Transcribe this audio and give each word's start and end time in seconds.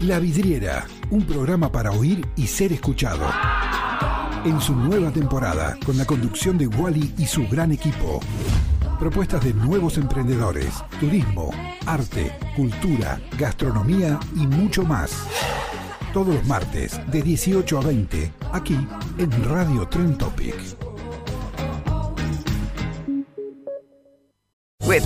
La 0.00 0.20
Vidriera, 0.20 0.86
un 1.10 1.24
programa 1.24 1.72
para 1.72 1.90
oír 1.90 2.24
y 2.36 2.46
ser 2.46 2.72
escuchado. 2.72 3.26
En 4.44 4.60
su 4.60 4.76
nueva 4.76 5.10
temporada, 5.10 5.76
con 5.84 5.98
la 5.98 6.04
conducción 6.04 6.56
de 6.56 6.68
Wally 6.68 7.14
y 7.18 7.26
su 7.26 7.48
gran 7.48 7.72
equipo. 7.72 8.20
Propuestas 9.00 9.42
de 9.42 9.52
nuevos 9.54 9.98
emprendedores, 9.98 10.72
turismo, 11.00 11.50
arte, 11.84 12.30
cultura, 12.54 13.20
gastronomía 13.36 14.20
y 14.36 14.46
mucho 14.46 14.84
más. 14.84 15.10
Todos 16.12 16.32
los 16.32 16.46
martes, 16.46 17.00
de 17.10 17.20
18 17.20 17.78
a 17.78 17.82
20, 17.82 18.32
aquí 18.52 18.78
en 19.18 19.44
Radio 19.44 19.88
Tren 19.88 20.16
Topic. 20.16 20.54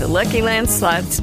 Lucky 0.06 0.43
Land 0.43 0.68
slots. 0.68 1.23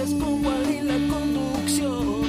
Noticias 0.00 0.20
con 0.20 0.44
Wally 0.44 0.76
en 0.78 0.88
la 0.88 1.14
conducción. 1.14 2.24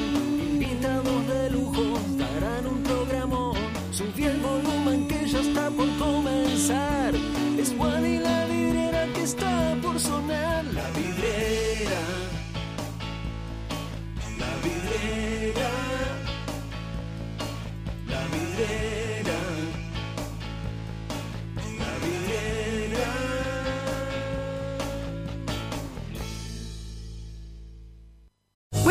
Invitados 0.53 1.27
de 1.27 1.51
lujo 1.51 1.99
darán 2.17 2.67
un 2.67 2.83
programón. 2.83 3.55
Subí 3.91 4.25
el 4.25 4.39
volumen 4.39 5.07
que 5.07 5.27
ya 5.27 5.39
está 5.39 5.69
por 5.69 5.87
comenzar. 5.97 7.00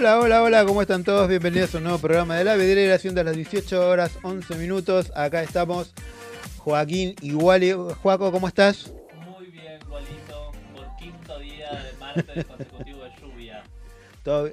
Hola, 0.00 0.18
hola, 0.18 0.42
hola, 0.42 0.64
¿cómo 0.64 0.80
están 0.80 1.04
todos? 1.04 1.28
Bienvenidos 1.28 1.74
a 1.74 1.78
un 1.78 1.84
nuevo 1.84 1.98
programa 1.98 2.34
de 2.36 2.44
La 2.44 2.56
Vidriera, 2.56 2.98
siendo 2.98 3.22
las 3.22 3.36
18 3.36 3.86
horas 3.86 4.18
11 4.22 4.54
minutos. 4.54 5.12
Acá 5.14 5.42
estamos 5.42 5.92
Joaquín 6.56 7.14
y 7.20 7.34
Wally. 7.34 7.72
Joaco, 8.02 8.32
¿cómo 8.32 8.48
estás? 8.48 8.90
Muy 9.36 9.48
bien, 9.48 9.78
Juanito, 9.86 10.52
por 10.74 10.96
quinto 10.96 11.38
día 11.40 11.70
de 11.72 11.92
martes 12.00 12.46
consecutivo 12.46 13.04
de 13.04 13.10
lluvia. 13.20 13.62
¿Todo 14.24 14.50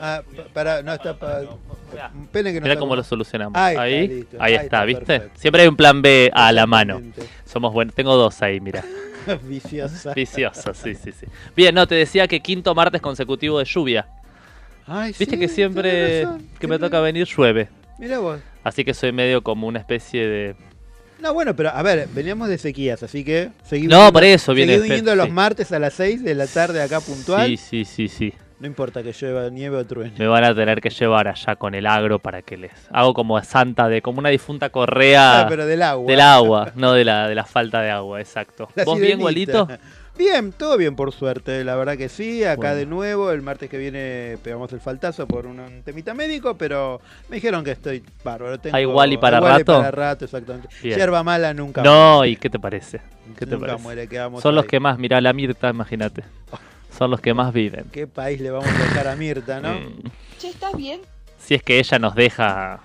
Ah, 0.00 0.22
pa- 0.36 0.44
para, 0.52 0.82
no 0.82 0.92
está 0.94 1.16
para. 1.16 1.42
Que 1.42 2.42
no 2.42 2.60
Mira 2.60 2.76
cómo 2.76 2.96
lo 2.96 3.04
solucionamos. 3.04 3.56
Ahí 3.56 3.76
Ahí, 3.76 3.94
está, 4.02 4.14
listo. 4.14 4.36
ahí 4.40 4.42
Ahí 4.42 4.52
está, 4.54 4.64
está, 4.64 4.84
¿viste? 4.84 5.04
perfecto. 5.06 5.40
Siempre 5.40 5.62
hay 5.62 5.68
un 5.68 5.76
plan 5.76 6.02
B 6.02 6.28
a 6.34 6.50
la 6.50 6.66
mano. 6.66 7.00
Somos 7.44 7.72
buenos. 7.72 7.94
Tengo 7.94 8.16
dos 8.16 8.42
ahí, 8.42 8.58
mira. 8.60 8.82
Viciosa. 9.42 10.14
Vicioso, 10.14 10.74
sí, 10.74 10.94
sí, 10.94 11.12
sí. 11.12 11.26
Bien, 11.56 11.74
no, 11.74 11.86
te 11.86 11.94
decía 11.94 12.26
que 12.28 12.40
quinto 12.40 12.74
martes 12.74 13.00
consecutivo 13.00 13.58
de 13.58 13.64
lluvia. 13.64 14.06
Ay, 14.86 15.08
Viste 15.18 15.34
sí, 15.34 15.38
que 15.38 15.48
siempre 15.48 16.24
razón. 16.24 16.46
que 16.58 16.66
me 16.66 16.78
toca 16.78 17.00
venir 17.00 17.26
llueve. 17.26 17.68
Mira 17.98 18.18
vos. 18.18 18.40
Así 18.64 18.84
que 18.84 18.94
soy 18.94 19.12
medio 19.12 19.42
como 19.42 19.66
una 19.66 19.78
especie 19.78 20.26
de... 20.26 20.56
No, 21.20 21.32
bueno, 21.34 21.54
pero 21.54 21.70
a 21.70 21.82
ver, 21.82 22.08
veníamos 22.12 22.48
de 22.48 22.58
sequías, 22.58 23.00
así 23.04 23.22
que 23.24 23.50
seguí 23.64 23.86
No, 23.86 24.12
por 24.12 24.24
eso 24.24 24.54
viene 24.54 24.72
seguí 24.74 24.82
fe- 24.82 24.94
viniendo 24.94 25.14
los 25.14 25.26
sí. 25.26 25.32
martes 25.32 25.70
a 25.70 25.78
las 25.78 25.94
6 25.94 26.24
de 26.24 26.34
la 26.34 26.48
tarde 26.48 26.82
acá 26.82 27.00
puntual. 27.00 27.46
Sí, 27.46 27.56
sí, 27.56 27.84
sí, 27.84 28.08
sí. 28.08 28.32
No 28.62 28.68
importa 28.68 29.02
que 29.02 29.12
llueva 29.12 29.50
nieve 29.50 29.76
o 29.76 29.84
truene. 29.84 30.12
Me 30.16 30.28
van 30.28 30.44
a 30.44 30.54
tener 30.54 30.80
que 30.80 30.88
llevar 30.88 31.26
allá 31.26 31.56
con 31.56 31.74
el 31.74 31.84
agro 31.84 32.20
para 32.20 32.42
que 32.42 32.56
les 32.56 32.70
hago 32.92 33.12
como 33.12 33.42
santa 33.42 33.88
de 33.88 34.00
como 34.02 34.20
una 34.20 34.28
difunta 34.28 34.70
correa 34.70 35.40
Ah, 35.40 35.46
pero 35.48 35.66
del 35.66 35.82
agua. 35.82 36.06
del 36.08 36.20
agua, 36.20 36.70
no 36.76 36.92
de 36.92 37.04
la 37.04 37.26
de 37.28 37.34
la 37.34 37.44
falta 37.44 37.80
de 37.82 37.90
agua, 37.90 38.20
exacto. 38.20 38.68
La 38.76 38.84
¿Vos 38.84 39.00
bien. 39.00 39.18
Gualito? 39.18 39.66
Bien, 40.16 40.52
todo 40.52 40.76
bien 40.76 40.94
por 40.94 41.10
suerte, 41.10 41.64
la 41.64 41.74
verdad 41.74 41.96
que 41.96 42.08
sí. 42.08 42.44
Acá 42.44 42.56
Bueno. 42.56 42.74
de 42.76 42.86
nuevo, 42.86 43.32
el 43.32 43.42
martes 43.42 43.68
que 43.68 43.78
viene 43.78 44.38
pegamos 44.44 44.72
el 44.72 44.78
faltazo 44.80 45.26
por 45.26 45.44
un, 45.46 45.82
temita 45.84 46.14
médico, 46.14 46.54
pero 46.56 47.00
me 47.30 47.36
dijeron 47.36 47.64
que 47.64 47.72
estoy 47.72 48.04
bárbaro. 48.22 48.60
Tengo, 48.60 48.76
¿Hay 48.76 48.86
Wally 48.86 49.16
para 49.16 49.38
hay 49.38 49.42
Wally 49.42 49.58
rato? 49.58 49.76
para 49.78 49.90
rato, 49.90 50.24
exactamente. 50.26 50.68
Bien. 50.84 50.98
Yerba 51.00 51.24
mala 51.24 51.52
nunca 51.52 51.82
No, 51.82 52.18
muere. 52.18 52.30
¿y 52.30 52.36
qué 52.36 52.48
te 52.48 52.60
parece? 52.60 53.00
¿Qué 53.36 53.44
te 53.44 53.56
Nunca 53.56 53.76
parece? 53.78 53.82
muere, 53.82 54.08
Son 54.40 54.54
los 54.54 54.66
que 54.66 54.78
más, 54.78 54.98
mirá 55.00 55.20
la 55.20 55.32
Mirta, 55.32 55.70
imagínate. 55.70 56.22
Son 57.02 57.10
los 57.10 57.20
que 57.20 57.34
más 57.34 57.52
viven. 57.52 57.86
¿Qué 57.90 58.06
país 58.06 58.40
le 58.40 58.50
vamos 58.52 58.68
a 58.68 58.78
dejar 58.78 59.08
a 59.08 59.16
Mirta, 59.16 59.60
no? 59.60 59.74
Che, 60.38 60.48
¿estás 60.50 60.76
bien? 60.76 61.00
Si 61.38 61.54
es 61.54 61.62
que 61.64 61.78
ella 61.80 61.98
nos 61.98 62.14
deja 62.14 62.80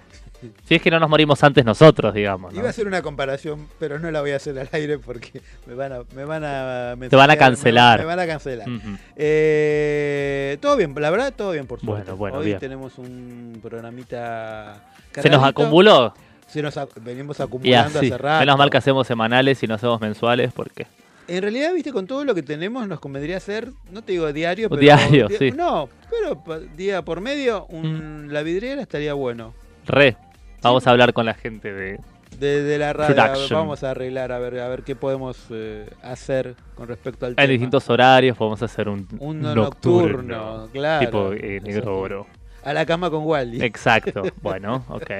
si 0.66 0.76
es 0.76 0.82
que 0.84 0.92
no 0.92 1.00
nos 1.00 1.10
morimos 1.10 1.44
antes 1.44 1.66
nosotros, 1.66 2.14
digamos, 2.14 2.54
¿no? 2.54 2.60
Iba 2.60 2.68
a 2.68 2.70
hacer 2.70 2.86
una 2.88 3.02
comparación, 3.02 3.68
pero 3.80 3.98
no 3.98 4.10
la 4.12 4.22
voy 4.22 4.32
a 4.32 4.36
hacer 4.36 4.58
al 4.60 4.70
aire 4.72 5.00
porque 5.00 5.42
me 5.66 5.74
van 5.74 5.92
a, 5.94 6.00
me 6.16 6.26
van 6.26 6.44
a 6.44 6.96
Te 7.10 7.16
van 7.16 7.32
a 7.32 7.36
cancelar. 7.38 8.00
Me, 8.00 8.06
van 8.06 8.20
a 8.20 8.28
cancelar. 8.28 8.68
Eh, 9.16 10.58
todo 10.62 10.78
bien, 10.78 10.94
la 10.98 11.10
verdad, 11.10 11.34
todo 11.36 11.52
bien 11.52 11.66
por 11.66 11.80
suerte. 11.80 12.12
Bueno, 12.12 12.18
bueno, 12.18 12.38
Hoy 12.38 12.46
bien. 12.48 12.60
tenemos 12.60 12.98
un 12.98 13.60
programita. 13.62 14.84
¿Se 15.14 15.30
nos 15.30 15.44
acumuló? 15.44 16.14
Se 16.48 16.62
nos 16.62 16.78
ac- 16.78 16.90
venimos 17.02 17.40
Y 17.40 17.44
acumulando 17.44 18.00
así, 18.00 18.08
hace 18.08 18.18
rato. 18.18 18.40
menos 18.40 18.58
mal 18.58 18.70
que 18.70 18.78
hacemos 18.78 19.06
semanales 19.08 19.62
y 19.64 19.68
no 19.68 19.76
hacemos 19.76 20.00
mensuales 20.00 20.52
porque 20.54 20.86
En 21.28 21.42
realidad, 21.42 21.74
viste, 21.74 21.92
con 21.92 22.08
todo 22.08 22.24
lo 22.24 22.34
que 22.34 22.42
tenemos, 22.44 22.88
nos 22.88 23.00
convendría 23.00 23.38
hacer, 23.38 23.70
no 23.92 24.02
te 24.02 24.14
digo 24.14 24.32
diario, 24.32 24.70
pero. 24.70 24.80
diario, 24.82 25.28
di- 25.28 25.36
sí. 25.38 25.52
No, 25.52 25.90
pero 26.10 26.42
día 26.78 27.02
por 27.04 27.20
medio, 27.22 27.66
un, 27.68 28.28
la 28.32 28.44
vidriera 28.44 28.82
estaría 28.82 29.14
bueno. 29.14 29.54
re 29.86 30.16
vamos 30.62 30.88
a 30.88 30.92
hablar 30.92 31.14
con 31.14 31.26
la 31.26 31.34
gente 31.34 31.72
de 31.74 32.00
De, 32.40 32.62
de 32.64 32.78
la 32.78 32.94
radio, 32.94 33.48
vamos 33.52 33.84
a 33.84 33.92
arreglar, 33.92 34.32
a 34.32 34.40
ver, 34.40 34.60
a 34.60 34.68
ver 34.70 34.84
qué 34.84 34.96
podemos 34.96 35.38
eh, 35.50 35.90
hacer 36.02 36.56
con 36.76 36.88
respecto 36.88 37.26
al 37.26 37.32
en 37.32 37.36
tema. 37.38 37.48
distintos 37.48 37.90
horarios 37.90 38.38
podemos 38.38 38.62
hacer 38.64 38.88
un, 38.90 39.08
Un 39.20 39.42
nocturno, 39.42 39.56
nocturno, 39.64 40.70
claro. 40.74 41.06
tipo 41.06 41.34
eh, 41.34 41.60
negro 41.62 41.98
oro. 42.00 42.28
A 42.64 42.74
la 42.74 42.86
cama 42.86 43.10
con 43.10 43.26
Wally. 43.26 43.62
Exacto. 43.64 44.24
Bueno, 44.42 44.84
ok. 44.90 45.12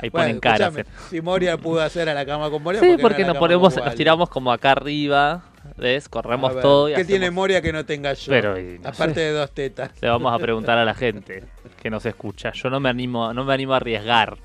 Ahí 0.00 0.10
Bueno, 0.10 0.38
ponen 0.40 0.54
escuchame, 0.58 0.84
Si 1.10 1.20
Moria 1.20 1.56
pudo 1.56 1.80
hacer 1.80 2.08
a 2.08 2.14
la 2.14 2.24
cama 2.24 2.50
con 2.50 2.62
Moria, 2.62 2.80
Sí, 2.80 2.86
¿por 2.86 2.96
qué 2.96 3.02
no 3.02 3.02
porque 3.08 3.22
la 3.22 3.28
nos 3.28 3.38
ponemos, 3.38 3.76
nos 3.76 3.94
tiramos 3.94 4.28
como 4.28 4.52
acá 4.52 4.72
arriba, 4.72 5.42
¿ves? 5.76 6.08
Corremos 6.08 6.54
ver, 6.54 6.62
todo 6.62 6.88
y 6.88 6.94
¿Qué 6.94 7.04
tiene 7.04 7.26
hacemos- 7.26 7.34
Moria 7.36 7.60
que 7.62 7.72
no 7.72 7.84
tenga 7.84 8.12
yo? 8.12 8.30
Pero, 8.30 8.58
y 8.58 8.78
no 8.78 8.88
Aparte 8.88 9.14
sé. 9.14 9.20
de 9.20 9.32
dos 9.32 9.50
tetas. 9.52 9.90
Le 10.00 10.08
vamos 10.08 10.32
a 10.32 10.38
preguntar 10.38 10.78
a 10.78 10.84
la 10.84 10.94
gente 10.94 11.44
que 11.82 11.90
nos 11.90 12.06
escucha. 12.06 12.52
Yo 12.52 12.70
no 12.70 12.78
me 12.80 12.88
animo, 12.88 13.32
no 13.34 13.44
me 13.44 13.54
animo 13.54 13.74
a 13.74 13.76
arriesgar. 13.78 14.36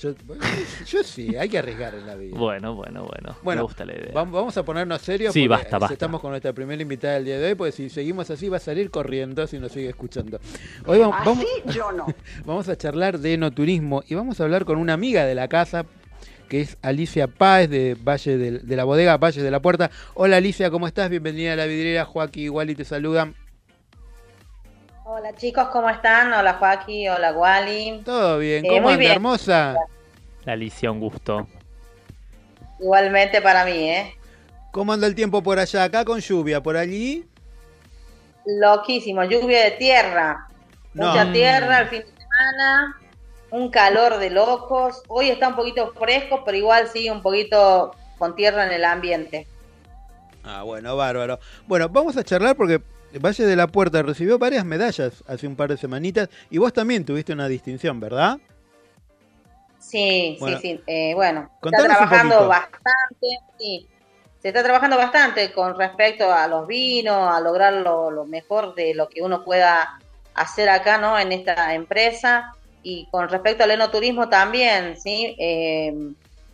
Yo, 0.00 0.14
yo 0.86 1.02
sí, 1.04 1.36
hay 1.36 1.48
que 1.48 1.58
arriesgar 1.58 1.94
en 1.94 2.06
la 2.06 2.14
vida. 2.14 2.38
Bueno, 2.38 2.74
bueno, 2.74 3.04
bueno. 3.06 3.36
Bueno, 3.42 3.60
me 3.60 3.62
gusta 3.64 3.84
la 3.84 3.92
idea. 3.94 4.12
vam- 4.14 4.30
Vamos 4.30 4.56
a 4.56 4.64
ponernos 4.64 5.02
serios. 5.02 5.34
Sí, 5.34 5.46
porque 5.46 5.62
basta, 5.62 5.78
basta. 5.78 5.92
Estamos 5.92 6.20
con 6.22 6.30
nuestra 6.30 6.52
primera 6.54 6.80
invitada 6.80 7.14
del 7.14 7.26
día 7.26 7.38
de 7.38 7.48
hoy, 7.48 7.54
porque 7.54 7.72
si 7.72 7.90
seguimos 7.90 8.30
así 8.30 8.48
va 8.48 8.56
a 8.56 8.60
salir 8.60 8.90
corriendo 8.90 9.46
si 9.46 9.58
nos 9.58 9.72
sigue 9.72 9.90
escuchando. 9.90 10.40
Hoy 10.86 11.00
vamos, 11.00 11.16
vamos, 11.24 11.44
yo 11.66 11.92
no. 11.92 12.06
vamos 12.46 12.68
a 12.70 12.76
charlar 12.76 13.18
de 13.18 13.34
enoturismo 13.34 14.02
y 14.08 14.14
vamos 14.14 14.40
a 14.40 14.44
hablar 14.44 14.64
con 14.64 14.78
una 14.78 14.94
amiga 14.94 15.26
de 15.26 15.34
la 15.34 15.48
casa 15.48 15.84
que 16.48 16.62
es 16.62 16.78
Alicia 16.82 17.28
Páez 17.28 17.70
de 17.70 17.96
Valle 18.02 18.36
de, 18.36 18.76
la 18.76 18.84
bodega 18.84 19.16
Valle 19.18 19.42
de 19.42 19.50
la 19.50 19.60
Puerta. 19.60 19.90
Hola 20.14 20.38
Alicia, 20.38 20.70
¿cómo 20.70 20.86
estás? 20.88 21.08
Bienvenida 21.08 21.52
a 21.52 21.56
la 21.56 21.66
vidriera. 21.66 22.04
Joaquín 22.04 22.44
y 22.46 22.48
Wally 22.48 22.74
te 22.74 22.84
saludan. 22.84 23.34
Hola 25.12 25.34
chicos, 25.34 25.66
¿cómo 25.72 25.90
están? 25.90 26.32
Hola 26.32 26.54
Joaquín, 26.54 27.08
hola 27.10 27.32
Wally. 27.32 28.02
Todo 28.04 28.38
bien, 28.38 28.64
Eh, 28.64 28.68
¿cómo 28.68 28.82
muy 28.82 28.92
anda, 28.92 29.00
bien. 29.00 29.12
hermosa? 29.12 29.74
Alicia, 30.46 30.88
un 30.92 31.00
gusto. 31.00 31.48
Igualmente 32.78 33.42
para 33.42 33.64
mí, 33.64 33.90
¿eh? 33.90 34.14
¿Cómo 34.70 34.92
anda 34.92 35.08
el 35.08 35.16
tiempo 35.16 35.42
por 35.42 35.58
allá? 35.58 35.82
Acá 35.82 36.04
con 36.04 36.20
lluvia, 36.20 36.62
por 36.62 36.76
allí. 36.76 37.26
Loquísimo, 38.46 39.24
lluvia 39.24 39.64
de 39.64 39.70
tierra. 39.72 40.46
No. 40.94 41.08
Mucha 41.08 41.32
tierra 41.32 41.80
el 41.80 41.88
fin 41.88 42.02
de 42.02 42.06
semana, 42.06 42.96
un 43.50 43.68
calor 43.68 44.18
de 44.18 44.30
locos. 44.30 45.02
Hoy 45.08 45.28
está 45.28 45.48
un 45.48 45.56
poquito 45.56 45.92
fresco, 45.98 46.44
pero 46.44 46.56
igual 46.56 46.86
sigue 46.86 47.10
un 47.10 47.20
poquito 47.20 47.96
con 48.16 48.36
tierra 48.36 48.64
en 48.64 48.72
el 48.72 48.84
ambiente. 48.84 49.48
Ah, 50.44 50.62
bueno, 50.62 50.96
bárbaro. 50.96 51.40
Bueno, 51.66 51.88
vamos 51.88 52.16
a 52.16 52.22
charlar 52.22 52.54
porque 52.56 52.80
Valle 53.18 53.44
de 53.44 53.56
la 53.56 53.66
Puerta 53.66 54.02
recibió 54.02 54.38
varias 54.38 54.64
medallas 54.64 55.24
hace 55.26 55.46
un 55.46 55.56
par 55.56 55.70
de 55.70 55.76
semanitas 55.76 56.28
y 56.50 56.58
vos 56.58 56.72
también 56.72 57.04
tuviste 57.04 57.32
una 57.32 57.48
distinción, 57.48 57.98
¿verdad? 57.98 58.38
Sí, 59.78 60.36
Bueno, 60.38 60.58
sí, 60.60 60.68
sí. 60.68 60.80
Eh, 60.86 61.14
bueno, 61.14 61.40
está 61.40 61.58
contanos 61.60 61.86
un 61.88 61.96
trabajando 61.96 62.48
bastante, 62.48 63.26
sí. 63.58 63.86
Se 64.40 64.48
está 64.48 64.62
trabajando 64.62 64.96
bastante 64.96 65.52
con 65.52 65.76
respecto 65.76 66.32
a 66.32 66.46
los 66.46 66.66
vinos, 66.66 67.34
a 67.34 67.40
lograr 67.40 67.72
lo, 67.74 68.10
lo 68.10 68.24
mejor 68.24 68.74
de 68.74 68.94
lo 68.94 69.08
que 69.08 69.22
uno 69.22 69.44
pueda 69.44 69.98
hacer 70.34 70.68
acá, 70.68 70.98
¿no? 70.98 71.18
En 71.18 71.32
esta 71.32 71.74
empresa. 71.74 72.54
Y 72.82 73.06
con 73.10 73.28
respecto 73.28 73.64
al 73.64 73.72
enoturismo 73.72 74.28
también, 74.28 74.96
¿sí? 74.98 75.36
Eh, 75.38 76.12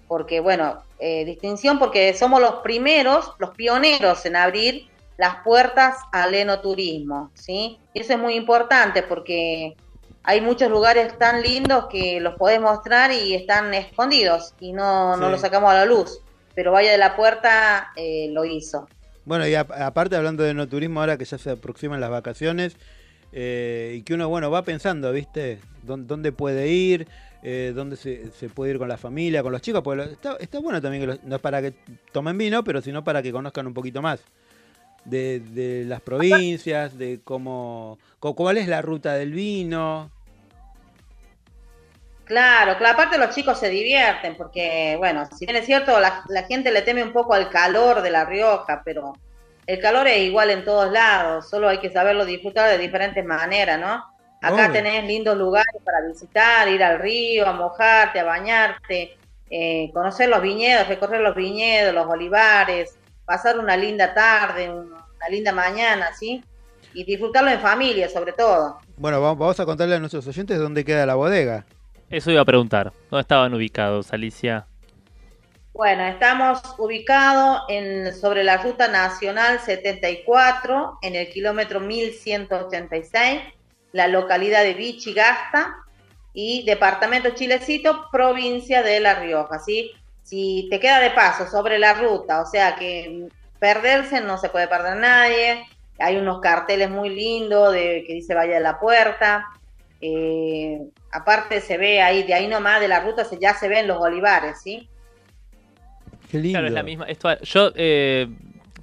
porque, 0.09 0.41
bueno, 0.41 0.83
eh, 0.99 1.25
distinción 1.25 1.79
porque 1.79 2.15
somos 2.15 2.41
los 2.41 2.57
primeros, 2.57 3.33
los 3.39 3.51
pioneros 3.51 4.25
en 4.27 4.37
abrir 4.37 4.89
las 5.17 5.37
puertas 5.45 5.97
al 6.13 6.35
enoturismo, 6.35 7.31
¿sí? 7.35 7.79
Y 7.95 8.01
eso 8.01 8.13
es 8.15 8.19
muy 8.19 8.35
importante 8.35 9.03
porque 9.03 9.77
hay 10.23 10.41
muchos 10.41 10.71
lugares 10.71 11.17
tan 11.19 11.43
lindos 11.43 11.87
que 11.91 12.21
los 12.21 12.35
podés 12.35 12.61
mostrar 12.61 13.13
y 13.13 13.35
están 13.35 13.73
escondidos 13.75 14.55
y 14.61 14.73
no, 14.73 15.17
no 15.17 15.29
los 15.31 15.41
sacamos 15.41 15.71
a 15.71 15.75
la 15.75 15.85
luz. 15.87 16.21
Pero 16.55 16.73
Valle 16.73 16.91
de 16.91 16.99
la 16.99 17.17
Puerta 17.17 17.89
eh, 17.97 18.29
lo 18.33 18.45
hizo. 18.45 18.89
Bueno, 19.25 19.47
y 19.47 19.55
a- 19.55 19.61
aparte 19.61 20.17
hablando 20.17 20.43
de 20.43 20.55
no 20.55 20.67
turismo, 20.69 21.01
ahora 21.01 21.17
que 21.17 21.25
ya 21.25 21.39
se 21.39 21.51
aproximan 21.51 22.01
las 22.01 22.11
vacaciones 22.11 22.77
eh, 23.33 23.95
y 23.99 24.03
que 24.03 24.15
uno, 24.15 24.29
bueno, 24.29 24.51
va 24.51 24.63
pensando, 24.63 25.13
¿viste? 25.13 25.61
¿Dónde, 25.83 26.07
dónde 26.07 26.33
puede 26.33 26.69
ir? 26.69 27.07
Eh, 27.43 27.73
¿Dónde 27.75 27.97
se, 27.97 28.31
se 28.33 28.49
puede 28.49 28.73
ir 28.73 28.79
con 28.79 28.89
la 28.89 28.97
familia, 28.97 29.43
con 29.43 29.53
los 29.53 29.61
chicos? 29.63 29.83
Porque 29.83 29.97
lo- 30.05 30.11
está, 30.11 30.37
está 30.41 30.59
bueno 30.59 30.81
también 30.81 31.03
que 31.03 31.07
los- 31.09 31.25
no 31.25 31.37
es 31.37 31.43
para 31.43 31.61
que 31.63 31.73
tomen 32.13 32.39
vino, 32.39 32.65
pero 32.65 32.81
sino 32.83 33.05
para 33.05 33.23
que 33.23 33.31
conozcan 33.33 33.67
un 33.67 33.75
poquito 33.75 34.01
más 34.03 34.21
de, 35.07 35.41
de 35.41 35.85
las 35.85 36.01
provincias, 36.01 36.99
de 36.99 37.21
cómo, 37.25 37.99
cuál 38.21 38.59
es 38.59 38.69
la 38.69 38.83
ruta 38.83 39.15
del 39.15 39.33
vino. 39.33 40.11
Claro, 42.25 42.77
claro, 42.77 42.95
aparte 42.95 43.19
los 43.19 43.35
chicos 43.35 43.59
se 43.59 43.71
divierten 43.71 44.37
porque, 44.37 44.97
bueno, 44.99 45.27
si 45.39 45.47
bien 45.47 45.57
es 45.57 45.65
cierto, 45.65 46.01
la, 46.01 46.25
la 46.29 46.43
gente 46.43 46.73
le 46.73 46.83
teme 46.83 47.05
un 47.05 47.13
poco 47.13 47.35
al 47.35 47.49
calor 47.51 48.03
de 48.03 48.11
La 48.11 48.25
Rioja, 48.25 48.83
pero 48.85 49.13
el 49.65 49.81
calor 49.81 50.09
es 50.09 50.19
igual 50.19 50.51
en 50.51 50.65
todos 50.65 50.91
lados, 50.91 51.49
solo 51.49 51.69
hay 51.69 51.79
que 51.79 51.91
saberlo 51.91 52.25
disfrutar 52.25 52.69
de 52.69 52.79
diferentes 52.79 53.25
maneras, 53.25 53.79
¿no? 53.79 54.05
Acá 54.43 54.71
tenés 54.71 55.05
lindos 55.05 55.37
lugares 55.37 55.83
para 55.85 56.07
visitar, 56.07 56.69
ir 56.69 56.83
al 56.83 56.99
río, 56.99 57.47
a 57.47 57.53
mojarte, 57.53 58.21
a 58.21 58.25
bañarte, 58.25 59.17
eh, 59.51 59.91
conocer 59.93 60.29
los 60.29 60.43
viñedos, 60.43 60.87
recorrer 60.89 61.21
los 61.21 61.35
viñedos, 61.35 61.95
los 61.95 62.07
olivares, 62.07 62.97
pasar 63.27 63.59
una 63.59 63.77
linda 63.77 64.15
tarde, 64.15 64.71
un- 64.71 64.93
una 64.93 65.29
linda 65.31 65.53
mañana, 65.53 66.13
¿sí? 66.15 66.43
Y 66.95 67.05
disfrutarlo 67.05 67.51
en 67.51 67.61
familia, 67.61 68.09
sobre 68.09 68.33
todo. 68.33 68.79
Bueno, 68.97 69.21
vamos, 69.21 69.39
vamos 69.39 69.61
a 69.61 69.67
contarle 69.67 69.97
a 69.97 69.99
nuestros 69.99 70.27
oyentes 70.27 70.59
dónde 70.59 70.85
queda 70.85 71.05
la 71.05 71.15
bodega. 71.17 71.67
Eso 72.09 72.31
iba 72.31 72.41
a 72.41 72.45
preguntar. 72.45 72.93
¿Dónde 73.11 73.23
estaban 73.23 73.53
ubicados, 73.53 74.13
Alicia? 74.13 74.67
Bueno, 75.75 76.07
estamos 76.07 76.63
ubicados 76.79 77.63
en, 77.69 78.15
sobre 78.15 78.45
la 78.45 78.57
ruta 78.59 78.89
nacional 78.89 79.59
74, 79.61 80.99
en 81.03 81.17
el 81.17 81.29
kilómetro 81.29 81.81
1186, 81.81 83.41
la 83.93 84.09
localidad 84.09 84.63
de 84.63 84.75
Vichigasta 84.75 85.75
y 86.33 86.65
departamento 86.65 87.31
Chilecito, 87.31 88.07
provincia 88.11 88.83
de 88.83 89.01
La 89.01 89.17
Rioja. 89.21 89.59
¿sí? 89.59 89.93
Si 90.27 90.67
te 90.71 90.81
queda 90.81 90.99
de 90.99 91.13
paso 91.13 91.47
sobre 91.47 91.79
la 91.79 91.95
ruta, 91.95 92.43
o 92.43 92.47
sea 92.47 92.75
que 92.75 93.29
perderse 93.61 94.21
no 94.21 94.39
se 94.39 94.49
puede 94.49 94.67
perder 94.67 94.97
nadie, 94.97 95.65
hay 96.01 96.17
unos 96.17 96.41
carteles 96.41 96.91
muy 96.91 97.11
lindos 97.11 97.73
de 97.73 98.03
que 98.05 98.13
dice 98.15 98.35
Vaya 98.35 98.55
de 98.55 98.61
la 98.61 98.81
Puerta, 98.81 99.47
Eh, 100.01 100.79
aparte 101.11 101.61
se 101.63 101.79
ve 101.79 102.03
ahí, 102.03 102.23
de 102.25 102.35
ahí 102.35 102.49
nomás 102.49 102.81
de 102.81 102.89
la 102.89 103.01
ruta 103.01 103.25
se, 103.25 103.39
ya 103.39 103.55
se 103.55 103.67
ven 103.67 103.87
los 103.87 103.99
olivares, 103.99 104.61
¿sí? 104.63 104.89
Qué 106.31 106.39
lindo. 106.39 106.59
Claro, 106.59 106.67
es 106.67 106.75
la 106.75 106.83
misma. 106.83 107.07
Esto, 107.07 107.29
yo, 107.41 107.73
eh, 107.75 108.29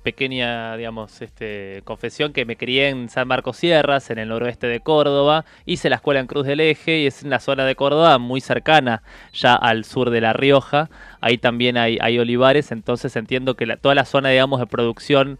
pequeña, 0.04 0.78
digamos, 0.78 1.22
este, 1.22 1.82
confesión 1.86 2.34
que 2.34 2.46
me 2.46 2.58
crié 2.58 2.90
en 2.90 3.10
San 3.10 3.28
Marcos 3.28 3.58
Sierras, 3.58 4.10
en 4.12 4.20
el 4.20 4.30
noroeste 4.30 4.68
de 4.68 4.82
Córdoba. 4.82 5.46
Hice 5.66 5.90
la 5.90 5.96
escuela 5.96 6.20
en 6.20 6.28
Cruz 6.28 6.46
del 6.46 6.60
Eje 6.60 7.00
y 7.00 7.08
es 7.08 7.24
en 7.24 7.30
la 7.32 7.40
zona 7.40 7.66
de 7.66 7.76
Córdoba 7.76 8.18
muy 8.20 8.42
cercana 8.42 9.02
ya 9.34 9.56
al 9.56 9.86
sur 9.86 10.10
de 10.12 10.22
La 10.22 10.34
Rioja. 10.34 10.90
Ahí 11.22 11.38
también 11.38 11.78
hay, 11.78 11.98
olivares, 12.20 12.72
entonces 12.72 13.16
entiendo 13.16 13.56
que 13.56 13.66
la- 13.66 13.78
toda 13.78 13.96
la 13.96 14.06
zona, 14.06 14.30
digamos, 14.30 14.60
de 14.60 14.68
producción 14.68 15.40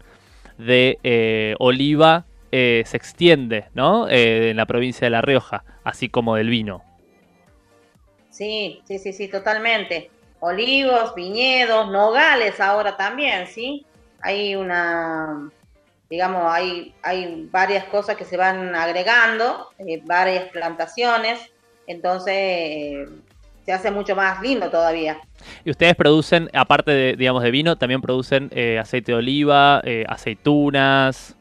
de 0.58 0.98
eh, 1.04 1.54
oliva 1.58 2.24
eh, 2.52 2.82
se 2.86 2.96
extiende, 2.96 3.66
¿no? 3.74 4.08
Eh, 4.08 4.50
en 4.50 4.56
la 4.56 4.66
provincia 4.66 5.04
de 5.06 5.10
La 5.10 5.20
Rioja, 5.20 5.64
así 5.84 6.08
como 6.08 6.36
del 6.36 6.48
vino. 6.48 6.82
Sí, 8.30 8.80
sí, 8.84 8.98
sí, 8.98 9.12
sí, 9.12 9.28
totalmente. 9.28 10.10
Olivos, 10.40 11.14
viñedos, 11.14 11.90
nogales 11.90 12.60
ahora 12.60 12.96
también, 12.96 13.46
¿sí? 13.46 13.86
Hay 14.24 14.56
una, 14.56 15.50
digamos, 16.08 16.42
hay, 16.46 16.94
hay 17.02 17.46
varias 17.50 17.84
cosas 17.84 18.16
que 18.16 18.24
se 18.24 18.38
van 18.38 18.74
agregando, 18.74 19.68
eh, 19.78 20.00
varias 20.04 20.48
plantaciones, 20.48 21.52
entonces 21.86 22.34
eh, 22.34 23.08
se 23.66 23.72
hace 23.72 23.90
mucho 23.90 24.16
más 24.16 24.40
lindo 24.40 24.70
todavía. 24.70 25.18
Y 25.64 25.70
ustedes 25.70 25.94
producen, 25.94 26.48
aparte 26.54 26.90
de, 26.90 27.16
digamos, 27.16 27.42
de 27.42 27.50
vino, 27.50 27.76
también 27.76 28.00
producen 28.00 28.50
eh, 28.54 28.78
aceite 28.78 29.12
de 29.12 29.18
oliva, 29.18 29.82
aceitunas. 30.08 31.36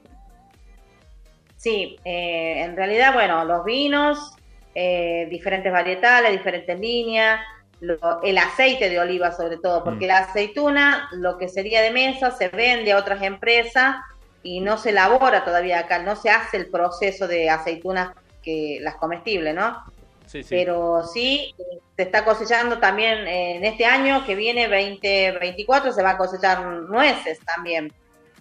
Sí, 1.55 1.97
eh, 2.03 2.63
en 2.63 2.75
realidad, 2.75 3.13
bueno, 3.13 3.45
los 3.45 3.63
vinos, 3.63 4.35
diferentes 4.73 5.71
varietales, 5.71 6.31
diferentes 6.31 6.77
líneas, 6.77 7.39
lo- 7.83 8.21
el 8.23 8.37
aceite 8.37 8.89
de 8.89 8.99
oliva 8.99 9.31
sobre 9.31 9.57
todo, 9.57 9.83
porque 9.83 10.05
Mm. 10.05 10.07
la 10.07 10.17
aceituna, 10.19 11.09
lo 11.11 11.37
que 11.37 11.49
sería 11.49 11.81
de 11.81 11.91
mesa, 11.91 12.31
se 12.31 12.47
vende 12.47 12.93
a 12.93 12.97
otras 12.97 13.21
empresas 13.21 13.97
y 14.41 14.61
no 14.61 14.77
se 14.77 14.89
elabora 14.91 15.43
todavía 15.43 15.79
acá, 15.79 15.99
no 15.99 16.15
se 16.15 16.29
hace 16.29 16.57
el 16.57 16.67
proceso 16.69 17.27
de 17.27 17.49
aceitunas 17.49 18.11
que 18.41 18.79
las 18.81 18.95
comestibles, 18.95 19.53
¿no? 19.55 19.83
Sí, 20.25 20.43
sí. 20.43 20.49
Pero 20.55 21.03
sí, 21.03 21.53
se 21.95 22.03
está 22.03 22.23
cosechando 22.25 22.79
también 22.79 23.27
eh, 23.27 23.57
en 23.57 23.63
este 23.65 23.85
año 23.85 24.25
que 24.25 24.35
viene, 24.35 24.67
2024, 24.67 25.91
se 25.91 26.01
va 26.03 26.11
a 26.11 26.17
cosechar 26.17 26.61
nueces 26.65 27.39
también. 27.45 27.91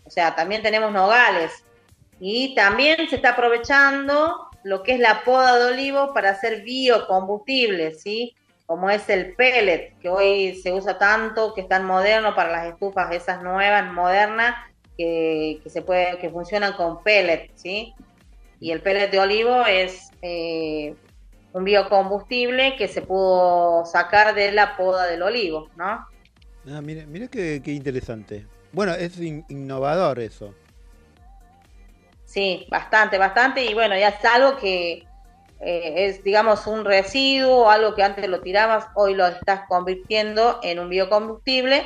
O 0.05 0.11
sea, 0.11 0.35
también 0.35 0.63
tenemos 0.63 0.93
nogales. 0.93 1.53
Y 2.21 2.55
también 2.55 3.09
se 3.09 3.17
está 3.17 3.31
aprovechando 3.31 4.49
lo 4.63 4.83
que 4.85 4.93
es 4.95 5.01
la 5.01 5.23
poda 5.25 5.59
de 5.59 5.73
olivo 5.75 6.15
para 6.15 6.31
hacer 6.31 6.63
biocombustibles, 6.63 8.01
¿sí? 8.03 8.35
Como 8.73 8.89
es 8.89 9.07
el 9.11 9.35
pellet, 9.37 9.91
que 10.01 10.09
hoy 10.09 10.55
se 10.63 10.73
usa 10.73 10.97
tanto, 10.97 11.53
que 11.53 11.61
es 11.61 11.69
tan 11.69 11.85
moderno 11.85 12.35
para 12.35 12.51
las 12.51 12.67
estufas 12.73 13.15
esas 13.15 13.43
nuevas, 13.43 13.93
modernas, 13.93 14.55
que, 14.97 15.61
que 15.63 15.69
se 15.69 15.83
puede, 15.83 16.17
que 16.19 16.31
funcionan 16.31 16.73
con 16.73 17.03
pellet, 17.03 17.51
¿sí? 17.55 17.95
Y 18.59 18.71
el 18.71 18.83
pellet 18.83 19.11
de 19.11 19.19
olivo 19.21 19.67
es 19.67 20.15
eh, 20.23 20.97
un 21.53 21.65
biocombustible 21.65 22.77
que 22.77 22.89
se 22.89 23.03
pudo 23.03 23.85
sacar 23.85 24.35
de 24.35 24.53
la 24.53 24.75
poda 24.75 25.07
del 25.07 25.23
olivo, 25.23 25.69
¿no? 25.77 26.03
Ah, 26.67 26.81
mira, 26.81 27.05
mira 27.05 27.29
qué, 27.29 27.61
qué 27.63 27.73
interesante. 27.73 28.47
Bueno, 28.73 28.95
es 28.95 29.21
in- 29.21 29.45
innovador 29.51 30.19
eso. 30.19 30.55
Sí, 32.25 32.67
bastante, 32.71 33.19
bastante. 33.19 33.63
Y 33.67 33.75
bueno, 33.75 33.99
ya 33.99 34.09
es 34.09 34.25
algo 34.25 34.57
que 34.57 35.12
eh, 35.63 36.07
es, 36.07 36.25
digamos, 36.25 36.67
un 36.67 36.85
residuo, 36.85 37.71
algo 37.71 37.95
que 37.95 38.03
antes 38.03 38.29
lo 38.29 38.41
tirabas, 38.41 38.87
hoy 38.95 39.15
lo 39.15 39.27
estás 39.27 39.63
convirtiendo 39.69 40.59
en 40.63 40.81
un 40.81 40.89
biocombustible 40.89 41.85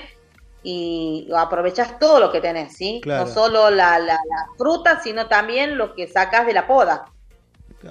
y 0.62 1.28
aprovechas 1.36 1.98
todo 1.98 2.18
lo 2.18 2.32
que 2.32 2.40
tenés, 2.40 2.76
¿sí? 2.76 3.00
Claro. 3.02 3.26
No 3.26 3.32
solo 3.32 3.70
la, 3.70 3.98
la, 3.98 4.14
la 4.14 4.46
fruta, 4.56 5.00
sino 5.00 5.28
también 5.28 5.78
lo 5.78 5.94
que 5.94 6.08
sacas 6.08 6.46
de 6.46 6.54
la 6.54 6.66
poda. 6.66 7.04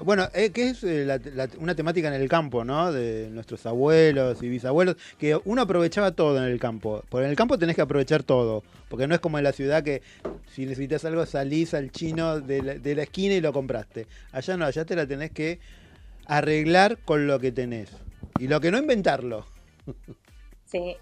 Bueno, 0.03 0.27
eh, 0.33 0.51
que 0.51 0.69
es 0.69 0.83
eh, 0.83 1.05
la- 1.05 1.49
una 1.59 1.75
temática 1.75 2.07
en 2.07 2.19
el 2.19 2.27
campo, 2.27 2.65
¿no? 2.65 2.91
De 2.91 3.29
nuestros 3.31 3.65
abuelos 3.65 4.41
y 4.41 4.49
bisabuelos, 4.49 4.97
que 5.17 5.39
uno 5.45 5.61
aprovechaba 5.61 6.11
todo 6.11 6.37
en 6.37 6.43
el 6.51 6.59
campo. 6.59 7.03
Porque 7.09 7.25
en 7.25 7.29
el 7.29 7.37
campo 7.37 7.57
tenés 7.57 7.75
que 7.75 7.81
aprovechar 7.83 8.23
todo, 8.23 8.63
porque 8.89 9.07
no 9.07 9.13
es 9.15 9.21
como 9.21 9.37
en 9.37 9.43
la 9.43 9.53
ciudad 9.53 9.83
que 9.83 10.01
si 10.53 10.65
necesitas 10.65 11.05
algo 11.05 11.25
salís 11.25 11.73
al 11.73 11.91
chino 11.91 12.39
de 12.41 12.61
la, 12.61 12.73
de 12.75 12.95
la 12.95 13.03
esquina 13.03 13.35
y 13.35 13.41
lo 13.41 13.53
compraste. 13.53 14.07
Allá 14.31 14.57
no, 14.57 14.65
allá 14.65 14.85
te 14.85 14.95
la 14.95 15.05
tenés 15.07 15.31
que 15.31 15.59
arreglar 16.25 16.97
con 17.05 17.27
lo 17.27 17.39
que 17.39 17.51
tenés. 17.51 17.89
Y 18.39 18.47
lo 18.47 18.59
que 18.59 18.71
no 18.71 18.77
inventarlo. 18.79 19.45
Sí, 20.65 20.97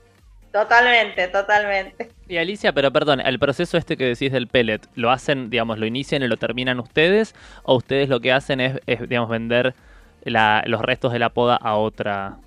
totalmente, 0.53 1.27
totalmente. 1.27 2.15
Y 2.27 2.37
Alicia, 2.37 2.71
pero 2.73 2.91
perdón, 2.93 3.19
el 3.19 3.39
proceso 3.39 3.77
este 3.77 3.97
que 3.97 4.05
decís 4.05 4.31
del 4.31 4.47
pellet, 4.47 4.81
¿lo 4.95 5.11
hacen, 5.11 5.49
digamos, 5.49 5.77
lo 5.79 5.85
inician 5.85 6.23
y 6.23 6.27
lo 6.27 6.37
terminan 6.37 6.79
ustedes? 6.79 7.35
¿O 7.63 7.75
ustedes 7.75 8.07
lo 8.09 8.21
que 8.21 8.31
hacen 8.31 8.61
es, 8.61 8.79
es, 8.87 9.07
digamos, 9.09 9.29
vender 9.29 9.75
la- 10.23 10.63
los 10.67 10.81
restos 10.81 11.11
de 11.11 11.19
la 11.19 11.29
poda 11.29 11.57
a 11.57 11.75
otra 11.75 12.37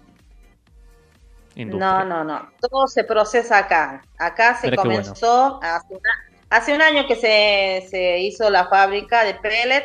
industria? 1.54 2.04
No, 2.04 2.04
no, 2.04 2.25
no. 2.25 2.50
Todo 2.60 2.86
se 2.86 3.04
procesa 3.04 3.58
acá. 3.58 4.04
Acá 4.18 4.54
se 4.56 4.68
bueno. 4.70 4.82
comenzó 4.82 5.60
hace, 5.62 5.86
una- 5.94 6.25
hace 6.50 6.75
un 6.75 6.82
año 6.82 7.06
que 7.06 7.16
se, 7.16 7.86
se 7.90 8.18
hizo 8.20 8.50
la 8.50 8.68
fábrica 8.68 9.25
de 9.25 9.34
pellet. 9.34 9.84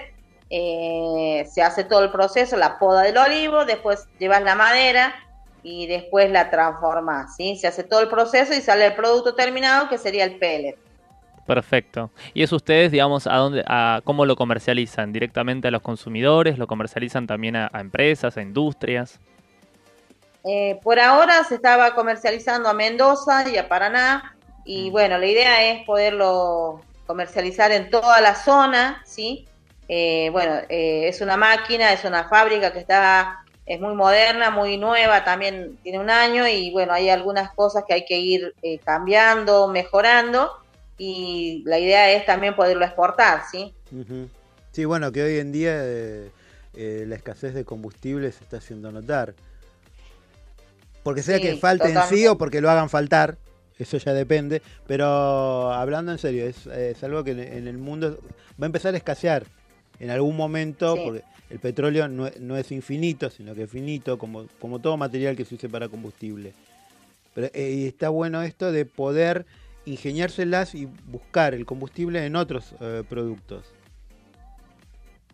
eh, 0.53 1.45
se 1.49 1.61
hace 1.63 1.85
todo 1.85 2.03
el 2.03 2.11
proceso, 2.11 2.57
la 2.57 2.77
poda 2.77 3.03
del 3.03 3.17
olivo, 3.17 3.63
después 3.63 4.09
llevas 4.19 4.43
la 4.43 4.53
madera 4.55 5.15
y 5.63 5.88
después 5.88 6.32
la 6.32 6.50
transformas, 6.50 7.36
¿sí? 7.36 7.56
Se 7.58 7.68
hace 7.68 7.84
todo 7.84 8.01
el 8.01 8.08
proceso 8.08 8.53
y 8.53 8.62
sale 8.62 8.88
el 8.88 8.96
producto 8.96 9.36
terminado 9.36 9.89
que 9.89 9.98
sería 9.98 10.24
el 10.24 10.38
pellet. 10.38 10.77
Perfecto. 11.46 12.12
¿Y 12.34 12.44
eso 12.44 12.56
ustedes, 12.56 12.91
digamos, 12.91 13.27
a 13.27 13.36
dónde, 13.36 13.63
a 13.68 14.01
cómo 14.03 14.25
lo 14.25 14.36
comercializan? 14.36 15.12
¿Directamente 15.12 15.68
a 15.68 15.72
los 15.72 15.82
consumidores? 15.82 16.58
¿Lo 16.58 16.68
comercializan 16.68 17.27
también 17.27 17.56
a, 17.56 17.70
a 17.74 17.82
empresas, 17.82 18.38
a 18.38 18.41
industrias? 18.41 19.20
Eh, 20.44 20.80
por 20.84 21.00
ahora 21.00 21.44
se 21.44 21.56
estaba 21.56 21.94
comercializando 21.94 22.68
a 22.70 22.74
Mendoza 22.74 23.48
y 23.48 23.58
a 23.58 23.68
Paraná 23.68 24.36
y 24.65 24.89
bueno, 24.89 25.18
la 25.18 25.25
idea 25.25 25.72
es 25.72 25.86
poderlo 25.86 26.82
comercializar 27.06 27.72
en 27.72 27.89
toda 27.89 28.22
la 28.22 28.36
zona, 28.36 29.01
¿sí? 29.06 29.48
Eh, 29.88 30.30
bueno, 30.32 30.56
eh, 30.70 31.08
es 31.08 31.22
una 31.22 31.36
máquina, 31.38 31.91
es 31.91 32.06
una 32.06 32.30
fábrica 32.30 32.72
que 32.72 32.80
está, 32.80 33.40
es 33.65 33.80
muy 33.80 33.94
moderna, 33.96 34.50
muy 34.51 34.77
nueva, 34.77 35.24
también 35.24 35.77
tiene 35.84 36.00
un 36.00 36.10
año 36.10 36.48
y 36.48 36.72
bueno, 36.72 36.94
hay 36.94 37.10
algunas 37.10 37.53
cosas 37.53 37.84
que 37.88 37.94
hay 37.94 38.06
que 38.06 38.20
ir 38.20 38.53
eh, 38.63 38.80
cambiando, 38.80 39.68
mejorando 39.68 40.51
y 40.98 41.63
la 41.65 41.80
idea 41.80 42.12
es 42.12 42.25
también 42.25 42.56
poderlo 42.56 42.86
exportar, 42.86 43.44
¿sí? 43.51 43.74
Sí, 44.72 44.86
bueno, 44.86 45.12
que 45.12 45.24
hoy 45.24 45.39
en 45.39 45.51
día 45.51 45.74
eh, 45.75 46.32
eh, 46.75 47.06
la 47.08 47.15
escasez 47.15 47.53
de 47.53 47.65
combustible 47.65 48.32
se 48.32 48.44
está 48.44 48.58
haciendo 48.58 48.91
notar. 48.91 49.34
Porque 51.03 51.24
sea 51.24 51.38
Sí, 51.38 51.41
que 51.41 51.56
falte 51.56 51.91
en 51.91 52.01
sí 52.03 52.27
o 52.27 52.38
porque 52.38 52.62
lo 52.62 52.70
hagan 52.70 52.89
faltar, 52.89 53.38
eso 53.80 53.98
ya 53.98 54.13
depende. 54.13 54.62
Pero 54.88 55.72
hablando 55.74 56.12
en 56.12 56.20
serio, 56.20 56.46
es, 56.46 56.68
es 56.68 57.03
algo 57.03 57.24
que 57.24 57.32
en- 57.32 57.39
en 57.39 57.68
el 57.68 57.77
mundo 57.77 58.20
va 58.62 58.65
a 58.65 58.68
empezar 58.68 58.94
a 58.94 58.98
escasear 58.98 59.46
en 60.00 60.10
algún 60.12 60.38
momento, 60.38 60.96
Sí. 60.96 61.01
porque 61.03 61.24
el 61.51 61.60
petróleo 61.60 62.08
no, 62.08 62.29
no 62.39 62.58
es 62.58 62.72
infinito, 62.72 63.29
sino 63.29 63.53
que 63.53 63.63
es 63.63 63.70
finito, 63.70 64.17
como, 64.17 64.48
como 64.60 64.79
todo 64.79 64.96
material 64.96 65.36
que 65.36 65.43
se 65.43 65.55
use 65.55 65.67
para 65.67 65.89
combustible. 65.89 66.53
Pero 67.34 67.48
eh, 67.53 67.72
y 67.72 67.88
está 67.88 68.10
bueno 68.10 68.41
esto 68.41 68.72
de 68.72 68.86
poder 68.86 69.46
ingeniárselas 69.86 70.75
y 70.75 70.86
buscar 70.86 71.53
el 71.53 71.65
combustible 71.65 72.25
en 72.25 72.36
otros 72.36 72.74
eh, 72.79 73.03
productos. 73.08 73.74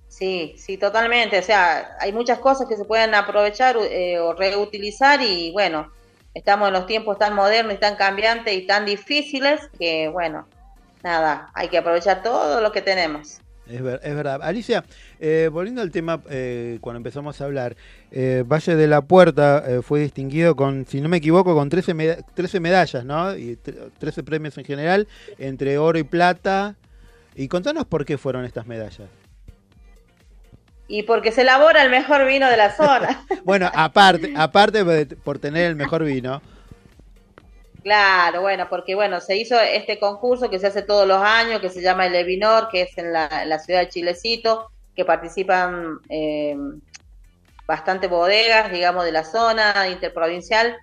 Sí, 0.07 0.55
sí, 0.57 0.77
totalmente. 0.77 1.37
O 1.37 1.43
sea, 1.43 1.95
hay 1.99 2.11
muchas 2.11 2.39
cosas 2.39 2.67
que 2.67 2.75
se 2.75 2.85
pueden 2.85 3.13
aprovechar 3.13 3.77
eh, 3.77 4.17
o 4.19 4.33
reutilizar 4.33 5.21
y 5.21 5.51
bueno, 5.51 5.91
estamos 6.33 6.69
en 6.69 6.73
los 6.73 6.87
tiempos 6.87 7.19
tan 7.19 7.35
modernos 7.35 7.75
y 7.75 7.77
tan 7.77 7.95
cambiantes 7.95 8.55
y 8.55 8.65
tan 8.65 8.85
difíciles 8.85 9.69
que 9.77 10.07
bueno, 10.07 10.47
nada, 11.03 11.51
hay 11.53 11.67
que 11.67 11.77
aprovechar 11.77 12.23
todo 12.23 12.61
lo 12.61 12.71
que 12.71 12.81
tenemos. 12.81 13.39
Es, 13.69 13.81
ver- 13.81 13.99
es 14.03 14.15
verdad. 14.15 14.39
Alicia, 14.43 14.83
eh, 15.19 15.49
volviendo 15.51 15.81
al 15.81 15.91
tema, 15.91 16.21
eh, 16.29 16.77
cuando 16.81 16.97
empezamos 16.97 17.39
a 17.41 17.45
hablar, 17.45 17.75
eh, 18.11 18.43
Valle 18.47 18.75
de 18.75 18.87
la 18.87 19.01
Puerta 19.01 19.63
fue 19.83 19.99
distinguido 20.01 20.55
con, 20.55 20.85
si 20.87 21.01
no 21.01 21.09
me 21.09 21.17
equivoco, 21.17 21.53
con 21.55 21.69
13, 21.69 21.93
meda- 21.93 22.17
13 22.33 22.59
medallas, 22.59 23.03
¿no? 23.05 23.35
Y 23.35 23.57
tre- 23.57 23.89
13 23.99 24.23
premios 24.23 24.57
en 24.57 24.65
general, 24.65 25.07
entre 25.37 25.77
oro 25.77 25.99
y 25.99 26.03
plata. 26.03 26.75
Y 27.35 27.47
contanos 27.49 27.85
por 27.85 28.03
qué 28.05 28.17
fueron 28.17 28.45
estas 28.45 28.65
medallas. 28.67 29.07
Y 30.87 31.03
porque 31.03 31.31
se 31.31 31.41
elabora 31.41 31.83
el 31.83 31.89
mejor 31.91 32.25
vino 32.25 32.49
de 32.49 32.57
la 32.57 32.71
zona. 32.75 33.25
Bueno, 33.43 33.69
aparte, 33.73 34.33
aparte 34.35 34.83
por 35.23 35.37
tener 35.39 35.65
el 35.67 35.75
mejor 35.75 36.03
vino, 36.03 36.41
Claro, 37.87 38.41
bueno, 38.41 38.67
porque 38.69 38.95
bueno, 38.95 39.21
se 39.21 39.37
hizo 39.37 39.57
este 39.61 39.97
concurso 39.97 40.49
que 40.49 40.59
se 40.59 40.67
hace 40.67 40.81
todos 40.81 41.07
los 41.07 41.23
años, 41.23 41.61
que 41.61 41.69
se 41.69 41.81
llama 41.81 42.05
el 42.05 42.15
Evinor, 42.15 42.67
que 42.67 42.81
es 42.81 42.97
en 42.97 43.13
la, 43.13 43.59
ciudad 43.59 43.79
de 43.79 43.87
Chilecito, 43.87 44.71
que 44.93 45.05
participan 45.05 45.97
eh, 46.09 46.57
bastante 47.65 48.07
bodegas, 48.07 48.73
digamos, 48.73 49.05
de 49.05 49.13
la 49.13 49.23
zona 49.23 49.87
interprovincial. 49.87 50.75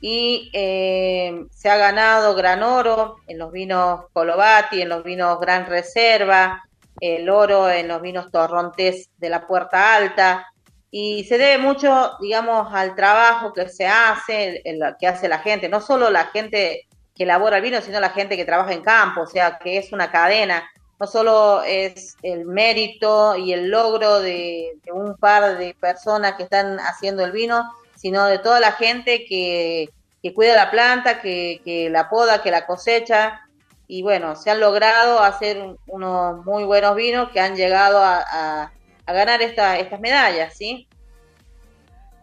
Y 0.00 0.48
eh, 0.54 1.44
se 1.50 1.68
ha 1.68 1.76
ganado 1.76 2.34
gran 2.34 2.62
oro 2.62 3.16
en 3.26 3.36
los 3.36 3.52
vinos 3.52 4.06
Colobati, 4.14 4.80
en 4.80 4.88
los 4.88 5.04
vinos 5.04 5.38
Gran 5.40 5.66
Reserva, 5.66 6.64
el 6.98 7.28
oro 7.28 7.68
en 7.68 7.88
los 7.88 8.00
vinos 8.00 8.30
Torrontés 8.30 9.10
de 9.18 9.28
la 9.28 9.46
Puerta 9.46 9.96
Alta 9.96 10.46
y 10.90 11.24
se 11.24 11.36
debe 11.36 11.58
mucho, 11.58 12.12
digamos, 12.20 12.72
al 12.72 12.94
trabajo 12.94 13.52
que 13.52 13.68
se 13.68 13.86
hace, 13.86 14.62
que 14.98 15.06
hace 15.06 15.28
la 15.28 15.38
gente, 15.40 15.68
no 15.68 15.80
solo 15.80 16.10
la 16.10 16.26
gente 16.26 16.88
que 17.14 17.24
elabora 17.24 17.56
el 17.56 17.62
vino, 17.62 17.80
sino 17.82 18.00
la 18.00 18.10
gente 18.10 18.36
que 18.36 18.44
trabaja 18.44 18.72
en 18.72 18.82
campo, 18.82 19.22
o 19.22 19.26
sea, 19.26 19.58
que 19.58 19.76
es 19.76 19.92
una 19.92 20.10
cadena. 20.10 20.70
No 20.98 21.06
solo 21.06 21.62
es 21.62 22.16
el 22.22 22.44
mérito 22.46 23.36
y 23.36 23.52
el 23.52 23.70
logro 23.70 24.20
de, 24.20 24.78
un 24.92 25.16
par 25.16 25.58
de 25.58 25.74
personas 25.74 26.34
que 26.34 26.44
están 26.44 26.78
haciendo 26.80 27.24
el 27.24 27.32
vino, 27.32 27.70
sino 27.96 28.24
de 28.26 28.38
toda 28.38 28.60
la 28.60 28.72
gente 28.72 29.26
que, 29.26 29.90
cuida 30.34 30.54
la 30.56 30.70
planta, 30.70 31.20
que, 31.20 31.88
la 31.90 32.08
poda, 32.08 32.42
que 32.42 32.50
la 32.50 32.66
cosecha. 32.66 33.40
Y 33.88 34.02
bueno, 34.02 34.36
se 34.36 34.50
han 34.50 34.60
logrado 34.60 35.20
hacer 35.20 35.76
unos 35.86 36.44
muy 36.44 36.64
buenos 36.64 36.94
vinos 36.96 37.30
que 37.30 37.40
han 37.40 37.56
llegado 37.56 38.00
a, 38.02 38.72
a 39.08 39.12
ganar 39.14 39.40
esta, 39.40 39.78
estas 39.78 40.00
medallas, 40.00 40.54
¿sí? 40.54 40.86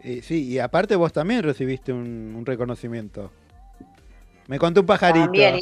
Eh, 0.04 0.20
sí, 0.22 0.46
y 0.46 0.60
aparte 0.60 0.94
vos 0.94 1.12
también 1.12 1.42
recibiste 1.42 1.92
un, 1.92 2.32
un 2.36 2.46
reconocimiento. 2.46 3.32
Me 4.46 4.60
contó 4.60 4.82
un 4.82 4.86
pajarito. 4.86 5.24
También. 5.24 5.60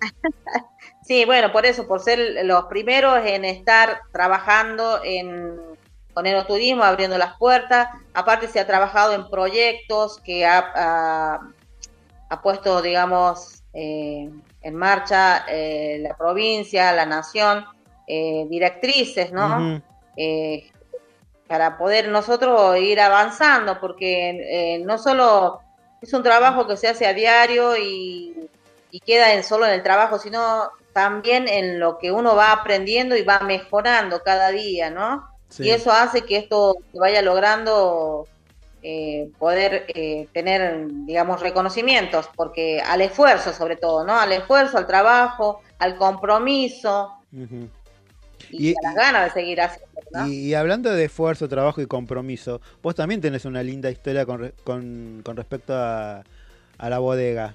sí, 1.06 1.24
bueno, 1.24 1.52
por 1.52 1.64
eso, 1.64 1.86
por 1.86 2.00
ser 2.00 2.44
los 2.44 2.64
primeros 2.64 3.24
en 3.24 3.44
estar 3.44 4.00
trabajando 4.10 5.00
en, 5.04 5.56
con 6.12 6.26
enoturismo, 6.26 6.82
abriendo 6.82 7.16
las 7.16 7.36
puertas. 7.38 7.88
Aparte 8.12 8.48
se 8.48 8.58
ha 8.58 8.66
trabajado 8.66 9.14
en 9.14 9.30
proyectos 9.30 10.18
que 10.24 10.44
ha, 10.44 10.72
ha, 10.74 11.40
ha 12.30 12.42
puesto, 12.42 12.82
digamos, 12.82 13.62
eh, 13.74 14.28
en 14.60 14.74
marcha 14.74 15.44
eh, 15.48 16.00
la 16.02 16.16
provincia, 16.16 16.92
la 16.92 17.06
nación, 17.06 17.64
eh, 18.08 18.44
directrices, 18.50 19.30
¿no? 19.30 19.46
Uh 19.46 19.60
-huh. 19.60 19.82
Para 21.46 21.78
poder 21.78 22.08
nosotros 22.08 22.78
ir 22.78 23.00
avanzando, 23.00 23.80
porque 23.80 24.82
no 24.84 24.98
solo 24.98 25.60
es 26.00 26.12
un 26.12 26.22
trabajo 26.22 26.66
que 26.66 26.76
se 26.76 26.88
hace 26.88 27.06
a 27.06 27.14
diario 27.14 27.76
y, 27.76 28.48
y 28.90 29.00
queda 29.00 29.34
en 29.34 29.44
solo 29.44 29.66
en 29.66 29.72
el 29.72 29.82
trabajo, 29.82 30.18
sino 30.18 30.70
también 30.92 31.48
en 31.48 31.78
lo 31.78 31.98
que 31.98 32.12
uno 32.12 32.34
va 32.34 32.52
aprendiendo 32.52 33.16
y 33.16 33.22
va 33.22 33.40
mejorando 33.40 34.22
cada 34.22 34.50
día, 34.50 34.90
¿no? 34.90 35.28
Sí. 35.48 35.64
Y 35.64 35.70
eso 35.70 35.92
hace 35.92 36.22
que 36.22 36.36
esto 36.36 36.76
vaya 36.94 37.22
logrando 37.22 38.26
eh, 38.82 39.30
poder 39.38 39.84
eh, 39.88 40.28
tener, 40.32 40.86
digamos, 41.04 41.40
reconocimientos, 41.40 42.28
porque 42.34 42.80
al 42.80 43.00
esfuerzo 43.02 43.52
sobre 43.52 43.76
todo, 43.76 44.04
¿no? 44.04 44.18
Al 44.18 44.32
esfuerzo, 44.32 44.78
al 44.78 44.86
trabajo, 44.86 45.60
al 45.78 45.96
compromiso 45.96 47.12
uh 47.32 47.36
-huh. 47.36 47.68
Y, 48.52 48.74
las 48.82 48.94
ganas 48.94 49.26
de 49.26 49.40
seguir 49.40 49.60
haciendo. 49.60 49.88
¿no? 50.12 50.26
Y, 50.26 50.48
y, 50.48 50.54
hablando 50.54 50.92
de 50.92 51.04
esfuerzo, 51.04 51.48
trabajo 51.48 51.80
y 51.80 51.86
compromiso, 51.86 52.60
vos 52.82 52.94
también 52.94 53.20
tenés 53.20 53.44
una 53.44 53.62
linda 53.62 53.90
historia 53.90 54.26
con, 54.26 54.52
con, 54.64 55.22
con 55.24 55.36
respecto 55.36 55.74
a, 55.74 56.22
a, 56.78 56.90
la 56.90 56.98
bodega. 56.98 57.54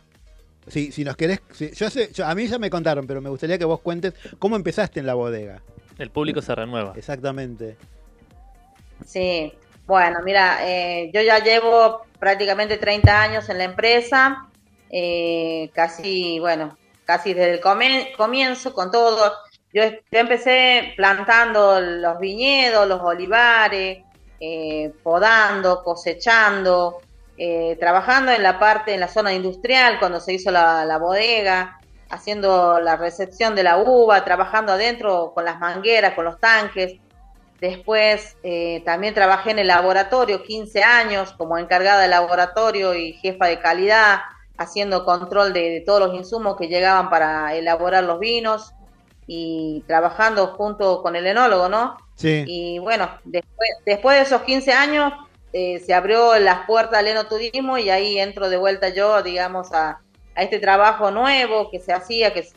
Si, 0.67 0.91
si 0.91 1.03
nos 1.03 1.15
querés, 1.15 1.41
si, 1.51 1.71
yo 1.71 1.89
sé, 1.89 2.11
yo, 2.13 2.25
a 2.25 2.33
mí 2.33 2.47
ya 2.47 2.57
me 2.57 2.69
contaron, 2.69 3.05
pero 3.05 3.21
me 3.21 3.29
gustaría 3.29 3.57
que 3.57 3.65
vos 3.65 3.81
cuentes 3.81 4.13
cómo 4.39 4.55
empezaste 4.55 4.99
en 4.99 5.05
la 5.05 5.13
bodega. 5.13 5.61
El 5.97 6.09
público 6.09 6.41
se 6.41 6.55
renueva. 6.55 6.93
Exactamente. 6.95 7.77
Sí, 9.05 9.53
bueno, 9.85 10.19
mira, 10.23 10.59
eh, 10.61 11.11
yo 11.13 11.21
ya 11.21 11.39
llevo 11.39 12.01
prácticamente 12.19 12.77
30 12.77 13.21
años 13.21 13.49
en 13.49 13.59
la 13.59 13.65
empresa, 13.65 14.47
eh, 14.89 15.69
casi, 15.73 16.39
bueno, 16.39 16.77
casi 17.05 17.33
desde 17.33 17.53
el 17.53 17.61
comienzo 18.17 18.73
con 18.73 18.91
todo. 18.91 19.33
Yo, 19.75 19.83
empecé 20.11 20.93
plantando 20.95 21.81
los 21.81 22.17
viñedos, 22.17 22.87
los 22.87 23.01
olivares, 23.01 24.05
eh, 24.39 24.93
podando, 25.03 25.83
cosechando, 25.83 27.01
eh, 27.37 27.75
trabajando 27.77 28.31
en 28.31 28.41
la 28.41 28.57
parte, 28.57 28.93
en 28.93 29.01
la 29.01 29.09
zona 29.09 29.33
industrial, 29.33 29.99
cuando 29.99 30.21
se 30.21 30.31
hizo 30.31 30.49
la, 30.49 30.97
bodega, 30.97 31.81
haciendo 32.09 32.79
la 32.79 32.95
recepción 32.95 33.53
de 33.53 33.63
la 33.63 33.77
uva, 33.77 34.23
trabajando 34.23 34.71
adentro 34.71 35.33
con 35.35 35.43
las 35.43 35.59
mangueras, 35.59 36.13
con 36.13 36.23
los 36.23 36.39
tanques. 36.39 36.93
Después 37.59 38.37
eh, 38.43 38.81
también 38.85 39.13
trabajé 39.13 39.51
en 39.51 39.59
el 39.59 39.67
laboratorio 39.67 40.41
15 40.41 40.83
años 40.83 41.33
como 41.33 41.57
encargada 41.57 42.01
de 42.01 42.07
laboratorio 42.07 42.93
y 42.93 43.11
jefa 43.11 43.47
de 43.47 43.59
calidad, 43.59 44.21
haciendo 44.57 45.03
control 45.03 45.51
de, 45.51 45.83
todos 45.85 45.99
los 45.99 46.15
insumos 46.15 46.55
que 46.55 46.69
llegaban 46.69 47.09
para 47.09 47.53
elaborar 47.55 48.05
los 48.05 48.19
vinos 48.19 48.73
y 49.27 49.83
trabajando 49.87 50.47
junto 50.47 51.01
con 51.01 51.15
el 51.15 51.27
enólogo, 51.27 51.69
¿no? 51.69 51.97
Sí. 52.15 52.43
Y 52.47 52.79
bueno, 52.79 53.09
después, 53.23 53.69
después 53.85 54.17
de 54.17 54.23
esos 54.23 54.41
15 54.43 54.71
años 54.71 55.13
eh, 55.53 55.79
se 55.85 55.93
abrió 55.93 56.37
las 56.39 56.65
puertas 56.65 56.99
al 56.99 57.07
enoturismo 57.07 57.77
y 57.77 57.89
ahí 57.89 58.19
entro 58.19 58.49
de 58.49 58.57
vuelta 58.57 58.89
yo, 58.89 59.23
digamos, 59.23 59.71
a, 59.73 60.01
a 60.35 60.43
este 60.43 60.59
trabajo 60.59 61.11
nuevo 61.11 61.71
que 61.71 61.79
se 61.79 61.93
hacía, 61.93 62.33
que 62.33 62.41
es 62.41 62.53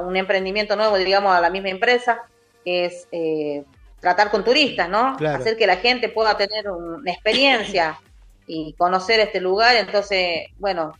un 0.00 0.16
emprendimiento 0.16 0.76
nuevo, 0.76 0.96
digamos, 0.98 1.34
a 1.34 1.40
la 1.40 1.50
misma 1.50 1.68
empresa, 1.68 2.22
que 2.64 2.86
es 2.86 3.08
eh, 3.12 3.64
tratar 4.00 4.30
con 4.30 4.44
turistas, 4.44 4.88
¿no? 4.88 5.16
Claro. 5.16 5.38
Hacer 5.38 5.56
que 5.56 5.66
la 5.66 5.76
gente 5.76 6.08
pueda 6.08 6.36
tener 6.36 6.68
una 6.68 7.10
experiencia 7.10 7.98
y 8.46 8.74
conocer 8.74 9.20
este 9.20 9.40
lugar. 9.40 9.76
Entonces, 9.76 10.48
bueno, 10.58 10.94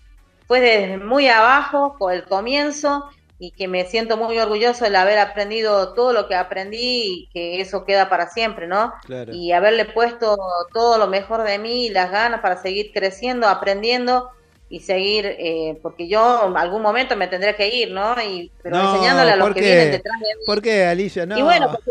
fue 0.46 0.60
desde 0.60 0.98
muy 0.98 1.28
abajo, 1.28 1.96
con 1.98 2.12
el 2.12 2.24
comienzo, 2.24 3.10
y 3.42 3.50
que 3.50 3.66
me 3.66 3.84
siento 3.86 4.16
muy 4.16 4.38
orgulloso 4.38 4.88
de 4.88 4.96
haber 4.96 5.18
aprendido 5.18 5.94
todo 5.94 6.12
lo 6.12 6.28
que 6.28 6.36
aprendí 6.36 6.78
y 6.78 7.28
que 7.32 7.60
eso 7.60 7.84
queda 7.84 8.08
para 8.08 8.28
siempre, 8.30 8.68
¿no? 8.68 8.92
Claro. 9.04 9.34
Y 9.34 9.50
haberle 9.50 9.84
puesto 9.84 10.38
todo 10.72 10.96
lo 10.96 11.08
mejor 11.08 11.42
de 11.42 11.58
mí 11.58 11.86
y 11.86 11.90
las 11.90 12.12
ganas 12.12 12.40
para 12.40 12.62
seguir 12.62 12.92
creciendo, 12.94 13.48
aprendiendo 13.48 14.30
y 14.68 14.78
seguir, 14.78 15.26
eh, 15.26 15.76
porque 15.82 16.06
yo 16.06 16.46
en 16.46 16.56
algún 16.56 16.82
momento 16.82 17.16
me 17.16 17.26
tendré 17.26 17.56
que 17.56 17.66
ir, 17.66 17.90
¿no? 17.90 18.14
Y, 18.22 18.52
pero 18.62 18.76
no, 18.76 18.94
enseñándole 18.94 19.32
a 19.32 19.36
los 19.36 19.48
que 19.48 19.54
qué? 19.54 19.60
vienen 19.60 19.90
detrás 19.90 20.20
de 20.20 20.26
mí. 20.36 20.42
¿Por 20.46 20.62
qué, 20.62 20.84
Alicia? 20.84 21.26
No. 21.26 21.36
Y 21.36 21.42
bueno, 21.42 21.72
porque, 21.72 21.90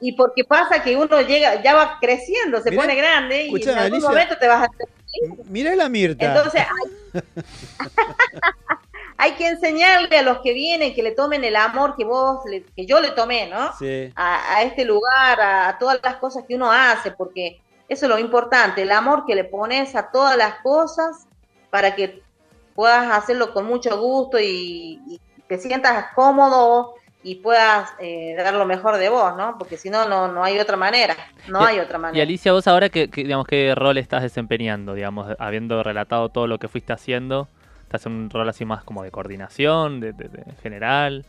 y 0.00 0.12
porque 0.16 0.42
pasa 0.42 0.82
que 0.82 0.96
uno 0.96 1.20
llega, 1.20 1.62
ya 1.62 1.72
va 1.72 1.98
creciendo, 2.00 2.60
se 2.60 2.70
Mirá, 2.72 2.82
pone 2.82 2.96
grande 2.96 3.46
y 3.46 3.62
en 3.62 3.68
algún 3.68 3.94
Alicia, 3.94 4.08
momento 4.08 4.36
te 4.40 4.48
vas 4.48 4.64
a... 4.64 4.70
Mira 5.48 5.76
la 5.76 5.88
Mirta. 5.88 6.26
Entonces, 6.26 6.62
hay, 6.62 7.22
hay, 9.22 9.32
que 9.32 9.48
enseñarle 9.48 10.18
a 10.18 10.22
los 10.22 10.38
que 10.38 10.52
vienen 10.52 10.94
que 10.94 11.02
le 11.02 11.12
tomen 11.12 11.44
el 11.44 11.56
amor 11.56 11.96
que 11.96 12.04
vos, 12.04 12.44
le, 12.46 12.64
que 12.64 12.86
yo 12.86 13.00
le 13.00 13.10
tomé, 13.10 13.48
¿no? 13.48 13.72
Sí. 13.78 14.12
A, 14.14 14.56
a, 14.56 14.62
este 14.62 14.84
lugar, 14.84 15.40
a, 15.40 15.68
a 15.68 15.78
todas 15.78 16.00
las 16.02 16.16
cosas 16.16 16.44
que 16.46 16.54
uno 16.54 16.70
hace, 16.70 17.10
porque 17.10 17.60
eso 17.88 18.06
es 18.06 18.10
lo 18.10 18.18
importante, 18.18 18.82
el 18.82 18.92
amor 18.92 19.24
que 19.26 19.34
le 19.34 19.44
pones 19.44 19.94
a 19.94 20.10
todas 20.10 20.36
las 20.36 20.56
cosas 20.62 21.26
para 21.70 21.94
que 21.94 22.22
puedas 22.74 23.10
hacerlo 23.12 23.52
con 23.52 23.66
mucho 23.66 24.00
gusto 24.00 24.38
y, 24.40 25.00
y 25.06 25.20
te 25.46 25.58
sientas 25.58 26.06
cómodo 26.14 26.94
y 27.22 27.36
puedas 27.36 27.90
eh, 28.00 28.34
dar 28.36 28.54
lo 28.54 28.66
mejor 28.66 28.96
de 28.96 29.08
vos, 29.08 29.36
¿no? 29.36 29.56
Porque 29.58 29.76
si 29.76 29.90
no, 29.90 30.08
no 30.08 30.42
hay 30.42 30.58
otra 30.58 30.76
manera, 30.76 31.14
no 31.48 31.62
y, 31.62 31.66
hay 31.66 31.78
otra 31.78 31.98
manera. 31.98 32.18
Y 32.18 32.20
Alicia, 32.20 32.52
vos 32.52 32.66
ahora, 32.66 32.88
¿qué, 32.88 33.08
qué, 33.08 33.22
digamos, 33.22 33.46
qué 33.46 33.74
rol 33.74 33.98
estás 33.98 34.22
desempeñando, 34.22 34.94
digamos, 34.94 35.36
habiendo 35.38 35.82
relatado 35.82 36.28
todo 36.30 36.46
lo 36.46 36.58
que 36.58 36.68
fuiste 36.68 36.92
haciendo? 36.92 37.48
¿Estás 37.92 38.06
un 38.06 38.30
rol 38.30 38.48
así 38.48 38.64
más 38.64 38.84
como 38.84 39.02
de 39.02 39.10
coordinación, 39.10 40.00
de, 40.00 40.14
general? 40.62 41.26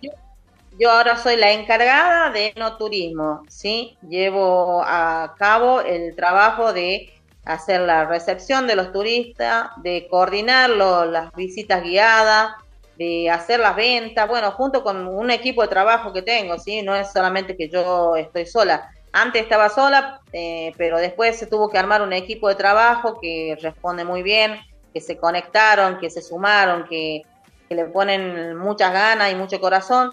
Yo, 0.00 0.90
ahora 0.90 1.18
soy 1.18 1.36
la 1.36 1.52
encargada 1.52 2.30
de 2.30 2.54
no 2.56 2.78
turismo, 2.78 3.42
¿sí? 3.46 3.98
Llevo 4.08 4.82
a 4.86 5.34
cabo 5.36 5.82
el 5.82 6.16
trabajo 6.16 6.72
de 6.72 7.12
hacer 7.44 7.82
la 7.82 8.06
recepción 8.06 8.66
de 8.66 8.76
los 8.76 8.90
turistas, 8.90 9.68
de 9.82 10.08
coordinar 10.08 10.70
las 10.70 11.30
visitas 11.34 11.82
guiadas, 11.82 12.52
de 12.96 13.28
hacer 13.28 13.60
las 13.60 13.76
ventas, 13.76 14.26
bueno, 14.26 14.50
junto 14.52 14.82
con 14.82 15.06
un 15.06 15.30
equipo 15.30 15.60
de 15.60 15.68
trabajo 15.68 16.14
que 16.14 16.22
tengo, 16.22 16.58
¿sí? 16.58 16.80
No 16.80 16.96
es 16.96 17.12
solamente 17.12 17.54
que 17.54 17.68
yo 17.68 18.16
estoy 18.16 18.46
sola. 18.46 18.88
Antes 19.12 19.42
estaba 19.42 19.68
sola, 19.68 20.22
eh, 20.32 20.72
pero 20.78 20.96
después 20.96 21.38
se 21.38 21.46
tuvo 21.46 21.68
que 21.68 21.76
armar 21.76 22.00
un 22.00 22.14
equipo 22.14 22.48
de 22.48 22.54
trabajo 22.54 23.20
que 23.20 23.58
responde 23.60 24.06
muy 24.06 24.22
bien, 24.22 24.58
que 24.98 25.04
se 25.04 25.16
conectaron, 25.16 25.98
que 26.00 26.10
se 26.10 26.20
sumaron, 26.20 26.84
que, 26.88 27.22
que 27.68 27.74
le 27.76 27.84
ponen 27.84 28.56
muchas 28.56 28.92
ganas 28.92 29.30
y 29.30 29.36
mucho 29.36 29.60
corazón. 29.60 30.10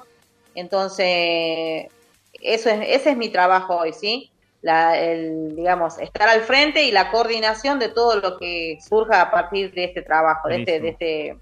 Entonces, 0.54 1.88
eso 2.34 2.69
es, 2.69 2.80
ese 2.88 3.10
es 3.10 3.17
mi 3.17 3.30
trabajo 3.30 3.78
hoy, 3.78 3.93
¿sí? 3.93 4.32
La, 4.62 4.95
el, 4.95 5.56
digamos, 5.56 5.98
estar 5.98 6.30
al 6.30 6.41
frente 6.41 6.84
y 6.84 6.91
la 6.91 7.10
coordinación 7.10 7.80
de 7.80 7.89
todo 7.89 8.19
lo 8.19 8.38
que 8.38 8.78
surja 8.80 9.21
a 9.21 9.32
partir 9.32 9.74
de 9.74 9.86
este 9.86 10.04
trabajo, 10.04 10.50
de 10.50 10.58
este, 10.58 10.80
de 10.80 10.89
este 10.89 11.38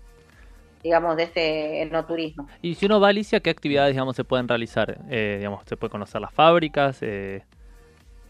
digamos, 0.82 1.17
de 1.17 1.23
este 1.23 1.82
enoturismo. 1.82 2.47
Y 2.62 2.75
si 2.75 2.86
uno 2.86 2.99
va 3.01 3.08
a 3.08 3.10
Alicia, 3.10 3.41
¿qué 3.41 3.49
actividades, 3.49 3.91
digamos, 3.91 4.15
se 4.15 4.23
pueden 4.23 4.47
realizar? 4.47 4.97
Eh, 5.10 5.36
digamos, 5.38 5.63
¿se 5.65 5.75
puede 5.75 5.91
conocer 5.91 6.21
las 6.21 6.34
fábricas? 6.34 6.99
Eh... 7.01 7.43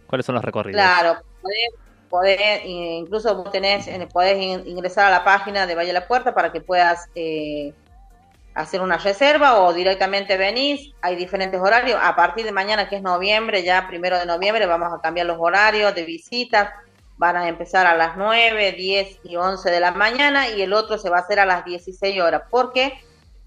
¿Cuáles 0.07 0.25
son 0.25 0.35
los 0.35 0.43
recorridos? 0.43 0.79
Claro, 0.79 1.19
podés, 1.41 1.69
podés, 2.13 2.37
eh, 2.39 2.61
incluso 2.63 3.35
vos 3.35 3.49
tenés, 3.51 3.87
eh, 3.87 4.07
podés 4.13 4.37
in- 4.39 4.67
ingresar 4.67 5.05
a 5.07 5.09
la 5.09 5.23
página 5.23 5.65
de 5.65 5.73
Valle 5.73 5.91
la 5.93 6.07
Puerta 6.07 6.31
para 6.35 6.51
que 6.51 6.61
puedas 6.61 7.07
eh, 7.15 7.73
hacer 8.53 8.81
una 8.81 8.99
reserva 8.99 9.59
o 9.61 9.73
directamente 9.73 10.37
venís. 10.37 10.93
Hay 11.01 11.15
diferentes 11.15 11.59
horarios. 11.59 11.99
A 11.99 12.15
partir 12.15 12.45
de 12.45 12.51
mañana, 12.51 12.87
que 12.87 12.97
es 12.97 13.01
noviembre, 13.01 13.63
ya 13.63 13.87
primero 13.87 14.19
de 14.19 14.27
noviembre, 14.27 14.67
vamos 14.67 14.93
a 14.93 15.01
cambiar 15.01 15.25
los 15.25 15.37
horarios 15.39 15.95
de 15.95 16.03
visitas. 16.03 16.69
Van 17.17 17.35
a 17.35 17.47
empezar 17.47 17.87
a 17.87 17.95
las 17.95 18.15
9, 18.15 18.73
10 18.73 19.17
y 19.23 19.35
11 19.35 19.71
de 19.71 19.79
la 19.79 19.89
mañana 19.91 20.49
y 20.49 20.61
el 20.61 20.73
otro 20.73 20.99
se 20.99 21.09
va 21.09 21.17
a 21.17 21.21
hacer 21.21 21.39
a 21.39 21.47
las 21.47 21.65
16 21.65 22.21
horas. 22.21 22.43
Porque 22.51 22.93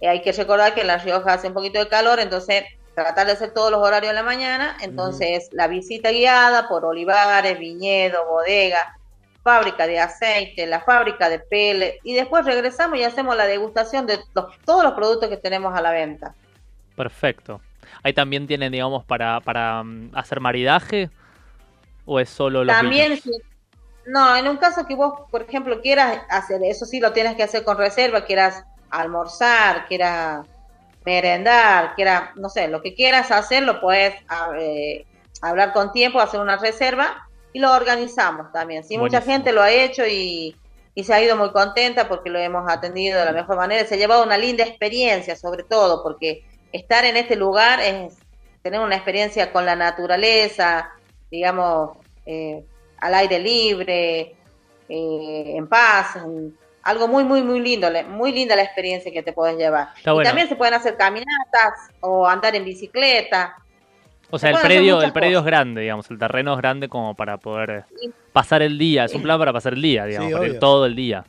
eh, 0.00 0.08
hay 0.08 0.22
que 0.22 0.32
recordar 0.32 0.74
que 0.74 0.80
en 0.80 0.88
La 0.88 0.96
Rioja 0.98 1.34
hace 1.34 1.46
un 1.46 1.54
poquito 1.54 1.78
de 1.78 1.86
calor, 1.86 2.18
entonces 2.18 2.64
tratar 2.96 3.26
de 3.26 3.32
hacer 3.34 3.52
todos 3.52 3.70
los 3.70 3.80
horarios 3.80 4.10
en 4.10 4.16
la 4.16 4.22
mañana. 4.22 4.76
Entonces, 4.80 5.48
la 5.52 5.68
visita 5.68 6.10
guiada 6.10 6.66
por 6.66 6.84
olivares, 6.84 7.58
viñedo, 7.58 8.26
bodega, 8.26 8.96
fábrica 9.42 9.86
de 9.86 10.00
aceite, 10.00 10.66
la 10.66 10.80
fábrica 10.80 11.28
de 11.28 11.38
pele, 11.38 12.00
y 12.02 12.14
después 12.14 12.44
regresamos 12.44 12.98
y 12.98 13.04
hacemos 13.04 13.36
la 13.36 13.46
degustación 13.46 14.06
de 14.06 14.18
los- 14.34 14.58
todos 14.64 14.82
los 14.82 14.94
productos 14.94 15.28
que 15.28 15.36
tenemos 15.36 15.76
a 15.76 15.80
la 15.82 15.92
venta. 15.92 16.34
Perfecto. 16.96 17.60
Ahí 18.02 18.12
también 18.12 18.46
tienen, 18.46 18.72
digamos, 18.72 19.04
para, 19.04 19.40
para 19.40 19.82
mm, 19.84 20.10
hacer 20.14 20.40
maridaje 20.40 21.10
o 22.06 22.18
es 22.18 22.28
solo 22.30 22.64
los 22.64 22.74
También, 22.74 23.16
si- 23.20 23.30
no, 24.06 24.34
en 24.36 24.48
un 24.48 24.56
caso 24.56 24.86
que 24.86 24.94
vos, 24.96 25.20
por 25.30 25.42
ejemplo, 25.42 25.80
quieras 25.80 26.22
hacer, 26.30 26.60
eso 26.64 26.86
sí 26.86 26.98
lo 26.98 27.12
tienes 27.12 27.36
que 27.36 27.42
hacer 27.42 27.62
con 27.62 27.76
reserva, 27.76 28.24
quieras 28.24 28.64
almorzar, 28.90 29.86
quieras 29.86 30.46
merendar, 31.06 31.94
quieras, 31.94 32.30
no 32.36 32.48
sé, 32.50 32.68
lo 32.68 32.82
que 32.82 32.94
quieras 32.94 33.30
hacer, 33.30 33.62
lo 33.62 33.80
puedes 33.80 34.14
a- 34.28 34.50
eh, 34.58 35.06
hablar 35.40 35.72
con 35.72 35.92
tiempo, 35.92 36.18
hacer 36.20 36.40
una 36.40 36.56
reserva 36.58 37.28
y 37.52 37.60
lo 37.60 37.72
organizamos 37.72 38.52
también. 38.52 38.82
Sí, 38.84 38.98
mucha 38.98 39.20
gente 39.20 39.52
lo 39.52 39.62
ha 39.62 39.70
hecho 39.70 40.04
y, 40.06 40.56
y 40.94 41.04
se 41.04 41.14
ha 41.14 41.22
ido 41.22 41.36
muy 41.36 41.52
contenta 41.52 42.08
porque 42.08 42.28
lo 42.28 42.38
hemos 42.38 42.70
atendido 42.70 43.18
de 43.20 43.24
la 43.26 43.32
mejor 43.32 43.56
manera. 43.56 43.86
Se 43.86 43.94
ha 43.94 43.98
llevado 43.98 44.24
una 44.24 44.36
linda 44.36 44.64
experiencia, 44.64 45.36
sobre 45.36 45.62
todo, 45.62 46.02
porque 46.02 46.42
estar 46.72 47.04
en 47.04 47.16
este 47.16 47.36
lugar 47.36 47.80
es 47.80 48.18
tener 48.62 48.80
una 48.80 48.96
experiencia 48.96 49.52
con 49.52 49.64
la 49.64 49.76
naturaleza, 49.76 50.90
digamos, 51.30 51.98
eh, 52.26 52.64
al 52.98 53.14
aire 53.14 53.38
libre, 53.38 54.34
eh, 54.88 55.52
en 55.56 55.68
paz, 55.68 56.16
en- 56.16 56.56
algo 56.86 57.08
muy, 57.08 57.24
muy, 57.24 57.42
muy 57.42 57.60
lindo, 57.60 57.88
muy 58.08 58.32
linda 58.32 58.56
la 58.56 58.62
experiencia 58.62 59.12
que 59.12 59.22
te 59.22 59.32
puedes 59.32 59.56
llevar. 59.58 59.88
Está 59.96 60.14
y 60.14 60.22
también 60.22 60.48
se 60.48 60.56
pueden 60.56 60.74
hacer 60.74 60.96
caminatas 60.96 61.90
o 62.00 62.26
andar 62.26 62.54
en 62.56 62.64
bicicleta. 62.64 63.56
O 64.30 64.38
sea, 64.38 64.50
se 64.50 64.56
el 64.56 64.62
predio, 64.62 65.02
el 65.02 65.12
predio 65.12 65.38
es 65.40 65.44
grande, 65.44 65.82
digamos, 65.82 66.10
el 66.10 66.18
terreno 66.18 66.52
es 66.54 66.58
grande 66.58 66.88
como 66.88 67.14
para 67.14 67.36
poder 67.38 67.84
pasar 68.32 68.62
el 68.62 68.78
día. 68.78 69.04
Es 69.04 69.14
un 69.14 69.22
plan 69.22 69.38
para 69.38 69.52
pasar 69.52 69.74
el 69.74 69.82
día, 69.82 70.04
digamos, 70.04 70.28
Sí, 70.28 70.32
para 70.34 70.44
ir 70.46 70.50
obvio. 70.52 70.60
todo 70.60 70.86
el 70.86 70.96
día. 70.96 71.24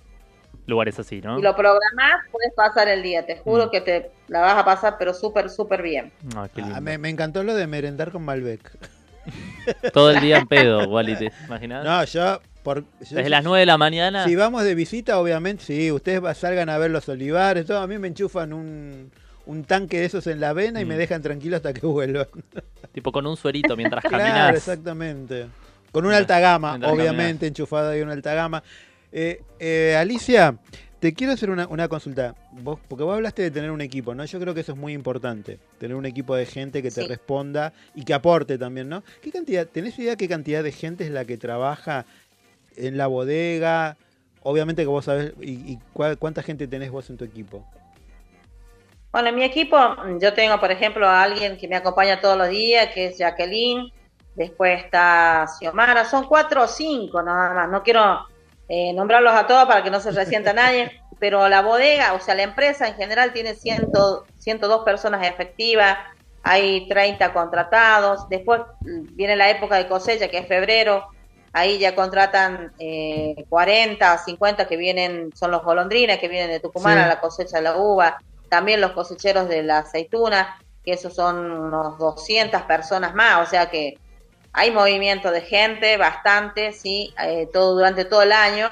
Lugares 0.65 1.00
así, 1.00 1.22
¿no? 1.22 1.39
Y 1.39 1.41
lo 1.41 1.56
programás, 1.56 2.24
puedes 2.32 2.54
pasar 2.54 2.88
el 2.89 3.02
día, 3.02 3.26
te 3.26 3.38
juro 3.38 3.67
Mm. 3.67 3.70
que 3.72 3.82
te 3.82 4.12
la 4.28 4.41
vas 4.41 4.56
a 4.58 4.65
pasar, 4.65 4.96
pero 5.00 5.13
súper, 5.13 5.50
súper 5.50 5.82
bien. 5.82 6.12
Ah, 6.36 6.48
qué 6.54 6.62
Ah, 6.62 6.82
me 6.82 7.10
encantó 7.10 7.43
lo 7.43 7.54
de 7.56 7.67
merendar 7.67 8.12
con 8.12 8.24
Malbec. 8.26 8.70
Todo 9.93 10.12
el 10.12 10.20
día 10.22 10.38
en 10.38 10.48
pedo, 10.48 10.88
Wally, 10.89 11.15
¿te 11.17 11.32
imaginas? 11.46 11.84
No, 11.86 12.04
yo... 12.04 12.39
Por, 12.67 12.82
yo- 12.82 13.15
Desde 13.15 13.30
las 13.30 13.45
9 13.45 13.62
de 13.62 13.65
la 13.65 13.77
mañana. 13.77 14.25
Si 14.25 14.36
vamos 14.36 14.65
de 14.65 14.75
visita, 14.75 15.21
obviamente, 15.21 15.63
sí, 15.63 15.89
ustedes 15.89 16.21
va- 16.21 16.34
salgan 16.34 16.67
a 16.67 16.77
ver 16.77 16.91
los 16.91 17.08
olivares, 17.08 17.65
todo. 17.65 17.80
A 17.80 17.88
mí 17.88 17.97
me 17.97 18.10
enchufan 18.10 18.51
un, 18.51 19.10
un 19.45 19.63
tanque 19.63 20.01
de 20.01 20.06
esos 20.08 20.27
en 20.27 20.41
la 20.41 20.51
vena 20.51 20.82
y 20.82 20.86
me 20.86 20.95
Mm. 20.95 20.97
dejan 20.97 21.21
tranquilo 21.21 21.56
hasta 21.56 21.71
que 21.73 21.80
vuelvan. 21.88 22.27
Tipo 22.91 23.13
con 23.13 23.25
un 23.25 23.38
suerito 23.38 23.77
mientras 23.77 24.03
claro, 24.10 24.17
caminas. 24.21 24.56
exactamente. 24.58 25.45
Con 25.93 26.06
una 26.06 26.17
alta 26.17 26.41
gama, 26.41 26.71
mientras 26.71 26.91
obviamente, 26.91 27.47
enchufada 27.47 27.97
y 27.97 28.01
una 28.01 28.12
alta 28.12 28.34
gama. 28.34 28.62
Eh, 29.13 29.41
eh, 29.62 29.95
Alicia, 29.97 30.58
te 30.99 31.13
quiero 31.13 31.32
hacer 31.32 31.49
una, 31.49 31.67
una 31.67 31.88
consulta. 31.88 32.36
Vos, 32.51 32.80
porque 32.89 33.06
vos 33.06 33.15
hablaste 33.15 33.43
de 33.43 33.51
tener 33.51 33.71
un 33.71 33.80
equipo, 33.80 34.13
¿no? 34.13 34.25
Yo 34.25 34.41
creo 34.41 34.53
que 34.53 34.60
eso 34.60 34.73
es 34.73 34.77
muy 34.77 34.91
importante. 34.91 35.58
Tener 35.80 35.95
un 35.95 36.06
equipo 36.06 36.36
de 36.36 36.45
gente 36.45 36.84
que 36.84 36.91
te 36.91 37.03
Sí. 37.03 37.08
responda 37.08 37.71
y 37.95 38.03
que 38.03 38.13
aporte 38.13 38.58
también, 38.58 38.89
¿no? 38.89 39.06
¿Qué 39.21 39.32
cantidad, 39.32 39.65
tenés 39.65 39.97
idea 39.99 40.17
qué 40.17 40.27
cantidad 40.27 40.63
de 40.63 40.73
gente 40.73 41.06
es 41.06 41.12
la 41.12 41.23
que 41.23 41.38
trabaja 41.38 42.06
en 42.78 42.98
la 42.98 43.08
bodega? 43.08 43.98
Obviamente 44.44 44.84
que 44.84 44.88
vos 44.88 45.06
sabés, 45.06 45.34
y, 45.42 45.74
y 45.74 45.80
cuál- 45.94 46.18
cuánta 46.18 46.44
gente 46.44 46.68
tenés 46.68 46.92
vos 46.92 47.10
en 47.10 47.18
tu 47.18 47.26
equipo? 47.26 47.66
Bueno, 49.12 49.30
en 49.30 49.36
mi 49.36 49.44
equipo 49.44 49.78
yo 50.20 50.34
tengo, 50.34 50.60
por 50.60 50.72
ejemplo, 50.72 51.08
a 51.08 51.24
alguien 51.24 51.58
que 51.58 51.68
me 51.68 51.76
acompaña 51.76 52.22
todos 52.22 52.38
los 52.38 52.50
días, 52.50 52.90
que 52.94 53.08
es 53.08 53.18
Jacqueline, 53.18 53.92
después 54.36 54.84
está 54.84 55.46
Xiomara, 55.60 56.06
son 56.06 56.26
cuatro 56.28 56.63
o 56.63 56.68
cinco 56.68 57.22
nada 57.24 57.54
más, 57.54 57.70
no 57.70 57.82
quiero 57.84 58.20
eh, 58.68 58.94
nombrarlos 58.94 59.34
a 59.34 59.48
todos 59.48 59.66
para 59.66 59.84
que 59.84 59.90
no 59.90 60.00
se 60.00 60.12
resienta 60.12 60.54
nadie, 60.54 60.92
pero 61.20 61.48
la 61.50 61.62
bodega, 61.62 62.13
o 62.13 62.20
sea, 62.20 62.36
la 62.36 62.44
empresa 62.44 62.88
en 62.88 62.96
general 62.96 63.34
tiene 63.34 63.56
100, 63.56 63.90
102 64.38 64.84
personas 64.86 65.26
efectivas, 65.26 65.98
hay 66.44 66.88
30 66.88 67.34
contratados, 67.34 68.30
después 68.30 68.62
viene 68.84 69.36
la 69.36 69.50
época 69.50 69.78
de 69.78 69.88
cosecha, 69.88 70.28
que 70.28 70.38
es 70.40 70.48
febrero, 70.48 71.06
ahí 71.60 71.80
ya 71.80 71.96
contratan 71.96 72.74
eh, 72.80 73.36
40, 73.50 74.17
50 74.20 74.67
que 74.67 74.78
vienen, 74.78 75.32
son 75.36 75.52
los 75.52 75.63
golondrines 75.63 76.20
que 76.20 76.28
vienen 76.28 76.50
de 76.52 76.60
Tucumán 76.60 76.98
Sí. 76.98 77.00
a 77.00 77.08
la 77.08 77.20
cosecha 77.20 77.58
de 77.58 77.63
la 77.63 77.78
uva, 77.78 78.17
también 78.50 78.82
los 78.82 78.91
cosecheros 78.93 79.48
de 79.50 79.63
la 79.63 79.80
aceituna, 79.80 80.56
que 80.84 80.93
esos 80.93 81.13
son 81.15 81.52
unos 81.52 81.98
200 82.00 82.63
personas 82.63 83.13
más, 83.15 83.48
o 83.48 83.50
sea 83.50 83.70
que 83.70 84.00
hay 84.54 84.72
movimiento 84.72 85.32
de 85.32 85.41
gente, 85.41 85.98
bastante, 85.98 86.72
sí, 86.74 87.13
eh, 87.24 87.48
todo 87.54 87.76
durante 87.76 88.06
todo 88.06 88.24
el 88.24 88.32
año, 88.32 88.70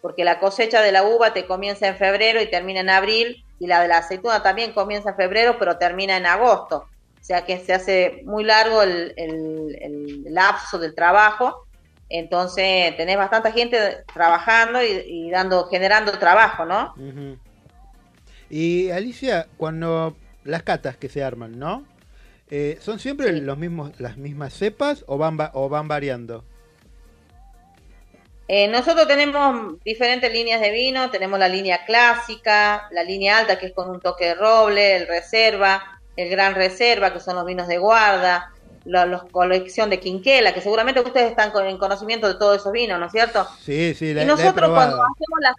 porque 0.00 0.24
la 0.24 0.40
cosecha 0.40 0.80
de 0.82 0.92
la 0.92 1.04
uva 1.04 1.32
te 1.32 1.46
comienza 1.46 1.86
en 1.88 1.96
febrero 1.96 2.40
y 2.40 2.50
termina 2.50 2.80
en 2.80 2.90
abril, 2.90 3.44
y 3.58 3.66
la 3.66 3.82
de 3.82 3.88
la 3.88 3.98
aceituna 3.98 4.42
también 4.42 4.72
comienza 4.72 5.10
en 5.10 5.16
febrero, 5.16 5.56
pero 5.58 5.76
termina 5.78 6.16
en 6.16 6.26
agosto. 6.26 6.76
O 6.78 7.22
sea 7.22 7.44
que 7.44 7.58
se 7.60 7.74
hace 7.74 8.22
muy 8.24 8.44
largo 8.44 8.82
el, 8.82 9.12
el- 9.16 9.76
el 9.80 10.24
lapso 10.34 10.78
del 10.78 10.94
trabajo, 10.94 11.66
entonces 12.10 12.96
tenés 12.96 13.16
bastante 13.16 13.52
gente 13.52 14.04
trabajando 14.12 14.82
y, 14.82 14.88
y 15.06 15.30
dando, 15.30 15.66
generando 15.68 16.12
trabajo, 16.18 16.64
¿no? 16.66 16.94
Y 18.50 18.90
Alicia, 18.90 19.46
cuando 19.56 20.16
las 20.44 20.62
catas 20.64 20.96
que 20.96 21.08
se 21.08 21.22
arman, 21.22 21.58
¿no? 21.58 21.84
Eh, 22.50 22.78
¿Son 22.80 22.98
siempre 22.98 23.32
los 23.32 23.56
mismos, 23.56 23.92
las 24.00 24.16
mismas 24.16 24.52
cepas 24.52 25.04
o 25.06 25.16
van, 25.18 25.38
va- 25.38 25.52
o 25.54 25.68
van 25.68 25.86
variando? 25.86 26.44
Eh, 28.48 28.66
nosotros 28.66 29.06
tenemos 29.06 29.80
diferentes 29.84 30.32
líneas 30.32 30.60
de 30.60 30.72
vino, 30.72 31.08
tenemos 31.10 31.38
la 31.38 31.46
línea 31.48 31.84
clásica, 31.84 32.88
la 32.90 33.04
línea 33.04 33.38
alta 33.38 33.56
que 33.56 33.66
es 33.66 33.72
con 33.72 33.88
un 33.88 34.00
toque 34.00 34.24
de 34.26 34.34
roble, 34.34 34.96
el 34.96 35.06
reserva, 35.06 36.00
el 36.16 36.28
gran 36.28 36.56
reserva 36.56 37.12
que 37.12 37.20
son 37.20 37.36
los 37.36 37.46
vinos 37.46 37.68
de 37.68 37.78
guarda, 37.78 38.50
la 38.84 39.04
los 39.06 39.24
colección 39.24 39.90
de 39.90 40.00
quinquela, 40.00 40.54
que 40.54 40.60
seguramente 40.60 41.00
ustedes 41.00 41.30
están 41.30 41.50
con, 41.50 41.66
en 41.66 41.76
conocimiento 41.78 42.26
de 42.28 42.34
todos 42.34 42.56
esos 42.58 42.72
vinos, 42.72 42.98
¿no 42.98 43.06
es 43.06 43.12
cierto? 43.12 43.46
Sí, 43.60 43.94
sí, 43.94 44.14
la, 44.14 44.22
y 44.22 44.26
la 44.26 44.32
he 44.32 44.36
nosotros 44.36 44.70
cuando 44.70 44.96
hacemos 44.96 45.38
las, 45.40 45.54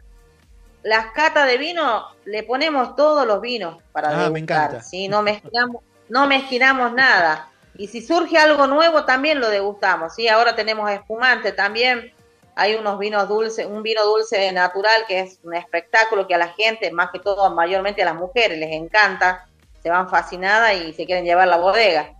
las 0.83 1.05
catas 1.13 1.47
de 1.47 1.57
vino, 1.57 2.07
le 2.25 2.43
ponemos 2.43 2.95
todos 2.95 3.27
los 3.27 3.41
vinos 3.41 3.77
para 3.91 4.09
Ah, 4.09 4.29
me 4.29 4.39
degustar, 4.39 4.69
encanta. 4.69 4.83
¿sí? 4.83 5.07
No 5.07 5.21
mezclamos, 5.21 5.83
no 6.09 6.27
mezquinamos 6.27 6.93
nada. 6.93 7.47
Y 7.77 7.87
si 7.87 8.01
surge 8.01 8.37
algo 8.37 8.67
nuevo, 8.67 9.05
también 9.05 9.39
lo 9.39 9.49
degustamos, 9.49 10.15
¿sí? 10.15 10.27
Ahora 10.27 10.55
tenemos 10.55 10.89
espumante 10.91 11.51
también, 11.51 12.13
hay 12.55 12.75
unos 12.75 12.99
vinos 12.99 13.27
dulces, 13.29 13.65
un 13.65 13.81
vino 13.81 14.03
dulce 14.03 14.51
natural 14.51 15.05
que 15.07 15.21
es 15.21 15.39
un 15.43 15.53
espectáculo 15.53 16.27
que 16.27 16.35
a 16.35 16.37
la 16.37 16.49
gente, 16.49 16.91
más 16.91 17.11
que 17.11 17.19
todo, 17.19 17.49
mayormente 17.51 18.01
a 18.01 18.05
las 18.05 18.15
mujeres, 18.15 18.59
les 18.59 18.71
encanta, 18.71 19.45
se 19.81 19.89
van 19.89 20.09
fascinadas 20.09 20.75
y 20.75 20.93
se 20.93 21.05
quieren 21.05 21.23
llevar 21.23 21.47
la 21.47 21.57
bodega. 21.57 22.13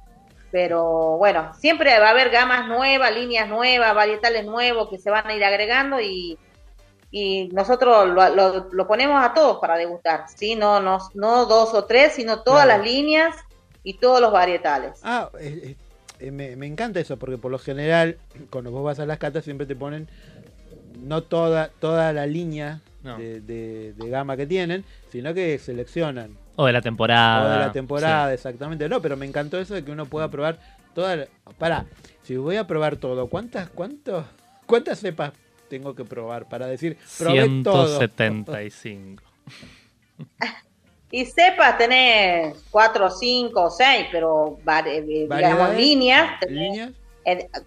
Pero 0.52 1.18
bueno, 1.18 1.54
siempre 1.58 1.98
va 2.00 2.08
a 2.08 2.12
haber 2.12 2.30
gamas 2.30 2.68
nuevas, 2.68 3.16
líneas 3.16 3.48
nuevas, 3.48 3.96
varietales 3.96 4.46
nuevos 4.46 4.90
que 4.90 4.98
se 5.00 5.10
van 5.10 5.26
a 5.28 5.34
ir 5.34 5.44
agregando 5.44 6.00
y, 6.02 6.38
y 7.10 7.48
nosotros 7.54 8.10
lo, 8.10 8.30
lo- 8.36 8.68
lo 8.72 8.88
ponemos 8.88 9.24
a 9.24 9.34
todos 9.34 9.60
para 9.60 9.78
degustar, 9.78 10.26
¿sí? 10.36 10.56
No, 10.56 10.80
no, 10.82 10.98
no 11.14 11.46
dos 11.46 11.74
o 11.74 11.86
tres, 11.86 12.14
sino 12.14 12.42
todas 12.44 12.66
Claro. 12.66 12.84
las 12.84 12.92
líneas 12.92 13.36
y 13.84 13.94
todos 13.98 14.20
los 14.20 14.32
varietales. 14.32 15.00
Ah, 15.04 15.30
eh, 15.40 15.76
me, 16.32 16.56
me 16.56 16.68
encanta 16.68 17.00
eso, 17.00 17.18
porque 17.18 17.38
por 17.38 17.50
lo 17.52 17.58
general, 17.58 18.18
cuando 18.52 18.72
vos 18.72 18.84
vas 18.84 19.00
a 19.00 19.06
las 19.06 19.18
catas, 19.18 19.44
siempre 19.46 19.66
te 19.66 19.76
ponen 19.76 20.08
no 21.00 21.24
toda, 21.24 21.70
toda 21.80 22.12
la 22.14 22.26
línea 22.28 22.82
No. 23.04 23.18
de, 23.18 23.40
de- 23.42 23.94
de 23.94 24.10
gama 24.10 24.36
que 24.38 24.46
tienen, 24.46 24.84
sino 25.12 25.34
que 25.34 25.58
seleccionan. 25.58 26.38
O 26.62 26.66
de 26.66 26.74
la 26.74 26.82
temporada. 26.82 27.46
O 27.46 27.50
de 27.50 27.58
la 27.60 27.72
temporada, 27.72 28.34
exactamente. 28.34 28.88
No, 28.88 29.02
pero 29.02 29.18
me 29.18 29.26
encantó 29.26 29.60
eso 29.60 29.74
de 29.74 29.84
que 29.84 29.92
uno 29.92 30.06
pueda 30.06 30.30
probar 30.30 30.60
toda 30.94 31.16
la... 31.16 31.28
Pará, 31.58 31.86
si 32.24 32.36
voy 32.38 32.56
a 32.58 32.68
probar 32.68 32.98
todo, 32.98 33.28
¿cuántas, 33.28 33.70
cuántos, 33.70 34.26
cuántas 34.66 35.00
cepas 35.00 35.32
tengo 35.70 35.96
que 35.96 36.04
probar 36.06 36.48
para 36.50 36.68
decir, 36.68 36.98
probé 37.18 37.64
todo? 37.64 37.88
175. 37.98 39.24
Y 41.14 41.26
cepas 41.26 41.78
tenés 41.78 42.64
cuatro, 42.72 43.10
cinco 43.10 43.64
o 43.64 43.70
seis, 43.70 44.08
pero 44.14 44.58
vari- 44.64 44.92
eh, 45.06 45.28
digamos 45.30 45.76
líneas, 45.76 46.40
¿Líneas? 46.48 46.92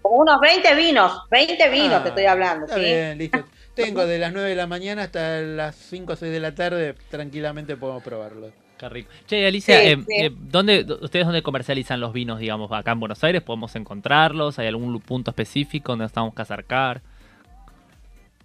con 0.01 0.13
unos 0.21 0.39
20 0.41 0.73
vinos, 0.73 1.21
20 1.29 1.69
vinos 1.69 1.99
Ah, 1.99 2.03
te 2.03 2.09
estoy 2.09 2.25
hablando, 2.25 2.65
Está 2.65 2.77
¿sí? 2.77 2.81
bien, 2.85 3.17
listo. 3.19 3.43
Tengo 3.75 4.07
de 4.07 4.17
las 4.17 4.33
9 4.33 4.49
de 4.49 4.55
la 4.55 4.65
mañana 4.65 5.03
hasta 5.03 5.41
las 5.41 5.75
5 5.75 6.13
o 6.13 6.15
6 6.15 6.31
de 6.31 6.39
la 6.39 6.55
tarde, 6.55 6.95
tranquilamente 7.11 7.77
podemos 7.77 8.01
probarlo. 8.01 8.51
Qué 8.77 8.89
rico. 8.89 9.09
Che, 9.25 9.47
Alicia, 9.47 9.79
Sí, 9.79 9.87
eh, 9.87 9.97
sí. 10.05 10.15
eh, 10.17 10.31
¿dónde, 10.33 10.85
¿ustedes 11.01 11.25
dónde 11.25 11.41
comercializan 11.41 11.99
los 11.99 12.11
vinos, 12.13 12.39
digamos, 12.39 12.71
acá 12.71 12.91
en 12.91 12.99
Buenos 12.99 13.23
Aires? 13.23 13.41
¿Podemos 13.41 13.75
encontrarlos? 13.75 14.59
¿Hay 14.59 14.67
algún 14.67 14.99
punto 14.99 15.31
específico 15.31 15.93
donde 15.93 16.03
nos 16.03 16.11
tenemos 16.11 16.35
que 16.35 16.41
acercar? 16.41 17.01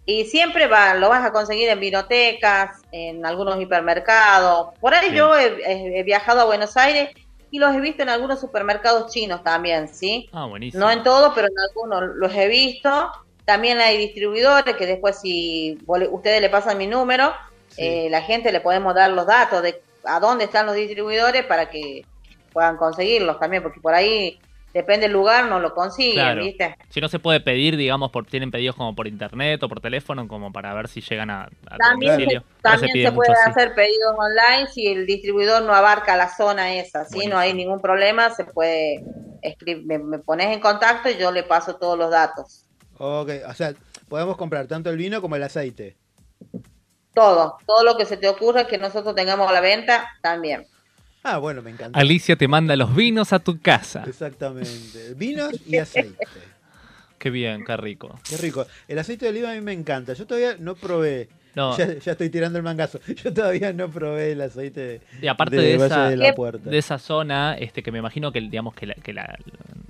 Y 0.07 0.25
siempre 0.25 0.66
va, 0.66 0.95
lo 0.95 1.09
vas 1.09 1.25
a 1.25 1.33
conseguir 1.33 1.69
en 1.69 1.79
vinotecas, 1.79 2.83
en 2.90 3.25
algunos 3.27 3.61
hipermercados. 3.61 4.77
Por 4.81 4.95
ahí 4.95 5.14
yo 5.14 5.37
he, 5.37 6.03
viajado 6.05 6.40
a 6.40 6.45
Buenos 6.45 6.77
Aires 6.77 7.11
y 7.51 7.59
los 7.59 7.75
he 7.75 7.81
visto 7.81 8.03
en 8.03 8.09
algunos 8.09 8.40
supermercados 8.40 9.12
chinos 9.12 9.43
también, 9.45 9.88
¿sí? 9.88 10.29
Ah, 10.33 10.47
buenísimo. 10.47 10.85
No 10.85 10.90
en 10.90 11.03
todos, 11.03 11.33
pero 11.35 11.49
en 11.49 11.59
algunos 11.69 12.16
los 12.16 12.35
he 12.35 12.49
visto. 12.49 13.11
También 13.45 13.79
hay 13.79 13.99
distribuidores 13.99 14.77
que 14.77 14.87
después 14.87 15.21
si 15.21 15.79
ustedes 15.87 16.40
le 16.40 16.49
pasan 16.49 16.79
mi 16.79 16.87
número, 16.87 17.33
eh, 17.77 18.09
la 18.11 18.23
gente 18.23 18.53
le 18.53 18.61
podemos 18.61 18.95
dar 18.95 19.11
los 19.11 19.27
datos 19.27 19.62
de 19.62 19.81
a 20.04 20.20
dónde 20.20 20.44
están 20.44 20.66
los 20.66 20.74
distribuidores 20.74 21.44
para 21.46 21.70
que 21.70 22.04
puedan 22.52 22.76
conseguirlos 22.76 23.38
también, 23.38 23.62
porque 23.62 23.80
por 23.80 23.94
ahí 23.94 24.38
depende 24.72 25.02
del 25.06 25.12
lugar, 25.12 25.46
no 25.48 25.58
lo 25.60 25.74
consiguen, 25.74 26.14
Claro. 26.14 26.44
¿viste? 26.44 26.76
Si 26.90 27.00
no 27.00 27.08
se 27.08 27.18
puede 27.18 27.40
pedir, 27.40 27.76
digamos, 27.76 28.10
por, 28.10 28.26
tienen 28.26 28.50
pedidos 28.50 28.76
como 28.76 28.94
por 28.94 29.06
internet 29.08 29.62
o 29.62 29.68
por 29.68 29.80
teléfono, 29.80 30.28
como 30.28 30.52
para 30.52 30.72
ver 30.74 30.86
si 30.88 31.00
llegan 31.00 31.30
a, 31.30 31.48
a 31.68 31.78
También, 31.78 32.12
se, 32.16 32.26
domicilio. 32.26 32.44
También 32.62 32.96
se 33.00 33.12
puede 33.12 33.30
mucho 33.30 33.32
así. 33.32 33.50
hacer 33.50 33.74
pedidos 33.74 34.14
online 34.16 34.68
si 34.68 34.86
el 34.86 35.06
distribuidor 35.06 35.62
no 35.62 35.74
abarca 35.74 36.16
la 36.16 36.28
zona 36.28 36.74
esa, 36.74 37.04
¿sí? 37.04 37.26
No 37.26 37.36
hay 37.38 37.52
ningún 37.54 37.80
problema, 37.80 38.30
se 38.30 38.44
puede 38.44 39.04
escribir, 39.42 39.84
me, 39.86 39.98
me 39.98 40.18
pones 40.20 40.46
en 40.48 40.60
contacto 40.60 41.08
y 41.10 41.16
yo 41.18 41.32
le 41.32 41.42
paso 41.42 41.76
todos 41.76 41.98
los 41.98 42.10
datos. 42.10 42.66
Ok, 42.98 43.30
o 43.48 43.54
sea, 43.54 43.74
podemos 44.08 44.36
comprar 44.36 44.66
tanto 44.68 44.90
el 44.90 44.96
vino 44.96 45.20
como 45.20 45.34
el 45.36 45.42
aceite. 45.42 45.96
Todo, 47.14 47.57
todo 47.66 47.85
lo 47.85 47.96
que 47.96 48.07
se 48.07 48.16
te 48.16 48.29
ocurra 48.29 48.66
que 48.66 48.79
nosotros 48.79 49.14
tengamos 49.14 49.49
a 49.49 49.53
la 49.53 49.61
venta, 49.61 50.09
también. 50.23 50.66
Ah, 51.23 51.38
bueno, 51.38 51.61
me 51.61 51.70
encanta. 51.70 51.99
Alicia 51.99 52.37
te 52.37 52.49
manda 52.49 52.77
los 52.77 52.94
vinos 52.94 53.33
a 53.33 53.38
tu 53.40 53.61
casa. 53.61 54.05
Exactamente. 54.07 55.14
Vinos 55.16 55.53
y 55.66 55.77
aceite. 55.77 56.27
Qué 57.18 57.29
bien, 57.29 57.64
qué 57.66 57.77
rico. 57.77 58.18
Qué 58.27 58.38
rico. 58.38 58.66
El 58.88 58.99
aceite 58.99 59.27
de 59.27 59.31
oliva 59.33 59.51
a 59.51 59.55
mí 59.55 59.61
me 59.61 59.75
encanta. 59.75 60.14
Yo 60.14 60.27
todavía 60.27 60.57
no 60.59 60.75
probé. 60.75 61.29
No. 61.55 61.77
Ya, 61.77 61.99
ya 61.99 62.12
estoy 62.12 62.31
tirando 62.31 62.57
el 62.59 62.64
mangazo. 62.64 63.01
Yo 63.23 63.35
todavía 63.35 63.73
no 63.73 63.90
probé 63.90 64.33
el 64.33 64.40
aceite 64.40 65.03
Y 65.20 65.27
aparte 65.27 65.57
de 65.57 65.62
de, 65.62 65.77
Valle 65.77 65.87
esa, 65.87 66.09
de 66.09 66.16
la 66.16 66.35
Puerta. 66.35 66.70
de 66.70 66.79
esa 66.79 66.99
zona, 66.99 67.57
este 67.59 67.83
que 67.83 67.90
me 67.92 67.99
imagino 67.99 68.33
que 68.33 68.40
digamos 68.40 68.75
que 68.75 68.87
la, 68.87 68.94
que 68.94 69.12
la, 69.12 69.37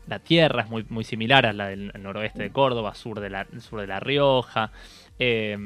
la 0.08 0.18
tierra 0.18 0.62
es 0.62 0.70
muy, 0.70 0.84
muy 0.88 1.04
similar 1.04 1.46
a 1.46 1.52
la 1.52 1.68
del 1.68 1.92
noroeste 2.00 2.42
de 2.42 2.50
Córdoba, 2.50 2.94
sur 2.94 3.20
de 3.20 3.30
la, 3.30 3.46
sur 3.60 3.80
de 3.80 3.86
la 3.86 4.00
Rioja. 4.00 4.72
Eh, 5.18 5.56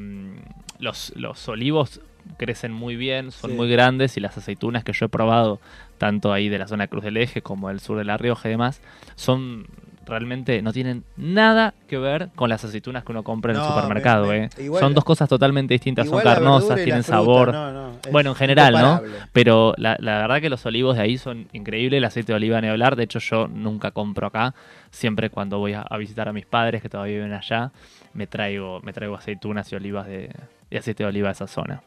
los, 0.84 1.12
los 1.16 1.48
olivos 1.48 2.00
crecen 2.38 2.72
muy 2.72 2.96
bien, 2.96 3.32
son 3.32 3.50
Sí. 3.50 3.56
muy 3.56 3.68
grandes 3.68 4.16
y 4.16 4.20
las 4.20 4.38
aceitunas 4.38 4.84
que 4.84 4.92
yo 4.92 5.06
he 5.06 5.08
probado, 5.08 5.60
tanto 5.98 6.32
ahí 6.32 6.48
de 6.48 6.58
la 6.58 6.66
zona 6.68 6.86
Cruz 6.86 7.02
del 7.04 7.16
Eje 7.16 7.42
como 7.42 7.68
del 7.68 7.80
sur 7.80 7.98
de 7.98 8.04
la 8.04 8.16
Rioja 8.16 8.48
y 8.48 8.52
demás, 8.52 8.80
son 9.14 9.66
realmente 10.06 10.60
no 10.60 10.70
tienen 10.72 11.02
nada 11.16 11.72
que 11.88 11.96
ver 11.96 12.28
con 12.34 12.50
las 12.50 12.62
aceitunas 12.62 13.04
que 13.04 13.12
uno 13.12 13.22
compra 13.22 13.52
en 13.52 13.56
el 13.58 13.62
supermercado, 13.64 14.26
me- 14.26 14.38
me- 14.40 14.44
¿eh? 14.46 14.50
igual 14.58 14.80
Son 14.80 14.92
dos 14.94 15.02
cosas 15.04 15.28
totalmente 15.30 15.72
distintas, 15.74 16.06
son 16.08 16.22
carnosas, 16.22 16.82
tienen 16.82 17.02
fruta, 17.02 17.16
sabor. 17.18 17.52
no, 17.52 17.72
no, 17.72 17.90
es 18.04 18.12
bueno, 18.12 18.30
en 18.30 18.36
general, 18.36 18.72
¿no? 18.74 19.00
Pero 19.32 19.72
la, 19.78 19.96
la 20.00 20.18
verdad 20.18 20.40
que 20.42 20.50
los 20.50 20.64
olivos 20.66 20.96
de 20.96 21.02
ahí 21.02 21.16
son 21.16 21.48
increíbles, 21.52 21.98
el 21.98 22.04
aceite 22.04 22.32
de 22.32 22.36
oliva 22.36 22.60
ni 22.60 22.68
hablar, 22.68 22.96
de 22.96 23.04
hecho 23.04 23.18
yo 23.18 23.48
nunca 23.48 23.92
compro 23.92 24.26
acá, 24.26 24.54
siempre 24.90 25.30
cuando 25.30 25.58
voy 25.58 25.72
a, 25.72 25.80
a 25.82 25.96
visitar 25.96 26.28
a 26.28 26.32
mis 26.34 26.44
padres 26.46 26.82
que 26.82 26.88
todavía 26.90 27.16
viven 27.16 27.32
allá, 27.32 27.70
me 28.12 28.26
traigo, 28.26 28.80
me 28.82 28.92
traigo 28.92 29.14
aceitunas 29.14 29.72
y 29.72 29.76
olivas 29.76 30.06
de, 30.06 30.30
y 30.70 30.76
aceite 30.76 31.02
de 31.04 31.08
oliva 31.08 31.28
de 31.28 31.32
esa 31.32 31.46
zona. 31.46 31.82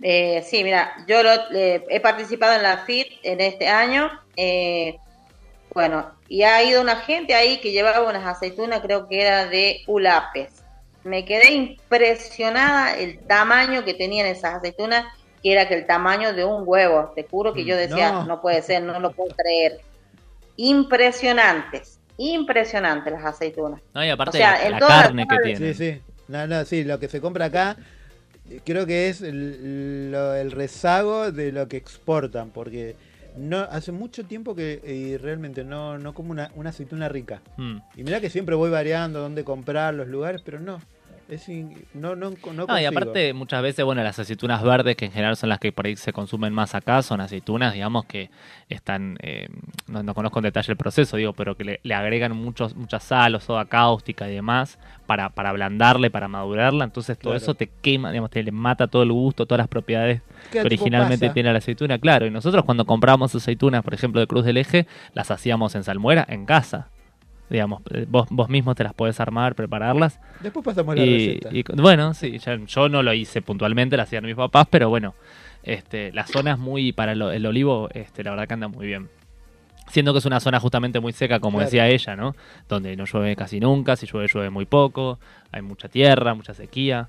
Eh, 0.00 0.42
sí, 0.46 0.62
mira, 0.62 0.92
yo 1.08 1.22
lo- 1.22 1.50
eh, 1.52 1.84
he 1.90 2.00
participado 2.00 2.54
en 2.54 2.62
la 2.62 2.78
FIT 2.78 3.08
en 3.22 3.40
este 3.40 3.68
año. 3.68 4.10
eh, 4.36 4.96
bueno, 5.74 6.12
y 6.28 6.42
ha 6.44 6.62
ido 6.62 6.80
una 6.80 6.96
gente 6.96 7.34
ahí 7.34 7.58
que 7.60 7.72
llevaba 7.72 8.08
unas 8.08 8.24
aceitunas, 8.24 8.80
creo 8.80 9.08
que 9.08 9.20
era 9.20 9.46
de 9.46 9.82
Ulapes. 9.88 10.62
Me 11.04 11.24
quedé 11.24 11.52
impresionada 11.52 12.96
el 12.96 13.18
tamaño 13.26 13.84
que 13.84 13.94
tenían 13.94 14.26
esas 14.26 14.54
aceitunas, 14.54 15.04
que 15.42 15.52
era 15.52 15.68
que 15.68 15.74
el 15.74 15.86
tamaño 15.86 16.32
de 16.32 16.44
un 16.44 16.62
huevo. 16.66 17.12
Te 17.16 17.24
juro 17.28 17.52
que 17.52 17.64
yo 17.64 17.76
decía, 17.76 18.12
No. 18.12 18.24
no, 18.26 18.40
puede 18.40 18.62
ser, 18.62 18.82
no 18.82 18.98
lo 19.00 19.10
puedo 19.12 19.34
creer. 19.36 19.80
Impresionantes, 20.56 22.00
impresionantes 22.16 23.12
las 23.12 23.24
aceitunas. 23.24 23.80
No, 23.94 24.04
y 24.04 24.10
aparte 24.10 24.38
O 24.38 24.40
sea, 24.40 24.58
la, 24.64 24.70
la 24.70 24.78
carne 24.86 25.26
que 25.28 25.34
zonas 25.36 25.44
de- 25.44 25.56
tiene. 25.58 25.74
Sí, 25.74 25.92
sí. 25.94 26.02
No, 26.28 26.46
no, 26.46 26.64
sí, 26.64 26.84
lo 26.84 26.98
que 27.00 27.08
se 27.08 27.20
compra 27.20 27.46
acá 27.46 27.76
creo 28.64 28.86
que 28.86 29.08
es 29.08 29.20
el, 29.22 30.10
lo- 30.10 30.34
el 30.34 30.50
rezago 30.52 31.32
de 31.32 31.52
lo 31.52 31.68
que 31.68 31.76
exportan, 31.76 32.50
porque 32.50 32.96
no 33.36 33.58
hace 33.58 33.92
mucho 33.92 34.24
tiempo 34.24 34.54
que 34.54 34.80
eh, 34.84 35.18
realmente 35.20 35.64
no, 35.64 35.98
no 35.98 36.14
como 36.14 36.30
una, 36.30 36.50
una 36.54 36.70
aceituna 36.70 37.08
rica. 37.08 37.40
Mm. 37.56 37.76
Y 37.96 38.02
mira 38.04 38.20
que 38.20 38.30
siempre 38.30 38.54
voy 38.54 38.70
variando 38.70 39.20
dónde 39.20 39.44
comprar 39.44 39.94
los 39.94 40.08
lugares, 40.08 40.40
pero 40.44 40.60
no. 40.60 40.80
Es 41.28 41.46
in- 41.50 41.74
no, 41.92 42.16
no, 42.16 42.30
no, 42.30 42.66
No, 42.66 42.80
y 42.80 42.86
aparte 42.86 43.34
muchas 43.34 43.60
veces, 43.62 43.84
bueno, 43.84 44.02
las 44.02 44.18
aceitunas 44.18 44.62
verdes, 44.62 44.96
que 44.96 45.04
en 45.04 45.12
general 45.12 45.36
son 45.36 45.50
las 45.50 45.58
que 45.58 45.72
por 45.72 45.84
ahí 45.84 45.94
se 45.94 46.10
consumen 46.12 46.54
más 46.54 46.74
acá, 46.74 47.02
son 47.02 47.20
aceitunas, 47.20 47.74
digamos, 47.74 48.06
que 48.06 48.30
están, 48.70 49.18
eh, 49.20 49.46
no, 49.88 50.02
no 50.02 50.14
conozco 50.14 50.38
en 50.38 50.44
detalle 50.44 50.72
el 50.72 50.78
proceso, 50.78 51.18
digo, 51.18 51.34
pero 51.34 51.54
que 51.54 51.64
le, 51.64 51.80
le 51.82 51.94
agregan 51.94 52.32
muchos, 52.34 52.74
mucha 52.74 52.98
sal 52.98 53.34
o 53.34 53.40
soda 53.40 53.66
cáustica 53.66 54.26
y 54.26 54.32
demás 54.34 54.78
para, 55.06 55.28
para 55.28 55.50
ablandarle, 55.50 56.10
para 56.10 56.28
madurarla, 56.28 56.84
entonces 56.84 57.18
todo 57.18 57.32
Claro. 57.34 57.44
eso 57.44 57.54
te 57.54 57.66
quema, 57.66 58.10
digamos, 58.10 58.30
te 58.30 58.42
le 58.42 58.50
mata 58.52 58.86
todo 58.86 59.02
el 59.02 59.12
gusto, 59.12 59.44
todas 59.44 59.58
las 59.58 59.68
propiedades 59.68 60.22
que 60.50 60.60
originalmente 60.62 61.26
pasa. 61.26 61.34
tiene 61.34 61.52
la 61.52 61.58
aceituna, 61.58 61.98
claro, 61.98 62.24
y 62.24 62.30
nosotros 62.30 62.64
cuando 62.64 62.86
compramos 62.86 63.34
aceitunas, 63.34 63.84
por 63.84 63.92
ejemplo, 63.92 64.20
de 64.22 64.26
Cruz 64.26 64.46
del 64.46 64.56
Eje, 64.56 64.86
las 65.12 65.30
hacíamos 65.30 65.74
en 65.74 65.84
salmuera, 65.84 66.24
en 66.26 66.46
casa. 66.46 66.88
Digamos, 67.50 67.82
eh, 67.90 68.04
vos, 68.08 68.26
vos 68.30 68.48
mismo 68.48 68.74
te 68.74 68.84
las 68.84 68.92
podés 68.94 69.20
armar, 69.20 69.54
prepararlas. 69.54 70.20
Después 70.40 70.64
pasamos 70.64 70.94
la 70.96 71.02
Y, 71.04 71.38
receta. 71.38 71.48
y, 71.52 71.64
bueno, 71.80 72.12
sí, 72.14 72.38
ya- 72.38 72.56
yo 72.56 72.88
no 72.88 73.02
lo 73.02 73.12
hice 73.14 73.40
puntualmente, 73.42 73.96
lo 73.96 74.02
hacían 74.02 74.24
mis 74.24 74.34
papás, 74.34 74.66
pero 74.70 74.88
bueno, 74.90 75.14
este, 75.62 76.12
la 76.12 76.26
zona 76.26 76.52
es 76.52 76.58
muy, 76.58 76.92
para 76.92 77.12
el, 77.12 77.22
el 77.22 77.46
olivo, 77.46 77.88
este, 77.94 78.22
la 78.22 78.30
verdad 78.32 78.46
que 78.48 78.54
anda 78.54 78.68
muy 78.68 78.86
bien. 78.86 79.08
Siendo 79.90 80.12
que 80.12 80.18
es 80.18 80.26
una 80.26 80.40
zona 80.40 80.60
justamente 80.60 81.00
muy 81.00 81.14
seca, 81.14 81.40
como 81.40 81.56
Claro. 81.58 81.66
decía 81.70 81.88
ella, 81.88 82.14
¿no? 82.14 82.36
Donde 82.68 82.94
no 82.96 83.06
llueve 83.06 83.34
casi 83.36 83.58
nunca, 83.58 83.96
si 83.96 84.06
llueve, 84.06 84.28
llueve 84.32 84.50
muy 84.50 84.66
poco, 84.66 85.18
hay 85.50 85.62
mucha 85.62 85.88
tierra, 85.88 86.34
mucha 86.34 86.52
sequía. 86.52 87.08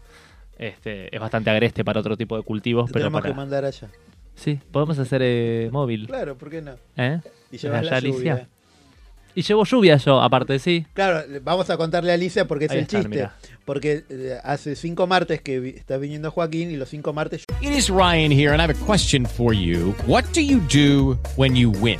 Este, 0.57 1.13
es 1.13 1.19
bastante 1.21 1.49
agreste 1.49 1.83
para 1.83 1.99
otro 1.99 2.15
tipo 2.15 2.37
de 2.37 2.43
cultivos, 2.43 2.85
pero 2.91 3.05
tenemos 3.05 3.21
para... 3.21 3.33
que 3.33 3.35
mandar 3.37 3.65
allá. 3.65 3.89
Sí, 4.35 4.57
podemos 4.71 4.97
hacer 4.99 5.21
eh, 5.21 5.69
móvil. 5.73 6.07
Claro, 6.07 6.37
¿por 6.37 6.49
qué 6.49 6.61
no? 6.61 6.75
¿Eh? 6.95 7.19
Y 7.51 7.57
llevas 7.57 7.79
Allá, 7.81 7.91
la 7.91 7.97
Alicia. 7.97 8.47
Y 9.39 9.41
llevo 9.41 9.63
lluvia 9.63 9.95
yo, 9.95 10.19
aparte, 10.21 10.59
sí. 10.59 10.85
Claro, 10.91 11.23
vamos 11.41 11.69
a 11.69 11.77
contarle 11.77 12.11
a 12.11 12.15
Alicia 12.15 12.45
porque 12.45 12.65
es 12.65 12.71
Ahí 12.71 12.77
el 12.79 12.83
está, 12.83 12.97
chiste. 12.97 13.07
mirá. 13.09 13.35
Porque 13.63 14.03
eh, 14.09 14.37
hace 14.43 14.75
cinco 14.75 15.07
martes 15.07 15.39
que 15.41 15.61
vi- 15.61 15.69
está 15.77 15.95
viniendo 15.95 16.29
Joaquín 16.29 16.71
y 16.71 16.75
los 16.75 16.89
cinco 16.89 17.13
martes 17.13 17.45
It 17.61 17.69
is 17.71 17.87
Ryan 17.89 18.33
here, 18.33 18.49
and 18.51 18.57
I 18.59 18.63
have 18.63 18.71
a 18.77 18.85
question 18.85 19.25
for 19.25 19.53
you. 19.53 19.95
What 20.05 20.25
do 20.33 20.41
you 20.41 20.59
do 20.69 21.17
when 21.37 21.55
you 21.55 21.71
win? 21.71 21.99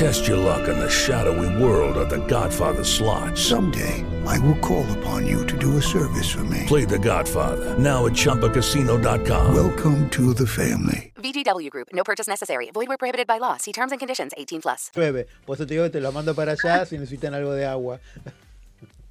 Test 0.00 0.26
your 0.26 0.38
luck 0.38 0.66
in 0.66 0.78
the 0.78 0.88
shadowy 0.88 1.62
world 1.62 1.98
of 1.98 2.08
The 2.08 2.24
Godfather 2.26 2.84
slot. 2.84 3.36
Someday, 3.36 4.02
I 4.24 4.38
will 4.38 4.56
call 4.60 4.90
upon 4.98 5.26
you 5.26 5.44
to 5.44 5.58
do 5.58 5.76
a 5.76 5.82
service 5.82 6.32
for 6.32 6.42
me. 6.44 6.64
Play 6.66 6.86
The 6.86 6.98
Godfather 6.98 7.76
now 7.78 8.06
at 8.06 8.12
ChumbaCasino.com. 8.14 9.54
Welcome 9.54 10.08
to 10.08 10.32
the 10.32 10.46
family. 10.46 11.12
VGW 11.16 11.68
Group. 11.68 11.88
No 11.92 12.02
purchase 12.02 12.26
necessary. 12.26 12.70
Void 12.72 12.88
where 12.88 12.96
prohibited 12.96 13.26
by 13.26 13.36
law. 13.36 13.58
See 13.58 13.72
terms 13.72 13.92
and 13.92 13.98
conditions. 13.98 14.32
18 14.38 14.62
plus. 14.62 14.90
Llueve. 14.96 15.26
Por 15.44 15.56
te 15.56 15.66
digo 15.66 15.84
que 15.84 15.90
te 15.90 16.00
lo 16.00 16.12
mando 16.12 16.34
para 16.34 16.52
allá 16.52 16.86
si 16.86 16.96
necesitan 16.96 17.34
algo 17.34 17.52
de 17.52 17.66
agua. 17.66 18.00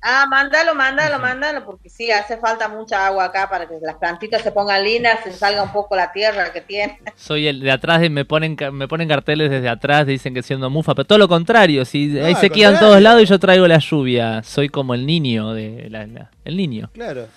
Ah, 0.02 0.26
mándalo, 0.30 0.76
mándalo, 0.76 1.20
mándalo, 1.20 1.66
porque 1.66 1.90
sí, 1.90 2.10
hace 2.10 2.38
falta 2.38 2.70
mucha 2.70 3.06
agua 3.06 3.26
acá 3.26 3.50
para 3.50 3.68
que 3.68 3.76
las 3.82 3.98
plantitas 3.98 4.42
se 4.42 4.52
pongan 4.54 4.82
lindas, 4.84 5.20
se 5.26 5.34
salga 5.34 5.62
un 5.62 5.74
poco 5.74 5.94
la 5.96 6.14
tierra 6.14 6.54
que 6.54 6.62
tiene. 6.62 7.00
Soy 7.18 7.48
el 7.48 7.60
de 7.60 7.70
atrás, 7.72 8.00
de, 8.00 8.10
me 8.10 8.24
ponen 8.24 8.56
ca- 8.56 8.72
me 8.72 8.88
ponen 8.88 9.10
carteles 9.10 9.50
desde 9.52 9.68
atrás, 9.68 10.08
dicen 10.08 10.34
que 10.34 10.42
siendo 10.42 10.70
mufa, 10.70 10.96
pero 10.96 11.06
todo 11.06 11.18
lo 11.18 11.28
contrario, 11.28 11.84
si 11.84 12.08
No, 12.08 12.26
ahí 12.26 12.36
se 12.36 12.50
quedan 12.50 12.80
todos 12.80 13.02
lados 13.02 13.22
y 13.24 13.26
yo 13.26 13.40
traigo 13.40 13.68
la 13.68 13.80
lluvia. 13.80 14.42
Soy 14.44 14.70
como 14.70 14.94
el 14.94 15.06
niño 15.06 15.54
de 15.54 15.90
la, 15.90 16.08
la- 16.08 16.32
el 16.46 16.56
niño, 16.56 16.90
Claro. 16.94 17.28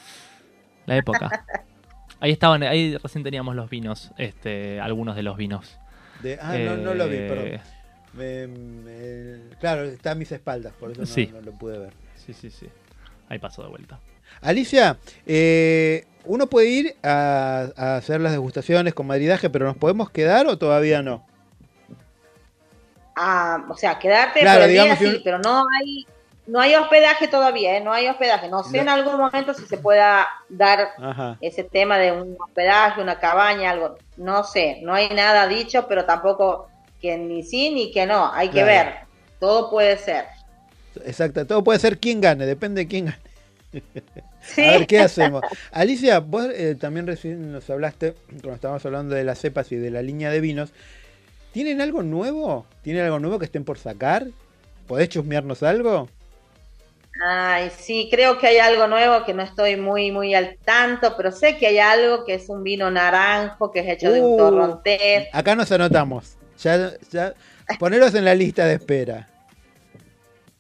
la 0.87 0.97
época. 0.97 1.45
Ahí 2.21 2.31
estaban, 2.31 2.63
ahí 2.63 2.97
recién 2.97 3.25
teníamos 3.25 3.57
los 3.57 3.69
vinos, 3.69 4.13
este, 4.19 4.79
algunos 4.81 5.17
de 5.17 5.25
los 5.25 5.37
vinos. 5.37 5.79
De- 6.23 6.39
ah, 6.41 6.57
no, 6.57 6.77
no 6.77 6.95
lo 6.95 7.09
vi, 7.09 7.17
Eh, 7.17 7.29
perdón. 7.29 7.61
Me- 8.13 8.47
me- 8.47 9.57
claro, 9.59 9.83
está 9.83 10.13
a 10.13 10.15
mis 10.15 10.31
espaldas, 10.31 10.73
por 10.79 10.93
eso 10.93 11.01
no, 11.01 11.07
Sí. 11.07 11.29
no 11.33 11.41
lo 11.41 11.51
pude 11.53 11.79
ver. 11.79 11.93
Sí, 12.25 12.33
sí, 12.35 12.51
sí. 12.51 12.69
Ahí 13.29 13.39
pasó 13.39 13.63
de 13.63 13.69
vuelta. 13.69 13.99
Alicia, 14.41 14.99
eh, 15.27 16.05
uno 16.25 16.47
puede 16.47 16.69
ir 16.69 16.97
a, 17.03 17.69
a 17.77 17.97
hacer 17.97 18.21
las 18.21 18.33
degustaciones 18.33 18.95
con 18.95 19.07
madridaje, 19.07 19.51
pero 19.51 19.67
¿nos 19.67 19.77
podemos 19.77 20.11
quedar 20.11 20.47
o 20.47 20.57
todavía 20.59 21.03
no? 21.03 21.25
Ah, 23.15 23.65
o 23.69 23.77
sea, 23.77 23.99
quedarte 23.99 24.41
Claro, 24.41 24.61
por 24.63 24.71
el 24.71 24.75
día 24.75 24.97
sí, 24.97 25.05
un- 25.17 25.21
pero 25.23 25.39
no 25.39 25.63
hay 25.79 26.07
no 26.45 26.61
hay 26.61 26.75
hospedaje 26.75 27.29
todavía, 27.29 27.77
¿eh? 27.77 27.81
no 27.81 27.93
hay 27.93 28.09
hospedaje. 28.09 28.49
No 28.49 28.65
sé 28.65 28.81
en 28.81 28.89
algún 28.89 29.17
momento 29.17 29.55
si 29.55 29.65
se 29.67 29.79
pueda 29.79 30.27
dar 30.49 30.89
Ajá. 30.99 31.37
ese 31.41 31.63
tema 31.63 31.99
de 31.99 32.11
un 32.11 32.37
hospedaje, 32.41 33.01
una 33.01 33.21
cabaña, 33.21 33.71
algo. 33.71 33.97
No 34.17 34.43
sé, 34.43 34.81
no 34.83 34.93
hay 34.93 35.09
nada 35.11 35.47
dicho, 35.47 35.87
pero 35.89 36.05
tampoco 36.05 36.69
que 37.01 37.17
ni 37.17 37.45
sí 37.45 37.71
ni 37.73 37.93
que 37.93 38.07
no. 38.07 38.33
Hay 38.33 38.49
que 38.49 38.65
ver. 38.65 38.95
Todo 39.39 39.71
puede 39.71 39.97
ser. 39.99 40.27
Exacto, 41.05 41.47
todo 41.47 41.65
puede 41.65 41.79
ser 41.79 41.99
quien 41.99 42.21
gane, 42.21 42.47
depende 42.47 42.83
de 42.83 42.89
quién 42.89 43.07
gane. 43.07 43.19
A 44.61 44.71
ver, 44.73 44.87
¿qué 44.87 45.01
hacemos? 45.01 45.45
Alicia, 45.71 46.21
vos 46.21 46.47
eh, 46.55 46.77
también 46.79 47.07
recién 47.07 47.53
nos 47.53 47.69
hablaste, 47.71 48.15
cuando 48.29 48.55
estábamos 48.55 48.85
hablando 48.87 49.15
de 49.15 49.25
las 49.25 49.39
cepas 49.39 49.73
y 49.73 49.77
de 49.77 49.91
la 49.91 50.03
línea 50.03 50.31
de 50.31 50.41
vinos, 50.41 50.73
¿tienen 51.53 51.81
algo 51.81 52.03
nuevo? 52.03 52.67
¿Tienen 52.83 53.05
algo 53.05 53.21
nuevo 53.21 53.39
que 53.39 53.47
estén 53.47 53.65
por 53.65 53.79
sacar? 53.79 54.29
¿Podés 54.87 55.09
chusmearnos 55.11 55.63
algo? 55.63 56.09
Ay, 57.25 57.71
sí, 57.77 58.09
creo 58.11 58.39
que 58.39 58.47
hay 58.49 58.59
algo 58.59 58.87
nuevo 58.89 59.25
que 59.25 59.35
no 59.35 59.43
estoy 59.43 59.77
muy, 59.77 60.11
muy 60.11 60.35
al 60.35 60.59
tanto, 60.65 61.15
pero 61.17 61.31
sé 61.31 61.57
que 61.59 61.67
hay 61.69 61.79
algo 61.79 62.25
que 62.25 62.35
es 62.35 62.49
un 62.49 62.63
vino 62.65 62.91
naranjo, 62.91 63.71
que 63.71 63.81
es 63.81 63.89
hecho 63.89 64.11
de 64.11 64.21
un 64.23 64.35
Uh. 64.35 64.37
torrontés. 64.37 65.29
Acá 65.33 65.55
nos 65.55 65.71
anotamos. 65.73 66.39
Ya, 66.59 66.93
ya, 67.11 67.35
poneros 67.79 68.15
en 68.15 68.25
la 68.25 68.35
lista 68.35 68.67
de 68.67 68.75
espera. 68.75 69.32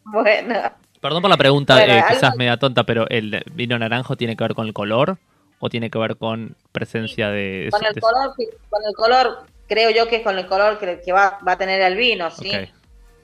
Bueno, 0.04 0.54
Perdón 1.00 1.22
por 1.22 1.30
la 1.30 1.36
pregunta, 1.36 1.74
Bueno, 1.74 1.92
eh, 1.94 1.98
algo- 2.00 2.08
quizás 2.14 2.36
media 2.36 2.56
tonta, 2.56 2.84
pero 2.84 3.08
¿el 3.08 3.42
vino 3.54 3.78
naranjo 3.78 4.16
tiene 4.16 4.36
que 4.36 4.44
ver 4.44 4.54
con 4.54 4.66
el 4.66 4.72
color 4.72 5.18
o 5.58 5.68
tiene 5.68 5.90
que 5.90 5.98
ver 5.98 6.16
con 6.16 6.56
presencia 6.70 7.28
de... 7.30 7.68
con 7.72 7.84
el 7.84 7.92
de- 7.94 8.00
color, 8.00 8.34
con 8.70 8.82
el 8.86 8.94
color, 8.94 9.38
creo 9.68 9.90
yo 9.90 10.08
que 10.08 10.16
es 10.16 10.22
con 10.22 10.38
el 10.38 10.46
color 10.46 10.78
que, 10.78 11.00
que 11.04 11.12
va, 11.12 11.38
va 11.46 11.52
a 11.52 11.58
tener 11.58 11.80
el 11.80 11.96
vino, 11.96 12.30
¿sí? 12.30 12.52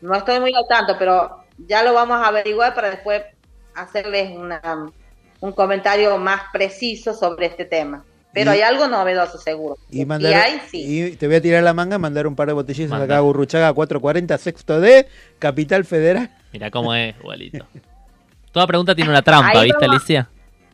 No 0.01 0.15
estoy 0.15 0.41
muy 0.41 0.53
al 0.55 0.67
tanto, 0.69 0.97
pero 0.99 1.45
ya 1.67 1.83
lo 1.83 1.93
vamos 1.95 2.17
a 2.19 2.29
averiguar 2.29 2.75
para 2.75 2.91
después 2.91 3.23
hacerles 3.75 4.37
una, 4.37 4.61
un 5.41 5.53
comentario 5.53 6.17
más 6.19 6.43
preciso 6.53 7.15
sobre 7.15 7.47
este 7.47 7.65
tema. 7.65 8.05
Pero 8.35 8.53
Y- 8.53 8.57
hay 8.57 8.61
algo 8.63 8.89
novedoso, 8.89 9.39
seguro. 9.39 9.77
Y, 9.91 10.03
Y 10.03 10.07
mandar, 10.07 10.35
hay, 10.35 10.61
sí. 10.71 11.07
y 11.07 11.17
te 11.17 11.27
voy 11.27 11.37
a 11.37 11.41
tirar 11.43 11.63
la 11.63 11.73
manga, 11.73 11.99
mandar 11.99 12.27
un 12.27 12.37
par 12.37 12.47
de 12.49 12.53
botellizas 12.55 12.91
Manda. 12.91 13.05
acá 13.07 13.19
a 13.19 13.21
Burruchaga 13.23 13.73
440, 13.73 14.37
sexto 14.39 14.81
D, 14.81 15.09
Capital 15.39 15.85
Federal. 15.85 16.31
Mira 16.53 16.71
cómo 16.71 16.95
es, 16.95 17.15
igualito. 17.21 17.67
Toda 18.53 18.67
pregunta 18.67 18.95
tiene 18.95 19.11
una 19.11 19.23
trampa, 19.23 19.61
Ahí 19.61 19.67
¿viste, 19.67 19.87
vamos. 19.87 19.97
Alicia? 20.03 20.29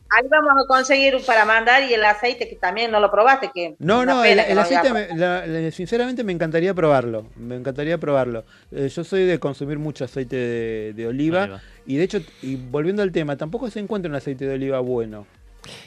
Ahí 0.07 0.27
vamos 0.29 0.51
a 0.63 0.67
conseguir 0.67 1.15
para 1.25 1.45
mandar 1.45 1.83
y 1.89 1.93
el 1.93 2.03
aceite 2.05 2.47
que 2.47 2.55
también 2.55 2.91
no 2.91 2.99
lo 2.99 3.09
probaste, 3.09 3.49
que 3.53 3.75
No, 3.79 4.05
no, 4.05 4.23
el, 4.23 4.37
que 4.37 4.49
el 4.51 4.55
no 4.55 4.61
aceite, 4.61 4.87
hayamos- 4.89 5.07
me- 5.13 5.17
la- 5.17 5.45
la- 5.47 5.71
sinceramente 5.71 6.23
me 6.23 6.31
encantaría 6.31 6.73
probarlo. 6.73 7.27
Me 7.35 7.55
encantaría 7.55 7.97
probarlo. 7.97 8.45
Eh, 8.71 8.87
yo 8.87 9.03
soy 9.03 9.23
de 9.25 9.39
consumir 9.39 9.79
mucho 9.79 10.05
aceite 10.05 10.35
de, 10.35 10.93
de 10.93 11.07
oliva, 11.07 11.43
Oliva. 11.43 11.61
y 11.87 11.97
de 11.97 12.03
hecho, 12.03 12.19
y 12.43 12.55
volviendo 12.55 13.01
al 13.01 13.11
tema, 13.11 13.35
tampoco 13.35 13.69
se 13.69 13.79
encuentra 13.79 14.07
un 14.09 14.15
aceite 14.15 14.45
de 14.45 14.53
oliva 14.53 14.79
bueno. 14.79 15.25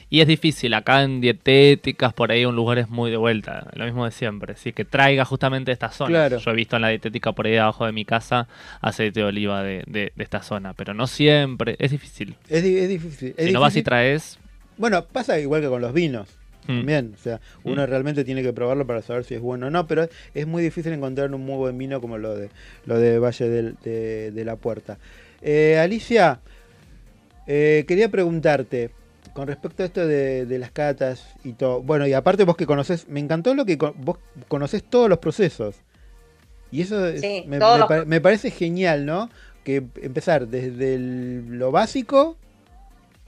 Y 0.09 0.21
es 0.21 0.27
difícil, 0.27 0.73
acá 0.73 1.03
en 1.03 1.21
dietéticas, 1.21 2.13
por 2.13 2.31
ahí 2.31 2.45
un 2.45 2.55
lugar 2.55 2.79
es 2.79 2.89
muy 2.89 3.11
de 3.11 3.17
vuelta, 3.17 3.67
lo 3.73 3.85
mismo 3.85 4.05
de 4.05 4.11
siempre, 4.11 4.55
sí, 4.55 4.73
que 4.73 4.85
traiga 4.85 5.23
justamente 5.25 5.71
esta 5.71 5.91
zona. 5.91 6.09
Claro. 6.09 6.37
Yo 6.39 6.51
he 6.51 6.55
visto 6.55 6.75
en 6.75 6.81
la 6.81 6.89
dietética 6.89 7.31
por 7.31 7.45
ahí 7.47 7.57
abajo 7.57 7.85
de 7.85 7.91
mi 7.91 8.05
casa 8.05 8.47
aceite 8.81 9.19
de 9.21 9.25
oliva 9.25 9.63
de, 9.63 9.83
de- 9.87 10.11
de 10.15 10.23
esta 10.23 10.41
zona, 10.43 10.73
pero 10.73 10.93
no 10.93 11.07
siempre, 11.07 11.75
es 11.79 11.91
difícil. 11.91 12.35
Es, 12.49 12.63
di- 12.63 12.77
es 12.77 12.89
difícil. 12.89 13.33
es 13.37 13.47
si 13.47 13.51
no 13.53 13.61
vas 13.61 13.75
y 13.75 13.83
traes, 13.83 14.37
Bueno, 14.77 15.05
pasa 15.05 15.39
igual 15.39 15.61
que 15.61 15.67
con 15.67 15.81
los 15.81 15.93
vinos. 15.93 16.27
Mm. 16.63 16.77
También, 16.77 17.13
o 17.15 17.17
sea, 17.21 17.39
uno 17.63 17.83
Mm. 17.83 17.89
realmente 17.89 18.23
tiene 18.23 18.43
que 18.43 18.53
probarlo 18.53 18.85
para 18.85 19.01
saber 19.01 19.23
si 19.23 19.33
es 19.33 19.41
bueno 19.41 19.67
o 19.67 19.69
no, 19.69 19.87
pero 19.87 20.03
es- 20.03 20.09
es 20.35 20.45
muy 20.47 20.61
difícil 20.61 20.93
encontrar 20.93 21.33
un 21.33 21.41
muy 21.45 21.55
buen 21.57 21.77
vino 21.77 21.99
como 22.01 22.17
lo 22.17 22.35
de 22.35 22.49
lo 22.85 22.99
de 22.99 23.17
Valle 23.19 23.49
del- 23.49 23.75
de, 23.83 24.31
de 24.31 24.45
la 24.45 24.55
Puerta. 24.55 24.97
Eh, 25.41 25.77
Alicia, 25.79 26.41
eh, 27.47 27.85
quería 27.87 28.09
preguntarte 28.09 28.91
con 29.33 29.47
respecto 29.47 29.83
a 29.83 29.85
esto 29.85 30.05
de, 30.05 30.45
de 30.45 30.59
las 30.59 30.71
catas 30.71 31.25
y 31.43 31.53
todo. 31.53 31.81
Bueno, 31.81 32.05
y 32.07 32.13
aparte 32.13 32.43
vos 32.43 32.55
que 32.57 32.65
conoces, 32.65 33.07
me 33.07 33.19
encantó 33.19 33.53
lo 33.53 33.65
que 33.65 33.75
vos 33.77 34.17
conocés 34.47 34.83
todos 34.83 35.09
los 35.09 35.19
procesos. 35.19 35.75
Y 36.71 36.81
eso 36.81 37.07
es- 37.07 37.21
Sí, 37.21 37.43
me, 37.47 37.57
todos 37.59 37.73
me 37.73 37.79
los 37.79 37.87
pa- 37.87 38.05
me 38.05 38.21
parece 38.21 38.51
genial, 38.51 39.05
¿no? 39.05 39.29
Que 39.63 39.83
empezar 40.01 40.47
desde 40.47 40.95
el- 40.95 41.57
lo 41.59 41.71
básico 41.71 42.35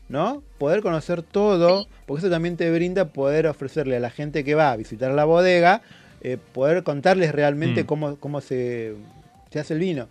¿no? 0.10 0.44
Poder 0.58 0.82
conocer 0.82 1.22
todo, 1.24 1.88
porque 2.06 2.20
eso 2.20 2.30
también 2.30 2.58
te 2.58 2.70
brinda 2.70 3.06
poder 3.06 3.48
ofrecerle 3.48 3.96
a 3.96 4.00
la 4.02 4.10
gente 4.10 4.44
que 4.44 4.56
va 4.56 4.72
a 4.74 4.76
visitar 4.76 5.10
la 5.14 5.24
bodega, 5.24 5.84
eh, 6.20 6.38
poder 6.52 6.84
contarles 6.84 7.32
realmente 7.32 7.84
Mm. 7.84 7.86
cómo, 7.86 8.16
cómo 8.18 8.42
se, 8.42 8.94
se 9.52 9.60
hace 9.62 9.74
el 9.74 9.80
vino. 9.80 10.10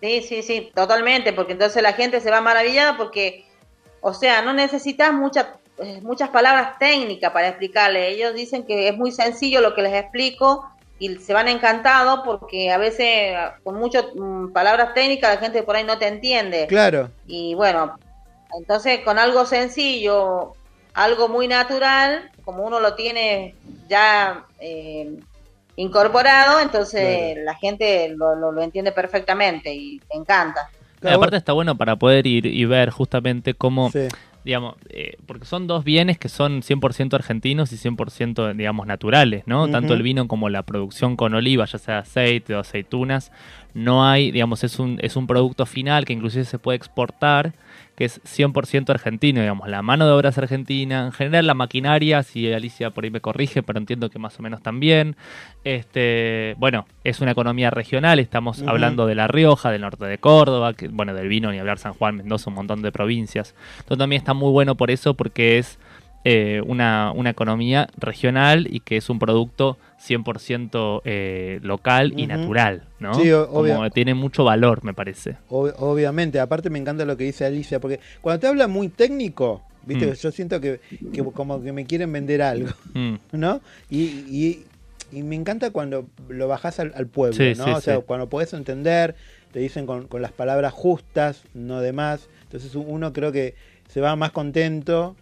Sí, 0.00 0.20
sí, 0.22 0.42
sí, 0.42 0.72
totalmente, 0.74 1.32
porque 1.32 1.52
entonces 1.52 1.80
la 1.80 1.92
gente 1.92 2.20
se 2.20 2.30
va 2.32 2.40
maravillada 2.40 2.96
porque, 2.96 3.44
o 4.02 4.12
sea, 4.12 4.42
no 4.42 4.52
necesitas 4.52 5.12
muchas 5.12 5.46
eh, 5.78 6.00
muchas 6.02 6.28
palabras 6.28 6.78
técnicas 6.78 7.32
para 7.32 7.48
explicarle. 7.48 8.10
Ellos 8.10 8.34
dicen 8.34 8.64
que 8.64 8.88
es 8.88 8.96
muy 8.96 9.10
sencillo 9.10 9.60
lo 9.60 9.74
que 9.74 9.82
les 9.82 9.94
explico 9.94 10.70
y 10.98 11.16
se 11.16 11.32
van 11.32 11.48
encantados 11.48 12.20
porque 12.24 12.70
a 12.70 12.78
veces 12.78 13.36
con 13.64 13.76
muchas 13.76 14.04
mm, 14.14 14.52
palabras 14.52 14.92
técnicas 14.92 15.34
la 15.34 15.40
gente 15.40 15.62
por 15.62 15.74
ahí 15.74 15.84
no 15.84 15.98
te 15.98 16.06
entiende. 16.08 16.66
Claro, 16.66 17.10
Y 17.26 17.54
bueno, 17.54 17.98
entonces 18.56 19.00
con 19.00 19.18
algo 19.18 19.46
sencillo, 19.46 20.52
algo 20.92 21.28
muy 21.28 21.48
natural, 21.48 22.30
como 22.44 22.64
uno 22.64 22.78
lo 22.78 22.94
tiene 22.94 23.56
ya 23.88 24.44
eh, 24.60 25.18
incorporado, 25.76 26.60
entonces 26.60 27.38
la 27.38 27.54
gente 27.54 28.10
lo, 28.10 28.36
lo, 28.36 28.52
lo 28.52 28.62
entiende 28.62 28.92
perfectamente 28.92 29.72
y 29.72 29.98
te 30.00 30.18
encanta. 30.18 30.70
Y 31.04 31.08
aparte 31.08 31.36
está 31.36 31.52
bueno 31.52 31.76
para 31.76 31.96
poder 31.96 32.26
ir 32.26 32.46
y 32.46 32.64
ver 32.64 32.90
justamente 32.90 33.54
cómo, 33.54 33.90
digamos, 34.44 34.76
eh, 34.90 35.16
porque 35.26 35.44
son 35.44 35.66
dos 35.66 35.84
bienes 35.84 36.18
que 36.18 36.28
son 36.28 36.62
100% 36.62 37.14
argentinos 37.14 37.72
y 37.72 37.76
100% 37.76 38.54
digamos 38.54 38.86
naturales, 38.86 39.42
¿no? 39.46 39.68
Tanto 39.68 39.94
el 39.94 40.02
vino 40.02 40.28
como 40.28 40.48
la 40.48 40.62
producción 40.62 41.16
con 41.16 41.34
oliva, 41.34 41.64
ya 41.64 41.78
sea 41.78 41.98
aceite 41.98 42.54
o 42.54 42.60
aceitunas, 42.60 43.32
no 43.74 44.04
hay, 44.06 44.30
digamos, 44.30 44.64
es 44.64 44.78
un, 44.78 44.98
es 45.00 45.16
un 45.16 45.26
producto 45.26 45.66
final 45.66 46.04
que 46.04 46.12
inclusive 46.12 46.44
se 46.44 46.58
puede 46.58 46.76
exportar, 46.76 47.52
que 48.02 48.06
es 48.06 48.20
100% 48.24 48.90
argentino, 48.90 49.40
digamos, 49.42 49.68
la 49.68 49.80
mano 49.80 50.04
de 50.04 50.10
obra 50.10 50.30
es 50.30 50.38
argentina, 50.38 51.06
en 51.06 51.12
general 51.12 51.46
la 51.46 51.54
maquinaria, 51.54 52.24
si 52.24 52.52
Alicia 52.52 52.90
por 52.90 53.04
ahí 53.04 53.12
me 53.12 53.20
corrige, 53.20 53.62
pero 53.62 53.78
entiendo 53.78 54.10
que 54.10 54.18
más 54.18 54.36
o 54.40 54.42
menos 54.42 54.60
también. 54.60 55.14
Este, 55.62 56.56
bueno, 56.58 56.84
es 57.04 57.20
una 57.20 57.30
economía 57.30 57.70
regional, 57.70 58.18
estamos 58.18 58.60
hablando 58.62 59.06
de 59.06 59.14
La 59.14 59.28
Rioja, 59.28 59.70
del 59.70 59.82
norte 59.82 60.04
de 60.06 60.18
Córdoba, 60.18 60.74
que, 60.74 60.88
bueno, 60.88 61.14
del 61.14 61.28
vino, 61.28 61.52
ni 61.52 61.60
hablar 61.60 61.78
San 61.78 61.92
Juan, 61.92 62.16
Mendoza, 62.16 62.50
un 62.50 62.56
montón 62.56 62.82
de 62.82 62.90
provincias. 62.90 63.54
Entonces 63.78 63.98
también 63.98 64.18
está 64.18 64.34
muy 64.34 64.50
bueno 64.50 64.74
por 64.74 64.90
eso, 64.90 65.14
porque 65.14 65.58
es 65.58 65.78
eh, 66.24 66.60
una, 66.66 67.12
una 67.14 67.30
economía 67.30 67.86
regional 67.96 68.66
y 68.68 68.80
que 68.80 68.96
es 68.96 69.10
un 69.10 69.20
producto 69.20 69.78
100% 70.06 71.02
eh, 71.04 71.60
local 71.62 72.12
y 72.18 72.26
natural, 72.26 72.84
¿no? 72.98 73.14
Sí, 73.14 73.30
Como 73.30 73.90
tiene 73.90 74.14
mucho 74.14 74.44
valor, 74.44 74.84
me 74.84 74.94
parece. 74.94 75.36
ob- 75.48 75.74
obviamente. 75.78 76.40
Aparte 76.40 76.70
me 76.70 76.78
encanta 76.78 77.04
lo 77.04 77.16
que 77.16 77.24
dice 77.24 77.44
Alicia, 77.44 77.80
porque 77.80 78.00
cuando 78.20 78.40
te 78.40 78.46
habla 78.46 78.68
muy 78.68 78.88
técnico, 78.88 79.62
¿viste? 79.86 80.06
Mm. 80.06 80.14
Yo 80.14 80.30
siento 80.32 80.60
que, 80.60 80.80
que 81.12 81.22
como 81.24 81.62
que 81.62 81.72
me 81.72 81.84
quieren 81.86 82.12
vender 82.12 82.42
algo, 82.42 82.70
Mm. 82.94 83.14
¿no? 83.32 83.60
Y, 83.90 84.02
y- 84.02 84.64
y 85.12 85.22
me 85.22 85.36
encanta 85.36 85.70
cuando 85.70 86.06
lo 86.30 86.48
bajás 86.48 86.80
al, 86.80 86.92
al 86.96 87.06
pueblo, 87.06 87.36
Sí, 87.36 87.52
¿no? 87.58 87.64
sí, 87.66 87.70
o 87.70 87.80
sea, 87.82 88.00
cuando 88.00 88.28
podés 88.30 88.54
entender 88.54 89.14
te 89.52 89.58
dicen 89.60 89.84
con, 89.84 90.06
con 90.06 90.22
las 90.22 90.32
palabras 90.32 90.72
justas, 90.72 91.42
no 91.52 91.80
de 91.82 91.92
más. 91.92 92.28
Entonces 92.44 92.74
uno 92.74 93.12
creo 93.12 93.30
que 93.30 93.54
se 93.88 94.00
va 94.00 94.16
más 94.16 94.32
contento 94.32 95.14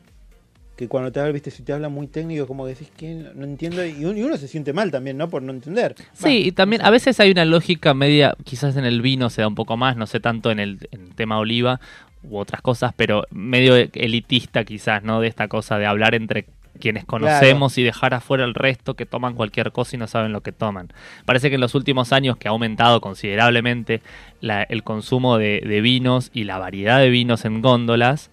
que 0.81 0.89
cuando 0.89 1.13
te 1.13 1.21
habla, 1.21 1.33
viste, 1.33 1.51
si 1.51 1.63
te 1.63 1.73
habla 1.73 1.89
muy 1.89 2.07
técnico, 2.09 2.47
como 2.47 2.65
que 2.65 2.71
decís 2.71 2.91
que 2.97 3.15
no, 3.35 3.45
entiendo, 3.45 3.85
y 3.87 4.05
uno, 4.05 4.37
se 4.37 4.49
siente 4.49 4.73
mal 4.73 4.91
también, 4.91 5.17
¿no? 5.19 5.29
Por 5.31 5.43
no 5.43 5.53
entender. 5.53 5.95
Sí, 6.15 6.47
y 6.47 6.53
también 6.53 6.83
a 6.83 6.91
veces 6.91 7.21
hay 7.21 7.31
una 7.31 7.45
lógica 7.45 7.95
media, 7.95 8.35
quizás 8.45 8.77
en 8.77 8.85
el 8.87 9.03
vino 9.03 9.31
se 9.31 9.43
da 9.43 9.49
un 9.49 9.55
poco 9.55 9.77
más, 9.77 9.97
no 9.97 10.07
sé 10.07 10.21
tanto 10.21 10.51
en 10.51 10.59
el, 10.59 10.89
en 10.91 11.03
el 11.03 11.15
tema 11.15 11.39
oliva 11.39 11.81
u 12.23 12.39
otras 12.39 12.63
cosas, 12.63 12.93
pero 12.97 13.25
medio 13.31 13.77
elitista 13.77 14.65
quizás, 14.65 15.03
¿no? 15.05 15.21
De 15.21 15.29
esta 15.29 15.49
cosa 15.49 15.79
de 15.79 15.87
hablar 15.87 16.15
entre 16.15 16.47
quienes 16.79 17.05
conocemos 17.05 17.77
y 17.77 17.83
dejar 17.83 18.15
afuera 18.15 18.45
el 18.45 18.55
resto 18.55 18.95
que 18.95 19.05
toman 19.05 19.35
cualquier 19.35 19.71
cosa 19.71 19.97
y 19.97 19.99
no 19.99 20.07
saben 20.07 20.33
lo 20.33 20.41
que 20.41 20.53
toman. 20.53 20.89
Parece 21.27 21.51
que 21.51 21.57
en 21.57 21.61
los 21.61 21.75
últimos 21.75 22.11
años 22.13 22.39
que 22.39 22.49
ha 22.49 22.53
aumentado 22.53 23.03
considerablemente 23.03 24.01
la- 24.41 24.63
el 24.63 24.83
consumo 24.83 25.37
de, 25.37 25.63
de 25.67 25.81
vinos 25.83 26.31
y 26.33 26.45
la 26.45 26.59
variedad 26.59 26.99
de 27.01 27.11
vinos 27.11 27.45
en 27.45 27.61
góndolas, 27.61 28.31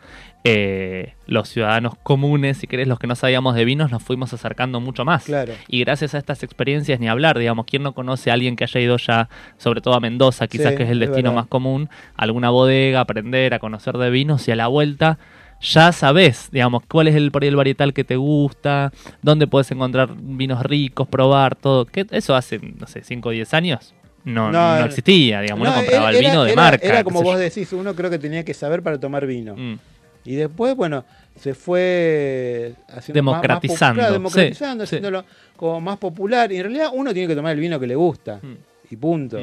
eh, 0.49 1.13
los 1.25 1.49
ciudadanos 1.49 1.93
comunes, 2.03 2.57
si 2.57 2.67
querés, 2.67 2.87
los 2.87 2.99
que 2.99 3.07
no 3.07 3.15
sabíamos 3.15 3.55
de 3.55 3.65
vinos, 3.65 3.91
nos 3.91 4.01
fuimos 4.03 4.33
acercando 4.33 4.79
mucho 4.79 5.03
más. 5.05 5.25
Claro. 5.25 5.53
Y 5.67 5.81
gracias 5.81 6.15
a 6.15 6.17
estas 6.17 6.41
experiencias, 6.43 6.99
ni 6.99 7.07
hablar, 7.09 7.37
digamos, 7.37 7.65
¿quién 7.65 7.83
no 7.83 7.93
conoce 7.93 8.29
a 8.29 8.33
alguien 8.33 8.55
que 8.55 8.63
haya 8.63 8.79
ido 8.79 8.97
ya, 8.97 9.29
sobre 9.57 9.81
todo 9.81 9.93
a 9.95 9.99
Mendoza, 9.99 10.47
quizás 10.47 10.71
Sí, 10.71 10.77
que 10.77 10.83
es 10.83 10.89
el 10.89 11.01
es 11.03 11.09
destino 11.09 11.33
más 11.33 11.47
común, 11.47 11.89
a 12.15 12.23
alguna 12.23 12.49
bodega, 12.49 13.01
aprender, 13.01 13.53
a 13.53 13.59
conocer 13.59 13.97
de 13.97 14.09
vinos 14.09 14.47
y 14.47 14.51
a 14.51 14.55
la 14.55 14.67
vuelta 14.67 15.19
ya 15.59 15.91
sabes, 15.91 16.49
digamos, 16.51 16.83
cuál 16.87 17.07
es 17.07 17.15
el, 17.15 17.31
por 17.31 17.41
ahí 17.41 17.49
el 17.49 17.55
varietal 17.55 17.91
que 17.91 18.03
te 18.03 18.15
gusta, 18.15 18.91
dónde 19.23 19.47
puedes 19.47 19.71
encontrar 19.71 20.09
vinos 20.15 20.61
ricos, 20.61 21.07
probar 21.07 21.55
todo. 21.55 21.85
¿Qué, 21.85 22.05
eso 22.11 22.35
hace, 22.35 22.59
no 22.59 22.85
sé, 22.85 23.01
5 23.03 23.29
o 23.29 23.31
10 23.31 23.53
años 23.55 23.93
no, 24.23 24.51
no, 24.51 24.83
existía, 24.85 25.39
digamos, 25.41 25.61
uno 25.67 25.71
No, 25.75 25.81
compraba 25.81 26.09
era- 26.09 26.19
el 26.19 26.25
vino 26.25 26.43
de 26.43 26.51
era- 26.51 26.61
marca. 26.61 26.85
Era 26.85 27.03
como 27.03 27.21
vos 27.23 27.33
yo. 27.35 27.39
decís, 27.39 27.71
uno 27.73 27.95
creo 27.95 28.09
que 28.11 28.19
tenía 28.19 28.43
que 28.45 28.53
saber 28.53 28.83
para 28.83 28.99
tomar 28.99 29.25
vino. 29.25 29.55
Mm. 29.57 29.79
Y 30.25 30.35
después, 30.35 30.75
bueno, 30.75 31.05
se 31.39 31.53
fue 31.53 32.73
haciendo 32.89 33.23
más- 33.23 33.33
más 33.35 33.41
Democratizando, 33.41 34.01
popular, 34.01 34.07
sí, 34.07 34.13
democratizando, 34.13 34.85
sí. 34.85 34.95
haciéndolo 34.95 35.25
como 35.55 35.79
más 35.81 35.97
popular. 35.97 36.51
Y 36.51 36.57
en 36.57 36.63
realidad 36.63 36.89
uno 36.93 37.13
tiene 37.13 37.27
que 37.27 37.35
tomar 37.35 37.53
el 37.53 37.59
vino 37.59 37.79
que 37.79 37.87
le 37.87 37.95
gusta. 37.95 38.39
Mm. 38.41 38.55
Y 38.89 38.95
punto. 38.95 39.37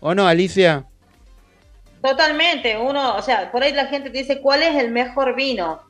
¿O 0.00 0.14
no, 0.14 0.26
Alicia? 0.26 0.84
Totalmente, 2.02 2.76
uno, 2.78 3.16
o 3.16 3.22
sea, 3.22 3.50
por 3.50 3.62
ahí 3.62 3.72
la 3.72 3.86
gente 3.86 4.10
te 4.10 4.18
dice 4.18 4.40
cuál 4.40 4.62
es 4.62 4.76
el 4.76 4.90
mejor 4.90 5.34
vino. 5.34 5.80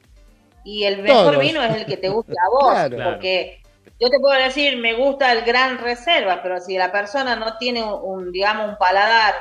Y 0.64 0.84
el 0.84 1.02
mejor 1.02 1.32
Todos. 1.34 1.38
vino 1.40 1.62
es 1.62 1.76
el 1.76 1.86
que 1.86 1.96
te 1.96 2.08
guste 2.08 2.32
a 2.32 2.48
vos, 2.50 2.72
Claro. 2.90 3.10
porque 3.10 3.60
yo 4.00 4.08
te 4.10 4.18
puedo 4.18 4.38
decir, 4.42 4.78
me 4.78 4.94
gusta 4.94 5.32
el 5.32 5.42
Gran 5.44 5.78
Reserva, 5.78 6.40
pero 6.42 6.60
si 6.60 6.76
la 6.76 6.90
persona 6.90 7.36
no 7.36 7.56
tiene 7.58 7.82
un, 7.84 8.00
un, 8.02 8.32
digamos, 8.32 8.70
un 8.70 8.76
paladar 8.78 9.34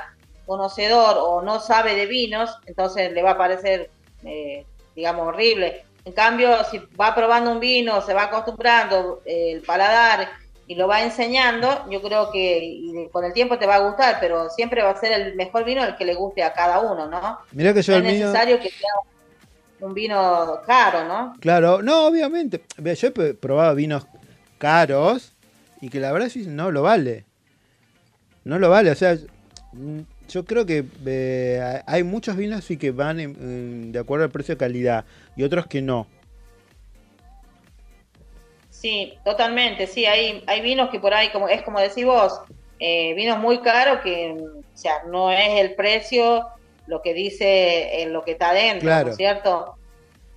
conocedor 0.45 1.17
o 1.19 1.41
no 1.41 1.59
sabe 1.59 1.95
de 1.95 2.05
vinos, 2.05 2.57
entonces 2.65 3.11
le 3.11 3.23
va 3.23 3.31
a 3.31 3.37
parecer, 3.37 3.89
eh, 4.23 4.65
digamos, 4.95 5.27
horrible. 5.27 5.85
En 6.05 6.13
cambio, 6.13 6.63
si 6.65 6.79
va 6.99 7.15
probando 7.15 7.51
un 7.51 7.59
vino, 7.59 8.01
se 8.01 8.13
va 8.13 8.23
acostumbrando 8.23 9.21
eh, 9.25 9.53
el 9.53 9.61
paladar 9.61 10.29
y 10.67 10.75
lo 10.75 10.87
va 10.87 11.03
enseñando, 11.03 11.87
yo 11.89 12.01
creo 12.01 12.31
que 12.31 12.63
y 12.63 13.09
con 13.09 13.23
el 13.23 13.33
tiempo 13.33 13.57
te 13.57 13.67
va 13.67 13.75
a 13.75 13.87
gustar, 13.87 14.17
pero 14.19 14.49
siempre 14.49 14.81
va 14.81 14.91
a 14.91 14.99
ser 14.99 15.11
el 15.11 15.35
mejor 15.35 15.63
vino 15.63 15.83
el 15.83 15.95
que 15.95 16.05
le 16.05 16.15
guste 16.15 16.43
a 16.43 16.53
cada 16.53 16.79
uno, 16.79 17.07
¿no? 17.07 17.39
Mirá 17.51 17.73
que 17.73 17.81
yo 17.81 17.93
no 17.93 17.99
el 17.99 18.05
es 18.05 18.13
mío... 18.13 18.25
necesario 18.27 18.59
que 18.59 18.69
sea 18.69 18.91
un 19.81 19.93
vino 19.93 20.59
caro, 20.65 21.05
¿no? 21.05 21.33
Claro, 21.39 21.81
no, 21.81 22.07
obviamente. 22.07 22.63
Yo 22.77 23.07
he 23.07 23.33
probado 23.33 23.75
vinos 23.75 24.07
caros 24.57 25.33
y 25.81 25.89
que 25.89 25.99
la 25.99 26.11
verdad 26.11 26.29
sí 26.29 26.45
no 26.47 26.71
lo 26.71 26.81
vale. 26.81 27.25
No 28.43 28.59
lo 28.59 28.69
vale, 28.69 28.91
o 28.91 28.95
sea, 28.95 29.17
yo 30.29 30.45
creo 30.45 30.65
que 30.65 30.85
eh, 31.05 31.81
hay 31.85 32.03
muchos 32.03 32.35
vinos 32.37 32.63
sí 32.63 32.77
que 32.77 32.91
van 32.91 33.19
en- 33.19 33.91
de 33.91 33.99
acuerdo 33.99 34.25
al 34.25 34.31
precio-calidad 34.31 35.05
y 35.35 35.43
otros 35.43 35.67
que 35.67 35.81
no. 35.81 36.07
Sí, 38.69 39.13
totalmente, 39.23 39.87
sí, 39.87 40.05
hay, 40.05 40.43
hay 40.47 40.61
vinos 40.61 40.89
que 40.89 40.99
por 40.99 41.13
ahí, 41.13 41.29
como 41.31 41.47
es 41.47 41.61
como 41.63 41.79
decís 41.79 42.05
vos, 42.05 42.39
eh, 42.77 43.13
vinos 43.15 43.39
muy 43.39 43.59
caros 43.61 44.01
que, 44.01 44.33
o 44.37 44.77
sea, 44.77 45.03
no 45.09 45.31
es 45.31 45.61
el 45.61 45.75
precio 45.75 46.45
lo 46.87 47.01
que 47.01 47.13
dice 47.13 48.01
en 48.01 48.13
lo 48.13 48.23
que 48.23 48.31
está 48.33 48.53
dentro, 48.53 48.81
Claro. 48.87 49.05
¿no 49.05 49.09
es 49.11 49.15
cierto? 49.17 49.75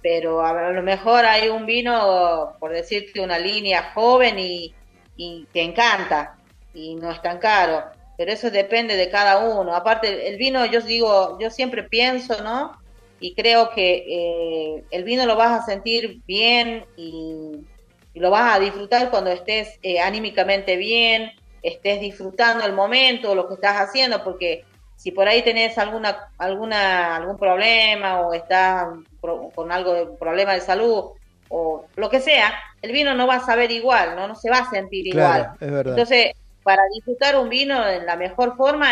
Pero 0.00 0.40
a 0.44 0.70
lo 0.72 0.82
mejor 0.82 1.24
hay 1.26 1.48
un 1.48 1.66
vino, 1.66 2.54
por 2.60 2.72
decirte, 2.72 3.20
una 3.20 3.38
línea 3.38 3.92
joven 3.94 4.38
y, 4.38 4.74
y 5.16 5.46
te 5.52 5.62
encanta 5.62 6.38
y 6.72 6.94
no 6.96 7.10
es 7.10 7.20
tan 7.20 7.38
caro, 7.38 7.84
pero 8.18 8.32
eso 8.32 8.50
depende 8.50 8.96
de 8.96 9.10
cada 9.10 9.38
uno. 9.48 9.76
Aparte, 9.76 10.28
el 10.28 10.38
vino, 10.38 10.66
yo 10.66 10.82
digo, 10.82 11.38
yo 11.40 11.50
siempre 11.50 11.84
pienso, 11.84 12.42
¿no? 12.42 12.72
Y 13.20 13.34
creo 13.36 13.70
que 13.70 14.04
eh, 14.08 14.84
el 14.90 15.04
vino 15.04 15.26
lo 15.26 15.36
vas 15.36 15.62
a 15.62 15.64
sentir 15.64 16.22
bien 16.26 16.84
y, 16.96 17.68
y 18.12 18.20
lo 18.20 18.30
vas 18.30 18.56
a 18.56 18.60
disfrutar 18.60 19.10
cuando 19.10 19.30
estés 19.30 19.78
eh, 19.82 20.00
anímicamente 20.00 20.76
bien, 20.76 21.30
estés 21.62 22.00
disfrutando 22.00 22.66
el 22.66 22.72
momento, 22.74 23.34
lo 23.36 23.48
que 23.48 23.54
estás 23.54 23.76
haciendo, 23.76 24.24
porque 24.24 24.62
si 24.96 25.12
por 25.12 25.28
ahí 25.28 25.42
tenés 25.42 25.78
alguna, 25.78 26.18
alguna, 26.38 27.16
algún 27.16 27.38
problema 27.38 28.20
o 28.22 28.34
estás 28.34 28.88
con 29.20 29.70
algo 29.72 29.94
de 29.94 30.06
problema 30.18 30.54
de 30.54 30.60
salud 30.60 31.12
o 31.48 31.86
lo 31.96 32.10
que 32.10 32.20
sea, 32.20 32.52
el 32.82 32.92
vino 32.92 33.14
no 33.14 33.28
va 33.28 33.36
a 33.36 33.40
saber 33.46 33.70
igual, 33.70 34.16
no, 34.16 34.28
no 34.28 34.34
se 34.34 34.50
va 34.50 34.58
a 34.58 34.70
sentir 34.70 35.06
Claro, 35.08 35.44
igual. 35.44 35.56
es 35.60 35.70
verdad. 35.70 35.92
Entonces, 35.92 36.32
para 36.62 36.82
disfrutar 36.94 37.38
un 37.38 37.48
vino 37.48 37.86
en 37.88 38.06
la 38.06 38.16
mejor 38.16 38.56
forma 38.56 38.88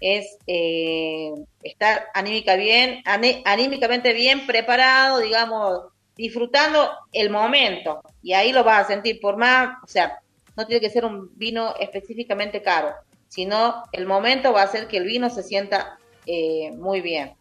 es 0.00 0.38
eh, 0.46 1.32
estar 1.62 2.06
anímica 2.14 2.56
bien, 2.56 3.02
anímicamente 3.44 4.12
bien 4.14 4.46
preparado, 4.46 5.18
digamos, 5.18 5.84
disfrutando 6.16 6.90
el 7.12 7.30
momento. 7.30 8.02
Y 8.22 8.32
ahí 8.32 8.52
lo 8.52 8.64
vas 8.64 8.84
a 8.84 8.88
sentir 8.88 9.20
por 9.20 9.36
más, 9.36 9.76
o 9.82 9.86
sea, 9.86 10.20
no 10.56 10.66
tiene 10.66 10.80
que 10.80 10.90
ser 10.90 11.04
un 11.04 11.30
vino 11.36 11.74
específicamente 11.78 12.62
caro, 12.62 12.94
sino 13.28 13.84
el 13.92 14.06
momento 14.06 14.52
va 14.52 14.62
a 14.62 14.64
hacer 14.64 14.88
que 14.88 14.96
el 14.96 15.04
vino 15.04 15.30
se 15.30 15.42
sienta 15.42 15.98
eh, 16.26 16.72
muy 16.72 17.00
bien. 17.00 17.34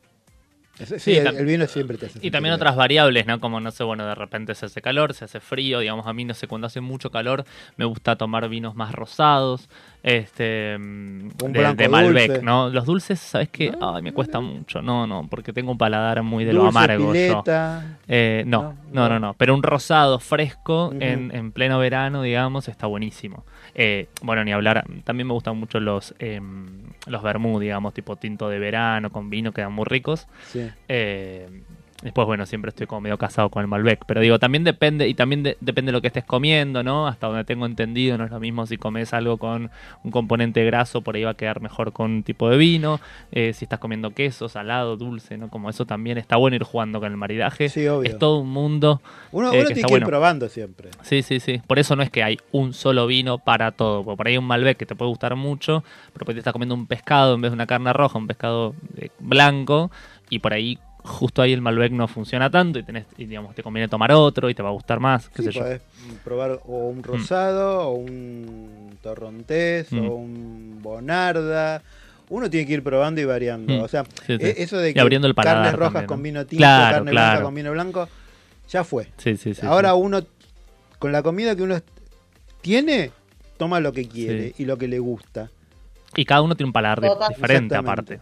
Sí, 0.97 1.17
el, 1.17 1.27
el 1.27 1.45
vino 1.45 1.65
siempre 1.67 1.97
te 1.97 2.05
hace 2.05 2.19
Y 2.21 2.32
también 2.32 2.51
bien. 2.51 2.61
otras 2.61 2.75
variables, 2.75 3.25
¿no? 3.27 3.39
Como, 3.39 3.59
no 3.59 3.71
sé, 3.71 3.84
bueno, 3.84 4.05
de 4.05 4.15
repente 4.15 4.55
se 4.55 4.67
hace 4.67 4.82
calor, 4.82 5.13
se 5.13 5.25
hace 5.25 5.39
frío, 5.39 5.80
digamos, 5.80 6.07
a 6.07 6.13
mí, 6.13 6.25
no 6.25 6.34
sé, 6.34 6.47
cuando 6.47 6.67
hace 6.67 6.82
mucho 6.82 7.11
calor 7.11 7.43
me 7.77 7.86
gusta 7.86 8.15
tomar 8.15 8.47
vinos 8.49 8.75
más 8.75 8.93
rosados, 8.93 9.69
este, 10.03 10.77
mm, 10.77 11.30
Un 11.43 11.53
de, 11.53 11.73
de 11.75 11.89
Malbec, 11.89 12.27
dulce. 12.27 12.43
¿no? 12.43 12.69
Los 12.69 12.86
dulces, 12.86 13.19
¿sabes 13.19 13.49
qué? 13.49 13.73
Ay, 13.82 14.01
me 14.01 14.13
cuesta 14.13 14.39
mucho, 14.39 14.82
no, 14.82 15.05
no, 15.05 15.27
porque 15.30 15.51
tengo 15.53 15.71
un 15.71 15.77
paladar 15.77 16.23
muy 16.23 16.45
de 16.45 16.53
lo 16.53 16.63
Dulce, 16.63 16.77
amargo 16.77 17.13
yo. 17.13 17.43
Eh, 18.07 18.43
no, 18.47 18.61
No, 18.61 18.77
no, 18.91 19.09
no, 19.09 19.19
no, 19.19 19.34
pero 19.34 19.53
un 19.53 19.63
rosado 19.63 20.19
fresco 20.19 20.93
en, 20.99 21.36
en 21.36 21.51
pleno 21.51 21.80
verano, 21.80 22.21
digamos, 22.21 22.67
está 22.67 22.88
buenísimo. 22.88 23.43
Eh, 23.82 24.09
bueno, 24.23 24.43
ni 24.43 24.51
hablar, 24.51 24.84
también 25.05 25.25
me 25.25 25.34
gustan 25.34 25.55
mucho 25.55 25.80
los, 25.80 26.13
em, 26.19 26.67
los 27.07 27.23
vermú, 27.23 27.61
digamos, 27.61 27.93
tipo 27.93 28.17
tinto 28.17 28.49
de 28.49 28.59
verano 28.59 29.09
con 29.09 29.30
vino, 29.30 29.53
quedan 29.53 29.71
muy 29.71 29.86
ricos. 29.86 30.27
Sí. 30.47 30.69
Eh, 30.89 31.63
después, 32.02 32.26
bueno, 32.26 32.45
siempre 32.45 32.70
estoy 32.70 32.88
como 32.88 33.02
medio 33.02 33.18
casado 33.18 33.50
con 33.50 33.62
el 33.62 33.68
Malbec. 33.68 34.06
Pero 34.06 34.22
digo, 34.22 34.39
también 34.39 34.64
depende, 34.64 35.08
y 35.08 35.14
también 35.14 35.43
de- 35.43 35.58
depende 35.60 35.89
de 35.91 35.93
lo 35.93 36.02
que 36.02 36.08
estés 36.08 36.24
comiendo, 36.24 36.82
¿no? 36.84 37.08
Hasta 37.08 37.28
donde 37.28 37.43
tengo 37.43 37.66
entendido, 37.66 38.18
no 38.18 38.24
es 38.26 38.32
lo 38.32 38.39
mismo 38.39 38.66
si 38.66 38.78
comes 38.78 39.14
algo 39.14 39.38
con 39.38 39.70
un 40.04 40.12
componente 40.12 40.64
graso, 40.66 41.02
por 41.02 41.16
ahí 41.16 41.24
va 41.24 41.32
a 41.32 41.34
quedar 41.36 41.62
mejor 41.62 41.91
con 41.93 42.12
un 42.12 42.24
tipo 42.24 42.50
de 42.50 42.58
vino. 42.58 43.00
Eh, 43.32 43.54
si 43.54 43.66
estás 43.66 43.80
comiendo 43.80 44.12
queso, 44.12 44.47
salado, 44.50 44.95
dulce, 44.97 45.38
¿no? 45.38 45.50
Como 45.50 45.70
eso 45.70 45.86
también 45.86 46.18
está 46.18 46.36
bueno 46.38 46.56
ir 46.56 46.64
jugando 46.64 47.00
con 47.00 47.12
el 47.12 47.18
maridaje. 47.18 47.70
Sí, 47.70 47.88
obvio. 47.88 48.10
Es 48.10 48.18
todo 48.18 48.39
un 48.39 48.50
mundo. 48.50 49.02
Uno, 49.32 49.52
eh, 49.54 49.60
uno 49.60 49.68
que 49.68 49.74
tiene 49.76 49.97
ir 49.97 50.04
probando 50.06 50.47
siempre. 50.50 50.89
Sí, 51.02 51.22
sí, 51.22 51.39
sí. 51.39 51.62
Por 51.68 51.80
eso 51.80 51.95
no 51.95 52.04
es 52.04 52.10
que 52.10 52.24
hay 52.24 52.38
un 52.52 52.74
solo 52.74 53.08
vino 53.08 53.38
para 53.39 53.72
todo. 53.72 54.04
Porque 54.04 54.18
por 54.18 54.28
ahí 54.28 54.34
hay 54.34 54.38
un 54.38 54.45
Malbec 54.45 54.78
que 54.78 54.86
te 54.86 54.95
puede 54.95 55.10
gustar 55.10 55.36
mucho, 55.36 55.84
pero 56.14 56.26
por 56.26 56.30
ahí 56.32 56.36
te 56.36 56.39
estás 56.39 56.54
comiendo 56.54 56.76
un 56.76 56.88
pescado 56.88 57.36
en 57.36 57.41
vez 57.41 57.52
de 57.52 57.56
una 57.56 57.68
carne 57.68 57.91
roja, 57.93 58.18
un 58.18 58.28
pescado 58.28 58.74
eh, 58.97 59.10
blanco, 59.20 59.91
y 60.30 60.39
por 60.39 60.54
ahí 60.54 60.80
justo 61.10 61.41
ahí 61.41 61.51
el 61.53 61.62
Malbec 61.62 61.91
no 61.91 62.07
funciona 62.07 62.49
tanto 62.49 62.80
y 62.80 62.84
tenés, 62.84 63.05
y, 63.18 63.26
digamos, 63.26 63.55
te 63.55 63.64
conviene 63.64 63.88
tomar 63.88 64.12
otro 64.12 64.49
y 64.49 64.53
te 64.55 64.62
va 64.64 64.70
a 64.70 64.72
gustar 64.72 64.99
más, 64.99 65.30
qué 65.30 65.43
Sí, 65.43 65.51
sé 65.51 65.60
yo. 65.60 65.64
probar 66.24 66.60
o 66.66 66.88
un 66.89 67.03
rosado, 67.03 67.89
o 67.89 67.93
un 67.95 68.97
torrontés, 69.01 69.91
Mm. 69.91 70.07
o 70.07 70.16
un 70.16 70.80
bonarda. 70.82 71.82
Uno 72.30 72.49
tiene 72.49 72.68
que 72.68 72.74
ir 72.74 72.84
probando 72.84 73.20
y 73.22 73.26
variando. 73.26 73.74
Mm. 73.74 73.82
O 73.82 73.88
sea, 73.88 74.03
Sí, 74.28 74.38
sí. 74.38 74.45
e- 74.45 74.55
eso 74.64 74.78
de 74.78 74.93
que 74.93 74.99
abriendo 74.99 75.28
el 75.28 75.34
paladar 75.36 75.64
carnes 75.64 75.80
rojas 75.80 75.93
también, 75.93 76.07
con 76.07 76.18
¿no? 76.20 76.24
vino 76.24 76.45
tinto, 76.45 76.60
Claro, 76.62 76.95
carne 76.97 77.12
blanca 77.12 77.30
claro. 77.32 77.45
con 77.45 77.55
vino 77.55 77.72
blanco, 77.72 78.10
ya 78.70 78.84
fue. 78.84 79.07
Sí, 79.18 79.36
sí, 79.38 79.53
sí. 79.55 79.66
Ahora 79.66 79.89
sí. 79.91 79.95
uno, 79.99 80.22
con 80.99 81.12
la 81.12 81.24
comida 81.24 81.55
que 81.55 81.64
uno 81.64 81.80
tiene, 82.62 83.12
toma 83.57 83.80
lo 83.80 83.91
que 83.93 84.07
quiere 84.07 84.49
Sí. 84.49 84.55
y 84.64 84.66
lo 84.66 84.78
que 84.78 84.88
le 84.88 84.99
gusta. 84.99 85.49
Y 86.16 86.26
cada 86.26 86.41
uno 86.41 86.55
tiene 86.55 86.68
un 86.70 86.74
paladar 86.74 87.01
Total. 87.01 87.30
diferente 87.30 87.76
aparte. 87.76 88.20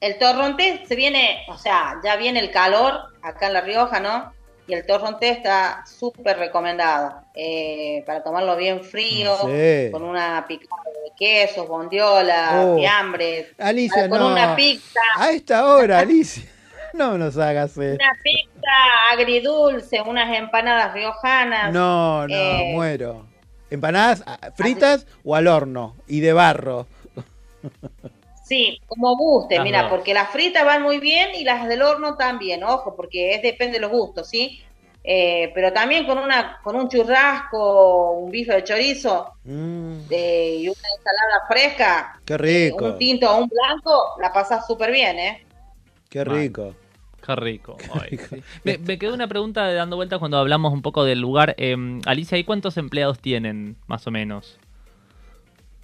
El 0.00 0.18
torrontés 0.18 0.86
se 0.86 0.94
viene, 0.94 1.44
o 1.48 1.56
sea, 1.56 1.96
ya 2.04 2.16
viene 2.16 2.40
el 2.40 2.50
calor 2.50 2.94
acá 3.22 3.46
en 3.46 3.52
La 3.54 3.60
Rioja, 3.62 3.98
¿no? 4.00 4.32
Y 4.68 4.74
el 4.74 4.84
torrontés 4.84 5.36
está 5.38 5.84
súper 5.86 6.38
recomendado 6.38 7.20
eh, 7.34 8.02
para 8.04 8.22
tomarlo 8.22 8.56
bien 8.56 8.82
frío, 8.82 9.36
Sí. 9.46 9.90
con 9.92 10.02
una 10.02 10.44
picada 10.46 10.82
de 11.04 11.12
quesos, 11.16 11.66
bondiola, 11.68 12.62
Oh. 12.64 12.76
fiambres, 12.76 13.48
Alicia, 13.58 14.08
con 14.08 14.18
no. 14.18 14.32
una 14.32 14.54
pizza, 14.56 15.00
A 15.16 15.30
esta 15.30 15.66
hora, 15.66 15.98
Alicia. 16.00 16.42
No 16.92 17.16
nos 17.18 17.36
hagas 17.38 17.72
eso. 17.72 17.80
una 17.80 18.12
pizza 18.22 19.12
agridulce, 19.12 20.00
unas 20.02 20.36
empanadas 20.36 20.94
riojanas. 20.94 21.72
No, 21.72 22.26
no, 22.26 22.34
eh, 22.34 22.70
muero. 22.72 23.26
¿Empanadas 23.70 24.22
ah, 24.26 24.38
fritas 24.54 25.06
o 25.24 25.34
al 25.34 25.46
horno? 25.46 25.94
Y 26.06 26.20
de 26.20 26.32
barro. 26.32 26.86
Sí, 28.46 28.80
como 28.86 29.16
guste, 29.16 29.56
Las 29.56 29.64
mira, 29.64 29.82
dos. 29.82 29.90
porque 29.90 30.14
las 30.14 30.30
fritas 30.30 30.64
van 30.64 30.82
muy 30.82 30.98
bien 31.00 31.34
y 31.34 31.42
las 31.42 31.66
del 31.66 31.82
horno 31.82 32.16
también, 32.16 32.62
ojo, 32.62 32.94
porque 32.94 33.32
es 33.34 33.42
depende 33.42 33.74
de 33.74 33.80
los 33.80 33.90
gustos, 33.90 34.28
¿sí? 34.28 34.60
Eh, 35.02 35.50
pero 35.54 35.72
también 35.72 36.06
con 36.06 36.18
una 36.18 36.58
con 36.62 36.76
un 36.76 36.88
churrasco, 36.88 38.12
un 38.12 38.30
bife 38.30 38.52
de 38.54 38.64
chorizo 38.64 39.32
Mm, 39.44 39.98
eh, 40.10 40.56
y 40.60 40.68
una 40.68 40.88
ensalada 40.96 41.46
fresca, 41.48 42.20
qué 42.24 42.36
rico. 42.38 42.84
un 42.86 42.98
tinto 42.98 43.30
o 43.30 43.38
un 43.38 43.48
blanco, 43.48 44.14
la 44.20 44.32
pasas 44.32 44.66
súper 44.66 44.90
bien, 44.92 45.18
¿eh? 45.18 45.44
Qué 46.08 46.24
rico. 46.24 46.74
Qué 47.24 47.34
rico. 47.36 47.76
Ay, 48.00 48.16
sí. 48.18 48.42
me, 48.64 48.78
me 48.78 48.98
quedó 48.98 49.12
una 49.14 49.26
pregunta 49.26 49.66
de 49.66 49.74
dando 49.74 49.96
vueltas 49.96 50.18
cuando 50.20 50.38
hablamos 50.38 50.72
un 50.72 50.82
poco 50.82 51.04
del 51.04 51.20
lugar. 51.20 51.54
Eh, 51.58 51.76
Alicia, 52.06 52.38
¿y 52.38 52.44
cuántos 52.44 52.76
empleados 52.76 53.18
tienen, 53.18 53.76
más 53.88 54.06
o 54.06 54.12
menos? 54.12 54.58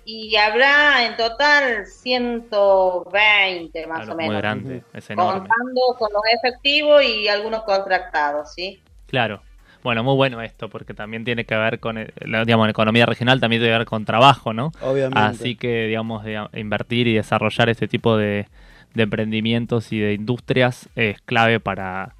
Y 0.05 0.35
habrá 0.37 1.07
en 1.07 1.17
total 1.17 1.87
120 1.87 3.87
más 3.87 3.99
Claro, 3.99 4.13
o 4.13 4.17
menos. 4.17 4.33
muy 4.33 4.37
grande, 4.41 4.83
es 4.95 5.11
enorme. 5.11 5.41
Contando 5.41 5.81
con 5.99 6.13
los 6.13 6.23
efectivos 6.33 7.03
y 7.05 7.29
algunos 7.29 7.63
contratados, 7.63 8.53
¿sí? 8.55 8.81
Claro. 9.07 9.43
Bueno, 9.85 10.05
muy 10.05 10.15
bueno 10.15 10.41
esto, 10.43 10.69
porque 10.69 10.95
también 10.95 11.25
tiene 11.25 11.45
que 11.45 11.57
ver 11.57 11.81
con, 11.81 11.99
el- 11.99 12.13
la, 12.21 12.45
digamos, 12.45 12.67
la 12.67 12.71
economía 12.71 13.05
regional, 13.05 13.41
también 13.41 13.61
tiene 13.63 13.75
que 13.75 13.79
ver 13.79 13.87
con 13.87 14.05
trabajo, 14.05 14.53
¿no? 14.53 14.71
Obviamente. 14.81 15.19
Así 15.19 15.57
que, 15.57 15.87
digamos, 15.89 16.23
de- 16.25 16.47
invertir 16.55 17.09
y 17.09 17.15
desarrollar 17.15 17.69
este 17.69 17.89
tipo 17.89 18.17
de, 18.17 18.47
de 18.95 19.03
emprendimientos 19.03 19.93
y 19.93 19.99
de 19.99 20.13
industrias 20.15 20.89
es 20.95 21.21
clave 21.23 21.59
para, 21.59 22.15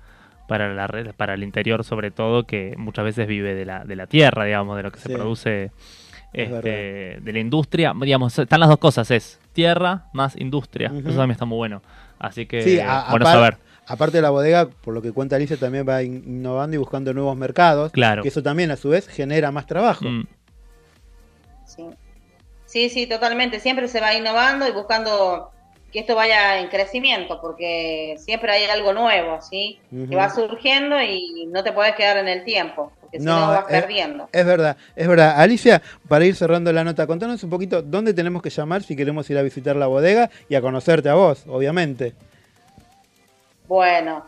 para 0.49 0.75
la 0.75 0.89
red, 0.89 1.13
para 1.15 1.35
el 1.35 1.45
interior 1.45 1.85
sobre 1.85 2.11
todo, 2.11 2.45
que 2.45 2.75
muchas 2.77 3.05
veces 3.05 3.29
vive 3.29 3.55
de 3.55 3.65
la, 3.65 3.85
de 3.85 3.95
la 3.97 4.09
tierra, 4.09 4.45
digamos, 4.45 4.77
de 4.77 4.83
lo 4.83 4.91
que 4.91 4.99
se 4.99 5.09
produce 5.11 5.71
este, 6.33 7.19
de 7.21 7.33
la 7.33 7.39
industria. 7.39 7.93
Digamos, 8.01 8.39
están 8.39 8.61
las 8.61 8.69
dos 8.69 8.79
cosas, 8.79 9.11
es 9.11 9.39
tierra 9.53 10.07
más 10.13 10.37
industria. 10.37 10.89
Eso 10.89 11.09
también 11.11 11.33
está 11.33 11.45
muy 11.45 11.57
bueno. 11.57 11.83
Así 12.19 12.47
que, 12.47 12.63
Sí, 12.63 12.79
a- 12.81 13.07
bueno 13.11 13.25
apar- 13.27 13.33
saber. 13.33 13.59
Aparte 13.87 14.19
de 14.19 14.23
la 14.23 14.31
bodega, 14.31 14.69
por 14.69 14.95
lo 14.95 15.03
que 15.03 15.11
cuenta 15.13 15.35
Alicia, 15.37 15.57
también 15.57 15.87
va 15.87 16.03
in- 16.05 16.23
innovando 16.27 16.77
y 16.77 16.79
buscando 16.79 17.13
nuevos 17.13 17.37
mercados. 17.37 17.91
Claro. 17.93 18.23
Que 18.23 18.29
eso 18.29 18.43
también, 18.43 18.71
a 18.71 18.77
su 18.77 18.91
vez, 18.91 19.09
genera 19.09 19.51
más 19.51 19.67
trabajo. 19.67 20.05
Mm. 20.09 20.27
Sí. 21.67 21.85
sí, 22.67 22.89
sí, 22.91 23.07
totalmente. 23.07 23.61
Siempre 23.61 23.89
se 23.89 24.01
va 24.01 24.15
innovando 24.15 24.69
y 24.69 24.73
buscando 24.73 25.51
que 25.93 26.01
esto 26.01 26.15
vaya 26.15 26.59
en 26.59 26.69
crecimiento, 26.69 27.39
porque 27.41 28.17
siempre 28.19 28.51
hay 28.53 28.65
algo 28.65 28.93
nuevo, 28.95 29.41
¿sí? 29.43 29.79
Que 30.09 30.17
va 30.17 30.31
surgiendo 30.31 31.01
y 31.03 31.47
no 31.53 31.63
te 31.63 31.73
puedes 31.73 31.95
quedar 31.95 32.17
en 32.17 32.29
el 32.29 32.45
tiempo, 32.45 32.91
porque 33.01 33.19
si 33.21 33.27
no, 33.27 33.49
vas 33.49 33.67
es- 33.69 33.83
perdiendo. 33.83 34.27
Es 34.33 34.47
verdad, 34.47 34.77
es 34.97 35.07
verdad. 35.07 35.39
Alicia, 35.39 35.83
para 36.09 36.25
ir 36.25 36.35
cerrando 36.35 36.73
la 36.73 36.83
nota, 36.83 37.07
contanos 37.07 37.45
un 37.45 37.51
poquito 37.51 37.83
dónde 37.83 38.15
tenemos 38.15 38.41
que 38.41 38.49
llamar 38.51 38.83
si 38.83 38.97
queremos 38.97 39.29
ir 39.29 39.37
a 39.37 39.43
visitar 39.43 39.77
la 39.77 39.87
bodega 39.87 40.31
y 40.49 40.55
a 40.55 40.63
conocerte 40.63 41.11
a 41.11 41.15
vos, 41.15 41.45
obviamente. 41.47 42.15
Bueno, 43.69 44.25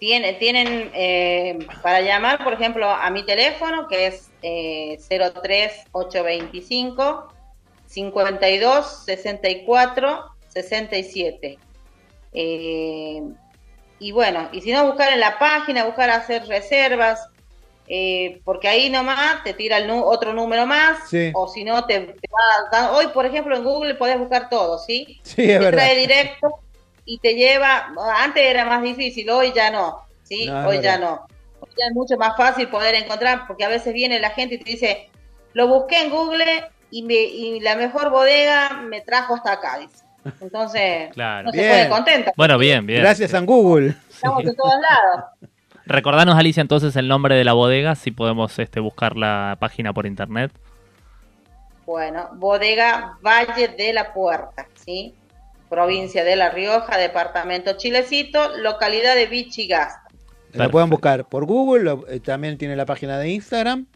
tiene, 0.00 0.32
tienen 0.34 0.90
eh, 0.92 1.56
para 1.82 2.00
llamar, 2.00 2.42
por 2.42 2.52
ejemplo, 2.52 2.90
a 2.90 3.08
mi 3.10 3.24
teléfono, 3.24 3.86
que 3.88 4.08
es 4.08 4.28
eh, 4.42 4.98
03825 5.08 7.32
52 7.86 9.04
64 9.04 10.35
67. 10.62 11.58
Eh, 12.32 13.22
y 13.98 14.12
bueno, 14.12 14.48
y 14.52 14.60
si 14.60 14.72
no, 14.72 14.86
buscar 14.86 15.12
en 15.12 15.20
la 15.20 15.38
página, 15.38 15.84
buscar 15.84 16.10
hacer 16.10 16.46
reservas, 16.46 17.28
eh, 17.88 18.40
porque 18.44 18.68
ahí 18.68 18.90
nomás 18.90 19.42
te 19.44 19.54
tira 19.54 19.78
el 19.78 19.88
otro 19.90 20.32
número 20.34 20.66
más, 20.66 21.08
Sí. 21.08 21.30
o 21.34 21.48
si 21.48 21.64
no, 21.64 21.86
te, 21.86 22.00
te 22.00 22.28
va 22.32 22.68
dando- 22.70 22.98
Hoy, 22.98 23.06
por 23.08 23.24
ejemplo, 23.26 23.56
en 23.56 23.64
Google 23.64 23.94
podés 23.94 24.18
buscar 24.18 24.48
todo, 24.50 24.78
¿sí? 24.78 25.20
Sí, 25.22 25.42
es 25.42 25.58
te 25.58 25.58
verdad. 25.58 25.70
trae 25.78 25.96
directo 25.96 26.60
y 27.04 27.18
te 27.18 27.34
lleva. 27.34 27.92
Antes 28.18 28.44
era 28.44 28.64
más 28.64 28.82
difícil, 28.82 29.30
hoy 29.30 29.52
ya 29.54 29.70
no, 29.70 30.02
¿sí? 30.24 30.46
No, 30.46 30.68
hoy 30.68 30.80
ya 30.82 30.98
no. 30.98 31.26
Hoy 31.60 31.70
ya 31.78 31.86
es 31.88 31.94
mucho 31.94 32.16
más 32.18 32.36
fácil 32.36 32.68
poder 32.68 32.96
encontrar, 32.96 33.46
porque 33.46 33.64
a 33.64 33.68
veces 33.68 33.94
viene 33.94 34.18
la 34.20 34.30
gente 34.30 34.56
y 34.56 34.58
te 34.58 34.70
dice: 34.72 35.08
Lo 35.54 35.68
busqué 35.68 36.02
en 36.02 36.10
Google 36.10 36.64
y, 36.90 37.02
me, 37.02 37.14
y 37.14 37.60
la 37.60 37.76
mejor 37.76 38.10
bodega 38.10 38.80
me 38.82 39.00
trajo 39.00 39.36
hasta 39.36 39.52
acá, 39.52 39.78
dice. 39.78 40.04
Entonces, 40.40 41.12
Claro. 41.12 41.46
no 41.46 41.52
se 41.52 41.58
pone 41.68 41.88
contenta. 41.88 42.32
Bueno, 42.36 42.58
bien, 42.58 42.86
bien. 42.86 43.00
Gracias 43.00 43.32
a 43.34 43.40
Google. 43.40 43.94
Estamos 44.10 44.44
en 44.44 44.54
todos 44.56 44.74
lados. 44.74 45.24
Recordanos, 45.86 46.36
Alicia, 46.36 46.60
entonces 46.60 46.96
el 46.96 47.06
nombre 47.08 47.36
de 47.36 47.44
la 47.44 47.52
bodega, 47.52 47.94
si 47.94 48.10
podemos 48.10 48.58
este, 48.58 48.80
buscar 48.80 49.16
la 49.16 49.56
página 49.60 49.92
por 49.92 50.04
internet. 50.06 50.50
Bueno, 51.84 52.30
bodega 52.34 53.16
Valle 53.22 53.68
de 53.68 53.92
la 53.92 54.12
Puerta, 54.12 54.66
¿sí? 54.84 55.14
Provincia 55.68 56.24
de 56.24 56.36
La 56.36 56.50
Rioja, 56.50 56.96
departamento 56.98 57.76
Chilecito, 57.76 58.56
localidad 58.58 59.14
de 59.14 59.26
Vichigasta. 59.26 60.02
La 60.52 60.68
pueden 60.68 60.88
buscar 60.90 61.26
por 61.28 61.44
Google, 61.44 61.84
lo- 61.84 62.08
eh, 62.08 62.18
también 62.20 62.56
tiene 62.58 62.74
la 62.76 62.86
página 62.86 63.18
de 63.18 63.28
Instagram, 63.30 63.86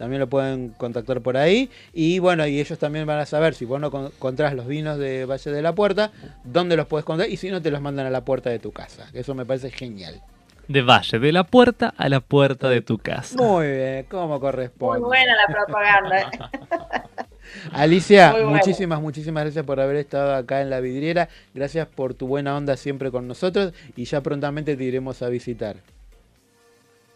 también 0.00 0.18
lo 0.20 0.28
pueden 0.30 0.70
contactar 0.70 1.20
por 1.20 1.36
ahí. 1.36 1.68
Y 1.92 2.20
bueno, 2.20 2.46
y 2.46 2.58
ellos 2.58 2.78
también 2.78 3.04
van 3.06 3.18
a 3.18 3.26
saber 3.26 3.52
si 3.52 3.66
vos 3.66 3.78
no 3.78 3.90
con- 3.90 4.06
encontrás 4.06 4.54
los 4.54 4.66
vinos 4.66 4.96
de 4.98 5.26
Valle 5.26 5.50
de 5.50 5.60
la 5.60 5.74
Puerta, 5.74 6.10
dónde 6.42 6.74
los 6.74 6.86
puedes 6.86 7.04
comprar 7.04 7.28
y 7.28 7.36
si 7.36 7.50
no 7.50 7.60
te 7.60 7.70
los 7.70 7.82
mandan 7.82 8.06
a 8.06 8.10
la 8.10 8.24
puerta 8.24 8.48
de 8.48 8.58
tu 8.58 8.72
casa. 8.72 9.08
Eso 9.12 9.34
me 9.34 9.44
parece 9.44 9.70
genial. 9.70 10.22
De 10.68 10.80
Valle, 10.80 11.18
de 11.18 11.32
la 11.32 11.44
puerta 11.44 11.92
a 11.98 12.08
la 12.08 12.20
puerta 12.20 12.70
de 12.70 12.80
tu 12.80 12.96
casa. 12.96 13.36
Muy 13.36 13.66
bien, 13.70 14.06
como 14.08 14.28
Muy 14.28 14.40
corresponde. 14.40 15.00
buena 15.06 15.34
la 15.36 15.52
propaganda. 15.54 16.20
¿eh? 16.20 16.26
Alicia, 17.72 18.30
Muy 18.32 18.40
bueno. 18.42 18.56
muchísimas, 18.56 19.00
muchísimas 19.02 19.44
gracias 19.44 19.64
por 19.66 19.80
haber 19.80 19.96
estado 19.96 20.34
acá 20.34 20.62
en 20.62 20.70
la 20.70 20.80
vidriera. 20.80 21.28
Gracias 21.52 21.86
por 21.88 22.14
tu 22.14 22.26
buena 22.26 22.56
onda 22.56 22.76
siempre 22.78 23.10
con 23.10 23.28
nosotros 23.28 23.74
y 23.96 24.04
ya 24.06 24.22
prontamente 24.22 24.76
te 24.76 24.84
iremos 24.84 25.20
a 25.20 25.28
visitar. 25.28 25.76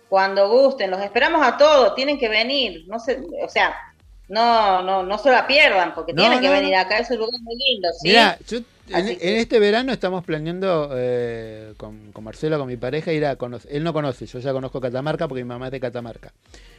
Cuando 0.09 0.49
gusten, 0.49 0.91
los 0.91 1.01
esperamos 1.01 1.45
a 1.47 1.57
todos, 1.57 1.95
tienen 1.95 2.19
que 2.19 2.29
venir, 2.29 2.85
no 2.87 2.99
se, 3.01 3.21
o 3.43 3.49
sea, 3.49 3.75
no, 4.29 4.83
no, 4.83 5.03
no 5.03 5.19
se 5.19 5.31
la 5.31 5.47
pierdan, 5.47 5.95
porque 5.95 6.13
No, 6.13 6.23
tienen 6.23 6.41
que 6.41 6.49
venir 6.49 6.73
no. 6.75 6.81
acá, 6.81 6.99
es 6.99 7.11
un 7.11 7.19
lugar 7.19 7.41
muy 7.43 7.57
lindo, 7.57 7.89
¿sí? 8.01 8.09
Mira, 8.09 8.39
yo 8.47 8.59
en, 8.91 9.17
este 9.21 9.59
verano 9.59 9.93
estamos 9.93 10.25
planeando 10.25 10.91
eh, 10.95 11.73
con, 11.79 12.13
con 12.13 12.23
Marcelo, 12.25 12.59
con 12.59 12.69
mi 12.69 12.77
pareja, 12.77 13.13
ir 13.13 13.25
a 13.27 13.37
conocer. 13.37 13.75
Él 13.75 13.83
no 13.83 13.93
conoce, 13.93 14.27
yo 14.27 14.39
ya 14.39 14.53
conozco 14.53 14.81
Catamarca 14.81 15.27
porque 15.27 15.43
mi 15.43 15.49
mamá 15.49 15.67
es 15.67 15.73
de 15.73 15.81
Catamarca. 15.81 16.33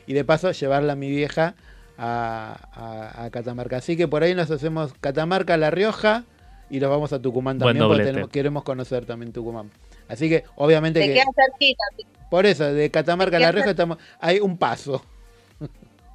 Y 0.08 0.14
de 0.14 0.24
paso 0.24 0.52
llevarla 0.52 0.94
a 0.94 0.96
mi 0.96 1.10
vieja 1.10 1.56
a, 1.98 2.58
a- 2.74 3.26
a 3.26 3.30
Catamarca. 3.32 3.78
Así 3.78 3.98
que 3.98 4.08
por 4.08 4.22
ahí 4.24 4.36
nos 4.36 4.52
hacemos 4.52 4.94
Catamarca, 5.02 5.58
La 5.58 5.72
Rioja 5.72 6.24
y 6.70 6.80
los 6.80 6.90
vamos 6.90 7.12
a 7.14 7.20
Tucumán 7.20 7.58
también 7.58 7.88
porque 7.88 8.04
tenemos- 8.04 8.30
queremos 8.30 8.64
conocer 8.64 9.06
también 9.06 9.32
Tucumán. 9.34 9.72
Así 10.08 10.30
que 10.30 10.44
obviamente 10.58 11.00
Te 11.00 11.08
que 11.08 11.14
quedan 11.14 11.34
cerquita. 11.34 11.84
Por 12.30 12.46
eso 12.46 12.72
de 12.74 12.90
Catamarca 12.92 13.38
a 13.38 13.40
La 13.40 13.52
Rioja 13.52 13.72
estamos 13.72 13.98
hay 14.20 14.40
un 14.40 14.58
paso. 14.58 15.04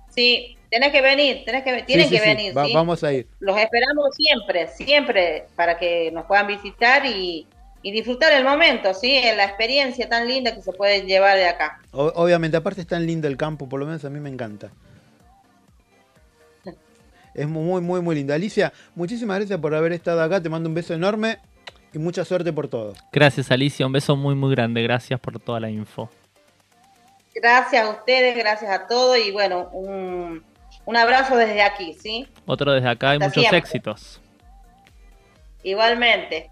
sí, 0.08 0.56
tenés 0.70 0.92
que 0.92 1.00
venir, 1.02 1.42
tenés 1.44 1.62
que, 1.64 1.82
tienen 1.82 2.08
Sí, 2.08 2.16
sí, 2.16 2.16
que 2.16 2.20
sí, 2.30 2.36
venir, 2.36 2.52
vamos 2.54 3.02
a 3.04 3.12
ir. 3.12 3.26
Los 3.40 3.56
esperamos 3.56 4.14
siempre, 4.14 4.68
siempre, 4.68 5.46
para 5.56 5.78
que 5.78 6.10
nos 6.12 6.26
puedan 6.26 6.46
visitar 6.46 7.06
y, 7.06 7.46
y 7.82 7.90
disfrutar 7.92 8.32
el 8.32 8.44
momento, 8.44 8.92
¿sí? 8.94 9.20
La 9.36 9.44
experiencia 9.44 10.08
tan 10.08 10.28
linda 10.28 10.54
que 10.54 10.62
se 10.62 10.72
puede 10.72 11.02
llevar 11.02 11.36
de 11.36 11.46
acá. 11.48 11.80
O- 11.92 12.12
obviamente, 12.16 12.56
aparte 12.56 12.82
es 12.82 12.86
tan 12.86 13.06
lindo 13.06 13.28
el 13.28 13.36
campo, 13.36 13.68
por 13.68 13.80
lo 13.80 13.86
menos 13.86 14.04
a 14.04 14.10
mí 14.10 14.20
me 14.20 14.28
encanta. 14.28 14.70
Es 17.34 17.46
mu- 17.48 17.62
muy, 17.62 17.80
muy, 17.80 18.00
muy 18.00 18.14
lindo. 18.16 18.34
Alicia, 18.34 18.72
muchísimas 18.94 19.38
gracias 19.38 19.58
por 19.60 19.74
haber 19.74 19.92
estado 19.92 20.22
acá. 20.22 20.42
Te 20.42 20.48
mando 20.48 20.68
un 20.68 20.74
beso 20.74 20.94
enorme 20.94 21.38
y 21.92 21.98
mucha 21.98 22.24
suerte 22.24 22.52
por 22.52 22.68
todo. 22.68 22.94
Gracias, 23.12 23.50
Alicia. 23.50 23.86
Un 23.86 23.92
beso 23.92 24.16
muy, 24.16 24.34
muy 24.34 24.54
grande. 24.54 24.82
Gracias 24.82 25.18
por 25.20 25.38
toda 25.40 25.60
la 25.60 25.70
info. 25.70 26.10
Gracias 27.34 27.84
a 27.84 27.90
ustedes, 27.90 28.36
gracias 28.36 28.70
a 28.70 28.86
todos 28.86 29.16
y 29.18 29.30
bueno, 29.30 29.68
un, 29.72 30.42
un 30.84 30.96
abrazo 30.96 31.36
desde 31.36 31.62
aquí, 31.62 31.94
¿sí? 31.94 32.26
Otro 32.46 32.72
desde 32.72 32.88
acá 32.88 33.12
y 33.14 33.16
Hasta 33.16 33.26
muchos 33.26 33.40
siempre. 33.42 33.58
éxitos. 33.58 34.20
Igualmente. 35.62 36.50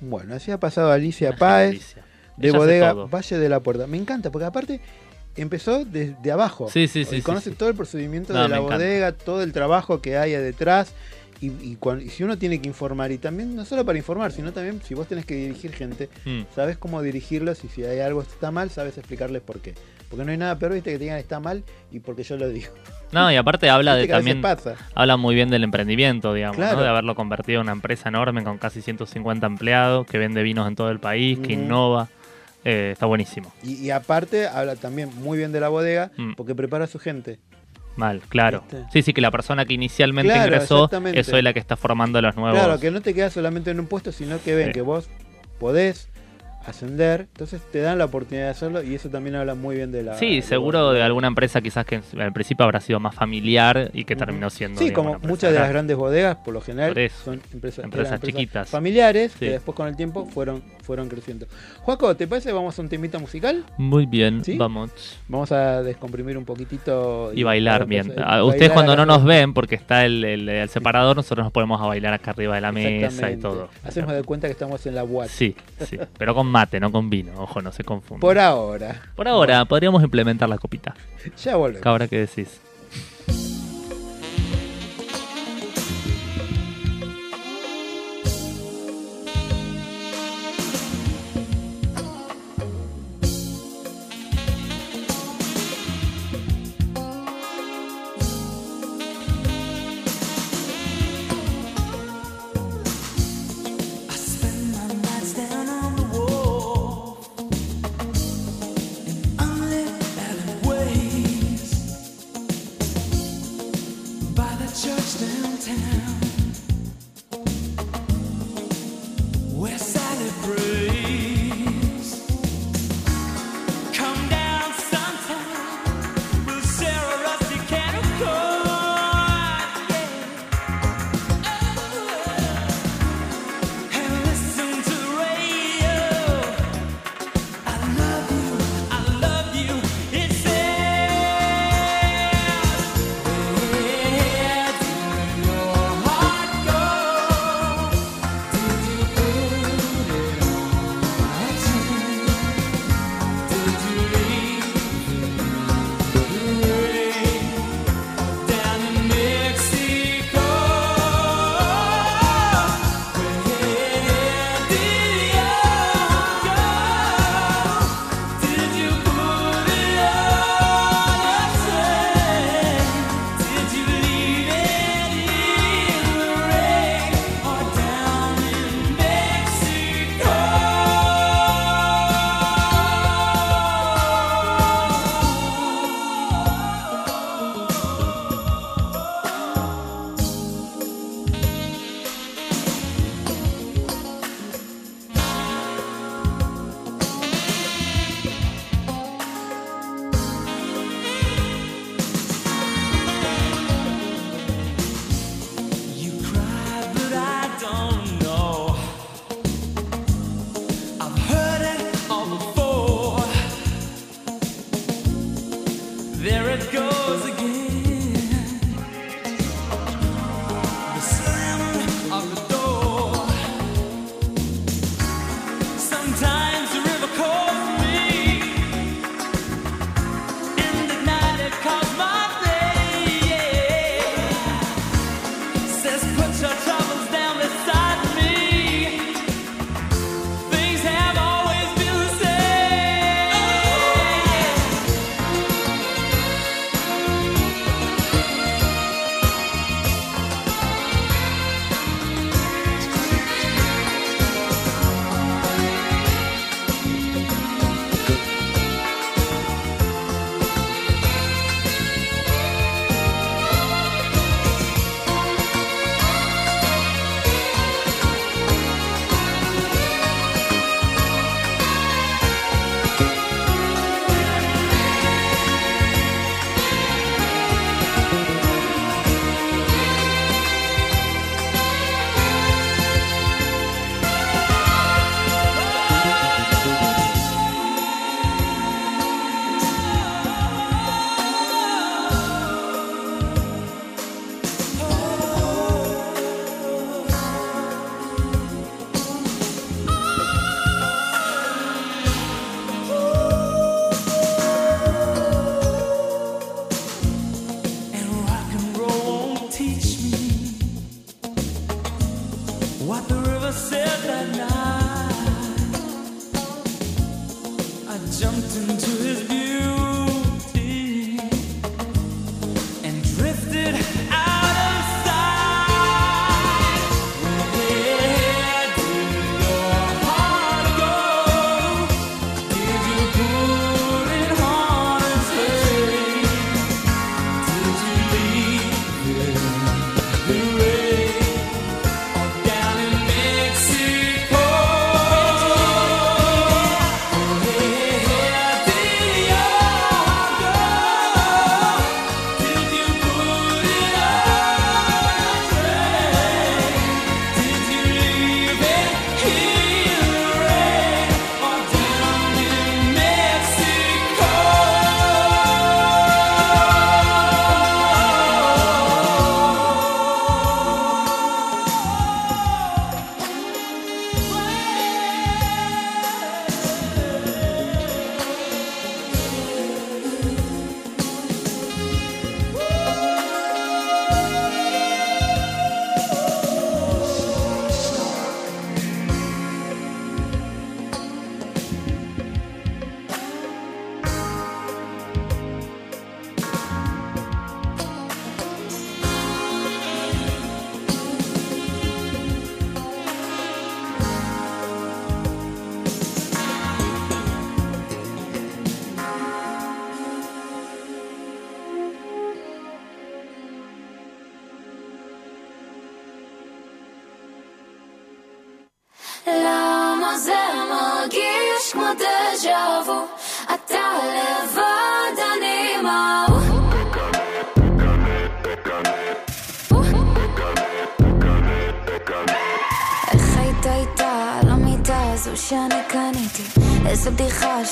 Bueno, 0.00 0.34
así 0.34 0.50
ha 0.50 0.58
pasado 0.58 0.90
Alicia 0.92 1.34
Páez 1.36 1.96
de 2.36 2.50
Bodega. 2.52 2.92
Valle 2.92 3.38
de 3.38 3.48
la 3.48 3.60
Puerta. 3.60 3.86
Me 3.86 3.96
encanta, 3.96 4.30
porque 4.30 4.44
aparte 4.46 4.80
empezó 5.36 5.84
desde 5.84 6.30
abajo. 6.32 6.68
Sí, 6.70 6.88
sí, 6.88 7.04
sí, 7.04 7.16
Y 7.16 7.18
sí, 7.18 7.22
conoce 7.22 7.50
sí. 7.50 7.56
todo 7.56 7.68
el 7.68 7.74
procedimiento 7.76 8.32
No, 8.32 8.42
de 8.42 8.48
la 8.48 8.56
encanta. 8.56 8.74
bodega, 8.76 9.12
todo 9.12 9.42
el 9.42 9.52
trabajo 9.52 10.00
que 10.00 10.16
hay 10.16 10.32
detrás. 10.32 10.92
Y, 11.40 11.46
y 11.46 11.78
y 12.04 12.08
si 12.08 12.24
uno 12.24 12.36
tiene 12.36 12.60
que 12.60 12.66
informar, 12.66 13.12
y 13.12 13.18
también 13.18 13.54
no 13.54 13.64
solo 13.64 13.84
para 13.84 13.96
informar, 13.96 14.32
sino 14.32 14.52
también 14.52 14.80
si 14.82 14.94
vos 14.94 15.06
tenés 15.06 15.24
que 15.24 15.34
dirigir 15.34 15.72
gente, 15.72 16.08
Mm. 16.24 16.42
sabes 16.54 16.76
cómo 16.78 17.00
dirigirlos 17.00 17.62
y 17.64 17.68
si 17.68 17.84
hay 17.84 18.00
algo 18.00 18.22
que 18.22 18.28
está 18.30 18.50
mal, 18.50 18.70
sabes 18.70 18.98
explicarles 18.98 19.40
por 19.42 19.60
qué. 19.60 19.74
Porque 20.10 20.24
no 20.24 20.32
hay 20.32 20.38
nada 20.38 20.58
peor, 20.58 20.72
viste, 20.72 20.90
que 20.90 20.98
te 20.98 21.04
digan 21.04 21.18
está 21.18 21.38
mal 21.38 21.62
y 21.92 22.00
porque 22.00 22.22
yo 22.24 22.36
lo 22.38 22.48
digo. 22.48 22.72
No, 23.12 23.30
y 23.30 23.36
aparte 23.36 23.70
habla 23.70 23.94
de 23.94 24.08
también 24.08 24.40
pasa. 24.40 24.74
habla 24.94 25.16
muy 25.16 25.34
bien 25.36 25.48
del 25.50 25.62
emprendimiento, 25.64 26.34
digamos, 26.34 26.56
Claro. 26.56 26.78
¿no? 26.78 26.82
de 26.82 26.88
haberlo 26.88 27.14
convertido 27.14 27.60
en 27.60 27.66
una 27.66 27.72
empresa 27.72 28.08
enorme 28.08 28.42
con 28.42 28.58
casi 28.58 28.82
150 28.82 29.46
empleados, 29.46 30.06
que 30.06 30.18
vende 30.18 30.42
vinos 30.42 30.66
en 30.66 30.74
todo 30.74 30.90
el 30.90 30.98
país, 30.98 31.38
que 31.38 31.52
innova. 31.52 32.08
Eh, 32.64 32.90
está 32.94 33.06
buenísimo. 33.06 33.52
Y, 33.62 33.74
y 33.74 33.90
aparte, 33.90 34.48
habla 34.48 34.74
también 34.74 35.10
muy 35.22 35.38
bien 35.38 35.52
de 35.52 35.60
la 35.60 35.68
bodega 35.68 36.10
Mm. 36.16 36.32
porque 36.34 36.54
prepara 36.56 36.84
a 36.84 36.88
su 36.88 36.98
gente. 36.98 37.38
Mal, 37.98 38.22
claro. 38.28 38.60
¿Viste? 38.70 38.86
Sí, 38.92 39.02
sí, 39.02 39.12
que 39.12 39.20
la 39.20 39.30
persona 39.30 39.64
que 39.64 39.74
inicialmente 39.74 40.32
Claro, 40.32 40.46
ingresó 40.54 40.90
es 41.12 41.28
hoy 41.32 41.42
la 41.42 41.52
que 41.52 41.58
está 41.58 41.76
formando 41.76 42.18
a 42.18 42.22
los 42.22 42.36
nuevos. 42.36 42.58
Claro, 42.58 42.78
que 42.80 42.90
no 42.92 43.00
te 43.02 43.12
quedas 43.12 43.32
solamente 43.32 43.70
en 43.72 43.80
un 43.80 43.86
puesto, 43.88 44.12
sino 44.12 44.40
que 44.42 44.54
ven 44.54 44.66
Sí. 44.68 44.72
que 44.72 44.80
vos 44.82 45.08
podés 45.58 46.08
ascender, 46.66 47.22
entonces 47.32 47.62
te 47.72 47.80
dan 47.80 47.98
la 47.98 48.04
oportunidad 48.06 48.44
de 48.46 48.50
hacerlo 48.50 48.82
y 48.82 48.94
eso 48.94 49.08
también 49.08 49.36
habla 49.36 49.54
muy 49.54 49.76
bien 49.76 49.90
de 49.90 50.02
la... 50.02 50.14
Sí, 50.18 50.36
de 50.36 50.42
seguro 50.42 50.92
de 50.92 51.02
alguna 51.02 51.28
empresa 51.28 51.60
quizás 51.62 51.86
que 51.86 52.00
al 52.18 52.32
principio 52.32 52.64
habrá 52.64 52.80
sido 52.80 53.00
más 53.00 53.14
familiar 53.14 53.90
y 53.94 54.04
que 54.04 54.16
terminó 54.16 54.50
siendo. 54.50 54.78
Sí, 54.78 54.86
digamos, 54.86 55.04
como 55.04 55.14
empresa 55.16 55.28
muchas 55.32 55.50
de 55.52 55.58
las 55.58 55.68
grande. 55.70 55.72
grandes 55.94 55.96
bodegas, 55.96 56.36
por 56.44 56.52
lo 56.54 56.60
general, 56.60 56.90
Por 56.92 56.98
eso. 57.00 57.24
son 57.24 57.40
empresas, 57.52 58.20
chiquitas. 58.20 58.68
familiares 58.68 59.32
Sí. 59.32 59.38
que 59.40 59.50
después 59.52 59.74
con 59.76 59.88
el 59.88 59.96
tiempo 59.96 60.26
fueron, 60.26 60.62
fueron 60.82 61.08
creciendo. 61.08 61.46
Juaco, 61.82 62.14
¿te 62.16 62.26
parece 62.26 62.52
vamos 62.52 62.78
a 62.78 62.82
un 62.82 62.88
temita 62.88 63.18
musical? 63.18 63.64
Muy 63.78 64.04
bien, 64.06 64.44
¿Sí? 64.44 64.56
vamos. 64.58 64.90
Vamos 65.28 65.50
a 65.52 65.82
descomprimir 65.82 66.36
un 66.36 66.44
poquitito. 66.44 67.32
Y 67.34 67.42
bailar 67.44 67.86
bien. 67.86 68.12
Ah, 68.18 68.40
bailar 68.40 68.42
Ustedes 68.44 68.72
cuando 68.72 68.94
no 68.96 69.06
nos 69.06 69.24
ven, 69.24 69.54
porque 69.54 69.74
está 69.74 70.04
el, 70.04 70.24
el- 70.24 70.48
el 70.48 70.68
separador, 70.68 71.16
nosotros 71.16 71.44
nos 71.44 71.52
ponemos 71.52 71.80
a 71.80 71.86
bailar 71.86 72.12
acá 72.14 72.32
arriba 72.32 72.54
de 72.56 72.60
la 72.60 72.72
mesa 72.72 73.30
y 73.30 73.36
todo. 73.36 73.68
Hacemos 73.84 74.12
de 74.12 74.22
cuenta 74.22 74.48
que 74.48 74.52
estamos 74.52 74.84
en 74.86 74.94
la 74.94 75.04
UAT. 75.04 75.28
Sí, 75.28 75.54
sí. 75.86 75.98
Pero 76.18 76.34
con 76.34 76.46
mate, 76.58 76.80
no 76.80 76.90
con 76.90 77.08
vino. 77.08 77.32
Ojo, 77.36 77.62
no 77.62 77.70
se 77.70 77.84
confunda. 77.84 78.20
Por 78.20 78.38
ahora. 78.38 79.00
Por 79.14 79.28
ahora, 79.28 79.64
podríamos 79.64 80.02
implementar 80.02 80.48
la 80.48 80.58
copita. 80.58 80.94
Ya 81.44 81.56
volvemos. 81.56 81.86
Ahora 81.86 82.08
que 82.08 82.18
decís. 82.18 82.60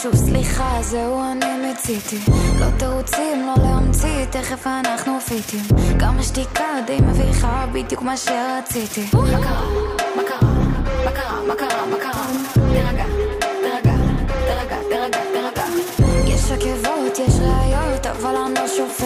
שוב 0.06 0.14
סליחה, 0.14 0.78
זהו 0.82 1.22
אני 1.22 1.70
מציתי. 1.72 2.18
לא 2.60 2.66
תירוצים, 2.78 3.46
לא 3.46 3.54
להמציא, 3.62 4.24
תכף 4.30 4.66
אנחנו 4.66 5.20
פיטים. 5.20 5.60
גם 5.96 6.18
השתיקה 6.18 6.64
די 6.86 6.98
מביכה, 7.00 7.66
בדיוק 7.72 8.02
מה 8.02 8.16
שרציתי. 8.16 9.06
מה 9.12 9.38
קרה? 9.42 9.62
מה 10.16 10.22
קרה? 10.22 10.50
מה 11.04 11.10
קרה? 11.10 11.40
מה 11.46 11.54
קרה? 11.56 11.86
מה 11.86 11.96
קרה? 11.96 12.26
תירגע, 12.54 13.04
תירגע, 13.62 13.94
תירגע, 14.48 14.76
תירגע, 14.88 15.18
תירגע. 15.32 15.64
יש 16.26 16.50
עקבות, 16.50 17.18
יש 17.18 17.34
ראיות, 17.40 18.06
אבל 18.06 18.36
אני 18.36 18.54
לא 18.54 18.68
שופט. 18.68 19.05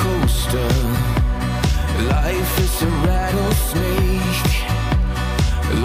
Coaster. 0.00 0.72
Life 2.16 2.54
is 2.66 2.82
a 2.82 2.90
rattlesnake. 3.06 4.52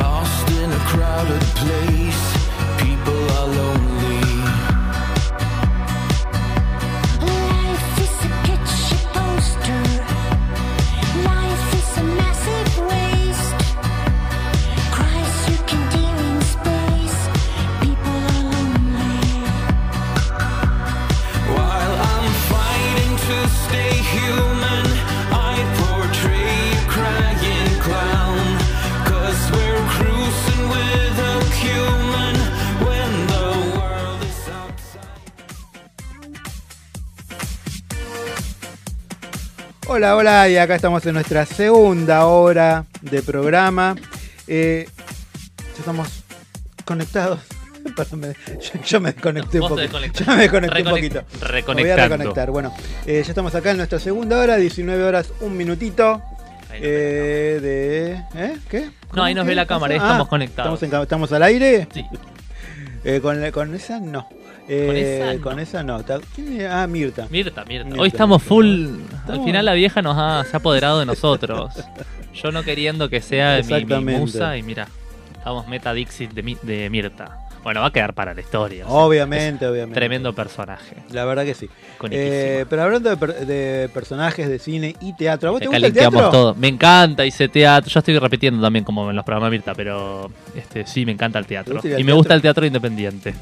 Lost 0.04 0.48
in 0.62 0.72
a 0.72 0.82
crowded 0.92 1.46
place. 1.62 2.26
People 2.80 3.22
are 3.38 3.48
lonely. 3.48 3.75
Hola, 39.96 40.18
hola, 40.18 40.50
y 40.50 40.58
acá 40.58 40.76
estamos 40.76 41.06
en 41.06 41.14
nuestra 41.14 41.46
segunda 41.46 42.26
hora 42.26 42.84
de 43.00 43.22
programa. 43.22 43.96
Eh, 44.46 44.90
ya 45.58 45.80
estamos 45.80 46.10
conectados. 46.84 47.40
Perdón, 47.96 48.20
me- 48.20 48.34
yo, 48.60 48.82
yo 48.86 49.00
me 49.00 49.14
desconecté 49.14 49.62
un 49.62 49.70
poquito. 49.70 49.98
Yo 50.00 50.32
me 50.34 50.42
desconecté 50.42 50.82
un 50.84 50.90
poquito. 50.90 51.24
Me 51.74 51.82
voy 51.84 51.90
a 51.92 51.96
reconectar. 51.96 52.52
Bueno, 52.52 52.74
eh, 53.06 53.22
ya 53.24 53.30
estamos 53.32 53.56
acá 53.56 53.72
en 53.72 53.78
nuestra 53.78 54.00
segunda 54.00 54.38
hora, 54.38 54.58
19 54.58 55.02
horas, 55.02 55.32
un 55.40 55.56
minutito. 55.56 56.22
Eh, 56.74 57.60
de. 57.62 58.12
¿Eh? 58.48 58.58
¿Qué? 58.70 58.90
No, 59.14 59.24
ahí 59.24 59.34
nos 59.34 59.46
¿Qué 59.46 59.50
ve 59.52 59.56
la 59.56 59.66
cámara, 59.66 59.94
Ah, 59.94 59.98
estamos 59.98 60.28
conectados. 60.28 60.74
¿Estamos, 60.74 60.84
en 60.84 60.90
ca- 60.90 61.04
estamos 61.04 61.32
al 61.32 61.44
aire? 61.44 61.88
Sí. 61.94 62.06
Con, 63.22 63.50
con 63.52 63.74
esa 63.76 64.02
no. 64.02 64.28
Eh, 64.68 64.88
Con 64.88 64.96
esa 64.98 65.34
no. 65.34 65.42
con 65.42 65.60
esa 65.60 65.84
no. 65.84 66.04
Ta- 66.04 66.20
¿quién 66.34 66.60
era? 66.62 66.82
Ah, 66.84 66.88
Mirta. 66.88 67.28
Mirta, 67.30 67.64
Mirta. 67.66 67.86
Mirta, 67.86 68.02
Hoy 68.02 68.08
estamos 68.08 68.42
Mirta. 68.42 68.48
full. 68.50 68.88
Al 69.28 69.44
final 69.44 69.66
la 69.66 69.74
vieja 69.74 70.02
nos 70.02 70.16
ha, 70.18 70.44
se 70.44 70.56
ha 70.56 70.60
apoderado 70.60 71.00
de 71.00 71.06
nosotros. 71.06 71.72
Yo 72.34 72.52
no 72.52 72.64
queriendo 72.64 73.08
que 73.10 73.22
sea 73.22 73.62
mi- 73.64 73.86
mi, 73.86 74.14
musa 74.18 74.58
y 74.58 74.64
mira, 74.64 74.88
estamos 75.38 75.68
meta 75.68 75.94
Dixit 75.94 76.32
de, 76.34 76.44
Mi- 76.44 76.58
de 76.62 76.90
Mirta. 76.90 77.40
Bueno, 77.64 77.82
va 77.82 77.88
a 77.88 77.92
quedar 77.92 78.14
para 78.14 78.34
la 78.36 78.42
historia. 78.42 78.86
o 78.86 78.90
sea, 78.90 78.98
Obviamente, 78.98 79.66
obviamente. 79.66 79.96
Tremendo 79.96 80.34
personaje. 80.34 80.98
La 81.12 81.26
verdad 81.26 81.46
que 81.46 81.56
sí. 81.56 81.68
Eh, 82.12 82.64
pero 82.70 82.84
hablando 82.84 83.10
de, 83.10 83.18
per- 83.18 83.46
de 83.48 83.90
personajes 83.92 84.48
de 84.50 84.60
cine 84.60 84.96
y 85.02 85.14
teatro, 85.14 85.50
¿a 85.50 85.52
vos 85.54 85.60
te, 85.60 85.66
Te 85.66 85.70
gusta 85.70 85.88
el 85.88 85.94
teatro? 85.94 86.30
todo. 86.30 86.54
Me 86.56 86.68
encanta, 86.68 87.26
hice 87.26 87.48
teatro. 87.50 87.90
Yo 87.92 88.00
estoy 88.00 88.20
repitiendo 88.20 88.62
también 88.62 88.86
como 88.86 89.10
en 89.10 89.16
los 89.16 89.26
programas 89.26 89.50
Mirta, 89.50 89.74
pero 89.74 90.30
este 90.56 90.86
sí, 90.86 91.06
me 91.08 91.12
encanta 91.14 91.40
el 91.40 91.48
teatro. 91.48 91.80
Y 91.98 92.04
me 92.04 92.14
gusta 92.14 92.34
el 92.36 92.42
teatro 92.44 92.66
independiente. 92.68 93.34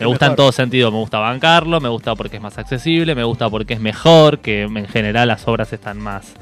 Me 0.00 0.06
gusta 0.06 0.26
en 0.26 0.36
todo 0.36 0.50
sentido, 0.52 0.90
me 0.90 0.98
gusta 0.98 1.18
bancarlo, 1.18 1.80
me 1.80 1.88
gusta 1.88 2.14
porque 2.14 2.36
es 2.36 2.42
más 2.42 2.56
accesible, 2.58 3.14
me 3.14 3.24
gusta 3.24 3.48
porque 3.50 3.74
es 3.74 3.80
mejor, 3.80 4.38
que 4.40 4.62
en 4.62 4.86
general 4.88 5.28
las 5.28 5.46
obras 5.46 5.72
están 5.72 5.98
más, 5.98 6.32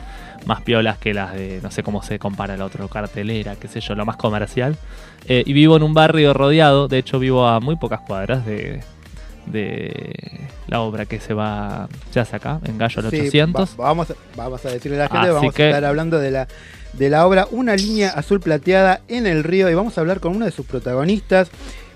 más 0.46 0.62
piolas 0.62 0.96
que 0.98 1.12
las 1.12 1.32
de, 1.34 1.60
no 1.62 1.70
sé 1.70 1.82
cómo 1.82 2.02
se 2.02 2.18
compara 2.18 2.54
el 2.54 2.62
otro, 2.62 2.88
cartelera, 2.88 3.56
qué 3.56 3.68
sé 3.68 3.80
yo, 3.80 3.94
lo 3.94 4.06
más 4.06 4.16
comercial. 4.16 4.76
Eh, 5.26 5.42
y 5.44 5.52
vivo 5.52 5.76
en 5.76 5.82
un 5.82 5.92
barrio 5.94 6.32
rodeado, 6.34 6.88
de 6.88 6.98
hecho 6.98 7.18
vivo 7.18 7.46
a 7.46 7.60
muy 7.60 7.76
pocas 7.76 8.00
cuadras 8.00 8.46
de, 8.46 8.80
de 9.46 10.40
la 10.66 10.80
obra 10.80 11.06
que 11.06 11.20
se 11.20 11.34
va, 11.34 11.88
se 12.12 12.20
hace 12.20 12.36
acá, 12.36 12.60
en 12.64 12.78
Gallo 12.78 13.00
al 13.00 13.10
Sí, 13.10 13.16
800. 13.20 13.70
va- 13.78 13.84
vamos, 13.86 14.10
a- 14.10 14.14
vamos 14.36 14.64
a 14.64 14.70
decirle 14.70 14.96
a 14.98 15.00
la 15.04 15.08
gente, 15.08 15.26
Así 15.28 15.34
vamos 15.34 15.54
que- 15.54 15.62
a 15.64 15.68
estar 15.68 15.84
hablando 15.84 16.18
de 16.18 16.30
la, 16.30 16.48
de 16.92 17.10
la 17.10 17.26
obra 17.26 17.46
Una 17.50 17.76
línea 17.76 18.10
azul 18.10 18.40
plateada 18.40 19.00
en 19.08 19.26
el 19.26 19.44
río 19.44 19.68
y 19.70 19.74
vamos 19.74 19.96
a 19.98 20.00
hablar 20.00 20.20
con 20.20 20.34
una 20.36 20.46
de 20.46 20.52
sus 20.52 20.66
protagonistas. 20.66 21.50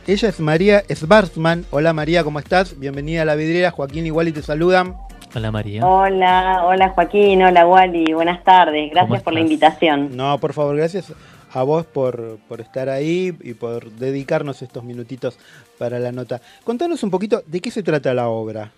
Ella 0.05 0.31
es 0.31 0.41
María 0.41 0.83
Svarsman. 0.93 1.65
Hola 1.71 1.93
María, 1.93 2.25
¿cómo 2.25 2.41
estás? 2.41 2.77
Bienvenida 2.77 3.23
a 3.23 3.25
la 3.25 3.37
vidriera. 3.37 3.71
Joaquín 3.71 4.05
y 4.05 4.11
Wally 4.11 4.33
te 4.33 4.43
saludan. 4.43 4.97
Hola 5.33 5.53
María. 5.53 5.87
Hola, 5.87 6.63
hola 6.65 6.89
Joaquín, 6.89 7.41
hola 7.41 7.65
Wally, 7.69 8.13
buenas 8.13 8.43
tardes, 8.43 8.91
gracias 8.91 9.23
por 9.23 9.33
la 9.33 9.39
invitación. 9.39 10.17
No, 10.17 10.39
por 10.39 10.55
favor, 10.55 10.77
gracias 10.77 11.15
a 11.53 11.63
vos 11.63 11.87
por, 11.87 12.39
por 12.49 12.61
estar 12.61 12.89
ahí 12.89 13.33
y 13.43 13.55
por 13.55 13.93
dedicarnos 13.93 14.61
estos 14.63 14.83
minutitos 14.83 15.39
para 15.79 16.01
la 16.01 16.11
nota. 16.11 16.41
Contanos 16.65 17.05
un 17.05 17.11
poquito 17.13 17.45
de 17.47 17.61
qué 17.61 17.71
se 17.71 17.85
trata 17.85 18.13
la 18.13 18.29
obra. 18.29 18.73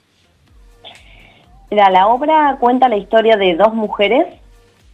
Mira, 1.70 1.88
la 1.88 2.06
obra 2.06 2.58
cuenta 2.60 2.86
la 2.90 2.98
historia 2.98 3.38
de 3.38 3.56
dos 3.56 3.72
mujeres 3.72 4.26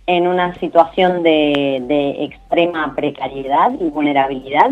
en 0.07 0.28
una 0.28 0.55
situación 0.61 1.24
de, 1.24 1.83
de 1.89 2.24
extrema 2.24 2.95
precariedad 2.95 3.72
y 3.81 3.91
vulnerabilidad 3.91 4.70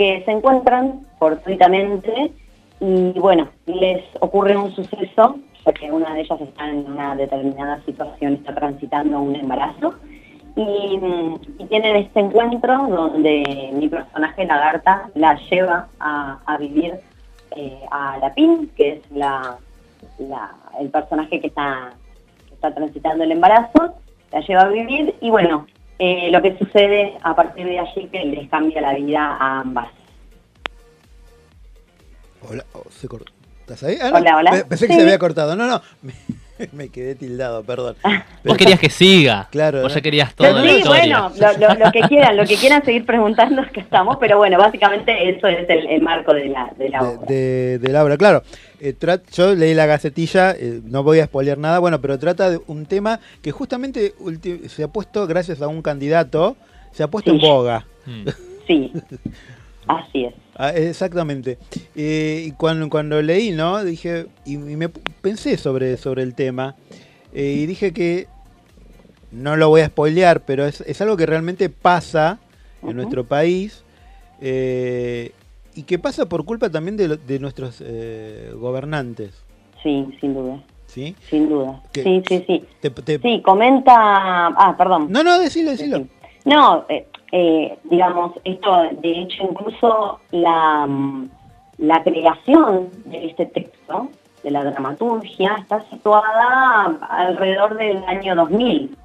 que 0.00 0.22
se 0.24 0.30
encuentran 0.30 1.06
fortuitamente 1.18 2.32
y 2.80 3.12
bueno, 3.18 3.50
les 3.66 4.02
ocurre 4.20 4.56
un 4.56 4.70
suceso, 4.74 5.36
ya 5.66 5.72
que 5.74 5.92
una 5.92 6.14
de 6.14 6.22
ellas 6.22 6.40
está 6.40 6.70
en 6.70 6.86
una 6.90 7.14
determinada 7.14 7.82
situación, 7.84 8.32
está 8.32 8.54
transitando 8.54 9.20
un 9.20 9.36
embarazo 9.36 9.92
y, 10.56 10.98
tienen 11.68 11.96
este 11.96 12.18
encuentro 12.18 12.78
donde 12.88 13.70
mi 13.74 13.90
personaje 13.90 14.46
Lagarta 14.46 15.10
la 15.16 15.38
lleva 15.50 15.88
a, 16.00 16.56
vivir 16.58 16.94
eh, 17.54 17.84
a 17.90 18.16
la 18.22 18.32
PIN, 18.32 18.70
que 18.74 18.92
es 18.92 19.10
la, 19.10 19.58
la- 20.18 20.54
el 20.80 20.88
personaje 20.88 21.40
que 21.42 21.48
está, 21.48 21.90
que 22.48 22.54
está 22.54 22.74
transitando 22.74 23.22
el 23.24 23.32
embarazo, 23.32 23.96
la 24.32 24.40
lleva 24.40 24.62
a 24.62 24.68
vivir 24.68 25.14
y 25.20 25.28
bueno, 25.28 25.66
eh, 26.00 26.30
lo 26.32 26.40
que 26.42 26.56
sucede 26.58 27.16
a 27.22 27.34
partir 27.36 27.66
de 27.66 27.78
allí 27.78 28.08
que 28.10 28.24
les 28.24 28.48
cambia 28.48 28.80
la 28.80 28.94
vida 28.94 29.36
a 29.38 29.60
ambas. 29.60 29.88
Hola, 32.48 32.64
oh, 32.72 32.84
se 32.90 33.06
cortó. 33.06 33.30
¿Estás 33.60 33.82
ahí? 33.84 33.98
Ah, 34.00 34.10
no, 34.10 34.16
Hola, 34.18 34.36
hola. 34.38 34.50
pe- 34.50 34.64
Pensé 34.64 34.86
que 34.86 34.94
Sí. 34.94 34.98
se 34.98 35.04
había 35.04 35.18
cortado. 35.18 35.54
No, 35.54 35.66
no. 35.66 35.80
Me, 36.72 36.88
quedé 36.88 37.14
tildado, 37.14 37.62
perdón. 37.64 37.96
Vos 38.44 38.56
querías 38.56 38.78
que 38.78 38.90
siga. 38.90 39.48
Claro. 39.50 39.82
Vos 39.82 39.94
ya 39.94 40.00
querías 40.00 40.34
toda 40.34 40.52
la 40.52 40.62
Sí, 40.62 40.78
historia. 40.78 41.20
bueno, 41.20 41.32
lo, 41.58 41.68
lo- 41.68 41.84
lo 41.86 41.92
que 41.92 42.00
quieran, 42.02 42.36
lo 42.36 42.44
que 42.44 42.56
quieran 42.56 42.84
seguir 42.84 43.04
preguntando 43.06 43.62
es 43.62 43.70
que 43.70 43.80
estamos, 43.80 44.16
pero 44.18 44.38
bueno, 44.38 44.58
básicamente 44.58 45.30
eso 45.30 45.46
es 45.46 45.68
el, 45.68 45.86
el 45.88 46.02
marco 46.02 46.32
de 46.34 46.46
la, 46.48 46.70
de 46.78 46.88
la 46.88 47.02
obra. 47.02 47.26
de, 47.26 47.78
de 47.78 47.92
la 47.92 48.04
obra, 48.04 48.16
claro. 48.16 48.42
Eh, 48.80 48.94
yo 49.32 49.54
leí 49.54 49.74
la 49.74 49.86
gacetilla, 49.86 50.52
eh, 50.52 50.80
no 50.84 51.02
voy 51.02 51.20
a 51.20 51.26
spoilear 51.26 51.58
nada, 51.58 51.78
bueno, 51.80 52.00
pero 52.00 52.18
trata 52.18 52.48
de 52.50 52.60
un 52.66 52.86
tema 52.86 53.20
que 53.42 53.50
justamente 53.50 54.14
se 54.68 54.84
ha 54.84 54.88
puesto, 54.88 55.26
gracias 55.26 55.60
a 55.60 55.68
un 55.68 55.82
candidato, 55.82 56.56
se 56.92 57.02
ha 57.02 57.08
puesto 57.08 57.30
en 57.30 57.38
boga. 57.40 57.84
Sí, 58.66 58.92
así 59.86 60.24
es. 60.24 60.34
Ah, 60.62 60.70
exactamente. 60.74 61.56
Eh, 61.96 62.44
y 62.48 62.50
cuando, 62.52 62.90
cuando 62.90 63.22
leí, 63.22 63.50
¿no? 63.50 63.82
Dije, 63.82 64.26
y, 64.44 64.52
y 64.56 64.58
me 64.76 64.90
pensé 64.90 65.56
sobre, 65.56 65.96
sobre 65.96 66.22
el 66.22 66.34
tema, 66.34 66.76
eh, 67.32 67.54
y 67.62 67.64
dije 67.64 67.94
que, 67.94 68.26
no 69.32 69.56
lo 69.56 69.70
voy 69.70 69.80
a 69.80 69.86
spoilear, 69.86 70.42
pero 70.42 70.66
es, 70.66 70.82
es 70.82 71.00
algo 71.00 71.16
que 71.16 71.24
realmente 71.24 71.70
pasa 71.70 72.40
en 72.82 72.94
nuestro 72.94 73.24
país, 73.24 73.84
eh, 74.42 75.32
y 75.74 75.84
que 75.84 75.98
pasa 75.98 76.26
por 76.26 76.44
culpa 76.44 76.68
también 76.68 76.98
de, 76.98 77.16
de 77.16 77.38
nuestros 77.38 77.78
eh, 77.80 78.52
gobernantes. 78.54 79.42
Sí, 79.82 80.06
sin 80.20 80.34
duda. 80.34 80.62
¿sí? 80.88 81.16
Sin 81.30 81.48
duda. 81.48 81.80
Sí, 81.94 82.22
sí, 82.28 82.44
sí. 82.46 82.64
Te- 82.80 82.90
te- 82.90 83.18
Sí, 83.18 83.40
comenta... 83.42 83.94
Ah, 83.96 84.74
perdón. 84.76 85.06
No, 85.08 85.22
no, 85.24 85.38
decilo, 85.38 85.70
decilo. 85.70 86.06
No, 86.44 86.84
eh, 86.90 87.06
eh, 87.32 87.78
digamos, 87.84 88.32
esto, 88.44 88.88
de 89.00 89.20
hecho, 89.20 89.44
incluso 89.44 90.20
la, 90.32 90.86
mm, 90.86 91.28
la 91.78 92.02
creación 92.02 92.90
de 93.06 93.26
este 93.26 93.46
texto, 93.46 94.08
de 94.42 94.50
la 94.50 94.64
dramaturgia, 94.64 95.56
está 95.60 95.80
situada 95.90 96.98
alrededor 97.08 97.76
del 97.76 98.02
año 98.04 98.34
2000. 98.34 98.96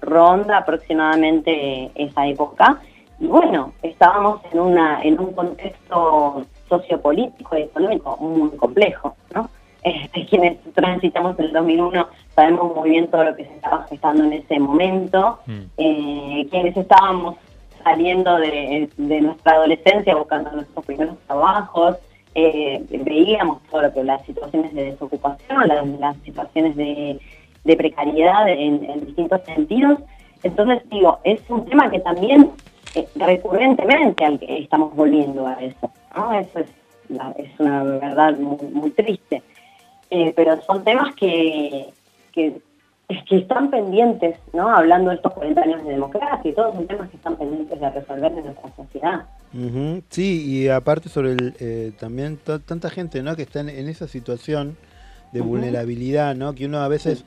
ronda 0.00 0.58
aproximadamente 0.58 1.90
esa 1.96 2.24
época. 2.26 2.80
Y 3.18 3.26
bueno, 3.26 3.72
estábamos 3.82 4.40
en, 4.52 4.60
una, 4.60 5.02
en 5.02 5.18
un 5.18 5.32
contexto 5.32 6.46
sociopolítico 6.68 7.58
y 7.58 7.62
económico 7.62 8.16
muy 8.18 8.50
complejo, 8.56 9.16
¿no? 9.34 9.50
Este, 9.82 10.26
quienes 10.26 10.58
transitamos 10.74 11.38
el 11.38 11.52
2001 11.52 12.06
sabemos 12.34 12.76
muy 12.76 12.90
bien 12.90 13.08
todo 13.08 13.24
lo 13.24 13.34
que 13.34 13.46
se 13.46 13.54
estaba 13.54 13.86
gestando 13.88 14.24
en 14.24 14.34
ese 14.34 14.60
momento. 14.60 15.38
Eh, 15.78 16.46
quienes 16.50 16.76
estábamos 16.76 17.36
saliendo 17.82 18.38
de, 18.38 18.88
de 18.96 19.20
nuestra 19.20 19.52
adolescencia 19.52 20.14
buscando 20.14 20.50
nuestros 20.52 20.84
primeros 20.84 21.18
trabajos, 21.26 21.96
eh, 22.34 22.84
veíamos 22.88 23.60
todo 23.70 23.82
lo 23.82 23.92
que 23.92 24.04
las 24.04 24.24
situaciones 24.24 24.72
de 24.72 24.84
desocupación, 24.84 25.66
las, 25.66 25.86
las 25.98 26.16
situaciones 26.18 26.76
de, 26.76 27.18
de 27.64 27.76
precariedad 27.76 28.48
en, 28.48 29.04
distintos 29.06 29.40
sentidos. 29.44 29.98
Entonces 30.42 30.82
digo, 30.90 31.18
es 31.24 31.40
un 31.48 31.64
tema 31.66 31.90
que 31.90 32.00
también 32.00 32.50
eh, 32.94 33.06
recurrentemente 33.16 34.24
al 34.24 34.38
que 34.38 34.58
estamos 34.58 34.94
volviendo 34.94 35.46
a 35.46 35.54
eso. 35.54 35.90
¿no? 36.16 36.32
Eso 36.38 36.60
es, 36.60 36.68
es 37.36 37.60
una 37.60 37.82
verdad 37.82 38.36
muy, 38.38 38.58
muy 38.72 38.90
triste. 38.90 39.42
Eh, 40.10 40.32
pero 40.34 40.60
son 40.62 40.82
temas 40.82 41.14
que, 41.14 41.86
que, 42.32 42.60
que 43.28 43.38
están 43.38 43.70
pendientes, 43.70 44.38
¿no? 44.52 44.68
Hablando 44.74 45.10
de 45.10 45.16
estos 45.16 45.32
40 45.34 45.60
años 45.62 45.84
de 45.84 45.90
democracia 45.92 46.50
y 46.50 46.54
todos 46.54 46.74
son 46.74 46.86
temas 46.86 47.08
que 47.10 47.16
están 47.16 47.36
pendientes 47.36 47.80
de 47.80 47.90
resolver 47.90 48.32
en 48.32 48.44
nuestra 48.44 48.74
sociedad. 48.76 49.26
Sí, 50.10 50.44
y 50.46 50.68
aparte 50.68 51.08
sobre 51.08 51.32
el, 51.32 51.54
eh, 51.58 51.92
también 51.98 52.38
tanta 52.66 52.90
gente 52.90 53.22
¿no? 53.22 53.34
que 53.36 53.42
está 53.42 53.60
en, 53.60 53.68
en 53.68 53.88
esa 53.88 54.06
situación 54.08 54.76
de 55.32 55.40
vulnerabilidad, 55.40 56.34
¿no? 56.36 56.54
que 56.54 56.66
uno 56.66 56.78
a 56.78 56.88
veces 56.88 57.24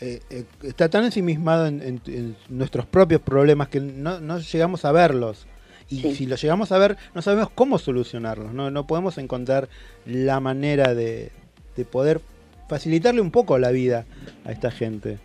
eh, 0.00 0.20
eh, 0.30 0.44
está 0.62 0.88
tan 0.88 1.04
ensimismado 1.04 1.66
en, 1.66 1.82
en- 1.82 2.00
en 2.06 2.36
nuestros 2.48 2.86
propios 2.86 3.20
problemas 3.20 3.68
que 3.68 3.80
no, 3.80 4.20
no 4.20 4.38
llegamos 4.38 4.84
a 4.84 4.92
verlos. 4.92 5.46
Y 5.88 6.00
si 6.14 6.26
los 6.26 6.42
llegamos 6.42 6.72
a 6.72 6.78
ver, 6.78 6.96
no 7.14 7.22
sabemos 7.22 7.48
cómo 7.54 7.78
solucionarlos, 7.78 8.52
no, 8.52 8.70
no 8.72 8.86
podemos 8.86 9.18
encontrar 9.18 9.68
la 10.04 10.40
manera 10.40 10.94
de, 10.94 11.30
de 11.76 11.84
poder 11.84 12.20
facilitarle 12.68 13.20
un 13.20 13.30
poco 13.30 13.58
la 13.58 13.70
vida 13.70 14.04
a 14.44 14.52
esta 14.52 14.70
gente. 14.70 15.18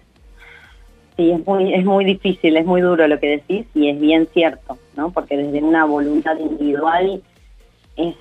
Sí, 1.17 1.31
es 1.31 1.45
muy, 1.45 1.73
es 1.73 1.83
muy 1.85 2.05
difícil, 2.05 2.55
es 2.57 2.65
muy 2.65 2.81
duro 2.81 3.07
lo 3.07 3.19
que 3.19 3.27
decís 3.29 3.65
y 3.75 3.89
es 3.89 3.99
bien 3.99 4.27
cierto, 4.33 4.77
¿no? 4.95 5.11
Porque 5.11 5.37
desde 5.37 5.61
una 5.61 5.85
voluntad 5.85 6.37
individual 6.39 7.21
es, 7.97 8.15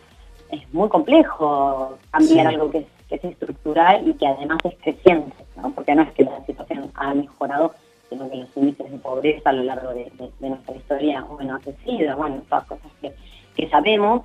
es 0.50 0.74
muy 0.74 0.88
complejo 0.88 1.98
cambiar 2.10 2.48
Sí. 2.48 2.54
algo 2.54 2.70
que 2.70 2.78
es, 2.78 2.86
que 3.08 3.14
es 3.16 3.24
estructural 3.24 4.06
y 4.08 4.14
que 4.14 4.26
además 4.26 4.58
es 4.64 4.74
creciente, 4.82 5.32
¿no? 5.56 5.70
Porque 5.72 5.94
no 5.94 6.02
es 6.02 6.12
que 6.12 6.24
la 6.24 6.44
situación 6.44 6.90
ha 6.94 7.14
mejorado, 7.14 7.74
sino 8.08 8.28
que 8.28 8.36
los 8.38 8.48
índices 8.56 8.90
de 8.90 8.98
pobreza 8.98 9.50
a 9.50 9.52
lo 9.52 9.62
largo 9.62 9.90
de, 9.94 10.10
de- 10.18 10.30
de 10.40 10.48
nuestra 10.48 10.74
historia, 10.76 11.22
bueno, 11.22 11.54
ha 11.54 11.60
crecido, 11.60 12.16
bueno, 12.16 12.42
todas 12.48 12.64
cosas 12.66 12.90
que, 13.00 13.12
que 13.56 13.68
sabemos, 13.70 14.22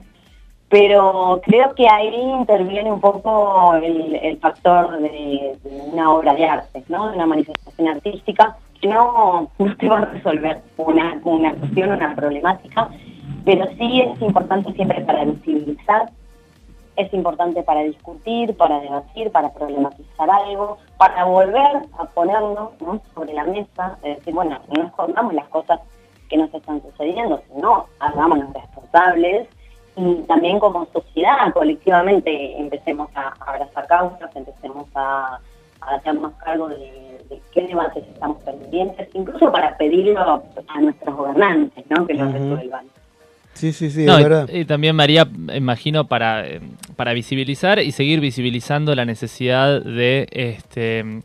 pero 0.76 1.39
creo 1.45 1.73
que 1.73 1.88
ahí 1.88 2.13
interviene 2.38 2.91
un 2.91 2.99
poco 2.99 3.76
el, 3.76 4.38
factor 4.41 4.99
de, 4.99 5.57
de 5.63 5.82
una 5.93 6.11
obra 6.11 6.34
de 6.34 6.45
arte, 6.45 6.84
¿no? 6.89 7.07
De 7.07 7.15
una 7.15 7.26
manifestación 7.26 7.88
artística 7.88 8.57
que 8.82 8.89
no, 8.89 9.49
no 9.57 9.78
te 9.78 9.88
va 9.88 9.99
a 9.99 10.05
resolver 10.05 10.61
una, 10.76 11.17
una 11.23 11.53
cuestión, 11.53 11.91
una 11.91 12.13
problemática, 12.13 12.89
pero 13.45 13.65
sí 13.78 14.01
es 14.01 14.21
importante 14.21 14.73
siempre 14.73 14.99
para 15.05 15.23
visibilizar, 15.23 16.09
es 16.97 17.13
importante 17.13 17.63
para 17.63 17.80
discutir, 17.84 18.57
para 18.57 18.82
debatir, 18.82 19.32
para 19.32 19.53
problematizar 19.53 20.30
algo, 20.30 20.78
para 20.97 21.23
volver 21.23 21.84
a 21.97 22.03
ponerlo 22.03 22.73
¿no? 22.82 23.01
sobre 23.13 23.34
la 23.34 23.45
mesa, 23.45 23.97
es 24.03 24.17
decir, 24.17 24.34
bueno, 24.34 24.59
no 24.76 24.84
escondamos 24.84 25.34
las 25.36 25.47
cosas 25.47 25.80
que 26.28 26.36
nos 26.36 26.53
están 26.53 26.82
sucediendo, 26.82 27.41
sino 27.47 27.86
hagámonos 27.99 28.53
responsables 28.53 29.47
y 29.98 30.16
también 30.28 30.60
como 30.60 30.88
sociedad, 30.91 31.52
colectivamente, 31.54 32.58
empecemos 32.60 33.10
a 33.16 33.34
abrazar 33.39 33.88
causas, 33.88 34.30
empecemos 34.36 34.88
a, 34.96 35.39
a 35.82 35.96
hacernos 35.96 36.34
cargo 36.43 36.68
de, 36.70 37.20
de 37.30 37.41
qué 37.54 37.62
debates 37.68 38.04
estamos 38.14 38.41
pendientes, 38.43 39.08
incluso 39.14 39.52
para 39.52 39.78
pedirlo 39.78 40.20
a 40.68 40.82
nuestros 40.82 41.16
gobernantes, 41.16 41.86
¿no? 41.89 42.06
Que 42.06 42.14
lo 42.16 42.26
resuelvan. 42.32 42.86
Sí, 43.54 43.72
sí, 43.72 43.89
sí, 43.89 44.04
No, 44.06 44.16
es 44.16 44.20
y- 44.20 44.24
verdad. 44.24 44.50
y, 44.52 44.66
también 44.66 44.98
María, 44.98 45.26
imagino, 45.56 46.08
para, 46.08 46.46
eh, 46.46 46.60
para 46.98 47.14
visibilizar 47.14 47.80
y 47.80 47.93
seguir 47.93 48.20
visibilizando 48.20 48.93
la 48.96 49.06
necesidad 49.06 49.82
de, 49.82 50.28
este, 50.32 51.22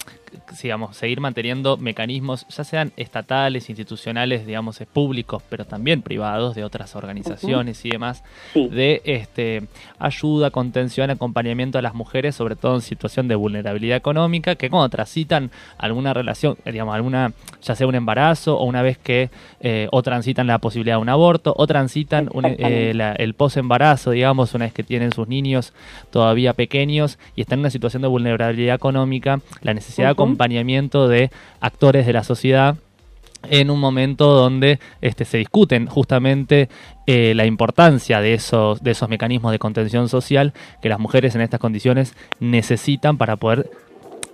digamos, 0.63 0.97
seguir 0.97 1.21
manteniendo 1.21 1.77
mecanismos, 1.77 2.47
ya 2.49 2.65
sean 2.65 2.93
estatales, 2.97 3.69
institucionales, 3.69 4.47
digamos, 4.47 4.81
públicos, 4.93 5.43
pero 5.49 5.65
también 5.65 6.03
privados, 6.03 6.55
de 6.55 6.65
otras 6.65 6.95
organizaciones 6.97 7.85
y 7.85 7.91
demás, 7.91 8.23
de 8.55 9.03
este, 9.05 9.63
ayuda, 9.99 10.51
contención, 10.51 11.11
acompañamiento 11.11 11.79
a 11.79 11.83
las 11.83 11.95
mujeres, 11.95 12.35
sobre 12.35 12.57
todo 12.57 12.75
en 12.77 12.81
situación 12.81 13.29
de 13.29 13.35
vulnerabilidad 13.35 13.97
económica, 13.97 14.55
que 14.55 14.71
cuando 14.71 14.89
transitan 14.89 15.51
alguna 15.79 16.15
relación, 16.15 16.57
digamos, 16.65 16.95
alguna, 16.95 17.33
ya 17.63 17.75
sea 17.75 17.87
un 17.87 17.95
embarazo 17.95 18.59
o 18.59 18.65
una 18.65 18.83
vez 18.83 18.99
que, 18.99 19.31
eh, 19.61 19.89
o 19.93 20.03
transitan 20.03 20.47
la 20.47 20.59
posibilidad 20.59 20.97
de 20.97 21.03
un 21.03 21.09
aborto, 21.09 21.55
o 21.57 21.67
transitan 21.67 22.29
un, 22.33 22.45
eh, 22.59 22.93
la- 22.95 23.13
el 23.13 23.35
posembarazo, 23.35 24.11
digamos, 24.13 24.55
una 24.55 24.67
vez 24.67 24.73
que 24.75 24.83
tienen 24.83 25.13
sus 25.13 25.29
niños 25.29 25.73
todavía 26.11 26.53
pequeños 26.55 27.19
y 27.37 27.43
están 27.43 27.59
en 27.59 27.61
una 27.61 27.71
situación 27.71 28.03
de 28.03 28.09
vulnerabilidad 28.09 28.75
económica, 28.75 29.41
la 29.63 29.75
necesidad 29.75 30.09
de. 30.09 30.11
Acompañamiento 30.25 31.09
de 31.09 31.31
actores 31.61 32.07
de 32.07 32.13
la 32.13 32.25
sociedad 32.25 32.77
en 33.49 33.71
un 33.71 33.81
momento 33.81 34.35
donde 34.35 34.79
este, 35.01 35.25
se 35.25 35.39
discuten 35.39 35.87
justamente 35.87 36.69
eh, 37.07 37.33
la 37.35 37.47
importancia 37.47 38.21
de 38.21 38.35
esos, 38.35 38.83
de 38.83 38.91
esos 38.91 39.09
mecanismos 39.09 39.53
de 39.53 39.59
contención 39.59 40.09
social 40.09 40.53
que 40.83 40.89
las 40.89 40.99
mujeres 40.99 41.35
en 41.35 41.41
estas 41.41 41.61
condiciones 41.61 42.15
necesitan 42.39 43.17
para 43.17 43.37
poder 43.37 43.71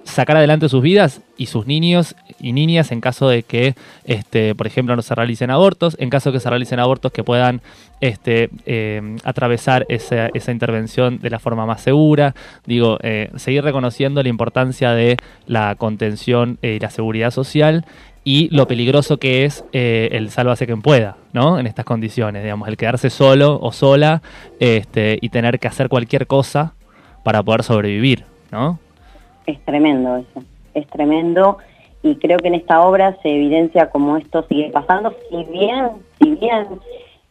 sacar 0.07 0.37
adelante 0.37 0.69
sus 0.69 0.83
vidas 0.83 1.21
y 1.37 1.47
sus 1.47 1.67
niños 1.67 2.15
y 2.41 2.53
niñas 2.53 2.93
en 2.93 3.01
caso 3.01 3.29
de 3.29 3.43
que, 3.43 3.75
este, 4.05 4.55
por 4.55 4.67
ejemplo, 4.67 4.97
no 4.97 5.03
se 5.03 5.15
realicen 5.15 5.51
abortos, 5.51 5.97
en 5.99 6.11
caso 6.11 6.31
de 6.31 6.37
que 6.37 6.41
se 6.41 6.49
realicen 6.49 6.79
abortos 6.79 7.13
que 7.13 7.25
puedan 7.25 7.61
este, 8.01 8.51
eh, 8.67 9.17
atravesar 9.25 9.85
esa, 9.89 10.29
esa 10.29 10.53
intervención 10.53 11.19
de 11.19 11.31
la 11.31 11.39
forma 11.39 11.67
más 11.67 11.83
segura. 11.83 12.35
Digo, 12.67 12.99
eh, 13.03 13.31
seguir 13.37 13.65
reconociendo 13.65 14.23
la 14.23 14.29
importancia 14.29 14.93
de 14.93 15.17
la 15.47 15.75
contención 15.75 16.59
eh, 16.63 16.77
y 16.77 16.79
la 16.79 16.91
seguridad 16.91 17.31
social 17.31 17.85
y 18.23 18.49
lo 18.55 18.67
peligroso 18.67 19.19
que 19.19 19.45
es 19.45 19.65
el 19.73 20.31
sálvase 20.31 20.67
quien 20.67 20.83
pueda, 20.83 21.17
¿no? 21.33 21.61
En 21.61 21.67
estas 21.69 21.85
condiciones, 21.85 22.43
digamos, 22.43 22.67
el 22.67 22.77
quedarse 22.77 23.09
solo 23.09 23.61
o 23.61 23.71
sola 23.71 24.21
este, 24.59 25.19
y 25.21 25.29
tener 25.29 25.61
que 25.61 25.69
hacer 25.69 25.89
cualquier 25.89 26.27
cosa 26.27 26.75
para 27.23 27.41
poder 27.45 27.63
sobrevivir, 27.63 28.25
¿no? 28.51 28.81
Es 29.47 29.61
tremendo 29.65 30.17
eso, 30.17 30.43
es 30.75 30.87
tremendo. 30.89 31.59
Y 32.03 32.17
creo 32.17 32.39
que 32.39 32.49
en 32.49 32.55
esta 32.55 32.83
obra 32.83 33.17
se 33.23 33.29
evidencia 33.35 33.91
cómo 33.91 34.17
esto 34.17 34.45
sigue 34.49 34.71
pasando, 34.71 35.15
si 35.31 35.45
bien, 35.45 35.91
si 36.21 36.35
bien 36.37 36.67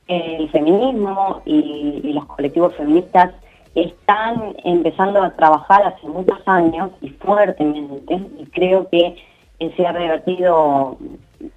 eh, 0.07 0.37
el 0.39 0.49
feminismo 0.49 1.41
y, 1.45 2.11
los 2.13 2.25
colectivos 2.25 2.75
feministas 2.75 3.31
están 3.73 4.55
empezando 4.63 5.21
a 5.21 5.35
trabajar 5.35 5.83
hace 5.83 6.07
muchos 6.07 6.39
años 6.45 6.91
y 7.01 7.09
fuertemente 7.09 8.21
y 8.37 8.45
creo 8.45 8.87
que 8.89 9.15
eh, 9.59 9.73
se 9.75 9.85
ha 9.85 9.91
revertido, 9.91 10.97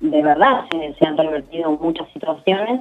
de 0.01 0.23
verdad, 0.23 0.65
se, 0.71 0.95
se 0.95 1.07
han 1.07 1.17
revertido 1.17 1.71
muchas 1.73 2.09
situaciones 2.13 2.81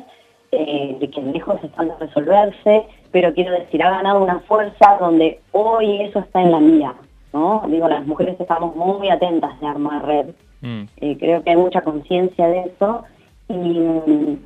eh, 0.51 0.95
de 0.99 1.09
que 1.09 1.21
lejos 1.21 1.61
están 1.61 1.89
de 1.89 1.95
resolverse, 1.97 2.86
pero 3.11 3.34
quiero 3.34 3.51
decir, 3.51 3.84
ha 3.84 3.89
ganado 3.89 4.23
una 4.23 4.39
fuerza 4.39 4.97
donde 4.97 5.41
hoy 5.51 6.01
eso 6.01 6.19
está 6.19 6.41
en 6.41 6.51
la 6.51 6.59
mira, 6.59 6.95
¿no? 7.34 7.63
Digo, 7.67 7.88
las 7.88 8.05
mujeres 8.05 8.39
estamos 8.39 8.75
muy 8.75 9.09
atentas 9.09 9.59
de 9.59 9.67
armar 9.67 10.05
red. 10.05 10.28
Eh, 10.61 11.17
creo 11.19 11.43
que 11.43 11.51
hay 11.51 11.55
mucha 11.55 11.82
conciencia 11.82 12.47
de 12.47 12.61
eso 12.61 13.03
y, 13.47 13.53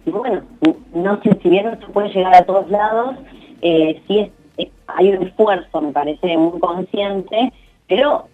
y 0.06 0.12
bueno, 0.12 0.42
no 0.94 1.22
sé 1.22 1.40
si 1.42 1.50
bien 1.50 1.80
se 1.80 1.88
puede 1.88 2.10
llegar 2.10 2.36
a 2.36 2.46
todos 2.46 2.70
lados, 2.70 3.16
eh, 3.62 4.02
sí 4.08 4.20
es, 4.20 4.32
eh, 4.58 4.72
hay 4.88 5.14
un 5.14 5.24
esfuerzo, 5.24 5.82
me 5.82 5.92
parece, 5.92 6.38
muy 6.38 6.60
consciente, 6.60 7.54
pero 7.88 8.26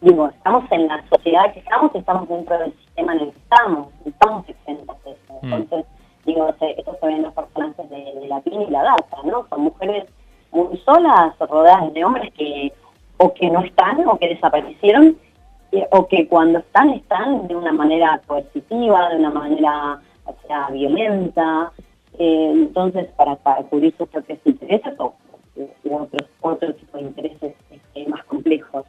digo, 0.00 0.28
estamos 0.28 0.70
en 0.70 0.86
la 0.86 1.02
sociedad 1.08 1.52
que 1.52 1.60
estamos, 1.60 1.94
estamos 1.94 2.28
dentro 2.28 2.58
del 2.58 2.72
sistema 2.74 3.14
en 3.14 3.20
el 3.20 3.30
que 3.32 3.38
estamos, 3.38 3.88
estamos 4.04 4.48
exentos 4.48 4.96
de 5.04 5.10
eso. 5.12 5.38
Mm. 5.42 5.52
Entonces, 5.52 5.86
digo, 6.26 6.54
se, 6.58 6.70
esto 6.72 6.96
se 7.00 7.06
ve 7.06 7.12
en 7.14 7.22
los 7.22 7.32
personajes 7.32 7.90
de, 7.90 8.20
de 8.20 8.28
la 8.28 8.40
PIN 8.40 8.62
y 8.62 8.70
la 8.70 8.82
DATA, 8.82 9.16
¿no? 9.24 9.46
Son 9.48 9.62
mujeres 9.62 10.04
muy 10.52 10.76
solas, 10.78 11.36
rodeadas 11.40 11.92
de 11.92 12.04
hombres 12.04 12.32
que 12.34 12.72
o 13.18 13.32
que 13.34 13.50
no 13.50 13.60
están 13.60 14.06
o 14.06 14.18
que 14.18 14.28
desaparecieron 14.28 15.16
o 15.90 16.06
que 16.06 16.28
cuando 16.28 16.60
están 16.60 16.90
están 16.90 17.48
de 17.48 17.56
una 17.56 17.72
manera 17.72 18.20
coercitiva, 18.26 19.08
de 19.10 19.16
una 19.16 19.30
manera 19.30 20.00
o 20.26 20.72
violenta, 20.72 21.72
eh, 22.18 22.50
entonces 22.54 23.08
para, 23.16 23.36
para 23.36 23.62
cubrir 23.64 23.94
sus 23.96 24.08
propios 24.08 24.38
intereses 24.44 24.94
o 24.98 25.14
u 25.56 25.94
otros, 25.94 26.28
otro 26.40 26.74
tipo 26.74 26.98
de 26.98 27.04
intereses 27.04 27.54
este, 27.70 28.08
más 28.08 28.24
complejos. 28.24 28.84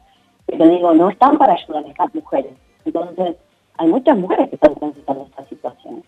Pero 0.46 0.68
digo, 0.68 0.94
no 0.94 1.10
están 1.10 1.38
para 1.38 1.54
ayudar 1.54 1.84
a 1.84 1.88
estas 1.88 2.14
mujeres. 2.14 2.52
Entonces, 2.84 3.36
hay 3.78 3.88
muchas 3.88 4.16
mujeres 4.16 4.48
que 4.48 4.56
están 4.56 4.74
transitando 4.74 5.24
estas 5.24 5.48
situaciones. 5.48 6.04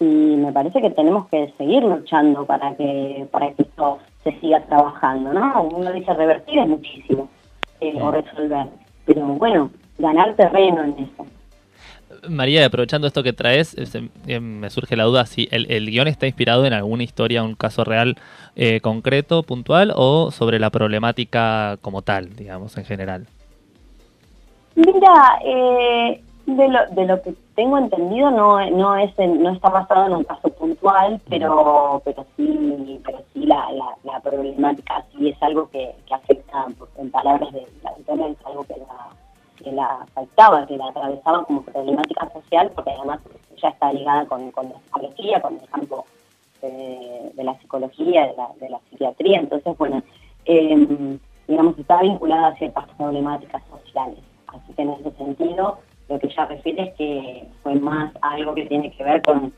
Y 0.00 0.04
me 0.04 0.52
parece 0.52 0.80
que 0.80 0.90
tenemos 0.90 1.26
que 1.28 1.52
seguir 1.58 1.82
luchando 1.82 2.44
para 2.46 2.76
que 2.76 3.26
para 3.32 3.52
que 3.52 3.62
esto 3.62 3.98
se 4.22 4.32
siga 4.40 4.60
trabajando, 4.66 5.32
¿no? 5.32 5.62
Uno 5.62 5.92
dice 5.92 6.14
revertir 6.14 6.58
es 6.60 6.68
muchísimo, 6.68 7.28
eh, 7.80 7.98
o 8.00 8.10
resolver. 8.12 8.66
Pero 9.06 9.22
bueno, 9.26 9.70
ganar 9.98 10.34
terreno 10.36 10.84
en 10.84 10.90
eso. 10.98 11.26
María, 12.28 12.64
aprovechando 12.64 13.06
esto 13.06 13.22
que 13.22 13.32
traes, 13.32 13.68
se- 13.68 14.08
eh, 14.26 14.40
me 14.40 14.70
surge 14.70 14.96
la 14.96 15.04
duda 15.04 15.26
si 15.26 15.46
el, 15.50 15.70
el 15.70 15.90
guion 15.90 16.08
está 16.08 16.26
inspirado 16.26 16.64
en 16.64 16.72
alguna 16.72 17.02
historia, 17.02 17.42
un 17.42 17.54
caso 17.54 17.84
real 17.84 18.16
eh, 18.56 18.80
concreto, 18.80 19.42
puntual, 19.42 19.92
o 19.94 20.30
sobre 20.30 20.58
la 20.58 20.70
problemática 20.70 21.76
como 21.82 22.02
tal, 22.02 22.34
digamos, 22.34 22.76
en 22.78 22.84
general. 22.84 23.26
Mira, 24.74 25.38
eh, 25.44 26.22
de, 26.56 26.68
lo, 26.68 26.86
de 26.90 27.06
lo 27.06 27.22
que 27.22 27.34
tengo 27.54 27.78
entendido 27.78 28.30
no 28.30 28.58
no 28.70 28.96
es 28.96 29.16
en- 29.18 29.42
no 29.42 29.50
está 29.50 29.68
basado 29.68 30.06
en 30.06 30.14
un 30.14 30.24
caso 30.24 30.48
puntual, 30.50 31.20
pero 31.28 32.00
pero 32.04 32.24
sí 32.36 33.00
pero 33.04 33.18
sí 33.32 33.46
la, 33.46 33.70
la, 33.72 33.96
la 34.04 34.20
problemática 34.20 35.04
sí 35.12 35.28
es 35.28 35.42
algo 35.42 35.68
que, 35.70 35.94
que 36.06 36.14
afecta, 36.14 36.66
en 36.96 37.10
palabras 37.10 37.52
de 37.52 37.66
la 37.82 37.90
autora, 37.90 38.26
es 38.28 38.36
algo 38.46 38.64
que 38.64 38.76
la, 38.76 39.08
que 39.62 39.72
la 39.72 39.86
afectaba, 40.16 40.66
que 40.66 40.76
la 40.76 40.86
atravesaba 40.88 41.44
como 41.44 41.62
problemática 41.62 42.30
social, 42.32 42.70
porque 42.74 42.90
además 42.92 43.20
ella 43.56 43.68
está 43.70 43.92
ligada 43.92 44.26
con, 44.26 44.50
con 44.52 44.68
la 44.68 44.78
psicología, 44.80 45.40
con 45.42 45.54
el 45.54 45.68
campo 45.68 46.04
de, 46.62 47.30
de 47.34 47.44
la 47.44 47.54
psicología, 47.58 48.26
de 48.26 48.36
la, 48.36 48.48
de 48.60 48.68
la 48.70 48.80
psiquiatría, 48.90 49.40
entonces 49.40 49.76
bueno, 49.78 50.02
eh, 50.44 51.18
digamos 51.46 51.78
está 51.78 52.00
vinculada 52.02 52.48
a 52.48 52.56
ciertas 52.56 52.86
problemáticas 52.96 53.62
sociales. 53.70 54.18
Así 54.48 54.72
que 54.74 54.82
en 54.82 54.90
ese 54.90 55.10
sentido, 55.12 55.78
lo 56.08 56.18
que 56.18 56.28
refiere 56.28 56.82
es 56.82 56.94
que 56.94 57.44
fue 57.62 57.74
más 57.74 58.12
algo 58.22 58.54
que 58.54 58.66
tiene 58.66 58.90
que 58.90 59.04
ver 59.04 59.22
con, 59.22 59.52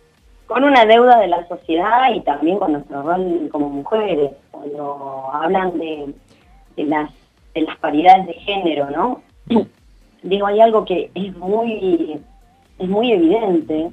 con 0.46 0.64
una 0.64 0.84
deuda 0.84 1.20
de 1.20 1.28
la 1.28 1.46
sociedad 1.46 2.12
y 2.12 2.20
también 2.20 2.59
con 2.59 2.72
nuestro 2.72 3.03
rol 3.03 3.48
como 3.53 3.68
mujeres. 3.68 4.32
Cuando 4.51 5.30
hablan 5.32 5.78
de, 5.78 6.12
de 6.76 6.84
las, 6.84 7.11
de 7.55 7.62
las 7.62 7.76
paridades 7.78 8.26
de 8.26 8.34
género, 8.34 8.90
¿no? 8.90 9.22
Digo, 10.22 10.46
hay 10.46 10.61
algo 10.61 10.84
que 10.84 11.11
es 11.14 11.36
muy, 11.36 12.20
es 12.78 12.88
muy 12.88 13.12
evidente 13.12 13.90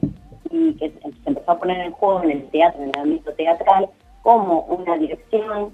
y 0.50 0.74
que 0.74 0.90
se 0.90 1.12
empezó 1.26 1.52
a 1.52 1.60
poner 1.60 1.80
en 1.82 1.92
juego 1.92 2.24
en 2.24 2.32
el 2.32 2.50
teatro, 2.50 2.82
en 2.84 2.90
el 2.90 3.00
ámbito 3.00 3.32
teatral, 3.34 3.88
como 4.24 4.62
una 4.62 4.98
dirección 4.98 5.74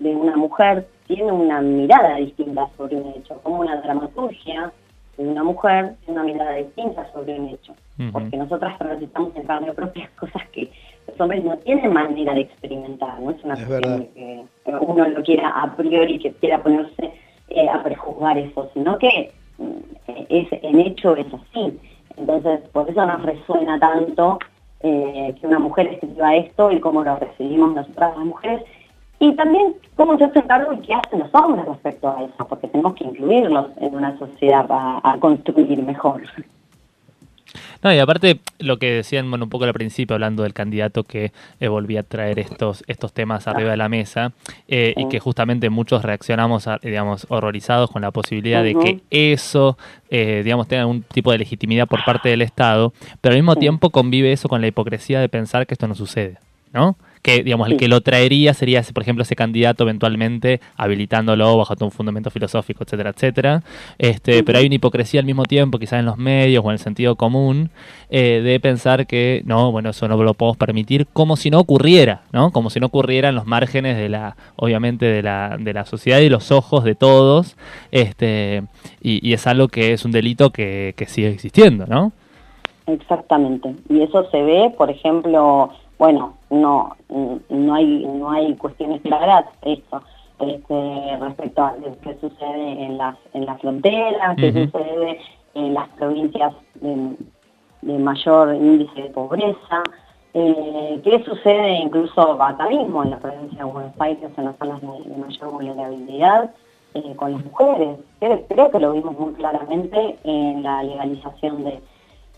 de 0.00 0.14
una 0.14 0.36
mujer 0.36 0.86
tiene 1.06 1.30
una 1.30 1.60
mirada 1.60 2.16
distinta 2.16 2.68
sobre 2.76 2.96
un 2.96 3.14
hecho, 3.14 3.40
como 3.42 3.60
una 3.60 3.80
dramaturgia 3.80 4.72
una 5.18 5.42
mujer 5.44 5.94
tiene 6.04 6.20
una 6.20 6.32
mirada 6.32 6.52
distinta 6.54 7.10
sobre 7.12 7.38
un 7.38 7.48
hecho, 7.48 7.74
porque 8.12 8.36
nosotras 8.36 8.78
transitamos 8.78 9.34
en 9.36 9.44
carne 9.44 9.72
propia 9.72 10.10
cosas 10.18 10.42
que 10.52 10.70
los 11.06 11.20
hombres 11.20 11.44
no 11.44 11.56
tienen 11.58 11.92
manera 11.92 12.34
de 12.34 12.42
experimentar, 12.42 13.18
no 13.20 13.30
es 13.30 13.42
una 13.44 13.54
Es 13.54 13.64
cuestión 13.64 13.98
verdad. 13.98 13.98
de 14.14 14.44
que 14.64 14.72
uno 14.80 15.08
lo 15.08 15.22
quiera 15.22 15.48
a 15.50 15.74
priori, 15.74 16.18
que 16.18 16.32
quiera 16.32 16.62
ponerse 16.62 17.12
eh, 17.48 17.68
a 17.68 17.82
prejuzgar 17.82 18.36
eso, 18.38 18.70
sino 18.74 18.98
que 18.98 19.32
mm, 19.58 19.72
es, 20.28 20.48
en 20.50 20.80
hecho 20.80 21.16
es 21.16 21.26
así. 21.32 21.78
Entonces, 22.16 22.60
por 22.72 22.88
eso 22.88 23.06
nos 23.06 23.22
resuena 23.22 23.78
tanto 23.78 24.38
eh, 24.80 25.34
que 25.40 25.46
una 25.46 25.58
mujer 25.58 25.86
escriba 25.88 26.36
esto 26.36 26.70
y 26.70 26.80
cómo 26.80 27.02
lo 27.02 27.16
recibimos 27.16 27.74
nosotras 27.74 28.16
las 28.16 28.26
mujeres. 28.26 28.62
Y 29.18 29.34
también 29.34 29.74
cómo 29.96 30.18
se 30.18 30.24
hace 30.24 30.42
cargo 30.44 30.72
y 30.74 30.78
qué 30.80 30.92
hacen 30.94 31.20
los 31.20 31.34
hombres 31.34 31.64
respecto 31.66 32.08
a 32.08 32.22
eso, 32.22 32.46
porque 32.48 32.68
tenemos 32.68 32.94
que 32.94 33.04
incluirlos 33.04 33.68
en 33.80 33.94
una 33.94 34.18
sociedad 34.18 34.66
a, 34.70 35.00
a 35.02 35.18
construir 35.18 35.82
mejor. 35.82 36.22
No, 37.82 37.92
y 37.94 37.98
aparte 37.98 38.40
lo 38.58 38.78
que 38.78 38.90
decían 38.90 39.28
bueno, 39.30 39.44
un 39.44 39.50
poco 39.50 39.64
al 39.64 39.72
principio, 39.72 40.14
hablando 40.14 40.42
del 40.42 40.52
candidato 40.52 41.04
que 41.04 41.32
eh, 41.60 41.68
volvía 41.68 42.00
a 42.00 42.02
traer 42.02 42.38
estos, 42.38 42.82
estos 42.88 43.12
temas 43.12 43.46
arriba 43.46 43.70
de 43.70 43.76
la 43.76 43.88
mesa, 43.88 44.32
eh, 44.68 44.92
y 44.96 45.08
que 45.08 45.20
justamente 45.20 45.70
muchos 45.70 46.02
reaccionamos, 46.02 46.66
a- 46.66 46.78
digamos, 46.82 47.26
horrorizados 47.30 47.90
con 47.90 48.02
la 48.02 48.10
posibilidad 48.10 48.62
de 48.62 48.74
que 48.74 49.00
eso, 49.10 49.78
eh, 50.10 50.42
digamos, 50.44 50.68
tenga 50.68 50.82
algún 50.82 51.02
tipo 51.02 51.32
de 51.32 51.38
legitimidad 51.38 51.86
por 51.86 52.04
parte 52.04 52.28
del 52.28 52.42
Estado, 52.42 52.92
pero 53.20 53.34
al 53.34 53.38
mismo 53.40 53.56
tiempo 53.56 53.90
convive 53.90 54.32
eso 54.32 54.48
con 54.48 54.60
la 54.60 54.66
hipocresía 54.66 55.20
de 55.20 55.28
pensar 55.28 55.66
que 55.66 55.74
esto 55.74 55.86
no 55.86 55.94
sucede, 55.94 56.38
¿no? 56.72 56.96
Que, 57.22 57.42
digamos, 57.42 57.68
el 57.68 57.76
que 57.76 57.88
lo 57.88 58.00
traería 58.00 58.54
sería, 58.54 58.82
por 58.94 59.02
ejemplo, 59.02 59.22
ese 59.22 59.34
candidato 59.34 59.82
eventualmente 59.82 60.60
habilitándolo 60.76 61.56
bajo 61.56 61.74
todo 61.74 61.86
un 61.86 61.90
fundamento 61.90 62.30
filosófico, 62.30 62.84
etcétera, 62.84 63.10
etcétera. 63.10 63.62
Este, 63.98 64.44
Pero 64.44 64.58
hay 64.58 64.66
una 64.66 64.76
hipocresía 64.76 65.20
al 65.20 65.26
mismo 65.26 65.42
tiempo, 65.44 65.78
quizás 65.78 65.98
en 65.98 66.06
los 66.06 66.18
medios 66.18 66.64
o 66.64 66.68
en 66.68 66.74
el 66.74 66.78
sentido 66.78 67.16
común, 67.16 67.70
eh, 68.10 68.40
de 68.44 68.60
pensar 68.60 69.06
que, 69.06 69.42
no, 69.44 69.72
bueno, 69.72 69.90
eso 69.90 70.06
no 70.06 70.16
lo 70.16 70.34
podemos 70.34 70.56
permitir, 70.56 71.06
como 71.12 71.36
si 71.36 71.50
no 71.50 71.58
ocurriera, 71.58 72.22
¿no? 72.32 72.52
Como 72.52 72.70
si 72.70 72.78
no 72.78 72.86
ocurriera 72.86 73.28
en 73.30 73.34
los 73.34 73.46
márgenes 73.46 73.96
de 73.96 74.08
la, 74.08 74.36
obviamente, 74.54 75.06
de 75.06 75.22
la, 75.22 75.56
de 75.58 75.72
la 75.72 75.84
sociedad 75.84 76.20
y 76.20 76.28
los 76.28 76.52
ojos 76.52 76.84
de 76.84 76.94
todos. 76.94 77.56
Este, 77.90 78.62
y, 79.02 79.28
y 79.28 79.32
es 79.32 79.46
algo 79.46 79.68
que 79.68 79.92
es 79.92 80.04
un 80.04 80.12
delito 80.12 80.50
que, 80.50 80.94
que 80.96 81.06
sigue 81.06 81.28
existiendo, 81.30 81.86
¿no? 81.86 82.12
Exactamente. 82.86 83.74
Y 83.88 84.02
eso 84.02 84.30
se 84.30 84.42
ve, 84.42 84.72
por 84.76 84.90
ejemplo, 84.90 85.72
bueno, 85.98 86.34
no 86.50 86.96
no 87.48 87.74
hay 87.74 88.06
no 88.06 88.30
hay 88.30 88.54
cuestiones 88.56 89.00
claras 89.02 89.46
eso 89.62 90.02
este, 90.38 91.16
respecto 91.18 91.64
a 91.64 91.74
que 92.02 92.14
sucede 92.20 92.84
en 92.84 92.98
las 92.98 93.16
en 93.32 93.46
las 93.46 93.60
fronteras, 93.60 94.36
que 94.36 94.50
Ujú. 94.50 94.64
sucede 94.64 95.18
en 95.54 95.74
las 95.74 95.88
provincias 95.90 96.52
de, 96.74 97.16
de 97.82 97.98
mayor 97.98 98.54
índice 98.54 99.02
de 99.02 99.10
pobreza, 99.10 99.82
eh, 100.34 101.00
qué 101.02 101.24
sucede 101.24 101.78
incluso 101.78 102.42
acá 102.42 102.68
mismo 102.68 103.02
en 103.02 103.10
la 103.10 103.18
provincia 103.18 103.64
de 103.64 103.64
Buenos 103.64 103.92
Aires, 103.98 104.30
en 104.36 104.44
las 104.44 104.56
zonas 104.58 104.80
de, 104.82 105.08
de 105.08 105.16
mayor 105.16 105.50
vulnerabilidad 105.50 106.50
eh, 106.92 107.14
con 107.16 107.32
las 107.32 107.44
mujeres. 107.44 107.98
Creo, 108.20 108.46
creo 108.46 108.70
que 108.70 108.80
lo 108.80 108.92
vimos 108.92 109.18
muy 109.18 109.32
claramente 109.32 110.18
en 110.24 110.62
la 110.62 110.82
legalización 110.82 111.64
de 111.64 111.80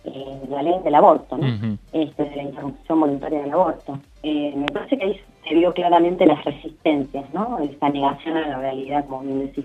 eh, 0.05 0.41
la 0.49 0.63
ley 0.63 0.75
del 0.85 0.95
aborto, 0.95 1.37
¿no? 1.37 1.79
este, 1.93 2.25
de 2.25 2.37
la 2.37 2.43
interrupción 2.43 3.01
voluntaria 3.01 3.43
del 3.43 3.53
aborto. 3.53 3.99
Eh, 4.23 4.53
me 4.57 4.67
parece 4.67 4.99
que 4.99 5.05
ahí 5.05 5.21
se 5.47 5.55
vio 5.55 5.73
claramente 5.73 6.27
las 6.27 6.45
resistencias, 6.45 7.25
¿no? 7.33 7.59
Esta 7.59 7.89
negación 7.89 8.37
a 8.37 8.49
la 8.49 8.59
realidad, 8.59 9.05
como 9.07 9.23
bien 9.23 9.41
decís. 9.41 9.65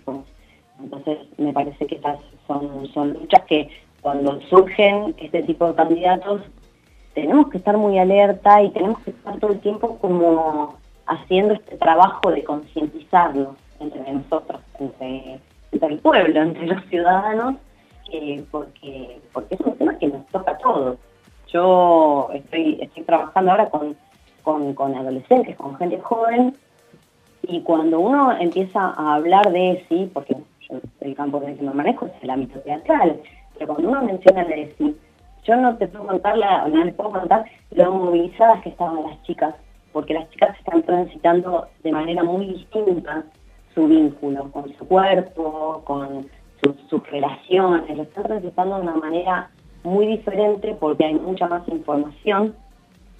Entonces, 0.82 1.20
me 1.38 1.54
parece 1.54 1.86
que 1.86 1.96
esas 1.96 2.20
son, 2.48 2.88
son 2.94 3.14
luchas 3.14 3.44
que 3.44 3.70
cuando 4.02 4.42
surgen 4.50 5.16
este 5.18 5.44
tipo 5.44 5.68
de 5.68 5.76
candidatos, 5.76 6.42
tenemos 7.14 7.50
que 7.50 7.58
estar 7.58 7.78
muy 7.78 8.00
alerta 8.00 8.62
y 8.62 8.70
tenemos 8.72 9.00
que 9.00 9.12
estar 9.12 9.40
todo 9.40 9.52
el 9.52 9.60
tiempo 9.60 9.98
como 10.00 10.76
haciendo 11.06 11.54
este 11.54 11.78
trabajo 11.78 12.32
de 12.32 12.44
concientizarlos 12.44 13.56
entre 13.80 14.12
nosotros, 14.12 14.62
entre, 14.80 15.40
entre 15.72 15.90
el 15.90 16.00
pueblo, 16.00 16.42
entre 16.42 16.68
los 16.68 16.84
ciudadanos, 16.86 17.56
porque 18.52 19.20
porque 19.32 19.56
es 19.56 19.62
un 19.62 19.78
tema 19.78 19.98
que 19.98 20.08
nos 20.08 20.26
toca 20.28 20.52
a 20.52 20.58
todos. 20.58 20.98
Yo 21.48 22.30
estoy 22.34 22.80
estoy 22.82 23.04
trabajando 23.04 23.52
ahora 23.52 23.70
con, 23.70 23.96
con, 24.44 24.96
adolescentes, 24.96 25.56
con 25.56 25.76
gente 25.78 26.00
joven, 26.00 26.56
y 27.44 27.62
cuando 27.62 28.00
uno 28.00 28.36
empieza 28.38 28.80
a 28.80 29.16
hablar 29.16 29.52
de 29.52 29.86
sí, 29.90 30.10
porque 30.14 30.36
yo, 30.70 30.80
el 31.02 31.16
campo 31.16 31.42
que 31.42 31.56
me 31.62 31.74
manejo 31.74 32.08
es 32.08 32.14
el 32.22 32.30
ámbito 32.30 32.60
teatral, 32.62 33.20
pero 33.58 33.74
cuando 33.74 33.90
uno 33.90 34.04
menciona 34.04 34.44
de 34.46 34.74
sí, 34.78 34.98
yo 35.44 35.56
no 35.58 35.76
te 35.78 35.88
puedo 35.88 36.08
contar, 36.08 36.38
la, 36.38 36.68
no 36.68 36.84
les 36.84 36.94
puedo 36.96 37.12
contar 37.12 37.46
lo 37.72 37.92
movilizadas 37.92 38.62
que 38.62 38.70
estaban 38.70 39.04
las 39.04 39.22
chicas, 39.24 39.56
porque 39.92 40.14
las 40.14 40.30
chicas 40.32 40.58
están 40.58 40.82
transitando 40.84 41.68
de 41.84 41.92
manera 41.92 42.24
muy 42.24 42.48
distinta 42.48 43.24
su 43.76 43.88
vínculo 43.88 44.52
con 44.52 44.74
su 44.76 44.88
cuerpo, 44.88 45.82
con 45.84 46.28
sus, 46.90 47.04
relaciones, 47.10 47.96
lo 47.96 48.04
están 48.04 48.24
transitando 48.24 48.76
de 48.78 48.82
una 48.82 48.96
manera 48.96 49.50
muy 49.84 50.08
diferente 50.08 50.76
porque 50.80 51.06
hay 51.06 51.16
mucha 51.16 51.48
más 51.48 51.68
información, 51.68 52.56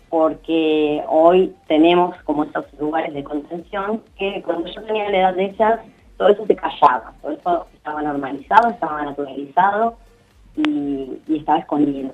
porque 0.10 1.04
hoy 1.10 1.56
tenemos 1.68 2.16
como 2.24 2.44
estos 2.44 2.66
lugares 2.80 3.14
de 3.14 3.24
contención 3.24 4.02
que 4.18 4.42
cuando 4.44 4.68
yo 4.68 4.82
tenía 4.84 5.10
la 5.10 5.18
edad 5.18 5.36
de 5.36 5.46
ellas, 5.46 5.80
todo 6.18 6.30
eso 6.30 6.46
se 6.46 6.56
callaba, 6.56 7.14
todo 7.22 7.32
eso 7.32 7.68
estaba 7.74 8.02
normalizado, 8.02 8.70
estaba 8.70 9.04
naturalizado 9.04 9.96
y, 10.56 11.20
y 11.28 11.38
estaba 11.38 11.60
escondido. 11.60 12.12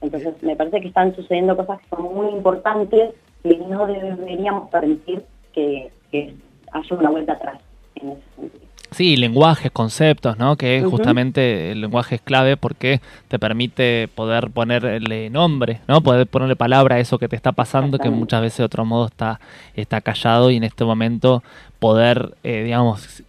Entonces 0.00 0.40
me 0.42 0.54
parece 0.54 0.80
que 0.80 0.88
están 0.88 1.14
sucediendo 1.14 1.56
cosas 1.56 1.80
que 1.80 1.88
son 1.88 2.14
muy 2.14 2.28
importantes 2.28 3.14
y 3.42 3.56
no 3.56 3.86
deberíamos 3.86 4.70
permitir 4.70 5.24
que, 5.52 5.90
que 6.10 6.34
haya 6.72 6.96
una 6.96 7.10
vuelta 7.10 7.32
atrás 7.34 7.60
en 7.96 8.10
ese 8.10 8.22
sentido. 8.36 8.63
Sí, 8.94 9.16
lenguajes, 9.16 9.72
conceptos, 9.72 10.38
¿no? 10.38 10.54
Que 10.56 10.84
justamente 10.88 11.72
el 11.72 11.80
lenguaje 11.80 12.14
es 12.14 12.20
clave 12.20 12.56
porque 12.56 13.00
te 13.26 13.40
permite 13.40 14.08
poder 14.14 14.50
ponerle 14.50 15.30
nombre, 15.30 15.80
¿no? 15.88 16.00
Poder 16.00 16.28
ponerle 16.28 16.54
palabra 16.54 16.94
a 16.94 17.00
eso 17.00 17.18
que 17.18 17.26
te 17.26 17.34
está 17.34 17.50
pasando, 17.50 17.98
que 17.98 18.08
muchas 18.10 18.40
veces 18.40 18.58
de 18.58 18.64
otro 18.64 18.84
modo 18.84 19.06
está, 19.06 19.40
está 19.74 20.00
callado 20.00 20.52
y 20.52 20.58
en 20.58 20.62
este 20.62 20.84
momento 20.84 21.42
poder, 21.80 22.36
eh, 22.44 22.62
digamos, 22.62 23.24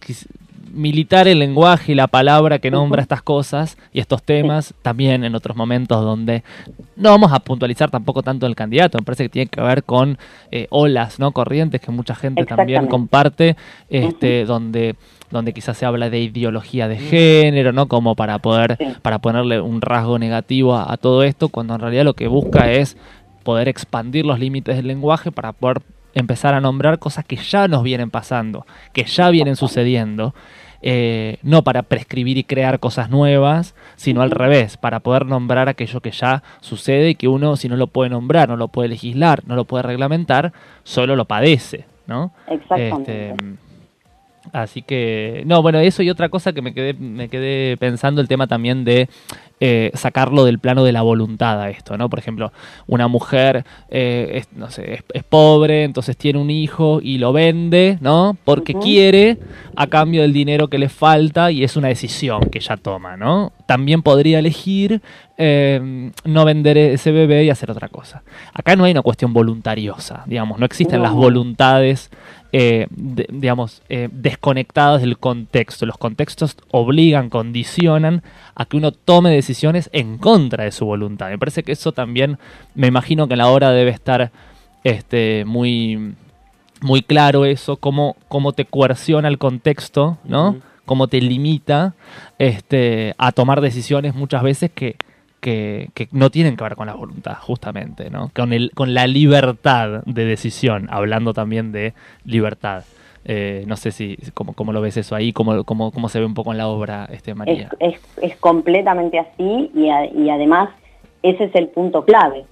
militar 0.76 1.26
el 1.26 1.38
lenguaje 1.38 1.92
y 1.92 1.94
la 1.94 2.06
palabra 2.06 2.58
que 2.58 2.70
nombra 2.70 3.02
estas 3.02 3.22
cosas 3.22 3.76
y 3.92 4.00
estos 4.00 4.22
temas 4.22 4.74
también 4.82 5.24
en 5.24 5.34
otros 5.34 5.56
momentos 5.56 6.04
donde 6.04 6.44
no 6.96 7.10
vamos 7.10 7.32
a 7.32 7.40
puntualizar 7.40 7.90
tampoco 7.90 8.22
tanto 8.22 8.46
el 8.46 8.54
candidato, 8.54 8.98
me 8.98 9.04
parece 9.04 9.24
que 9.24 9.28
tiene 9.30 9.50
que 9.50 9.60
ver 9.60 9.84
con 9.84 10.18
eh, 10.50 10.66
olas, 10.70 11.18
¿no? 11.18 11.32
Corrientes 11.32 11.80
que 11.80 11.90
mucha 11.90 12.14
gente 12.14 12.44
también 12.44 12.86
comparte, 12.86 13.56
este, 13.88 14.44
donde 14.44 14.96
donde 15.28 15.52
quizás 15.52 15.76
se 15.76 15.84
habla 15.84 16.08
de 16.08 16.20
ideología 16.20 16.86
de 16.86 16.98
género, 16.98 17.72
¿no? 17.72 17.88
Como 17.88 18.14
para 18.14 18.38
poder, 18.38 18.78
para 19.02 19.18
ponerle 19.18 19.60
un 19.60 19.80
rasgo 19.80 20.20
negativo 20.20 20.76
a, 20.76 20.92
a 20.92 20.96
todo 20.96 21.24
esto, 21.24 21.48
cuando 21.48 21.74
en 21.74 21.80
realidad 21.80 22.04
lo 22.04 22.14
que 22.14 22.28
busca 22.28 22.70
es 22.70 22.96
poder 23.42 23.68
expandir 23.68 24.24
los 24.24 24.38
límites 24.38 24.76
del 24.76 24.86
lenguaje 24.86 25.32
para 25.32 25.52
poder 25.52 25.82
empezar 26.16 26.54
a 26.54 26.60
nombrar 26.60 26.98
cosas 26.98 27.24
que 27.24 27.36
ya 27.36 27.68
nos 27.68 27.82
vienen 27.82 28.10
pasando, 28.10 28.66
que 28.92 29.04
ya 29.04 29.28
vienen 29.30 29.54
sucediendo, 29.54 30.34
eh, 30.82 31.38
no 31.42 31.62
para 31.62 31.82
prescribir 31.82 32.38
y 32.38 32.44
crear 32.44 32.78
cosas 32.80 33.10
nuevas, 33.10 33.74
sino 33.96 34.22
al 34.22 34.30
revés, 34.30 34.76
para 34.76 35.00
poder 35.00 35.26
nombrar 35.26 35.68
aquello 35.68 36.00
que 36.00 36.10
ya 36.10 36.42
sucede 36.60 37.10
y 37.10 37.14
que 37.14 37.28
uno, 37.28 37.56
si 37.56 37.68
no 37.68 37.76
lo 37.76 37.86
puede 37.86 38.10
nombrar, 38.10 38.48
no 38.48 38.56
lo 38.56 38.68
puede 38.68 38.88
legislar, 38.88 39.42
no 39.46 39.56
lo 39.56 39.64
puede 39.64 39.82
reglamentar, 39.82 40.52
solo 40.84 41.16
lo 41.16 41.24
padece, 41.24 41.86
¿no? 42.06 42.32
Exactamente. 42.48 43.30
Este, 43.30 43.65
Así 44.52 44.82
que, 44.82 45.42
no, 45.46 45.62
bueno, 45.62 45.78
eso 45.78 46.02
y 46.02 46.10
otra 46.10 46.28
cosa 46.28 46.52
que 46.52 46.62
me 46.62 46.74
quedé, 46.74 46.94
me 46.94 47.28
quedé 47.28 47.76
pensando, 47.76 48.20
el 48.20 48.28
tema 48.28 48.46
también 48.46 48.84
de 48.84 49.08
eh, 49.58 49.90
sacarlo 49.94 50.44
del 50.44 50.58
plano 50.58 50.84
de 50.84 50.92
la 50.92 51.00
voluntad 51.00 51.60
a 51.62 51.70
esto, 51.70 51.96
¿no? 51.96 52.10
Por 52.10 52.18
ejemplo, 52.18 52.52
una 52.86 53.08
mujer, 53.08 53.64
eh, 53.88 54.32
es, 54.34 54.48
no 54.52 54.70
sé, 54.70 54.94
es, 54.94 55.04
es 55.14 55.24
pobre, 55.24 55.84
entonces 55.84 56.16
tiene 56.16 56.38
un 56.38 56.50
hijo 56.50 57.00
y 57.02 57.16
lo 57.16 57.32
vende, 57.32 57.96
¿no? 58.02 58.36
Porque 58.44 58.74
quiere 58.74 59.38
a 59.74 59.86
cambio 59.86 60.20
del 60.20 60.34
dinero 60.34 60.68
que 60.68 60.78
le 60.78 60.90
falta 60.90 61.50
y 61.50 61.64
es 61.64 61.76
una 61.76 61.88
decisión 61.88 62.40
que 62.50 62.58
ella 62.58 62.76
toma, 62.76 63.16
¿no? 63.16 63.52
También 63.66 64.02
podría 64.02 64.40
elegir 64.40 65.00
eh, 65.38 66.10
no 66.24 66.44
vender 66.44 66.76
ese 66.76 67.10
bebé 67.10 67.44
y 67.44 67.50
hacer 67.50 67.70
otra 67.70 67.88
cosa. 67.88 68.22
Acá 68.52 68.76
no 68.76 68.84
hay 68.84 68.92
una 68.92 69.02
cuestión 69.02 69.32
voluntariosa, 69.32 70.22
digamos, 70.26 70.58
no 70.58 70.66
existen 70.66 71.02
las 71.02 71.12
voluntades 71.12 72.10
eh, 72.52 72.86
de- 72.90 73.26
digamos, 73.30 73.82
eh, 73.88 74.08
desconectadas 74.12 75.00
del 75.02 75.18
contexto. 75.18 75.86
Los 75.86 75.98
contextos 75.98 76.56
obligan, 76.70 77.28
condicionan 77.30 78.22
a 78.54 78.64
que 78.64 78.76
uno 78.76 78.92
tome 78.92 79.30
decisiones 79.30 79.90
en 79.92 80.18
contra 80.18 80.64
de 80.64 80.72
su 80.72 80.86
voluntad. 80.86 81.28
Me 81.30 81.38
parece 81.38 81.62
que 81.62 81.72
eso 81.72 81.92
también, 81.92 82.38
me 82.74 82.86
imagino 82.86 83.26
que 83.28 83.34
en 83.34 83.38
la 83.38 83.48
obra 83.48 83.70
debe 83.72 83.90
estar 83.90 84.30
este, 84.84 85.44
muy, 85.44 86.14
muy 86.80 87.02
claro 87.02 87.44
eso, 87.44 87.76
cómo, 87.76 88.16
cómo 88.28 88.52
te 88.52 88.64
coerciona 88.64 89.28
el 89.28 89.38
contexto, 89.38 90.18
¿no? 90.24 90.56
Cómo 90.84 91.08
te 91.08 91.20
limita 91.20 91.94
este, 92.38 93.14
a 93.18 93.32
tomar 93.32 93.60
decisiones 93.60 94.14
muchas 94.14 94.42
veces 94.44 94.70
que, 94.72 94.94
que, 95.46 96.08
no 96.10 96.30
tienen 96.30 96.56
que 96.56 96.64
ver 96.64 96.74
con 96.74 96.86
la 96.88 96.94
voluntad, 96.94 97.36
justamente, 97.40 98.10
¿no? 98.10 98.30
Con, 98.34 98.52
el, 98.52 98.72
con 98.74 98.94
la 98.94 99.06
libertad 99.06 100.02
de 100.04 100.24
decisión, 100.24 100.88
hablando 100.90 101.32
también 101.34 101.70
de 101.70 101.94
libertad. 102.24 102.84
Eh, 103.24 103.64
no 103.66 103.76
sé 103.76 103.92
si 103.92 104.16
cómo, 104.34 104.54
cómo 104.54 104.72
lo 104.72 104.80
ves 104.80 104.96
eso 104.96 105.14
ahí, 105.14 105.32
cómo, 105.32 105.62
cómo, 105.64 105.92
cómo 105.92 106.08
se 106.08 106.18
ve 106.18 106.26
un 106.26 106.34
poco 106.34 106.50
en 106.52 106.58
la 106.58 106.66
obra, 106.68 107.08
este 107.12 107.34
María. 107.34 107.70
Es, 107.78 108.00
es, 108.22 108.36
completamente 108.36 109.18
así 109.20 109.70
y, 109.74 109.86
y 110.20 110.30
además 110.30 110.70
ese 111.22 111.44
es 111.44 111.54
el 111.54 111.68
punto 111.68 112.04
clave, 112.04 112.44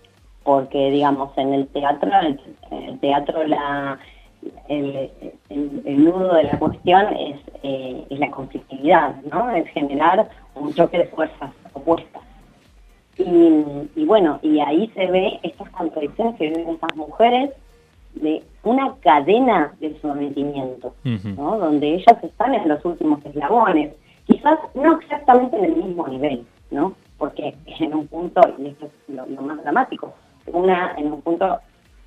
porque 0.45 0.91
digamos 0.91 1.37
en 1.37 1.53
el 1.55 1.67
teatro, 1.69 2.11
el, 2.71 2.99
teatro 3.01 3.45
la, 3.47 3.99
el- 4.69 5.11
el 5.49 6.05
nudo 6.05 6.35
de 6.35 6.45
la 6.45 6.59
cuestión 6.59 7.07
es, 7.17 7.41
eh, 7.63 8.05
es 8.11 8.19
la 8.19 8.31
conflictividad, 8.31 9.17
¿no? 9.33 9.51
Es 9.51 9.69
generar 9.71 10.29
un 10.55 10.73
choque 10.75 10.99
de 10.99 11.07
fuerzas 11.07 11.51
opuestas. 11.73 12.23
Y, 13.17 14.01
y 14.01 14.05
bueno, 14.07 14.39
y 14.43 14.61
ahí 14.61 14.91
se 14.95 15.07
ve 15.07 15.39
estas 15.43 15.71
contradicciones 15.71 16.37
que 16.37 16.49
viven 16.49 16.71
estas 16.71 16.97
mujeres 16.97 17.51
de 18.15 18.43
una 18.63 18.95
cadena 19.01 19.75
de 19.81 19.99
sometimiento. 20.01 20.95
¿no? 21.05 21.59
donde 21.59 21.95
ellas 21.95 22.23
están 22.23 22.55
en 22.55 22.69
los 22.69 22.85
últimos 22.85 23.25
eslabones, 23.25 23.95
quizás 24.27 24.59
no 24.75 24.99
exactamente 24.99 25.57
en 25.59 25.65
el 25.65 25.77
mismo 25.77 26.07
nivel, 26.09 26.47
¿no? 26.71 26.95
porque 27.19 27.55
en 27.67 27.95
un 27.95 28.07
punto, 28.07 28.41
y 28.59 28.69
esto 28.69 28.87
es 28.87 29.15
lo, 29.15 29.27
lo 29.27 29.43
más 29.43 29.63
dramático, 29.63 30.15
una 30.47 30.95
en 30.97 31.13
un 31.13 31.23
punto 31.23 31.59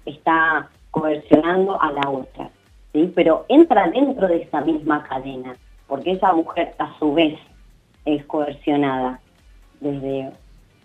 está 0.06 0.70
coercionando 0.92 1.82
a 1.82 1.92
la 1.92 2.10
otra, 2.10 2.50
¿sí? 2.94 3.12
pero 3.16 3.46
entra 3.50 3.90
dentro 3.90 4.28
de 4.28 4.44
esa 4.44 4.62
misma 4.62 5.04
cadena, 5.04 5.56
porque 5.88 6.12
esa 6.12 6.34
mujer 6.34 6.74
a 6.80 6.98
su 7.00 7.14
vez 7.14 7.38
es 8.06 8.26
coercionada 8.26 9.20
desde 9.80 10.32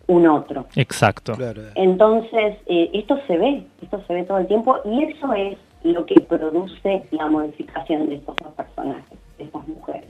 un 0.06 0.26
otro. 0.26 0.66
Exacto. 0.76 1.32
Entonces, 1.74 2.56
eh, 2.66 2.90
esto 2.92 3.18
se 3.26 3.36
ve, 3.36 3.64
esto 3.82 4.02
se 4.06 4.14
ve 4.14 4.24
todo 4.24 4.38
el 4.38 4.46
tiempo 4.46 4.76
y 4.84 5.04
eso 5.04 5.32
es 5.34 5.58
lo 5.82 6.06
que 6.06 6.20
produce 6.20 7.02
la 7.10 7.28
modificación 7.28 8.08
de 8.08 8.16
estos 8.16 8.36
dos 8.36 8.52
personajes, 8.54 9.18
de 9.38 9.44
estas 9.44 9.66
mujeres. 9.68 10.08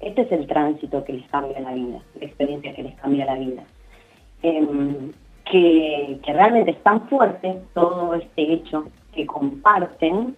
Este 0.00 0.22
es 0.22 0.32
el 0.32 0.46
tránsito 0.46 1.02
que 1.04 1.14
les 1.14 1.28
cambia 1.28 1.58
la 1.60 1.72
vida, 1.72 2.00
la 2.20 2.26
experiencia 2.26 2.74
que 2.74 2.82
les 2.82 2.94
cambia 2.96 3.24
la 3.24 3.34
vida. 3.34 3.62
Em, 4.42 5.12
que, 5.50 6.18
que 6.24 6.32
realmente 6.32 6.72
es 6.72 6.82
tan 6.82 7.08
fuerte 7.08 7.60
todo 7.72 8.14
este 8.14 8.52
hecho 8.52 8.84
que 9.12 9.26
comparten, 9.26 10.36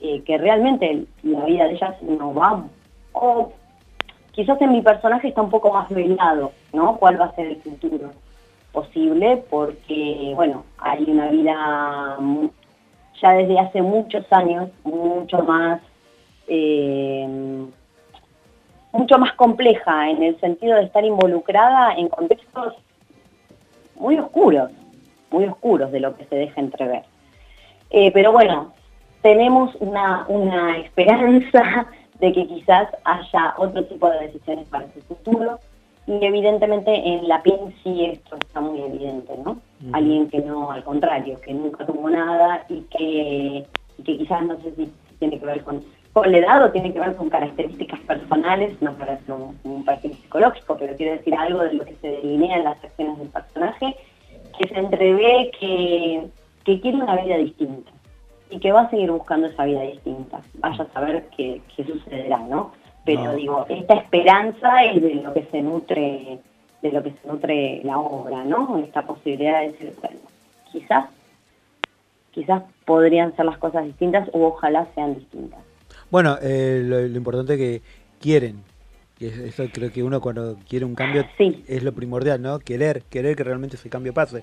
eh, 0.00 0.22
que 0.22 0.38
realmente 0.38 1.06
la 1.22 1.44
vida 1.44 1.64
de 1.64 1.74
ellas 1.74 2.02
no 2.02 2.32
va, 2.32 2.64
o 3.12 3.52
quizás 4.32 4.60
en 4.60 4.72
mi 4.72 4.82
personaje 4.82 5.28
está 5.28 5.42
un 5.42 5.50
poco 5.50 5.72
más 5.72 5.88
velado, 5.90 6.52
¿no? 6.72 6.96
¿Cuál 6.96 7.20
va 7.20 7.26
a 7.26 7.34
ser 7.34 7.46
el 7.46 7.56
futuro? 7.56 8.10
Posible 8.74 9.42
porque, 9.48 10.32
bueno, 10.34 10.64
hay 10.78 11.04
una 11.08 11.28
vida 11.28 12.18
ya 13.22 13.30
desde 13.30 13.58
hace 13.58 13.80
muchos 13.80 14.30
años 14.30 14.68
mucho 14.82 15.38
más 15.44 15.80
eh, 16.48 17.26
mucho 18.92 19.18
más 19.18 19.32
compleja 19.34 20.10
en 20.10 20.22
el 20.22 20.38
sentido 20.40 20.76
de 20.76 20.84
estar 20.84 21.04
involucrada 21.04 21.94
en 21.94 22.08
contextos 22.08 22.74
muy 23.96 24.18
oscuros, 24.18 24.70
muy 25.30 25.44
oscuros 25.46 25.90
de 25.90 26.00
lo 26.00 26.16
que 26.16 26.24
se 26.26 26.36
deja 26.36 26.60
entrever. 26.60 27.02
Eh, 27.90 28.10
pero 28.12 28.32
bueno, 28.32 28.72
tenemos 29.22 29.74
una, 29.80 30.26
una 30.28 30.78
esperanza 30.78 31.86
de 32.20 32.32
que 32.32 32.46
quizás 32.46 32.88
haya 33.04 33.54
otro 33.56 33.84
tipo 33.84 34.08
de 34.10 34.26
decisiones 34.26 34.68
para 34.68 34.86
su 34.92 35.00
futuro 35.02 35.58
y 36.06 36.24
evidentemente 36.24 36.92
en 36.94 37.26
la 37.28 37.42
PIN 37.42 37.74
sí 37.82 38.04
esto 38.04 38.36
está 38.36 38.60
muy 38.60 38.80
evidente, 38.80 39.34
¿no? 39.44 39.58
Alguien 39.92 40.28
que 40.28 40.40
no, 40.40 40.70
al 40.70 40.84
contrario, 40.84 41.40
que 41.40 41.54
nunca 41.54 41.86
tuvo 41.86 42.10
nada 42.10 42.64
y 42.68 42.80
que, 42.82 43.64
y 43.98 44.02
que 44.02 44.18
quizás 44.18 44.42
no 44.44 44.56
sé 44.60 44.74
si 44.74 44.92
tiene 45.18 45.38
que 45.38 45.46
ver 45.46 45.64
con, 45.64 45.82
con 46.12 46.30
la 46.30 46.38
edad 46.38 46.64
o 46.64 46.70
tiene 46.72 46.92
que 46.92 47.00
ver 47.00 47.16
con 47.16 47.30
características 47.30 48.00
personales, 48.00 48.80
no 48.82 48.92
para 48.94 49.14
hacer 49.14 49.34
un, 49.34 49.58
un 49.64 49.84
perfil 49.84 50.14
psicológico, 50.14 50.76
pero 50.78 50.94
quiero 50.96 51.12
decir 51.12 51.34
algo 51.34 51.62
de 51.62 51.74
lo 51.74 51.84
que 51.84 51.96
se 51.96 52.08
delinea 52.08 52.58
en 52.58 52.64
las 52.64 52.84
acciones 52.84 53.18
del 53.18 53.28
personaje, 53.28 53.96
que 54.58 54.68
se 54.68 54.78
entrevé 54.78 55.50
que, 55.58 56.28
que 56.64 56.80
quiere 56.80 56.98
una 56.98 57.16
vida 57.16 57.38
distinta 57.38 57.90
y 58.50 58.58
que 58.58 58.72
va 58.72 58.82
a 58.82 58.90
seguir 58.90 59.10
buscando 59.10 59.46
esa 59.46 59.64
vida 59.64 59.82
distinta. 59.82 60.40
Vaya 60.54 60.84
a 60.84 60.92
saber 60.92 61.28
qué, 61.36 61.60
qué 61.74 61.84
sucederá, 61.84 62.38
¿no? 62.38 62.72
Pero 63.04 63.24
No. 63.24 63.34
digo, 63.34 63.66
esta 63.68 63.94
esperanza 63.94 64.84
es 64.84 65.02
de 65.02 65.14
lo 65.16 65.34
que 65.34 65.44
se 65.50 65.60
nutre, 65.62 66.38
de 66.82 66.92
lo 66.92 67.02
que 67.02 67.10
se 67.10 67.28
nutre 67.28 67.80
la 67.84 67.98
obra, 67.98 68.44
¿no? 68.44 68.78
Esta 68.78 69.02
posibilidad 69.02 69.60
de 69.60 69.72
decir, 69.72 69.92
bueno, 70.00 70.18
quizás, 70.72 71.06
quizás 72.32 72.62
podrían 72.84 73.34
ser 73.36 73.44
las 73.44 73.58
cosas 73.58 73.84
distintas 73.84 74.28
o 74.32 74.46
ojalá 74.46 74.86
sean 74.94 75.14
distintas. 75.14 75.60
Bueno, 76.10 76.36
eh, 76.42 76.82
lo, 76.84 77.00
lo 77.00 77.16
importante 77.16 77.54
es 77.54 77.58
que 77.58 77.82
quieren. 78.20 78.62
Eso 79.20 79.64
creo 79.72 79.92
que 79.92 80.02
uno 80.02 80.20
cuando 80.20 80.56
quiere 80.68 80.84
un 80.84 80.94
cambio 80.94 81.24
es 81.38 81.82
lo 81.82 81.92
primordial, 81.92 82.42
¿no? 82.42 82.58
Querer, 82.58 83.02
querer 83.02 83.36
que 83.36 83.44
realmente 83.44 83.76
ese 83.76 83.88
cambio 83.88 84.12
pase. 84.12 84.42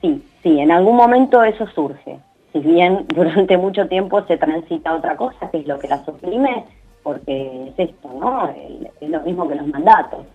Sí, 0.00 0.22
sí, 0.42 0.58
en 0.58 0.70
algún 0.72 0.96
momento 0.96 1.42
eso 1.44 1.66
surge. 1.68 2.18
Si 2.52 2.58
bien 2.60 3.04
durante 3.14 3.56
mucho 3.58 3.86
tiempo 3.88 4.24
se 4.26 4.36
transita 4.38 4.94
otra 4.94 5.16
cosa, 5.16 5.50
que 5.50 5.58
es 5.58 5.66
lo 5.66 5.78
que 5.78 5.88
la 5.88 6.04
suprime, 6.04 6.64
porque 7.02 7.68
es 7.68 7.88
esto, 7.90 8.08
¿no? 8.18 8.48
El- 8.50 8.90
es 9.00 9.08
lo 9.10 9.20
mismo 9.20 9.48
que 9.48 9.54
los 9.56 9.66
mandatos. 9.66 10.26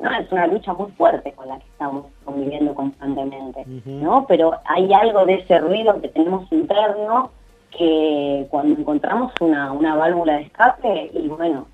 ¿no? 0.00 0.10
Es 0.10 0.30
una 0.30 0.46
lucha 0.46 0.74
muy 0.74 0.90
fuerte 0.92 1.32
con 1.32 1.48
la 1.48 1.58
que 1.58 1.64
estamos 1.68 2.06
conviviendo 2.24 2.74
constantemente, 2.74 3.64
¿no? 3.86 4.26
Pero 4.26 4.52
hay 4.66 4.92
algo 4.92 5.24
de 5.24 5.34
ese 5.36 5.58
ruido 5.58 6.00
que 6.02 6.08
tenemos 6.08 6.50
interno 6.52 7.30
que 7.70 8.46
cuando 8.50 8.78
encontramos 8.78 9.32
una, 9.40 9.72
una 9.72 9.94
válvula 9.96 10.34
de 10.36 10.42
escape, 10.42 11.10
y 11.14 11.28
bueno, 11.28 11.66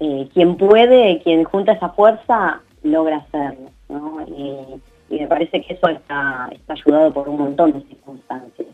eh, 0.00 0.28
quien 0.32 0.56
puede, 0.56 1.20
quien 1.22 1.42
junta 1.44 1.72
esa 1.72 1.88
fuerza, 1.90 2.60
logra 2.82 3.16
hacerlo, 3.18 3.70
¿no? 3.88 4.22
Y, 4.28 4.80
y 5.14 5.20
me 5.20 5.26
parece 5.26 5.62
que 5.62 5.74
eso 5.74 5.88
está, 5.88 6.48
está 6.52 6.72
ayudado 6.74 7.12
por 7.12 7.28
un 7.28 7.38
montón 7.38 7.72
de 7.72 7.80
circunstancias. 7.88 8.68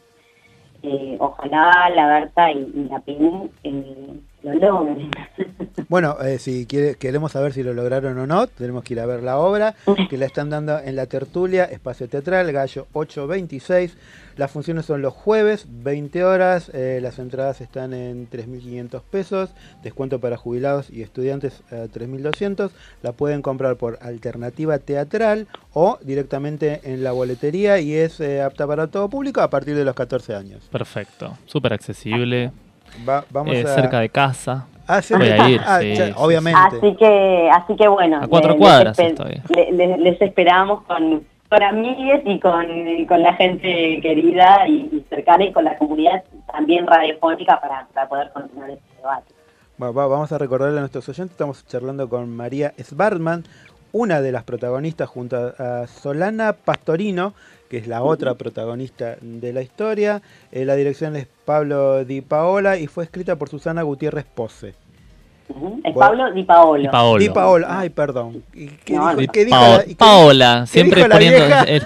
Eh, 0.83 1.17
ojalá 1.21 1.91
la 1.95 2.07
Berta 2.07 2.51
y, 2.53 2.59
y 2.75 2.89
la 2.91 2.99
PIN 3.01 3.51
eh, 3.63 4.21
lo 4.43 4.55
logren. 4.55 5.11
Bueno, 5.89 6.17
eh, 6.23 6.39
si 6.39 6.67
quiere, 6.67 6.97
queremos 6.97 7.33
saber 7.33 7.53
si 7.53 7.63
lo 7.63 7.75
lograron 7.75 8.19
o 8.19 8.27
no, 8.27 8.47
tenemos 8.47 8.83
que 8.85 8.95
ir 8.95 9.01
a 9.01 9.07
ver 9.07 9.23
la 9.23 9.39
obra, 9.39 9.75
que 10.09 10.17
la 10.17 10.27
están 10.27 10.51
dando 10.51 10.79
en 10.79 10.97
la 10.97 11.07
tertulia, 11.07 11.65
espacio 11.65 12.09
teatral, 12.09 12.51
Gallo 12.53 12.87
826. 12.93 13.97
Las 14.37 14.51
funciones 14.51 14.87
son 14.87 15.03
los 15.03 15.13
jueves, 15.13 15.67
20 15.69 16.25
horas, 16.25 16.71
eh, 16.73 17.01
las 17.03 17.19
entradas 17.19 17.61
están 17.61 17.93
en 17.93 18.29
3.500 18.31 19.03
pesos, 19.03 19.51
descuento 19.83 20.21
para 20.21 20.37
jubilados 20.37 20.89
y 20.91 21.03
estudiantes 21.03 21.63
a 21.71 21.87
3.200. 21.87 22.71
La 23.03 23.13
pueden 23.13 23.43
comprar 23.43 23.77
por 23.77 23.99
alternativa 24.01 24.79
teatral 24.79 25.47
o 25.75 25.99
directamente 26.03 26.81
en 26.85 27.05
la 27.05 27.13
boletería 27.13 27.79
y 27.81 27.95
es 27.95 28.21
eh, 28.21 28.41
apta 28.41 28.67
para 28.67 28.87
todo 28.87 29.11
público 29.11 29.43
a 29.43 29.51
partir 29.51 29.77
de 29.77 29.85
los 29.85 29.95
14 29.95 30.35
años. 30.35 30.69
Perfecto. 30.71 31.37
Súper 31.47 31.75
accesible. 31.75 32.51
Va- 33.09 33.25
vamos 33.31 33.55
eh, 33.55 33.65
a- 33.67 33.75
cerca 33.75 34.01
de 34.01 34.09
casa. 34.09 34.67
Ah, 34.87 34.95
Voy 34.95 35.03
cerca- 35.03 35.45
a 35.45 35.51
ir, 35.51 35.61
ah, 35.65 35.79
sí, 35.81 35.95
ya, 35.95 36.07
sí, 36.09 36.13
obviamente. 36.17 36.59
Así 36.61 36.97
que, 36.97 37.51
así 37.53 37.77
que 37.77 37.89
bueno, 37.89 38.21
A 38.23 38.27
cuatro 38.27 38.57
cuadras 38.57 38.99
les, 38.99 39.11
estoy. 39.11 39.41
esperamos 40.21 40.83
con, 40.83 41.23
con 41.49 41.63
amigues 41.63 42.23
y 42.25 42.39
con, 42.41 42.67
con 43.07 43.23
la 43.23 43.35
gente 43.35 44.01
querida 44.03 44.67
y, 44.69 44.89
y 44.93 45.05
cercana 45.09 45.45
y 45.45 45.53
con 45.53 45.65
la 45.65 45.77
comunidad 45.79 46.25
también 46.53 46.87
radiofónica 46.87 47.61
para, 47.61 47.87
para 47.95 48.09
poder 48.09 48.31
continuar 48.33 48.71
este 48.71 48.97
debate. 48.97 49.33
Va- 49.83 49.91
va- 49.93 50.07
vamos 50.07 50.33
a 50.33 50.39
recordarle 50.39 50.79
a 50.79 50.81
nuestros 50.81 51.09
oyentes, 51.09 51.33
estamos 51.33 51.67
charlando 51.67 52.09
con 52.09 52.29
María 52.35 52.73
Svartman, 52.83 53.45
una 53.93 54.21
de 54.21 54.33
las 54.33 54.43
protagonistas 54.45 55.09
junto 55.09 55.53
a 55.59 55.87
Solana 55.87 56.55
Pastorino, 56.55 57.35
que 57.73 57.79
es 57.79 57.87
la 57.87 58.03
otra 58.03 58.35
protagonista 58.35 59.17
de 59.23 59.51
la 59.55 59.63
historia. 59.63 60.21
Eh, 60.53 60.67
la 60.67 60.75
dirección 60.77 61.17
es 61.17 61.27
Pablo 61.47 62.05
Di 62.05 62.21
Paola 62.21 62.77
y 62.77 62.87
fue 62.87 63.03
escrita 63.05 63.37
por 63.37 63.49
Susana 63.49 63.81
Gutiérrez 63.81 64.27
Pose. 64.27 64.75
Es 65.83 65.95
Pablo 65.97 66.31
Di 66.33 66.43
Paolo. 66.43 66.83
Di 66.83 66.89
Paolo. 66.89 67.19
Di 67.19 67.31
Paola, 67.31 67.67
ay, 67.81 67.89
perdón. 67.89 68.43
¿Y 68.53 68.67
¿Qué 68.85 68.93
No, 68.95 69.09
dijo, 69.09 69.21
no. 69.23 69.33
qué 69.33 69.45
dijo 69.47 69.57
Pao- 69.57 69.77
la- 69.79 69.83
y 69.85 69.89
qué- 69.89 69.95
Paola, 69.97 70.61
qué 70.61 70.67
siempre 70.71 71.09
poniendo 71.09 71.45
el, 71.67 71.83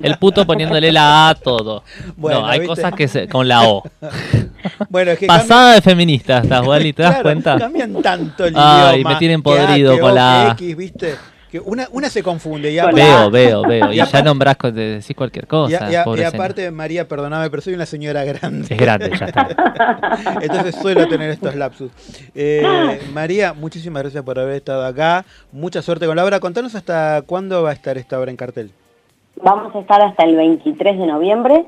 el 0.00 0.16
puto 0.18 0.46
poniéndole 0.46 0.90
la 0.90 1.26
A 1.26 1.28
a 1.28 1.34
todo. 1.34 1.82
Bueno, 2.16 2.40
no, 2.40 2.46
hay 2.46 2.60
¿viste? 2.60 2.74
cosas 2.74 2.94
que 2.94 3.06
se, 3.06 3.28
con 3.28 3.46
la 3.46 3.68
O. 3.68 3.82
Bueno, 4.88 5.10
es 5.10 5.18
que 5.18 5.26
Pasada 5.26 5.74
de 5.74 5.82
feminista 5.82 6.38
estás, 6.38 6.66
Wally, 6.66 6.94
¿te 6.94 7.02
das 7.02 7.10
Claro, 7.16 7.22
cuenta? 7.24 7.58
Cambian 7.58 8.00
tanto 8.02 8.46
el 8.46 8.54
Ay, 8.56 8.94
idioma. 9.00 9.10
me 9.12 9.16
tienen 9.18 9.42
que 9.42 9.50
A, 9.50 9.66
podrido 9.66 9.94
que 9.94 10.00
con 10.00 10.10
O, 10.12 10.14
la 10.14 10.48
A. 10.48 10.52
X, 10.52 10.76
¿viste? 10.76 11.14
Que 11.56 11.70
una, 11.70 11.88
una 11.92 12.10
se 12.10 12.22
confunde. 12.22 12.70
Y 12.70 12.74
Veo, 12.74 12.84
aparte- 12.84 13.30
veo, 13.30 13.62
veo. 13.62 13.86
Y 13.92 14.00
Y 14.00 14.04
ya 14.04 14.22
nombrás, 14.22 14.56
decís 14.72 15.16
cualquier 15.16 15.44
Y, 15.44 15.48
cosa. 15.48 15.86
a- 15.86 15.90
y 15.90 15.94
a- 15.94 16.28
aparte, 16.28 16.70
María, 16.70 17.08
perdóname, 17.08 17.48
pero 17.50 17.62
soy 17.62 17.74
una 17.74 17.86
señora 17.86 18.24
grande. 18.24 18.66
Es 18.74 18.78
grande, 18.80 19.10
ya 19.18 19.26
está. 19.26 19.48
Entonces 20.42 20.74
suelo 20.76 21.08
tener 21.08 21.30
estos 21.30 21.54
lapsus. 21.54 21.90
Eh, 22.34 23.00
María, 23.12 23.54
muchísimas 23.54 24.02
gracias 24.02 24.22
por 24.22 24.38
haber 24.38 24.56
estado 24.56 24.84
acá. 24.84 25.24
Mucha 25.52 25.80
suerte 25.82 26.06
con 26.06 26.16
la 26.16 26.24
obra. 26.24 26.40
Contanos 26.40 26.74
hasta 26.74 27.22
cuándo 27.26 27.62
va 27.62 27.70
a 27.70 27.72
estar 27.72 27.96
esta 27.96 28.18
obra 28.20 28.30
en 28.30 28.36
cartel. 28.36 28.70
Vamos 29.42 29.74
a 29.74 29.78
estar 29.80 30.00
hasta 30.02 30.24
el 30.24 30.36
23 30.36 30.98
de 30.98 31.06
noviembre, 31.06 31.66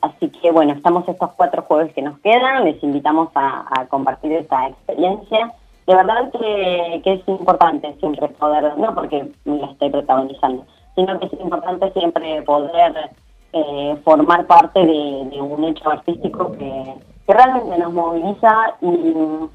así 0.00 0.28
que 0.30 0.50
bueno, 0.50 0.72
estamos 0.72 1.06
estos 1.08 1.30
cuatro 1.36 1.62
jueves 1.62 1.92
que 1.94 2.00
nos 2.02 2.18
quedan, 2.20 2.64
les 2.64 2.82
invitamos 2.82 3.28
a, 3.34 3.64
a 3.80 3.86
compartir 3.86 4.32
esta 4.32 4.68
experiencia. 4.68 5.52
De 5.86 5.94
verdad 5.94 6.30
que, 6.32 7.00
que 7.02 7.12
es 7.14 7.28
importante 7.28 7.94
siempre 7.98 8.28
poder, 8.28 8.76
no 8.78 8.94
porque 8.94 9.28
la 9.44 9.66
estoy 9.66 9.90
protagonizando, 9.90 10.64
sino 10.94 11.18
que 11.18 11.26
es 11.26 11.32
importante 11.34 11.90
siempre 11.92 12.42
poder 12.42 13.10
eh, 13.52 13.96
formar 14.04 14.46
parte 14.46 14.78
de, 14.80 15.28
de 15.30 15.40
un 15.40 15.64
hecho 15.64 15.90
artístico 15.90 16.52
que, 16.52 16.94
que 17.26 17.34
realmente 17.34 17.78
nos 17.78 17.92
moviliza 17.92 18.74
y, 18.80 18.86
y, 18.86 19.50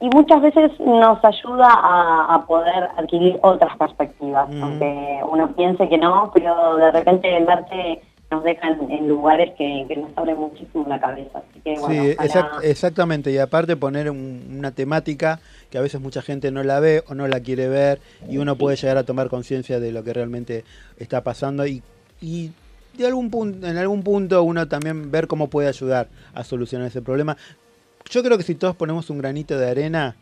y 0.00 0.08
muchas 0.10 0.40
veces 0.42 0.78
nos 0.80 1.24
ayuda 1.24 1.68
a, 1.72 2.34
a 2.34 2.46
poder 2.46 2.88
adquirir 2.96 3.38
otras 3.42 3.76
perspectivas, 3.76 4.48
Mm. 4.48 4.62
aunque 4.62 5.20
uno 5.30 5.48
piense 5.52 5.88
que 5.88 5.98
no, 5.98 6.30
pero 6.34 6.76
de 6.76 6.90
repente 6.90 7.36
el 7.36 7.48
arte 7.48 8.02
nos 8.30 8.44
deja 8.44 8.68
en, 8.68 9.08
lugares 9.08 9.54
que, 9.56 9.86
que 9.88 9.96
nos 9.96 10.10
abren 10.16 10.36
muchísimo 10.38 10.84
la 10.86 11.00
cabeza. 11.00 11.38
Así 11.38 11.60
que 11.60 11.78
bueno, 11.78 11.88
sí, 12.04 12.14
ojalá- 12.18 12.24
exact- 12.28 12.64
exactamente. 12.64 13.30
Y 13.32 13.38
aparte 13.38 13.74
poner 13.76 14.10
un- 14.10 14.56
una 14.58 14.70
temática 14.72 15.40
que 15.70 15.78
a 15.78 15.80
veces 15.80 16.00
mucha 16.00 16.20
gente 16.20 16.50
no 16.50 16.62
la 16.62 16.78
ve 16.80 17.02
o 17.08 17.14
no 17.14 17.26
la 17.26 17.40
quiere 17.40 17.68
ver 17.68 18.00
y 18.28 18.36
uno 18.38 18.56
puede 18.56 18.76
llegar 18.76 18.98
a 18.98 19.04
tomar 19.04 19.28
conciencia 19.30 19.80
de 19.80 19.92
lo 19.92 20.04
que 20.04 20.12
realmente 20.12 20.64
está 20.98 21.22
pasando 21.22 21.66
y, 21.66 21.82
y 22.20 22.50
de 22.98 23.06
algún 23.06 23.30
punto, 23.30 23.66
en 23.66 23.76
algún 23.78 24.02
punto 24.02 24.42
uno 24.42 24.68
también 24.68 25.10
ver 25.10 25.26
cómo 25.26 25.48
puede 25.48 25.68
ayudar 25.68 26.08
a 26.34 26.44
solucionar 26.44 26.88
ese 26.88 27.00
problema. 27.00 27.36
Yo 28.10 28.22
creo 28.22 28.36
que 28.36 28.44
si 28.44 28.54
todos 28.54 28.76
ponemos 28.76 29.08
un 29.10 29.18
granito 29.18 29.58
de 29.58 29.70
arena, 29.70 30.16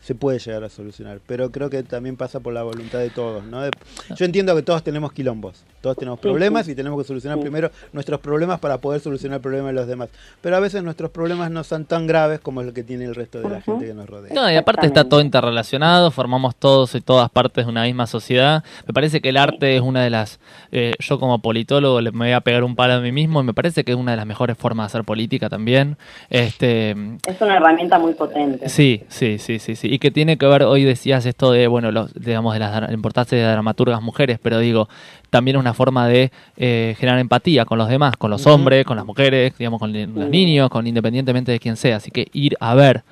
se 0.00 0.14
puede 0.14 0.38
llegar 0.38 0.64
a 0.64 0.68
solucionar, 0.70 1.20
pero 1.26 1.50
creo 1.50 1.68
que 1.68 1.82
también 1.82 2.16
pasa 2.16 2.40
por 2.40 2.54
la 2.54 2.62
voluntad 2.62 2.98
de 3.00 3.10
todos, 3.10 3.44
¿no? 3.44 3.60
De- 3.62 3.70
Yo 4.16 4.24
entiendo 4.24 4.54
que 4.56 4.62
todos 4.62 4.82
tenemos 4.82 5.12
quilombos, 5.12 5.64
todos 5.82 5.96
tenemos 5.96 6.18
problemas 6.20 6.66
y 6.68 6.74
tenemos 6.74 6.98
que 7.02 7.06
solucionar 7.06 7.38
primero 7.40 7.70
nuestros 7.92 8.20
problemas 8.20 8.58
para 8.60 8.78
poder 8.78 9.00
solucionar 9.00 9.36
el 9.36 9.42
problema 9.42 9.68
de 9.68 9.74
los 9.74 9.86
demás, 9.86 10.08
pero 10.40 10.56
a 10.56 10.60
veces 10.60 10.82
nuestros 10.82 11.10
problemas 11.10 11.50
no 11.50 11.62
son 11.64 11.84
tan 11.84 12.06
graves 12.06 12.40
como 12.40 12.62
lo 12.62 12.72
que 12.72 12.82
tiene 12.84 13.04
el 13.04 13.14
resto 13.14 13.40
de 13.40 13.50
la 13.50 13.60
gente 13.60 13.86
que 13.86 13.94
nos 13.94 14.08
rodea. 14.08 14.32
No, 14.34 14.50
y 14.50 14.56
aparte 14.56 14.86
está 14.86 15.04
todo 15.04 15.20
interrelacionado, 15.20 16.10
formamos 16.10 16.56
todos 16.56 16.94
y 16.94 17.00
todas 17.00 17.28
partes 17.30 17.66
de 17.66 17.70
una 17.70 17.82
misma 17.82 18.06
sociedad. 18.06 18.64
Me 18.86 18.94
parece 18.94 19.20
que 19.20 19.28
el 19.30 19.36
arte 19.36 19.76
es 19.76 19.82
una 19.82 20.02
de 20.02 20.10
las, 20.10 20.38
eh, 20.72 20.94
yo 21.00 21.18
como 21.20 21.40
politólogo 21.40 22.00
le 22.00 22.12
me 22.12 22.26
voy 22.26 22.32
a 22.32 22.40
pegar 22.40 22.64
un 22.64 22.76
palo 22.76 22.94
a 22.94 23.00
mí 23.00 23.12
mismo 23.12 23.40
y 23.40 23.44
me 23.44 23.52
parece 23.52 23.84
que 23.84 23.92
es 23.92 23.98
una 23.98 24.12
de 24.12 24.16
las 24.16 24.26
mejores 24.26 24.56
formas 24.56 24.84
de 24.84 24.96
hacer 24.98 25.04
política 25.04 25.48
también. 25.50 25.96
Este, 26.30 26.92
es 27.26 27.40
una 27.40 27.56
herramienta 27.56 27.98
muy 27.98 28.14
potente. 28.14 28.68
Sí, 28.68 29.02
sí, 29.08 29.38
sí, 29.38 29.58
sí, 29.58 29.76
sí. 29.76 29.87
Y 29.88 29.98
que 29.98 30.10
tiene 30.10 30.36
que 30.36 30.46
ver, 30.46 30.64
hoy 30.64 30.84
decías 30.84 31.24
esto 31.24 31.50
de, 31.52 31.66
bueno, 31.66 31.90
los, 31.90 32.12
digamos, 32.14 32.52
de 32.52 32.60
la, 32.60 32.88
importancia 32.92 33.38
de 33.38 33.44
dramaturgas 33.44 34.02
mujeres, 34.02 34.38
pero 34.42 34.58
digo, 34.58 34.88
también 35.30 35.56
es 35.56 35.60
una 35.60 35.72
forma 35.72 36.06
de 36.06 36.30
eh, 36.56 36.94
generar 36.98 37.18
empatía 37.18 37.64
con 37.64 37.78
los 37.78 37.88
demás, 37.88 38.16
con 38.16 38.30
los 38.30 38.46
hombres, 38.46 38.84
con 38.84 38.96
las 38.96 39.06
mujeres, 39.06 39.56
digamos, 39.56 39.80
con 39.80 39.92
los 39.92 40.28
niños, 40.28 40.68
con 40.68 40.86
independientemente 40.86 41.52
de 41.52 41.58
quién 41.58 41.76
sea. 41.76 41.96
Así 41.96 42.10
que 42.10 42.28
ir 42.32 42.54
a 42.60 42.74
ver 42.74 43.02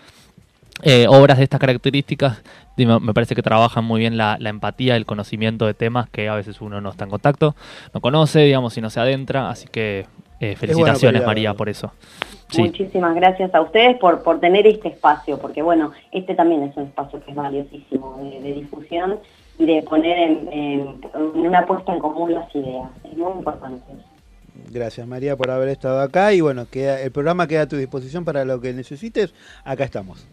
eh, 0.82 1.06
obras 1.08 1.38
de 1.38 1.44
estas 1.44 1.60
características, 1.60 2.42
me 2.76 3.14
parece 3.14 3.34
que 3.34 3.42
trabajan 3.42 3.84
muy 3.84 4.00
bien 4.00 4.18
la, 4.18 4.36
la 4.38 4.50
empatía, 4.50 4.96
el 4.96 5.06
conocimiento 5.06 5.64
de 5.64 5.72
temas 5.72 6.10
que 6.10 6.28
a 6.28 6.34
veces 6.34 6.60
uno 6.60 6.82
no 6.82 6.90
está 6.90 7.04
en 7.04 7.10
contacto, 7.10 7.56
no 7.94 8.02
conoce, 8.02 8.40
digamos, 8.40 8.76
y 8.76 8.82
no 8.82 8.90
se 8.90 9.00
adentra. 9.00 9.48
Así 9.48 9.66
que 9.66 10.04
eh, 10.40 10.54
felicitaciones, 10.56 11.24
María, 11.24 11.54
por 11.54 11.68
eso. 11.68 11.92
Sí. 12.48 12.62
Muchísimas 12.62 13.14
gracias 13.14 13.54
a 13.54 13.60
ustedes 13.60 13.96
por, 13.98 14.22
por 14.22 14.38
tener 14.40 14.66
este 14.66 14.88
espacio, 14.88 15.38
porque 15.38 15.62
bueno, 15.62 15.92
este 16.12 16.34
también 16.34 16.62
es 16.62 16.76
un 16.76 16.84
espacio 16.84 17.20
que 17.24 17.30
es 17.32 17.36
valiosísimo 17.36 18.16
de, 18.22 18.40
de 18.40 18.52
difusión 18.52 19.18
y 19.58 19.66
de 19.66 19.82
poner 19.82 20.16
en, 20.18 20.52
en- 20.52 21.00
en 21.14 21.46
una 21.46 21.66
puesta 21.66 21.92
en 21.92 21.98
común 21.98 22.32
las 22.34 22.54
ideas. 22.54 22.88
Es 23.04 23.16
muy 23.16 23.32
importante. 23.32 23.82
Gracias 24.70 25.06
María 25.06 25.36
por 25.36 25.50
haber 25.50 25.68
estado 25.68 26.00
acá 26.00 26.32
y 26.32 26.40
bueno, 26.40 26.66
queda, 26.70 27.00
el 27.00 27.10
programa 27.12 27.46
queda 27.46 27.62
a 27.62 27.68
tu 27.68 27.76
disposición 27.76 28.24
para 28.24 28.44
lo 28.44 28.60
que 28.60 28.72
necesites, 28.72 29.34
acá 29.64 29.84
estamos. 29.84 30.26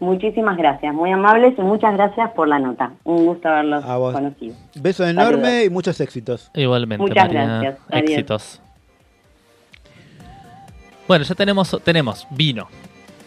Muchísimas 0.00 0.56
gracias, 0.56 0.94
muy 0.94 1.10
amables 1.10 1.54
y 1.58 1.60
muchas 1.60 1.92
gracias 1.94 2.30
por 2.32 2.46
la 2.48 2.58
nota. 2.60 2.92
Un 3.04 3.26
gusto 3.26 3.48
haberlos 3.48 3.84
A 3.84 3.96
vos. 3.96 4.14
conocido. 4.14 4.54
Beso 4.80 5.04
enorme 5.06 5.42
Saludos. 5.44 5.64
y 5.66 5.70
muchos 5.70 6.00
éxitos. 6.00 6.50
Igualmente, 6.54 7.02
Muchas 7.02 7.26
María. 7.26 7.44
gracias. 7.46 7.78
Adiós. 7.90 8.10
Éxitos. 8.10 8.62
Bueno, 11.08 11.24
ya 11.24 11.34
tenemos, 11.34 11.76
tenemos 11.82 12.26
vino, 12.30 12.68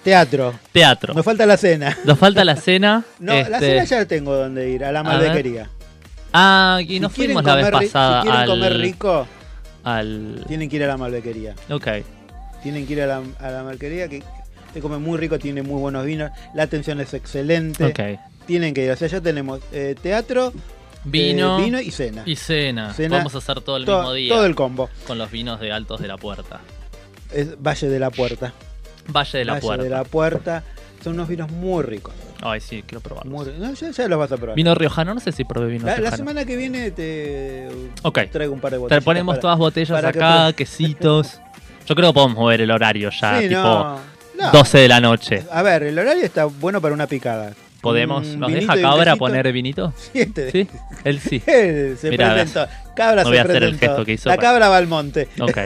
Teatro. 0.03 0.53
teatro. 0.71 1.13
Nos 1.13 1.25
falta 1.25 1.45
la 1.45 1.57
cena. 1.57 1.97
Nos 2.05 2.17
falta 2.17 2.45
la 2.45 2.55
cena. 2.55 3.03
No, 3.19 3.33
la 3.33 3.39
este, 3.41 3.59
cena 3.59 3.83
ya 3.83 4.05
tengo 4.05 4.35
donde 4.35 4.69
ir, 4.69 4.83
a 4.85 4.91
la 4.91 4.99
A 5.01 5.03
ver. 5.17 5.27
malbequería. 5.27 5.69
Ah, 6.33 6.79
y 6.87 6.99
nos 6.99 7.11
fuimos 7.11 7.43
la 7.43 7.55
vez 7.55 7.69
pasada 7.71 8.21
Si 8.21 8.27
quieren 8.27 8.41
al, 8.43 8.47
comer 8.47 8.77
rico, 8.77 9.27
al... 9.83 10.45
tienen 10.47 10.69
que 10.69 10.75
ir 10.77 10.83
a 10.83 10.87
la 10.87 10.97
malbequería. 10.97 11.55
Ok. 11.69 11.87
Tienen 12.63 12.85
que 12.87 12.93
ir 12.93 13.01
a 13.01 13.07
la, 13.07 13.21
a 13.39 13.49
la 13.51 13.63
malbequería 13.63 14.07
que 14.07 14.23
se 14.73 14.79
come 14.79 14.97
muy 14.97 15.17
rico, 15.17 15.37
tiene 15.39 15.61
muy 15.63 15.79
buenos 15.81 16.05
vinos, 16.05 16.31
la 16.53 16.63
atención 16.63 17.01
es 17.01 17.13
excelente. 17.13 17.83
Ok. 17.85 17.99
Tienen 18.45 18.73
que 18.73 18.85
ir, 18.85 18.91
o 18.91 18.95
sea, 18.95 19.07
ya 19.07 19.19
tenemos 19.21 19.59
eh, 19.71 19.95
teatro, 20.01 20.53
Vino, 21.03 21.59
eh, 21.59 21.63
vino 21.63 21.81
y 21.81 21.89
cena. 21.91 22.21
Y 22.27 22.35
cena. 22.35 22.93
Cena, 22.93 23.17
Vamos 23.17 23.33
a 23.35 23.39
hacer 23.39 23.59
todo 23.61 23.77
el 23.77 23.85
to- 23.85 23.97
mismo 23.97 24.13
día. 24.13 24.33
todo 24.35 24.45
el 24.45 24.53
combo. 24.55 24.89
Con 25.07 25.17
los 25.17 25.31
vinos 25.31 25.59
de 25.59 25.71
Altos 25.71 25.99
de 25.99 26.07
la 26.07 26.17
Puerta. 26.17 26.59
Es 27.33 27.61
Valle 27.61 27.87
de 27.89 27.99
la 27.99 28.09
Puerta. 28.09 28.53
Valle 29.07 29.39
de 29.39 29.45
la 29.45 29.53
Valle 29.53 29.61
Puerta. 29.65 29.83
de 29.83 29.89
la 29.89 30.03
Puerta. 30.03 30.63
Son 31.03 31.13
unos 31.13 31.27
vinos 31.27 31.49
muy 31.51 31.83
ricos. 31.83 32.13
Ay, 32.43 32.59
sí, 32.59 32.83
quiero 32.85 33.01
probarlos. 33.01 33.31
Muy 33.33 33.53
no, 33.59 33.73
ya, 33.73 33.89
ya 33.91 34.07
los 34.07 34.19
vas 34.19 34.31
a 34.31 34.37
probar. 34.37 34.55
Vino 34.55 34.73
riojano, 34.75 35.13
no 35.13 35.19
sé 35.19 35.31
si 35.31 35.43
probé 35.45 35.67
vino 35.67 35.85
La, 35.85 35.91
la 35.93 35.97
riojano. 35.97 36.17
semana 36.17 36.45
que 36.45 36.55
viene 36.55 36.91
te 36.91 37.67
traigo 38.31 38.53
un 38.53 38.59
par 38.59 38.71
de 38.71 38.77
Te 38.77 38.81
botellas. 38.81 39.03
ponemos 39.03 39.39
todas 39.39 39.57
botellas 39.57 40.03
acá, 40.03 40.53
quesitos. 40.53 41.39
Yo 41.87 41.95
creo 41.95 42.09
que 42.09 42.13
podemos 42.13 42.37
mover 42.37 42.61
el 42.61 42.71
horario 42.71 43.09
ya, 43.09 43.39
Sí, 43.39 43.47
tipo 43.49 43.61
no, 43.61 43.99
no. 44.39 44.51
12 44.51 44.77
de 44.77 44.87
la 44.87 44.99
noche. 44.99 45.43
A 45.51 45.61
ver, 45.63 45.83
el 45.83 45.97
horario 45.97 46.23
está 46.23 46.45
bueno 46.45 46.79
para 46.81 46.93
una 46.93 47.07
picada. 47.07 47.53
¿Podemos? 47.81 48.27
¿Nos 48.27 48.51
vinito 48.51 48.73
deja 48.73 48.81
Cabra 48.89 49.15
poner 49.15 49.51
vinito? 49.51 49.91
Sí, 50.13 50.19
este- 50.19 50.51
¿Sí? 50.51 50.67
Él 51.03 51.19
sí. 51.19 51.39
se 51.45 52.09
Mirá, 52.09 52.33
presentó. 52.33 52.67
Cabra 52.95 53.23
no 53.23 53.23
se 53.23 53.27
voy 53.29 53.37
a 53.39 53.41
hacer 53.41 53.63
el 53.63 53.77
gesto 53.79 54.05
que 54.05 54.13
hizo 54.13 54.29
La 54.29 54.35
para- 54.35 54.47
cabra 54.49 54.69
va 54.69 54.77
al 54.77 54.87
monte. 54.87 55.27
Ok. 55.39 55.57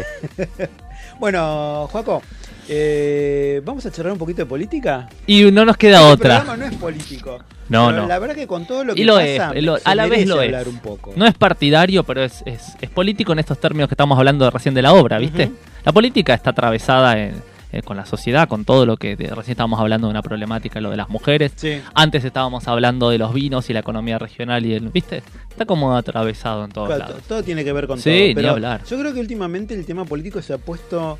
Bueno, 1.19 1.87
Joaco, 1.91 2.21
eh, 2.67 3.61
¿vamos 3.63 3.85
a 3.85 3.91
charlar 3.91 4.13
un 4.13 4.19
poquito 4.19 4.37
de 4.41 4.45
política? 4.45 5.07
Y 5.27 5.51
no 5.51 5.65
nos 5.65 5.77
queda 5.77 5.99
Este 5.99 6.11
otra. 6.13 6.37
programa 6.41 6.57
no 6.65 6.71
es 6.71 6.75
político. 6.79 7.39
No, 7.67 7.87
pero 7.87 8.01
no. 8.03 8.07
La 8.07 8.19
verdad 8.19 8.35
que 8.35 8.45
con 8.45 8.65
todo 8.67 8.83
lo 8.83 8.93
que 8.93 9.01
Y 9.01 9.05
lo 9.05 9.15
pasa, 9.15 9.51
es, 9.53 9.63
lo- 9.63 9.77
se 9.77 9.89
a 9.89 9.95
la 9.95 10.05
vez 10.07 10.27
lo 10.27 10.39
es. 10.41 10.47
hablar 10.47 10.67
un 10.67 10.77
poco. 10.79 11.13
No 11.15 11.25
es 11.25 11.33
partidario, 11.33 12.03
pero 12.03 12.23
es, 12.23 12.43
es, 12.45 12.75
es 12.79 12.89
político 12.91 13.31
en 13.33 13.39
estos 13.39 13.59
términos 13.59 13.87
que 13.89 13.93
estamos 13.95 14.17
hablando 14.17 14.49
recién 14.51 14.75
de 14.75 14.81
la 14.83 14.93
obra, 14.93 15.17
¿viste? 15.17 15.51
La 15.83 15.91
política 15.91 16.33
está 16.35 16.51
atravesada 16.51 17.17
en- 17.19 17.41
eh, 17.75 17.81
con 17.83 17.97
la 17.97 18.05
sociedad, 18.05 18.47
con 18.47 18.65
todo 18.65 18.85
lo 18.85 18.97
que 18.97 19.15
de- 19.15 19.27
recién 19.33 19.51
estábamos 19.51 19.79
hablando 19.79 20.07
de 20.07 20.11
una 20.11 20.21
problemática, 20.21 20.79
lo 20.81 20.89
de 20.91 20.97
las 20.97 21.09
mujeres. 21.09 21.51
Sí. 21.55 21.81
Antes 21.93 22.23
estábamos 22.25 22.67
hablando 22.67 23.09
de 23.09 23.17
los 23.17 23.33
vinos 23.33 23.69
y 23.69 23.73
la 23.73 23.79
economía 23.81 24.17
regional 24.17 24.65
y 24.65 24.73
el, 24.73 24.89
¿viste? 24.89 25.23
Está 25.49 25.65
como 25.65 25.95
atravesado 25.95 26.65
en 26.65 26.71
todos 26.71 26.87
Claro, 26.87 27.05
lados. 27.05 27.23
todo 27.27 27.43
tiene 27.43 27.63
que 27.63 27.73
ver 27.73 27.87
con 27.87 27.99
Sí, 27.99 28.09
todo. 28.09 28.27
ni 28.27 28.35
pero 28.35 28.49
hablar. 28.51 28.81
Yo 28.89 28.97
creo 28.99 29.13
que 29.13 29.19
últimamente 29.19 29.73
el 29.73 29.85
tema 29.85 30.05
político 30.05 30.41
se 30.41 30.53
ha 30.53 30.57
puesto 30.57 31.19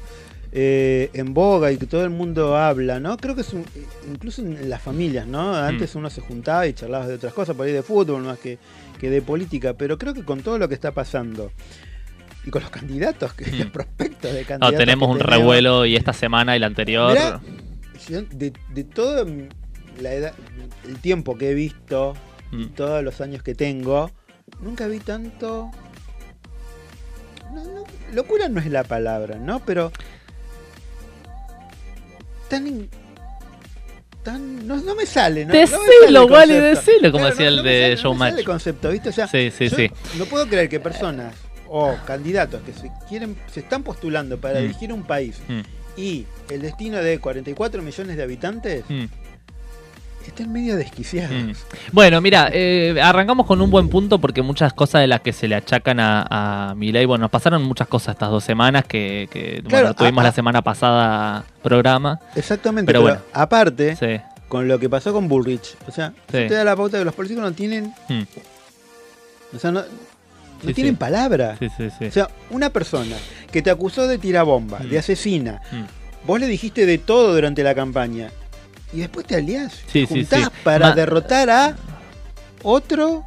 eh, 0.58 1.10
en 1.14 1.34
boga 1.34 1.70
y 1.74 1.78
que 1.78 1.86
todo 1.86 2.06
el 2.06 2.12
mundo 2.12 2.56
habla, 2.56 3.02
¿no? 3.02 3.18
Creo 3.18 3.36
que 3.36 3.42
es 3.42 3.52
un- 3.52 3.66
incluso 4.10 4.42
en 4.42 4.70
las 4.70 4.82
familias, 4.82 5.28
¿no? 5.28 5.54
Antes 5.54 5.94
Mm. 5.94 5.98
uno 5.98 6.10
se 6.10 6.22
juntaba 6.22 6.66
y 6.66 6.72
charlaba 6.72 7.08
de 7.08 7.16
otras 7.16 7.34
cosas, 7.34 7.58
por 7.58 7.66
ahí 7.66 7.74
de 7.74 7.84
fútbol 7.84 8.24
más 8.24 8.40
que, 8.40 8.58
que 8.98 9.10
de 9.10 9.22
política, 9.22 9.74
pero 9.74 9.98
creo 9.98 10.14
que 10.14 10.24
con 10.24 10.40
todo 10.42 10.58
lo 10.58 10.70
que 10.70 10.74
está 10.76 10.92
pasando 10.94 11.52
y 12.46 12.50
con 12.52 12.62
los 12.62 12.70
candidatos, 12.72 13.34
que, 13.34 13.50
los 13.52 13.68
prospectos 13.72 14.32
de 14.34 14.42
No, 14.42 14.48
candidatos. 14.48 14.78
tenemos 14.78 15.08
que 15.08 15.12
un 15.14 15.18
tenemos, 15.20 15.38
revuelo 15.40 15.86
y 15.86 15.96
esta 15.96 16.14
semana 16.14 16.56
y 16.56 16.60
la 16.60 16.68
anterior. 16.68 17.12
Mirá, 17.12 17.42
de, 18.32 18.54
de 18.74 18.84
todo 18.84 19.26
la 20.00 20.14
edad, 20.14 20.34
el 20.88 21.00
tiempo 21.00 21.38
que 21.38 21.52
he 21.52 21.54
visto, 21.54 22.16
y 22.52 22.56
Mm. 22.58 22.70
todos 22.76 23.04
los 23.04 23.20
años 23.22 23.42
que 23.42 23.56
tengo, 23.56 24.12
nunca 24.60 24.88
vi 24.88 25.00
tanto. 25.00 25.72
no, 27.54 27.64
no, 27.64 27.84
locura 28.14 28.48
no 28.50 28.60
es 28.60 28.68
la 28.68 28.84
palabra, 28.84 29.38
¿no? 29.38 29.60
Pero. 29.66 29.92
Tan. 32.50 32.68
in- 32.68 32.90
tan 34.24 34.68
no, 34.68 34.78
no 34.78 34.96
me 34.96 35.06
sale, 35.06 35.46
¿no? 35.46 35.54
No 35.54 35.60
Decilo, 35.60 36.26
Wally, 36.26 36.54
concepto. 36.54 36.62
decilo, 36.92 37.12
como 37.12 37.24
Claro, 37.26 37.30
decía 37.36 37.46
no- 37.46 37.50
el 37.52 37.58
no 37.58 37.64
me 37.64 37.70
de 37.70 37.76
sale- 37.76 37.82
no 37.82 37.90
me 37.90 37.96
sale 37.98 38.02
Showmatch. 38.02 38.40
el 38.40 38.46
concepto, 38.46 38.90
¿viste? 38.90 39.10
O 39.10 39.14
sea, 39.14 39.28
Sí, 39.28 39.52
sí, 39.52 39.70
yo 39.70 39.76
sí. 39.76 39.92
No 40.18 40.26
puedo 40.26 40.48
creer 40.48 40.68
que 40.70 40.80
personas 40.80 41.36
o 41.78 41.94
candidatos 42.06 42.62
que 42.62 42.72
se 42.72 42.90
quieren 43.10 43.36
se 43.52 43.60
están 43.60 43.84
postulando 43.84 44.38
para 44.40 44.60
Mm. 44.60 44.62
dirigir 44.64 44.94
un 44.94 45.04
país 45.04 45.42
Mm. 45.48 45.60
y 45.98 46.26
el 46.50 46.62
destino 46.62 46.98
de 47.00 47.20
44 47.20 47.82
millones 47.82 48.16
de 48.16 48.24
habitantes 48.24 48.86
Mm. 48.88 49.06
estén 50.26 50.52
medio 50.54 50.78
desquiciados. 50.78 51.36
Mm. 51.36 51.52
Bueno, 51.92 52.22
mira, 52.22 52.50
eh, 52.54 52.98
arrancamos 53.04 53.46
con 53.46 53.60
un 53.62 53.70
buen 53.70 53.90
punto 53.90 54.20
porque 54.20 54.42
muchas 54.42 54.72
cosas 54.74 55.02
de 55.02 55.08
las 55.08 55.20
que 55.20 55.34
se 55.34 55.48
le 55.50 55.56
achacan 55.56 56.00
a, 56.00 56.70
a 56.70 56.76
Milei, 56.76 57.06
bueno, 57.06 57.24
nos 57.24 57.32
pasaron 57.32 57.62
muchas 57.64 57.88
cosas 57.90 58.16
estas 58.16 58.30
dos 58.30 58.44
semanas 58.44 58.86
que, 58.86 59.28
que, 59.30 59.62
Claro, 59.68 59.88
bueno, 59.88 59.94
tuvimos 59.96 60.24
la 60.24 60.32
semana 60.32 60.62
pasada 60.62 61.44
programa. 61.62 62.20
Exactamente, 62.36 62.88
Pero 62.92 63.04
pero, 63.04 63.16
bueno. 63.18 63.26
aparte, 63.34 63.96
Sí. 63.98 64.22
con 64.48 64.68
lo 64.70 64.80
que 64.80 64.88
pasó 64.90 65.12
con 65.12 65.28
Bullrich, 65.28 65.76
o 65.88 65.92
sea, 65.92 66.12
Sí. 66.32 66.48
te 66.48 66.50
da 66.54 66.64
la 66.64 66.76
pauta 66.76 66.98
que 67.00 67.04
los 67.06 67.14
políticos 67.14 67.44
no 67.44 67.52
tienen, 67.52 67.94
Mm. 68.10 68.24
o 69.56 69.60
sea, 69.60 69.72
no, 69.72 69.82
no 70.64 70.70
Sí, 70.70 70.74
tienen 70.74 70.94
sí. 70.96 71.00
palabra. 71.00 71.56
Sí, 71.60 71.70
sí, 71.78 71.90
sí. 71.98 72.06
O 72.06 72.12
sea, 72.12 72.30
una 72.50 72.70
persona 72.70 73.16
que 73.52 73.62
te 73.62 73.70
acusó 73.70 74.08
de 74.08 74.18
tirabomba, 74.18 74.80
Mm. 74.80 74.90
de 74.90 75.00
asesina, 75.00 75.62
Mm. 75.72 76.28
vos 76.28 76.40
le 76.40 76.48
dijiste 76.48 76.86
de 76.86 76.98
todo 76.98 77.34
durante 77.36 77.64
la 77.64 77.76
campaña 77.76 78.30
y 78.94 79.00
después 79.00 79.26
te 79.28 79.36
aliás, 79.36 79.74
te 79.92 80.06
juntás 80.06 80.50
para 80.64 80.90
Ma- 80.90 80.96
derrotar 80.96 81.50
a 81.50 81.76
otro. 82.64 83.24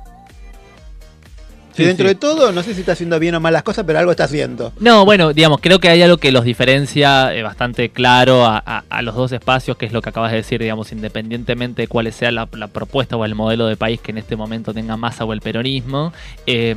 Sí, 1.79 1.85
dentro 1.89 2.05
sí. 2.07 2.15
de 2.15 2.21
todo, 2.21 2.53
no 2.53 2.63
sé 2.63 2.75
si 2.75 2.81
está 2.81 2.93
haciendo 2.93 3.19
bien 3.19 3.35
o 3.35 3.41
mal 3.41 3.53
las 3.53 3.63
cosas, 3.63 3.85
pero 3.87 3.99
algo 3.99 4.11
está 4.11 4.25
haciendo. 4.25 4.73
No, 4.81 5.05
bueno, 5.05 5.33
digamos, 5.33 5.61
creo 5.61 5.79
que 5.79 5.89
hay 5.89 6.03
algo 6.03 6.17
que 6.19 6.31
los 6.33 6.45
diferencia 6.45 7.35
eh, 7.35 7.43
bastante 7.43 7.89
claro 7.91 8.45
a, 8.45 8.63
a- 8.65 8.85
a 8.89 9.03
los 9.03 9.15
dos 9.15 9.33
espacios, 9.33 9.77
que 9.77 9.87
es 9.87 9.93
lo 9.93 10.03
que 10.03 10.11
acabas 10.11 10.31
de 10.31 10.39
decir, 10.39 10.61
digamos, 10.61 10.93
independientemente 10.93 11.83
de 11.83 11.89
cuál 11.89 12.13
sea 12.13 12.31
la, 12.31 12.49
la 12.53 12.69
propuesta 12.69 13.17
o 13.17 13.25
el 13.25 13.35
modelo 13.35 13.67
de 13.67 13.77
país 13.77 14.01
que 14.01 14.11
en 14.11 14.19
este 14.19 14.37
momento 14.37 14.73
tenga 14.75 14.97
masa 14.97 15.25
o 15.25 15.33
el 15.33 15.41
peronismo. 15.41 16.13
Eh, 16.47 16.75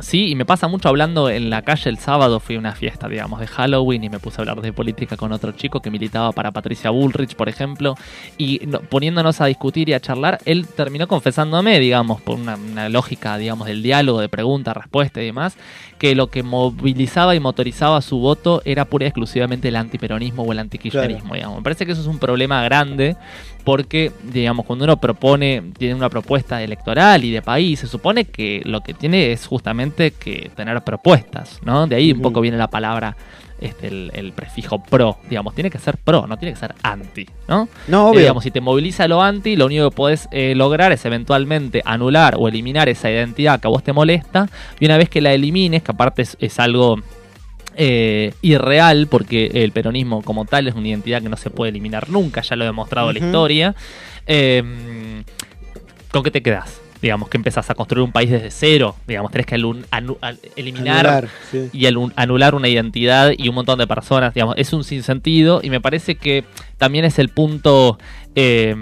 sí, 0.00 0.28
y 0.30 0.34
me 0.34 0.44
pasa 0.44 0.68
mucho 0.68 0.88
hablando 0.88 1.28
en 1.30 1.50
la 1.50 1.62
calle 1.62 1.90
el 1.90 1.98
sábado, 1.98 2.40
fui 2.40 2.56
a 2.56 2.58
una 2.58 2.72
fiesta, 2.72 3.08
digamos, 3.08 3.40
de 3.40 3.46
Halloween 3.46 4.04
y 4.04 4.10
me 4.10 4.18
puse 4.18 4.36
a 4.36 4.42
hablar 4.42 4.60
de 4.60 4.72
política 4.72 5.16
con 5.16 5.32
otro 5.32 5.52
chico 5.52 5.80
que 5.80 5.90
militaba 5.90 6.32
para 6.32 6.50
Patricia 6.50 6.90
Bullrich, 6.90 7.34
por 7.36 7.48
ejemplo, 7.48 7.96
y 8.38 8.60
no- 8.66 8.80
poniéndonos 8.80 9.40
a 9.40 9.46
discutir 9.46 9.88
y 9.88 9.94
a 9.94 10.00
charlar, 10.00 10.38
él 10.44 10.66
terminó 10.66 11.06
confesándome, 11.08 11.78
digamos, 11.80 12.20
por 12.20 12.38
una, 12.38 12.56
una 12.56 12.88
lógica, 12.88 13.36
digamos, 13.38 13.66
del 13.66 13.82
diálogo, 13.82 14.20
de 14.20 14.28
pregunta, 14.42 14.74
respuesta 14.74 15.22
y 15.22 15.26
demás, 15.26 15.56
que 15.98 16.16
lo 16.16 16.26
que 16.26 16.42
movilizaba 16.42 17.36
y 17.36 17.40
motorizaba 17.40 18.02
su 18.02 18.18
voto 18.18 18.60
era 18.64 18.84
pura 18.86 19.04
y 19.04 19.08
exclusivamente 19.08 19.68
el 19.68 19.76
antiperonismo 19.76 20.42
o 20.42 20.50
el 20.50 20.58
antikirchnerismo, 20.58 21.34
digamos. 21.34 21.58
Me 21.58 21.62
parece 21.62 21.86
que 21.86 21.92
eso 21.92 22.00
es 22.00 22.08
un 22.08 22.18
problema 22.18 22.60
grande 22.64 23.16
porque, 23.62 24.10
digamos, 24.24 24.66
cuando 24.66 24.84
uno 24.84 24.96
propone, 24.96 25.62
tiene 25.78 25.94
una 25.94 26.10
propuesta 26.10 26.60
electoral 26.60 27.22
y 27.22 27.30
de 27.30 27.40
país, 27.40 27.78
se 27.78 27.86
supone 27.86 28.24
que 28.24 28.62
lo 28.64 28.80
que 28.80 28.94
tiene 28.94 29.30
es 29.30 29.46
justamente 29.46 30.10
que 30.10 30.50
tener 30.56 30.82
propuestas, 30.82 31.60
¿no? 31.64 31.86
De 31.86 31.94
ahí 31.94 32.10
un 32.10 32.20
poco 32.20 32.40
viene 32.40 32.56
la 32.56 32.68
palabra, 32.68 33.16
este, 33.62 33.88
el, 33.88 34.10
el 34.14 34.32
prefijo 34.32 34.82
pro, 34.82 35.18
digamos, 35.30 35.54
tiene 35.54 35.70
que 35.70 35.78
ser 35.78 35.96
pro, 35.96 36.26
no 36.26 36.36
tiene 36.36 36.52
que 36.54 36.60
ser 36.60 36.74
anti, 36.82 37.26
¿no? 37.48 37.68
No, 37.88 38.06
Eh, 38.06 38.10
obvio. 38.10 38.20
digamos, 38.20 38.44
si 38.44 38.50
te 38.50 38.60
moviliza 38.60 39.08
lo 39.08 39.22
anti, 39.22 39.56
lo 39.56 39.66
único 39.66 39.88
que 39.90 39.96
podés 39.96 40.28
eh, 40.32 40.54
lograr 40.54 40.92
es 40.92 41.04
eventualmente 41.04 41.82
anular 41.84 42.34
o 42.38 42.48
eliminar 42.48 42.88
esa 42.88 43.10
identidad 43.10 43.60
que 43.60 43.68
a 43.68 43.70
vos 43.70 43.82
te 43.82 43.92
molesta. 43.92 44.48
Y 44.80 44.84
una 44.86 44.96
vez 44.98 45.08
que 45.08 45.20
la 45.20 45.32
elimines, 45.32 45.82
que 45.82 45.92
aparte 45.92 46.22
es, 46.22 46.36
es 46.40 46.58
algo 46.60 47.00
eh, 47.76 48.34
irreal, 48.42 49.06
porque 49.06 49.46
el 49.54 49.72
peronismo 49.72 50.20
como 50.22 50.44
tal 50.44 50.68
es 50.68 50.74
una 50.74 50.88
identidad 50.88 51.22
que 51.22 51.30
no 51.30 51.38
se 51.38 51.48
puede 51.48 51.70
eliminar 51.70 52.10
nunca, 52.10 52.42
ya 52.42 52.54
lo 52.56 52.64
ha 52.64 52.66
demostrado 52.66 53.10
la 53.12 53.18
Ujú. 53.18 53.26
historia. 53.28 53.74
¿Con 56.10 56.22
qué 56.22 56.30
te 56.30 56.42
quedas? 56.42 56.81
Digamos 57.02 57.28
que 57.28 57.36
empezás 57.36 57.68
a 57.68 57.74
construir 57.74 58.04
un 58.04 58.12
país 58.12 58.30
desde 58.30 58.50
cero, 58.50 58.94
digamos, 59.08 59.32
tenés 59.32 59.46
que 59.46 59.56
anu- 59.56 59.84
eliminar 60.56 61.06
Anular, 61.06 61.28
sí. 61.50 61.68
y 61.72 61.86
anular 62.16 62.54
una 62.54 62.68
identidad 62.68 63.32
y 63.36 63.48
un 63.48 63.56
montón 63.56 63.78
de 63.80 63.86
personas, 63.88 64.32
digamos, 64.32 64.54
es 64.56 64.72
un 64.72 64.84
sinsentido 64.84 65.60
y 65.62 65.68
me 65.70 65.80
parece 65.80 66.14
que 66.14 66.44
también 66.78 67.04
es 67.04 67.18
el 67.18 67.28
punto 67.28 67.98
eh, 68.36 68.74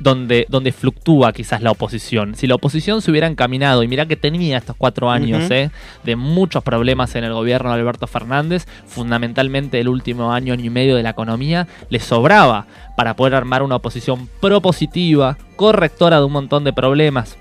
donde, 0.00 0.46
donde 0.48 0.72
fluctúa 0.72 1.32
quizás 1.32 1.62
la 1.62 1.70
oposición. 1.70 2.34
Si 2.34 2.46
la 2.46 2.56
oposición 2.56 3.02
se 3.02 3.10
hubiera 3.10 3.28
encaminado, 3.28 3.82
y 3.82 3.88
mira 3.88 4.06
que 4.06 4.16
tenía 4.16 4.58
estos 4.58 4.74
cuatro 4.76 5.10
años 5.10 5.48
eh, 5.50 5.70
de 6.02 6.16
muchos 6.16 6.64
problemas 6.64 7.14
en 7.14 7.24
el 7.24 7.32
gobierno 7.32 7.72
de 7.72 7.80
Alberto 7.80 8.06
Fernández, 8.06 8.66
fundamentalmente 8.86 9.78
el 9.78 9.88
último 9.88 10.32
año, 10.32 10.54
año 10.54 10.64
y 10.64 10.70
medio 10.70 10.96
de 10.96 11.02
la 11.02 11.10
economía, 11.10 11.68
le 11.90 12.00
sobraba 12.00 12.66
para 12.96 13.14
poder 13.14 13.34
armar 13.34 13.62
una 13.62 13.76
oposición 13.76 14.28
propositiva, 14.40 15.36
correctora 15.54 16.18
de 16.18 16.24
un 16.24 16.32
montón 16.32 16.64
de 16.64 16.72
problemas 16.72 17.36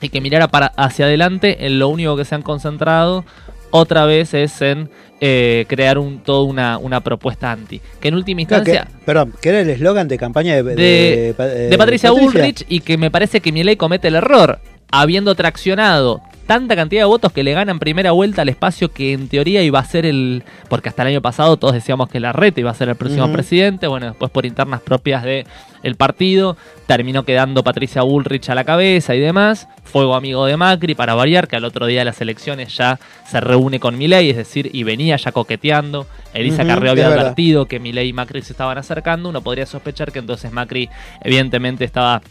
y 0.00 0.08
que 0.10 0.20
mirara 0.20 0.48
para 0.48 0.66
hacia 0.76 1.06
adelante, 1.06 1.66
en 1.66 1.80
lo 1.80 1.88
único 1.88 2.16
que 2.16 2.24
se 2.24 2.34
han 2.34 2.42
concentrado 2.42 3.24
otra 3.70 4.04
vez 4.06 4.34
es 4.34 4.60
en 4.62 4.88
eh, 5.20 5.64
crear 5.68 5.98
un, 5.98 6.20
toda 6.20 6.42
una, 6.44 6.78
una 6.78 7.00
propuesta 7.00 7.50
anti. 7.50 7.80
Que 8.00 8.08
en 8.08 8.14
última 8.14 8.44
Claro, 8.46 8.64
que- 8.64 8.70
instancia 8.72 8.98
perdón, 9.04 9.34
que 9.40 9.48
era 9.48 9.60
el 9.60 9.70
eslogan 9.70 10.06
de 10.08 10.16
campaña 10.18 10.54
de, 10.54 10.62
de, 10.62 10.74
de, 10.74 11.34
pa- 11.36 11.46
de 11.46 11.74
eh, 11.74 11.78
Patricia 11.78 12.10
Bullrich 12.10 12.64
y 12.68 12.80
que 12.80 12.96
me 12.96 13.10
parece 13.10 13.40
que 13.40 13.50
Milei 13.52 13.76
comete 13.76 14.08
el 14.08 14.14
error, 14.16 14.60
habiendo 14.92 15.34
traccionado 15.34 16.20
tanta 16.48 16.74
cantidad 16.74 17.02
de 17.02 17.06
votos 17.06 17.30
que 17.30 17.44
le 17.44 17.52
ganan 17.52 17.78
primera 17.78 18.12
vuelta 18.12 18.40
al 18.40 18.48
espacio 18.48 18.90
que 18.90 19.12
en 19.12 19.28
teoría 19.28 19.62
iba 19.62 19.78
a 19.78 19.84
ser 19.84 20.06
el... 20.06 20.42
Porque 20.70 20.88
hasta 20.88 21.02
el 21.02 21.08
año 21.08 21.20
pasado 21.20 21.58
todos 21.58 21.74
decíamos 21.74 22.08
que 22.08 22.20
la 22.20 22.32
reta 22.32 22.58
iba 22.58 22.70
a 22.70 22.74
ser 22.74 22.88
el 22.88 22.96
próximo 22.96 23.30
presidente, 23.30 23.86
bueno, 23.86 24.06
después 24.06 24.30
por 24.30 24.46
internas 24.46 24.80
propias 24.80 25.22
de 25.24 25.46
el 25.82 25.94
partido, 25.94 26.56
terminó 26.86 27.24
quedando 27.24 27.62
Patricia 27.62 28.00
Bullrich 28.00 28.48
a 28.48 28.54
la 28.54 28.64
cabeza 28.64 29.14
y 29.14 29.20
demás, 29.20 29.68
fuego 29.84 30.14
amigo 30.16 30.46
de 30.46 30.56
Macri 30.56 30.94
para 30.94 31.14
variar, 31.14 31.48
que 31.48 31.56
al 31.56 31.64
otro 31.64 31.84
día 31.86 32.00
de 32.00 32.06
las 32.06 32.20
elecciones 32.22 32.74
ya 32.74 32.98
se 33.30 33.40
reúne 33.40 33.78
con 33.78 33.98
Milei, 33.98 34.30
es 34.30 34.36
decir, 34.38 34.70
y 34.72 34.84
venía 34.84 35.16
ya 35.16 35.30
coqueteando, 35.32 36.06
Elisa 36.32 36.62
Ujú, 36.62 36.68
Carrió 36.68 36.86
es 36.86 36.92
había 36.92 37.08
verdad. 37.10 37.24
advertido 37.26 37.66
que 37.66 37.78
Milei 37.78 38.08
y 38.08 38.12
Macri 38.14 38.40
se 38.42 38.54
estaban 38.54 38.78
acercando, 38.78 39.28
uno 39.28 39.42
podría 39.42 39.66
sospechar 39.66 40.10
que 40.12 40.18
entonces 40.18 40.50
Macri 40.50 40.88
evidentemente 41.22 41.84
estaba 41.84 42.22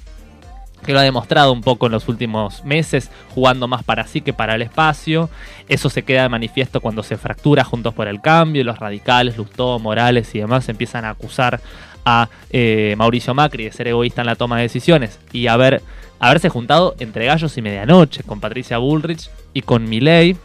que 0.88 0.93
lo 0.93 0.99
ha 0.99 1.03
demostrado 1.03 1.51
un 1.51 1.59
poco 1.59 1.88
en 1.88 1.91
los 1.91 2.07
últimos 2.07 2.64
meses, 2.64 3.11
jugando 3.35 3.68
más 3.68 3.84
para 3.84 4.07
sí 4.07 4.22
que 4.22 4.31
para 4.31 4.55
el 4.55 4.61
espacio. 4.61 5.30
Eso 5.68 5.89
se 5.89 6.03
queda 6.03 6.23
de 6.23 6.30
manifiesto 6.30 6.80
cuando 6.80 7.03
se 7.03 7.18
fractura 7.18 7.65
Juntos 7.65 7.93
por 7.93 8.07
el 8.07 8.22
Cambio, 8.22 8.64
los 8.64 8.80
radicales, 8.80 9.35
Lustó, 9.35 9.80
Morales 9.80 10.34
y 10.34 10.39
demás 10.39 10.69
empiezan 10.69 11.03
a 11.03 11.09
acusar 11.09 11.59
a 12.05 12.30
eh, 12.51 12.95
Mauricio 12.97 13.34
Macri 13.34 13.65
de 13.65 13.73
ser 13.73 13.89
egoísta 13.89 14.22
en 14.22 14.27
la 14.27 14.38
toma 14.38 14.55
de 14.55 14.61
decisiones 14.64 15.19
y 15.34 15.47
haber, 15.47 15.81
haberse 16.19 16.47
juntado 16.47 16.95
entre 16.99 17.26
gallos 17.26 17.57
y 17.57 17.61
medianoche 17.61 18.23
con 18.23 18.39
Patricia 18.39 18.77
Bullrich 18.77 19.30
y 19.53 19.64
con 19.64 19.89
Milei. 19.89 20.38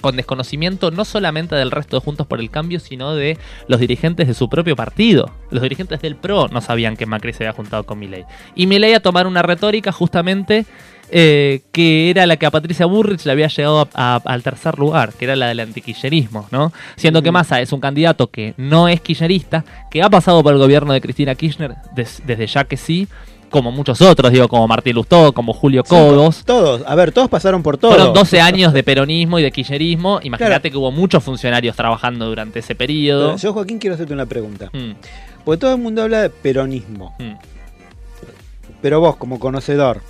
Con 0.00 0.16
desconocimiento 0.16 0.90
no 0.90 1.04
solamente 1.04 1.54
del 1.56 1.70
resto 1.70 1.96
de 1.98 2.04
Juntos 2.04 2.26
por 2.26 2.40
el 2.40 2.50
Cambio, 2.50 2.80
sino 2.80 3.14
de 3.14 3.38
los 3.68 3.80
dirigentes 3.80 4.26
de 4.26 4.34
su 4.34 4.48
propio 4.48 4.76
partido. 4.76 5.30
Los 5.50 5.62
dirigentes 5.62 6.00
del 6.02 6.16
PRO 6.16 6.48
no 6.48 6.60
sabían 6.60 6.96
que 6.96 7.06
Macri 7.06 7.32
se 7.32 7.44
había 7.44 7.52
juntado 7.52 7.84
con 7.84 7.98
Milei. 7.98 8.24
Y 8.54 8.66
Milei 8.66 8.94
a 8.94 9.00
tomar 9.00 9.26
una 9.26 9.42
retórica 9.42 9.92
justamente 9.92 10.64
eh, 11.12 11.62
que 11.72 12.08
era 12.10 12.24
la 12.24 12.36
que 12.36 12.46
a 12.46 12.52
Patricia 12.52 12.86
Burrich 12.86 13.24
le 13.26 13.32
había 13.32 13.48
llegado 13.48 13.80
a- 13.94 14.14
a- 14.14 14.22
al 14.24 14.44
tercer 14.44 14.78
lugar, 14.78 15.12
que 15.12 15.24
era 15.24 15.34
la 15.34 15.48
del 15.48 15.58
antiquillerismo, 15.58 16.46
¿no? 16.52 16.72
Siendo 16.94 17.20
que 17.20 17.32
Massa 17.32 17.60
es 17.60 17.72
un 17.72 17.80
candidato 17.80 18.28
que 18.30 18.54
no 18.56 18.86
es 18.86 19.00
kirchnerista, 19.00 19.64
que 19.90 20.02
ha 20.04 20.08
pasado 20.08 20.40
por 20.44 20.52
el 20.52 20.60
gobierno 20.60 20.92
de 20.92 21.00
Cristina 21.00 21.34
Kirchner 21.34 21.74
des- 21.96 22.22
desde 22.24 22.46
ya 22.46 22.62
que 22.62 22.76
sí, 22.76 23.08
como 23.50 23.72
muchos 23.72 24.00
otros, 24.00 24.32
digo, 24.32 24.48
como 24.48 24.66
Martín 24.66 24.94
Lustó, 24.94 25.32
como 25.32 25.52
Julio 25.52 25.84
Codos. 25.84 26.44
Todos, 26.44 26.82
a 26.86 26.94
ver, 26.94 27.12
todos 27.12 27.28
pasaron 27.28 27.62
por 27.62 27.76
todo. 27.76 27.92
Fueron 27.92 28.14
12 28.14 28.40
años 28.40 28.72
de 28.72 28.82
peronismo 28.82 29.38
y 29.38 29.42
de 29.42 29.50
kirchnerismo. 29.50 30.20
Imagínate 30.22 30.70
que 30.70 30.76
hubo 30.76 30.90
muchos 30.90 31.22
funcionarios 31.22 31.76
trabajando 31.76 32.26
durante 32.26 32.60
ese 32.60 32.74
periodo. 32.74 33.36
Yo, 33.36 33.52
Joaquín, 33.52 33.78
quiero 33.78 33.94
hacerte 33.94 34.14
una 34.14 34.26
pregunta. 34.26 34.70
Mm. 34.72 34.92
Porque 35.44 35.60
todo 35.60 35.74
el 35.74 35.80
mundo 35.80 36.02
habla 36.02 36.22
de 36.22 36.30
peronismo. 36.30 37.14
Mm. 37.18 37.32
Pero 38.80 39.00
vos, 39.00 39.16
como 39.16 39.38
conocedor, 39.38 40.00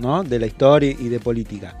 ¿no? 0.00 0.24
De 0.24 0.38
la 0.38 0.46
historia 0.46 0.96
y 0.98 1.08
de 1.08 1.20
política. 1.20 1.76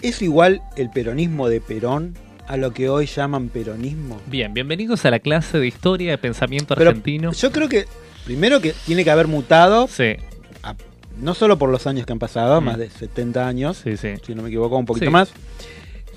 ¿Es 0.00 0.22
igual 0.22 0.62
el 0.76 0.90
peronismo 0.90 1.48
de 1.48 1.60
Perón 1.60 2.14
a 2.46 2.56
lo 2.56 2.72
que 2.72 2.88
hoy 2.88 3.06
llaman 3.06 3.48
peronismo? 3.48 4.20
Bien, 4.26 4.52
bienvenidos 4.52 5.04
a 5.06 5.10
la 5.10 5.18
clase 5.18 5.58
de 5.58 5.66
historia 5.66 6.10
de 6.10 6.18
pensamiento 6.18 6.74
Pero 6.74 6.90
argentino. 6.90 7.32
Yo 7.32 7.50
creo 7.50 7.68
que, 7.68 7.86
primero 8.24 8.60
que 8.60 8.74
tiene 8.86 9.04
que 9.04 9.10
haber 9.10 9.26
mutado. 9.28 9.86
Sí. 9.88 10.16
a- 10.62 10.74
no 11.20 11.34
solo 11.34 11.58
por 11.58 11.68
los 11.70 11.86
años 11.86 12.06
que 12.06 12.12
han 12.12 12.18
pasado, 12.18 12.60
Mm. 12.60 12.64
más 12.64 12.78
de 12.78 12.88
70 12.90 13.46
años, 13.46 13.76
Sí, 13.84 13.96
sí. 13.96 14.14
si 14.26 14.34
no 14.34 14.42
me 14.42 14.48
equivoco, 14.48 14.76
un 14.76 14.86
poquito 14.86 15.06
Sí. 15.06 15.12
más. 15.12 15.30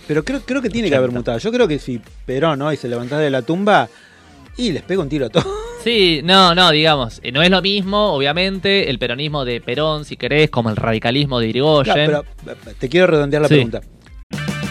Pero 0.07 0.23
creo, 0.23 0.41
creo 0.41 0.61
que 0.61 0.69
tiene 0.69 0.89
que 0.89 0.95
haber 0.95 1.09
80. 1.09 1.19
mutado. 1.19 1.37
Yo 1.39 1.51
creo 1.51 1.67
que 1.67 1.79
si 1.79 2.01
Perón 2.25 2.61
hoy 2.61 2.77
se 2.77 2.87
levantara 2.87 3.21
de 3.21 3.29
la 3.29 3.41
tumba 3.41 3.89
y 4.55 4.71
les 4.71 4.81
pega 4.83 5.01
un 5.01 5.09
tiro 5.09 5.25
a 5.25 5.29
todos. 5.29 5.45
Sí, 5.83 6.21
no, 6.23 6.53
no, 6.55 6.71
digamos, 6.71 7.21
eh, 7.23 7.31
no 7.31 7.41
es 7.41 7.49
lo 7.49 7.61
mismo, 7.61 8.11
obviamente, 8.13 8.89
el 8.89 8.99
peronismo 8.99 9.45
de 9.45 9.61
Perón, 9.61 10.03
si 10.03 10.17
querés, 10.17 10.49
como 10.49 10.69
el 10.69 10.75
radicalismo 10.75 11.39
de 11.39 11.47
Irigoyen. 11.47 11.93
Claro, 12.09 12.25
pero 12.43 12.57
eh, 12.71 12.73
te 12.77 12.89
quiero 12.89 13.07
redondear 13.07 13.43
la 13.43 13.47
Sí. 13.47 13.53
pregunta. 13.53 13.81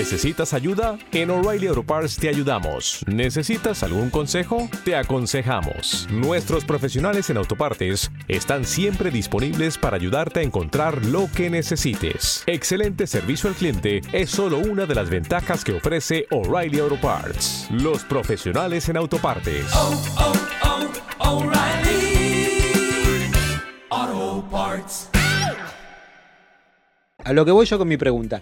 ¿Necesitas 0.00 0.54
ayuda? 0.54 0.98
En 1.12 1.28
O'Reilly 1.28 1.66
Auto 1.66 1.82
Parts 1.82 2.16
te 2.16 2.30
ayudamos. 2.30 3.04
¿Necesitas 3.06 3.82
algún 3.82 4.08
consejo? 4.08 4.66
Te 4.82 4.96
aconsejamos. 4.96 6.08
Nuestros 6.10 6.64
profesionales 6.64 7.28
en 7.28 7.36
autopartes 7.36 8.10
están 8.26 8.64
siempre 8.64 9.10
disponibles 9.10 9.76
para 9.76 9.96
ayudarte 9.96 10.40
a 10.40 10.42
encontrar 10.42 11.04
lo 11.04 11.28
que 11.36 11.50
necesites. 11.50 12.44
Excelente 12.46 13.06
servicio 13.06 13.50
al 13.50 13.54
cliente 13.54 14.00
es 14.12 14.30
solo 14.30 14.56
una 14.56 14.86
de 14.86 14.94
las 14.94 15.10
ventajas 15.10 15.66
que 15.66 15.76
ofrece 15.76 16.26
O'Reilly 16.30 16.78
Auto 16.80 16.98
Parts. 16.98 17.68
Los 17.70 18.02
profesionales 18.04 18.88
en 18.88 18.96
autopartes. 18.96 19.66
Oh, 19.74 20.32
oh, 21.20 21.42
O'Reilly 21.42 22.62
Auto 23.90 24.48
Parts. 24.50 25.10
A 27.22 27.34
lo 27.34 27.44
que 27.44 27.50
voy 27.50 27.66
yo 27.66 27.76
con 27.76 27.86
mi 27.86 27.98
pregunta. 27.98 28.40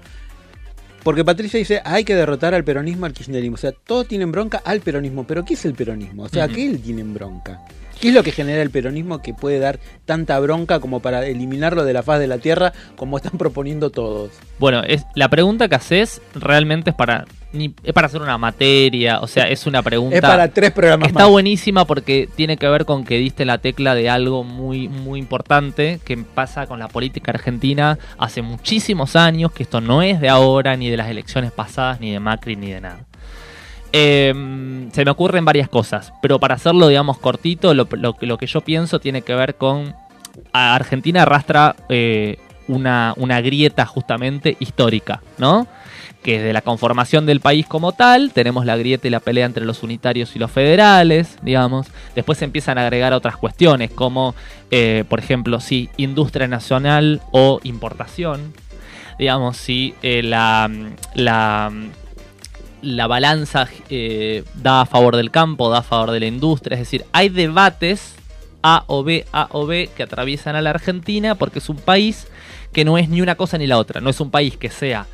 Porque 1.02 1.24
Patricia 1.24 1.58
dice, 1.58 1.80
hay 1.84 2.04
que 2.04 2.14
derrotar 2.14 2.54
al 2.54 2.64
peronismo, 2.64 3.06
al 3.06 3.12
kirchnerismo. 3.12 3.54
O 3.54 3.58
sea, 3.58 3.72
todos 3.72 4.06
tienen 4.08 4.32
bronca 4.32 4.60
al 4.64 4.80
peronismo. 4.80 5.24
Pero 5.26 5.44
¿qué 5.44 5.54
es 5.54 5.64
el 5.64 5.74
peronismo? 5.74 6.24
O 6.24 6.28
sea. 6.28 6.48
¿qué 6.48 6.68
tienen 6.82 7.14
bronca? 7.14 7.60
¿Qué 8.00 8.08
es 8.08 8.14
lo 8.14 8.22
que 8.22 8.30
genera 8.30 8.62
el 8.62 8.70
peronismo 8.70 9.20
que 9.22 9.34
puede 9.34 9.58
dar 9.58 9.80
tanta 10.04 10.38
bronca 10.38 10.78
como 10.78 11.00
para 11.00 11.26
eliminarlo 11.26 11.84
de 11.84 11.92
la 11.92 12.04
faz 12.04 12.20
de 12.20 12.28
la 12.28 12.38
tierra 12.38 12.72
como 12.96 13.16
están 13.16 13.38
proponiendo 13.38 13.90
todos? 13.90 14.30
Bueno, 14.58 14.82
es, 14.84 15.04
la 15.14 15.28
pregunta 15.28 15.68
que 15.68 15.74
haces 15.74 16.22
realmente 16.34 16.90
es 16.90 16.96
para 16.96 17.24
ni- 17.52 17.74
es 17.82 17.92
para 17.92 18.06
hacer 18.08 18.20
una 18.20 18.36
materia, 18.38 19.20
o 19.20 19.26
sea, 19.26 19.48
es 19.48 19.66
una 19.66 19.82
pregunta... 19.82 20.16
Es 20.16 20.22
para 20.22 20.48
tres 20.48 20.70
programas 20.72 21.08
Está 21.08 21.20
más. 21.24 21.30
buenísima 21.30 21.84
porque 21.86 22.28
tiene 22.36 22.56
que 22.56 22.68
ver 22.68 22.84
con 22.84 23.04
que 23.04 23.16
diste 23.18 23.44
la 23.44 23.58
tecla 23.58 23.94
de 23.94 24.10
algo 24.10 24.44
muy, 24.44 24.88
muy 24.88 25.18
importante 25.18 26.00
que 26.04 26.16
pasa 26.18 26.66
con 26.66 26.78
la 26.78 26.88
política 26.88 27.30
argentina 27.30 27.98
hace 28.18 28.42
muchísimos 28.42 29.16
años, 29.16 29.52
que 29.52 29.62
esto 29.62 29.80
no 29.80 30.02
es 30.02 30.20
de 30.20 30.28
ahora, 30.28 30.76
ni 30.76 30.90
de 30.90 30.96
las 30.96 31.08
elecciones 31.08 31.50
pasadas, 31.52 32.00
ni 32.00 32.10
de 32.12 32.20
Macri, 32.20 32.56
ni 32.56 32.70
de 32.70 32.80
nada. 32.80 33.00
Eh, 33.92 34.34
se 34.92 35.04
me 35.04 35.10
ocurren 35.10 35.44
varias 35.46 35.68
cosas, 35.68 36.12
pero 36.20 36.38
para 36.38 36.56
hacerlo, 36.56 36.88
digamos, 36.88 37.18
cortito, 37.18 37.72
lo, 37.72 37.88
lo 37.92 38.14
que- 38.14 38.26
lo 38.26 38.36
que 38.36 38.46
yo 38.46 38.60
pienso 38.60 39.00
tiene 39.00 39.22
que 39.22 39.34
ver 39.34 39.54
con... 39.56 39.94
Argentina 40.52 41.22
arrastra 41.22 41.74
eh, 41.88 42.36
una, 42.68 43.12
una 43.16 43.40
grieta 43.40 43.86
justamente 43.86 44.56
histórica, 44.60 45.20
¿no? 45.38 45.66
Que 46.28 46.36
desde 46.36 46.52
la 46.52 46.60
conformación 46.60 47.24
del 47.24 47.40
país 47.40 47.64
como 47.64 47.92
tal, 47.92 48.34
tenemos 48.34 48.66
la 48.66 48.76
grieta 48.76 49.08
y 49.08 49.10
la 49.10 49.18
pelea 49.18 49.46
entre 49.46 49.64
los 49.64 49.82
unitarios 49.82 50.36
y 50.36 50.38
los 50.38 50.50
federales, 50.50 51.38
digamos. 51.40 51.86
Después 52.14 52.36
se 52.36 52.44
empiezan 52.44 52.76
a 52.76 52.82
agregar 52.82 53.14
otras 53.14 53.38
cuestiones, 53.38 53.90
como, 53.90 54.34
eh, 54.70 55.04
por 55.08 55.20
ejemplo, 55.20 55.58
si 55.58 55.88
industria 55.96 56.46
nacional 56.46 57.22
o 57.30 57.60
importación. 57.62 58.52
Digamos, 59.18 59.56
si 59.56 59.94
eh, 60.02 60.22
la, 60.22 60.70
la, 61.14 61.72
la 62.82 63.06
balanza 63.06 63.66
eh, 63.88 64.44
da 64.54 64.82
a 64.82 64.86
favor 64.86 65.16
del 65.16 65.30
campo, 65.30 65.70
da 65.70 65.78
a 65.78 65.82
favor 65.82 66.10
de 66.10 66.20
la 66.20 66.26
industria. 66.26 66.74
Es 66.74 66.80
decir, 66.80 67.06
hay 67.12 67.30
debates 67.30 68.16
A 68.62 68.84
o 68.86 69.02
B, 69.02 69.24
A 69.32 69.48
o 69.52 69.64
B 69.64 69.88
que 69.96 70.02
atraviesan 70.02 70.56
a 70.56 70.60
la 70.60 70.68
Argentina 70.68 71.36
porque 71.36 71.60
es 71.60 71.70
un 71.70 71.78
país 71.78 72.26
que 72.74 72.84
no 72.84 72.98
es 72.98 73.08
ni 73.08 73.22
una 73.22 73.36
cosa 73.36 73.56
ni 73.56 73.66
la 73.66 73.78
otra. 73.78 74.02
No 74.02 74.10
es 74.10 74.20
un 74.20 74.30
país 74.30 74.58
que 74.58 74.68
sea 74.68 75.06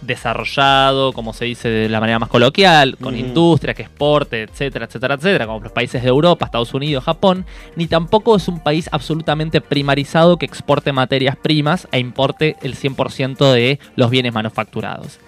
desarrollado, 0.00 1.12
como 1.12 1.32
se 1.32 1.44
dice 1.44 1.68
de 1.68 1.88
la 1.88 2.00
manera 2.00 2.18
más 2.18 2.28
coloquial, 2.28 2.96
con 2.98 3.16
industria, 3.16 3.74
que 3.74 3.82
exporte, 3.82 4.42
etcétera, 4.42 4.86
etcétera, 4.86 5.14
etcétera, 5.14 5.46
como 5.46 5.60
los 5.60 5.72
países 5.72 6.02
de 6.02 6.08
Europa, 6.08 6.46
Estados 6.46 6.74
Unidos, 6.74 7.04
Japón, 7.04 7.44
ni 7.76 7.86
tampoco 7.86 8.36
es 8.36 8.48
un 8.48 8.60
país 8.60 8.88
absolutamente 8.92 9.60
primarizado 9.60 10.36
que 10.36 10.46
exporte 10.46 10.92
materias 10.92 11.36
primas 11.36 11.88
e 11.92 11.98
importe 11.98 12.56
el 12.62 12.76
100% 12.76 13.52
de 13.52 13.78
los 13.96 14.10
bienes 14.10 14.32
manufacturados. 14.32 15.18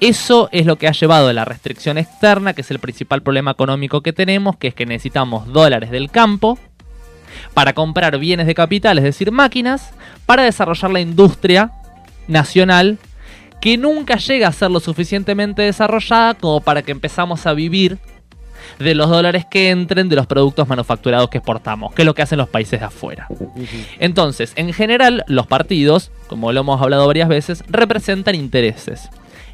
Eso 0.00 0.50
es 0.52 0.66
lo 0.66 0.76
que 0.76 0.88
ha 0.88 0.92
llevado 0.92 1.28
a 1.28 1.32
la 1.32 1.46
restricción 1.46 1.96
externa, 1.96 2.52
que 2.52 2.60
es 2.60 2.70
el 2.70 2.78
principal 2.78 3.22
problema 3.22 3.52
económico 3.52 4.02
que 4.02 4.12
tenemos, 4.12 4.56
que 4.56 4.68
es 4.68 4.74
que 4.74 4.84
necesitamos 4.84 5.50
dólares 5.52 5.90
del 5.90 6.10
campo 6.10 6.58
para 7.54 7.72
comprar 7.72 8.18
bienes 8.18 8.46
de 8.46 8.54
capital, 8.54 8.98
es 8.98 9.04
decir, 9.04 9.32
máquinas, 9.32 9.92
para 10.26 10.42
desarrollar 10.42 10.90
la 10.90 11.00
industria 11.00 11.72
nacional 12.28 12.98
que 13.60 13.76
nunca 13.76 14.16
llega 14.16 14.48
a 14.48 14.52
ser 14.52 14.70
lo 14.70 14.80
suficientemente 14.80 15.62
desarrollada 15.62 16.34
como 16.34 16.60
para 16.60 16.82
que 16.82 16.92
empezamos 16.92 17.46
a 17.46 17.54
vivir 17.54 17.98
de 18.78 18.94
los 18.94 19.08
dólares 19.08 19.46
que 19.50 19.70
entren 19.70 20.08
de 20.08 20.16
los 20.16 20.26
productos 20.26 20.68
manufacturados 20.68 21.30
que 21.30 21.38
exportamos, 21.38 21.94
que 21.94 22.02
es 22.02 22.06
lo 22.06 22.14
que 22.14 22.22
hacen 22.22 22.38
los 22.38 22.48
países 22.48 22.80
de 22.80 22.86
afuera. 22.86 23.28
Entonces, 23.98 24.52
en 24.56 24.72
general, 24.72 25.24
los 25.28 25.46
partidos, 25.46 26.10
como 26.28 26.52
lo 26.52 26.60
hemos 26.60 26.80
hablado 26.80 27.06
varias 27.06 27.28
veces, 27.28 27.64
representan 27.68 28.34
intereses. 28.34 29.08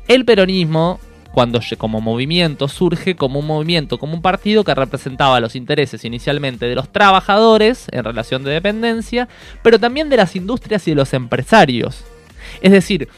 El 0.09 0.25
peronismo, 0.25 0.99
cuando 1.33 1.61
como 1.79 2.01
movimiento, 2.01 2.69
surge 2.69 3.15
como 3.15 3.39
un 3.39 3.47
movimiento, 3.47 3.99
como 3.99 4.15
un 4.15 4.23
partido 4.23 4.65
que 4.65 4.75
representaba 4.75 5.41
los 5.41 5.57
intereses 5.57 6.05
inicialmente 6.05 6.67
de 6.67 6.75
los 6.75 6.91
trabajadores 6.91 7.87
en 7.93 8.05
relación 8.05 8.43
de 8.43 8.51
dependencia, 8.51 9.29
pero 9.63 9.79
también 9.79 10.11
de 10.11 10.17
las 10.17 10.35
industrias 10.37 10.87
y 10.89 10.93
de 10.93 10.97
los 10.97 11.15
empresarios. 11.15 12.05
Es 12.61 12.73
decir, 12.73 13.09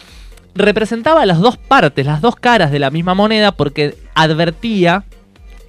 representaba 0.54 1.26
las 1.26 1.40
dos 1.40 1.56
partes, 1.56 2.06
las 2.06 2.20
dos 2.20 2.36
caras 2.36 2.70
de 2.70 2.78
la 2.78 2.90
misma 2.90 3.14
moneda, 3.14 3.52
porque 3.52 3.96
advertía 4.14 5.04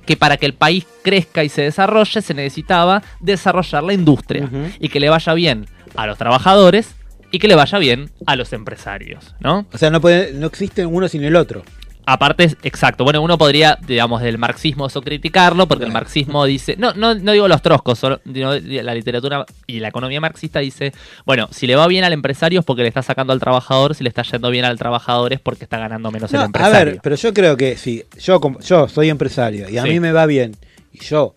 que 0.05 0.15
para 0.15 0.37
que 0.37 0.45
el 0.45 0.53
país 0.53 0.85
crezca 1.03 1.43
y 1.43 1.49
se 1.49 1.63
desarrolle 1.63 2.21
se 2.21 2.33
necesitaba 2.33 3.01
desarrollar 3.19 3.83
la 3.83 3.93
industria 3.93 4.49
y 4.79 4.89
que 4.89 4.99
le 4.99 5.09
vaya 5.09 5.33
bien 5.33 5.65
a 5.95 6.05
los 6.05 6.17
trabajadores 6.17 6.95
y 7.31 7.39
que 7.39 7.47
le 7.47 7.55
vaya 7.55 7.79
bien 7.79 8.11
a 8.27 8.35
los 8.35 8.53
empresarios, 8.53 9.35
¿no? 9.39 9.65
O 9.73 9.77
sea, 9.77 9.89
no, 9.89 9.99
puede, 9.99 10.33
no 10.33 10.47
existe 10.47 10.85
uno 10.85 11.07
sin 11.07 11.23
el 11.23 11.35
otro. 11.35 11.63
Aparte, 12.05 12.55
exacto. 12.63 13.03
Bueno, 13.03 13.21
uno 13.21 13.37
podría, 13.37 13.77
digamos, 13.87 14.21
del 14.21 14.37
marxismo 14.37 14.87
eso 14.87 15.01
criticarlo, 15.01 15.67
porque 15.67 15.85
el 15.85 15.91
marxismo 15.91 16.45
dice, 16.45 16.75
no, 16.77 16.93
no, 16.93 17.15
no 17.15 17.31
digo 17.31 17.47
los 17.47 17.61
troscos, 17.61 17.97
solo 17.99 18.19
la 18.25 18.93
literatura 18.93 19.45
y 19.67 19.79
la 19.79 19.87
economía 19.87 20.21
marxista 20.21 20.59
dice, 20.59 20.93
bueno, 21.25 21.47
si 21.51 21.65
le 21.67 21.75
va 21.75 21.87
bien 21.87 22.03
al 22.03 22.13
empresario 22.13 22.59
es 22.59 22.65
porque 22.65 22.83
le 22.83 22.89
está 22.89 23.01
sacando 23.01 23.33
al 23.33 23.39
trabajador, 23.39 23.95
si 23.95 24.03
le 24.03 24.09
está 24.09 24.21
yendo 24.23 24.49
bien 24.51 24.65
al 24.65 24.77
trabajador 24.77 25.33
es 25.33 25.39
porque 25.39 25.63
está 25.63 25.79
ganando 25.79 26.11
menos 26.11 26.31
el 26.31 26.37
No, 26.37 26.41
a 26.43 26.45
empresario. 26.45 26.91
ver, 26.93 26.99
pero 27.01 27.15
yo 27.15 27.33
creo 27.33 27.57
que 27.57 27.75
si 27.77 28.03
yo, 28.19 28.39
yo 28.61 28.87
soy 28.87 29.09
empresario 29.09 29.69
y 29.69 29.77
a 29.77 29.83
Sí. 29.83 29.89
mí 29.89 29.99
me 29.99 30.11
va 30.11 30.25
bien 30.25 30.55
y 30.93 30.99
yo 31.03 31.35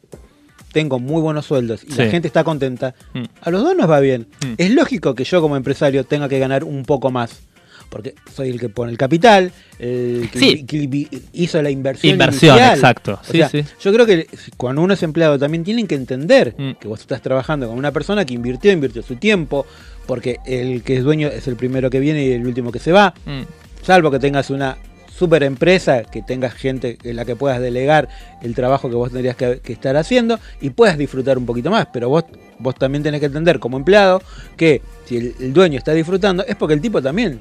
con 0.89 1.03
muy 1.03 1.21
buenos 1.21 1.45
sueldos 1.47 1.83
y 1.83 1.93
la 1.95 2.07
gente 2.09 2.29
está 2.29 2.45
contenta, 2.45 2.95
Mm. 3.13 3.25
a 3.41 3.51
los 3.51 3.65
dos 3.65 3.75
nos 3.77 3.91
va 3.91 3.99
bien. 3.99 4.29
Mm. 4.47 4.53
Es 4.59 4.71
lógico 4.71 5.17
que 5.17 5.25
yo 5.25 5.41
como 5.41 5.57
empresario 5.57 6.05
tenga 6.05 6.29
que 6.29 6.39
ganar 6.39 6.63
un 6.63 6.85
poco 6.85 7.11
más. 7.11 7.41
Porque 7.89 8.15
soy 8.35 8.51
el 8.51 8.61
que 8.61 8.69
pone 8.69 8.93
el 8.93 8.99
capital, 8.99 9.51
el 9.79 10.29
que, 10.31 10.39
Sí. 10.39 10.65
que 10.65 11.09
hizo 11.33 11.63
la 11.63 11.71
inversión. 11.71 12.13
Inversión, 12.13 12.57
inicial. 12.57 12.75
exacto. 12.75 13.15
O 13.23 13.25
Sí, 13.25 13.39
sea, 13.39 13.49
sí. 13.49 13.65
Yo 13.81 13.93
creo 13.93 14.05
que 14.07 14.27
cuando 14.57 14.83
uno 14.83 14.93
es 14.95 15.03
empleado 15.03 15.39
también 15.39 15.65
tienen 15.65 15.87
que 15.87 15.95
entender 15.95 16.55
Mm. 16.59 16.73
que 16.81 16.87
vos 16.89 17.01
estás 17.01 17.23
trabajando 17.23 17.67
con 17.69 17.79
una 17.79 17.91
persona 17.93 18.25
que 18.25 18.35
invirtió, 18.35 18.71
invirtió 18.73 19.03
su 19.03 19.17
tiempo, 19.17 19.65
porque 20.07 20.39
el 20.47 20.83
que 20.83 20.97
es 20.99 21.05
dueño 21.05 21.29
es 21.29 21.49
el 21.49 21.57
primero 21.57 21.89
que 21.91 22.01
viene 22.01 22.25
y 22.25 22.33
el 22.33 22.47
último 22.47 22.73
que 22.73 22.79
se 22.79 22.93
va. 22.93 23.15
Mm. 23.25 23.43
Salvo 23.83 24.11
que 24.11 24.19
tengas 24.19 24.51
una 24.51 24.77
super 25.09 25.43
empresa, 25.43 26.05
que 26.05 26.23
tengas 26.23 26.55
gente 26.55 26.97
en 27.03 27.17
la 27.17 27.25
que 27.25 27.35
puedas 27.35 27.61
delegar 27.61 28.09
el 28.41 28.55
trabajo 28.55 28.89
que 28.89 28.95
vos 28.95 29.11
tendrías 29.11 29.35
que, 29.35 29.59
que 29.61 29.73
estar 29.73 29.97
haciendo 29.97 30.39
y 30.61 30.71
puedas 30.71 30.97
disfrutar 30.97 31.39
un 31.39 31.45
poquito 31.47 31.71
más. 31.73 31.89
Pero 31.93 32.09
vos, 32.09 32.25
vos 32.61 32.77
también 32.77 33.03
tenés 33.03 33.19
que 33.19 33.27
entender 33.27 33.59
como 33.59 33.77
empleado 33.77 34.23
que 34.57 34.81
si 35.07 35.17
el, 35.17 35.35
el 35.41 35.53
dueño 35.53 35.77
está 35.77 35.93
disfrutando 35.93 36.45
es 36.47 36.55
porque 36.55 36.75
el 36.75 36.81
tipo 36.81 37.03
también 37.03 37.41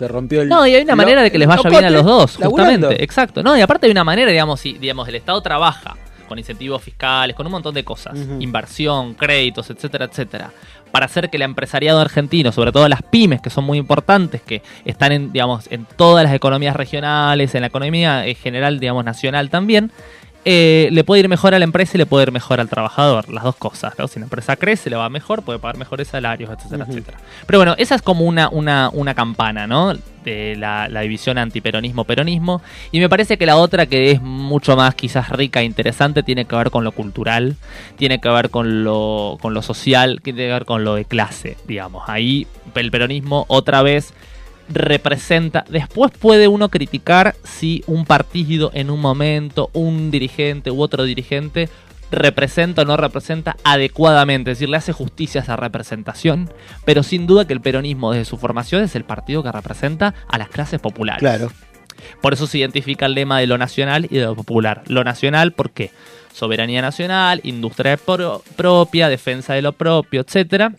se 0.00 0.08
rompió 0.08 0.42
el... 0.42 0.48
No, 0.48 0.66
y 0.66 0.74
hay 0.74 0.82
una 0.82 0.92
lo- 0.94 0.96
manera 0.96 1.22
de 1.22 1.30
que 1.30 1.38
les 1.38 1.46
vaya 1.46 1.68
bien 1.70 1.84
a 1.84 1.90
los 1.90 2.04
dos, 2.04 2.38
laburando. 2.40 2.72
justamente. 2.88 3.04
Exacto. 3.04 3.42
No, 3.42 3.56
y 3.56 3.60
aparte 3.60 3.86
hay 3.86 3.92
una 3.92 4.02
manera, 4.04 4.30
digamos, 4.30 4.58
si 4.60 4.72
digamos, 4.74 5.06
el 5.08 5.14
Estado 5.14 5.40
trabaja 5.42 5.96
con 6.28 6.38
incentivos 6.38 6.80
fiscales, 6.82 7.34
con 7.36 7.44
un 7.46 7.52
montón 7.52 7.74
de 7.74 7.82
cosas, 7.84 8.16
inversión, 8.38 9.14
créditos, 9.14 9.68
etcétera, 9.68 10.04
etcétera, 10.04 10.52
para 10.92 11.06
hacer 11.06 11.28
que 11.28 11.36
el 11.36 11.42
empresariado 11.42 11.98
argentino, 12.00 12.52
sobre 12.52 12.70
todo 12.72 12.88
las 12.88 13.02
pymes, 13.02 13.40
que 13.40 13.50
son 13.50 13.64
muy 13.64 13.78
importantes, 13.78 14.40
que 14.40 14.62
están 14.84 15.10
en, 15.12 15.32
digamos, 15.32 15.66
en 15.70 15.86
todas 15.96 16.24
las 16.24 16.32
economías 16.32 16.76
regionales, 16.76 17.54
en 17.56 17.62
la 17.62 17.66
economía 17.66 18.26
en 18.26 18.36
general, 18.36 18.78
digamos, 18.78 19.04
nacional 19.04 19.50
también, 19.50 19.90
eh, 20.44 20.88
le 20.92 21.04
puede 21.04 21.20
ir 21.20 21.28
mejor 21.28 21.54
a 21.54 21.58
la 21.58 21.64
empresa 21.64 21.92
y 21.94 21.98
le 21.98 22.06
puede 22.06 22.24
ir 22.24 22.32
mejor 22.32 22.60
al 22.60 22.68
trabajador, 22.68 23.28
las 23.28 23.44
dos 23.44 23.56
cosas, 23.56 23.92
¿no? 23.98 24.08
Si 24.08 24.18
la 24.18 24.24
empresa 24.24 24.56
crece, 24.56 24.88
le 24.88 24.96
va 24.96 25.08
mejor, 25.10 25.42
puede 25.42 25.58
pagar 25.58 25.76
mejores 25.76 26.08
salarios, 26.08 26.50
etcétera, 26.50 26.84
Ujú. 26.84 26.92
etcétera. 26.92 27.18
Pero 27.46 27.58
bueno, 27.58 27.74
esa 27.78 27.94
es 27.94 28.02
como 28.02 28.24
una, 28.24 28.48
una, 28.48 28.88
una 28.92 29.14
campana, 29.14 29.66
¿no? 29.66 29.92
De 30.24 30.54
la, 30.56 30.88
la 30.88 31.00
división 31.02 31.38
antiperonismo-peronismo. 31.38 32.62
Y 32.92 33.00
me 33.00 33.08
parece 33.08 33.36
que 33.38 33.46
la 33.46 33.56
otra, 33.56 33.86
que 33.86 34.10
es 34.12 34.22
mucho 34.22 34.76
más 34.76 34.94
quizás 34.94 35.28
rica 35.30 35.60
e 35.60 35.64
interesante, 35.64 36.22
tiene 36.22 36.44
que 36.46 36.56
ver 36.56 36.70
con 36.70 36.84
lo 36.84 36.92
cultural, 36.92 37.56
tiene 37.96 38.20
que 38.20 38.28
ver 38.28 38.50
con 38.50 38.84
lo, 38.84 39.38
con 39.40 39.54
lo 39.54 39.62
social, 39.62 40.20
tiene 40.22 40.38
que 40.40 40.48
ver 40.52 40.64
con 40.64 40.84
lo 40.84 40.94
de 40.94 41.04
clase, 41.04 41.56
digamos. 41.66 42.04
Ahí 42.08 42.46
el 42.74 42.90
peronismo 42.90 43.44
otra 43.48 43.82
vez 43.82 44.12
representa. 44.70 45.64
Después 45.68 46.12
puede 46.12 46.48
uno 46.48 46.68
criticar 46.68 47.34
si 47.44 47.82
un 47.86 48.04
partido 48.04 48.70
en 48.74 48.90
un 48.90 49.00
momento, 49.00 49.70
un 49.72 50.10
dirigente 50.10 50.70
u 50.70 50.80
otro 50.80 51.04
dirigente 51.04 51.68
representa 52.10 52.82
o 52.82 52.84
no 52.84 52.96
representa 52.96 53.56
adecuadamente, 53.62 54.50
es 54.50 54.58
decir, 54.58 54.68
le 54.68 54.76
hace 54.76 54.92
justicia 54.92 55.40
a 55.40 55.44
esa 55.44 55.56
representación, 55.56 56.50
pero 56.84 57.04
sin 57.04 57.26
duda 57.26 57.46
que 57.46 57.52
el 57.52 57.60
peronismo 57.60 58.10
desde 58.12 58.24
su 58.24 58.36
formación 58.36 58.82
es 58.82 58.96
el 58.96 59.04
partido 59.04 59.44
que 59.44 59.52
representa 59.52 60.14
a 60.26 60.38
las 60.38 60.48
clases 60.48 60.80
populares. 60.80 61.20
Claro. 61.20 61.52
Por 62.20 62.32
eso 62.32 62.46
se 62.46 62.58
identifica 62.58 63.06
el 63.06 63.14
lema 63.14 63.38
de 63.38 63.46
lo 63.46 63.58
nacional 63.58 64.06
y 64.10 64.16
de 64.16 64.24
lo 64.24 64.34
popular. 64.34 64.82
Lo 64.86 65.04
nacional, 65.04 65.52
¿por 65.52 65.70
qué? 65.70 65.92
Soberanía 66.32 66.82
nacional, 66.82 67.40
industria 67.44 67.96
pro- 67.96 68.42
propia, 68.56 69.08
defensa 69.08 69.54
de 69.54 69.62
lo 69.62 69.72
propio, 69.72 70.22
etcétera. 70.22 70.72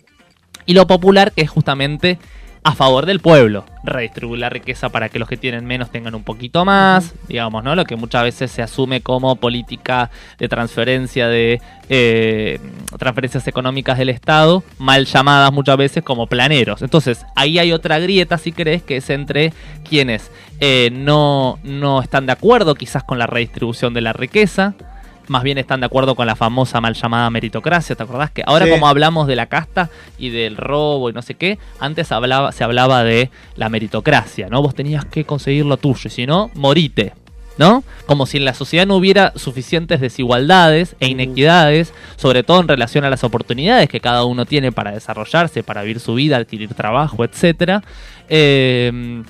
Y 0.65 0.73
lo 0.73 0.85
popular, 0.87 1.31
que 1.31 1.43
es 1.43 1.49
justamente 1.49 2.17
a 2.63 2.75
favor 2.75 3.07
del 3.07 3.19
pueblo, 3.19 3.65
redistribuir 3.83 4.39
la 4.39 4.49
riqueza 4.49 4.89
para 4.89 5.09
que 5.09 5.17
los 5.17 5.27
que 5.27 5.35
tienen 5.35 5.65
menos 5.65 5.89
tengan 5.89 6.13
un 6.13 6.23
poquito 6.23 6.63
más, 6.63 7.15
digamos, 7.27 7.63
¿no? 7.63 7.75
Lo 7.75 7.85
que 7.85 7.95
muchas 7.95 8.23
veces 8.23 8.51
se 8.51 8.61
asume 8.61 9.01
como 9.01 9.35
política 9.35 10.11
de 10.37 10.47
transferencia 10.47 11.27
de 11.27 11.59
eh, 11.89 12.59
transferencias 12.99 13.47
económicas 13.47 13.97
del 13.97 14.09
Estado, 14.09 14.63
mal 14.77 15.05
llamadas 15.05 15.51
muchas 15.51 15.75
veces 15.77 16.03
como 16.03 16.27
planeros. 16.27 16.83
Entonces, 16.83 17.25
ahí 17.35 17.57
hay 17.57 17.71
otra 17.71 17.97
grieta, 17.97 18.37
si 18.37 18.51
querés, 18.51 18.83
que 18.83 18.97
es 18.97 19.09
entre 19.09 19.53
quienes 19.89 20.29
eh, 20.59 20.91
no, 20.93 21.57
no 21.63 21.99
están 22.01 22.27
de 22.27 22.33
acuerdo 22.33 22.75
quizás 22.75 23.03
con 23.03 23.17
la 23.17 23.25
redistribución 23.25 23.95
de 23.95 24.01
la 24.01 24.13
riqueza, 24.13 24.75
más 25.31 25.43
bien 25.43 25.57
están 25.57 25.79
de 25.79 25.85
acuerdo 25.85 26.13
con 26.13 26.27
la 26.27 26.35
famosa 26.35 26.81
mal 26.81 26.93
llamada 26.93 27.29
meritocracia, 27.29 27.95
¿te 27.95 28.03
acordás? 28.03 28.31
Que 28.31 28.43
ahora 28.45 28.65
Sí. 28.65 28.71
como 28.71 28.87
hablamos 28.87 29.27
de 29.27 29.37
la 29.37 29.45
casta 29.45 29.89
y 30.19 30.29
del 30.29 30.57
robo 30.57 31.09
y 31.09 31.13
no 31.13 31.21
sé 31.21 31.35
qué, 31.35 31.57
antes 31.79 32.11
hablaba, 32.11 32.51
se 32.51 32.65
hablaba 32.65 33.03
de 33.03 33.31
la 33.55 33.69
meritocracia, 33.69 34.49
¿no? 34.49 34.61
Vos 34.61 34.75
tenías 34.75 35.05
que 35.05 35.23
conseguir 35.23 35.65
lo 35.65 35.77
tuyo, 35.77 36.01
y 36.05 36.09
si 36.09 36.25
no, 36.27 36.51
morite. 36.53 37.13
¿No? 37.57 37.83
Como 38.07 38.25
si 38.25 38.37
en 38.37 38.45
la 38.45 38.53
sociedad 38.53 38.87
no 38.87 38.95
hubiera 38.95 39.33
suficientes 39.35 39.99
desigualdades 39.99 40.95
e 40.99 41.07
inequidades, 41.07 41.93
sobre 42.15 42.43
todo 42.43 42.61
en 42.61 42.67
relación 42.67 43.03
a 43.03 43.09
las 43.09 43.23
oportunidades 43.23 43.87
que 43.89 43.99
cada 43.99 44.23
uno 44.23 44.45
tiene 44.45 44.71
para 44.71 44.91
desarrollarse, 44.93 45.61
para 45.61 45.81
vivir 45.81 45.99
su 45.99 46.15
vida, 46.15 46.37
adquirir 46.37 46.73
trabajo, 46.73 47.23
etcétera. 47.23 47.83
Eh, 48.29 49.21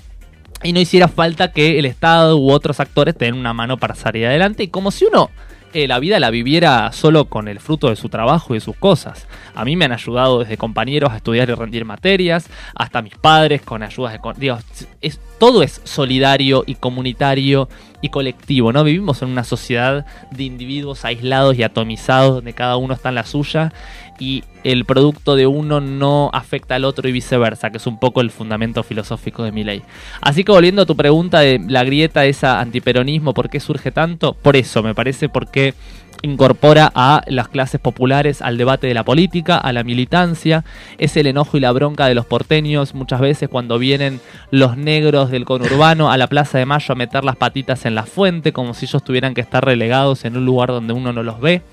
y 0.64 0.72
no 0.72 0.80
hiciera 0.80 1.08
falta 1.08 1.52
que 1.52 1.80
el 1.80 1.86
Estado 1.86 2.38
u 2.38 2.52
otros 2.52 2.80
actores 2.80 3.18
tengan 3.18 3.40
una 3.40 3.54
mano 3.54 3.78
para 3.78 3.96
salir 3.96 4.28
adelante 4.28 4.64
y 4.64 4.68
como 4.68 4.92
si 4.92 5.06
uno 5.06 5.32
la 5.74 6.00
vida 6.00 6.20
la 6.20 6.30
viviera 6.30 6.92
solo 6.92 7.26
con 7.26 7.48
el 7.48 7.60
fruto 7.60 7.90
de 7.90 7.96
su 7.96 8.10
trabajo 8.10 8.54
y 8.54 8.58
de 8.58 8.62
sus 8.62 8.76
cosas. 8.76 9.28
A 9.56 9.66
mí 9.66 9.76
me 9.76 9.86
han 9.86 9.92
ayudado 9.92 10.40
desde 10.40 10.58
compañeros 10.58 11.12
a 11.12 11.18
estudiar 11.18 11.50
y 11.50 11.54
rendir 11.54 11.86
materias, 11.86 12.50
hasta 12.76 13.02
mis 13.02 13.16
padres 13.16 13.62
con 13.62 13.84
ayudas 13.84 14.14
de... 14.14 14.20
Digo, 14.38 14.58
es, 15.02 15.20
todo 15.40 15.64
es 15.64 15.82
solidario 15.84 16.64
y 16.68 16.76
comunitario 16.76 17.68
y 18.02 18.10
colectivo, 18.10 18.72
¿no? 18.72 18.84
Vivimos 18.84 19.22
en 19.22 19.30
una 19.30 19.44
sociedad 19.44 20.06
de 20.32 20.44
individuos 20.44 21.06
aislados 21.06 21.58
y 21.58 21.64
atomizados 21.64 22.36
donde 22.36 22.54
cada 22.54 22.78
uno 22.78 22.94
está 22.94 23.10
en 23.10 23.16
la 23.16 23.26
suya 23.26 23.74
y 24.22 24.44
el 24.64 24.86
producto 24.86 25.36
de 25.36 25.48
uno 25.48 25.82
no 25.82 26.30
afecta 26.32 26.76
al 26.76 26.86
otro 26.86 27.10
y 27.10 27.12
viceversa, 27.12 27.72
que 27.72 27.78
es 27.78 27.88
un 27.88 28.00
poco 28.00 28.22
el 28.22 28.30
fundamento 28.30 28.84
filosófico 28.84 29.44
de 29.44 29.52
mi 29.52 29.64
ley. 29.64 29.82
Así 30.22 30.44
que 30.44 30.52
volviendo 30.52 30.84
a 30.84 30.86
tu 30.86 30.96
pregunta 30.96 31.40
de 31.40 31.60
la 31.68 31.84
grieta 31.84 32.26
esa 32.26 32.60
antiperonismo, 32.60 33.34
¿por 33.34 33.50
qué 33.50 33.60
surge 33.60 33.92
tanto? 33.92 34.34
Por 34.34 34.56
eso, 34.56 34.84
me 34.84 34.94
parece, 34.94 35.28
porque 35.28 35.74
incorpora 36.22 36.92
a 36.94 37.24
las 37.26 37.48
clases 37.48 37.82
populares 37.82 38.44
al 38.44 38.60
debate 38.60 38.86
de 38.86 38.94
la 38.94 39.04
política, 39.04 39.58
a 39.58 39.74
la 39.74 39.84
militancia, 39.84 40.64
es 41.00 41.18
el 41.18 41.26
enojo 41.26 41.58
y 41.58 41.60
la 41.60 41.72
bronca 41.72 42.06
de 42.06 42.14
los 42.14 42.28
porteños 42.28 42.94
muchas 42.94 43.22
veces 43.22 43.50
cuando 43.50 43.80
vienen 43.80 44.20
los 44.52 44.78
negros 44.78 45.32
del 45.32 45.46
conurbano 45.46 46.12
a 46.12 46.18
la 46.18 46.28
Plaza 46.28 46.60
de 46.60 46.68
Mayo 46.68 46.92
a 46.92 46.96
meter 46.96 47.24
las 47.24 47.38
patitas 47.38 47.88
en 47.88 47.96
la 47.96 48.04
fuente 48.04 48.54
como 48.54 48.76
si 48.76 48.86
ellos 48.86 49.04
tuvieran 49.04 49.34
que 49.34 49.42
estar 49.42 49.66
relegados 49.66 50.24
en 50.26 50.38
un 50.38 50.46
lugar 50.46 50.70
donde 50.70 50.94
uno 50.94 51.12
no 51.12 51.24
los 51.24 51.40
ve 51.40 51.64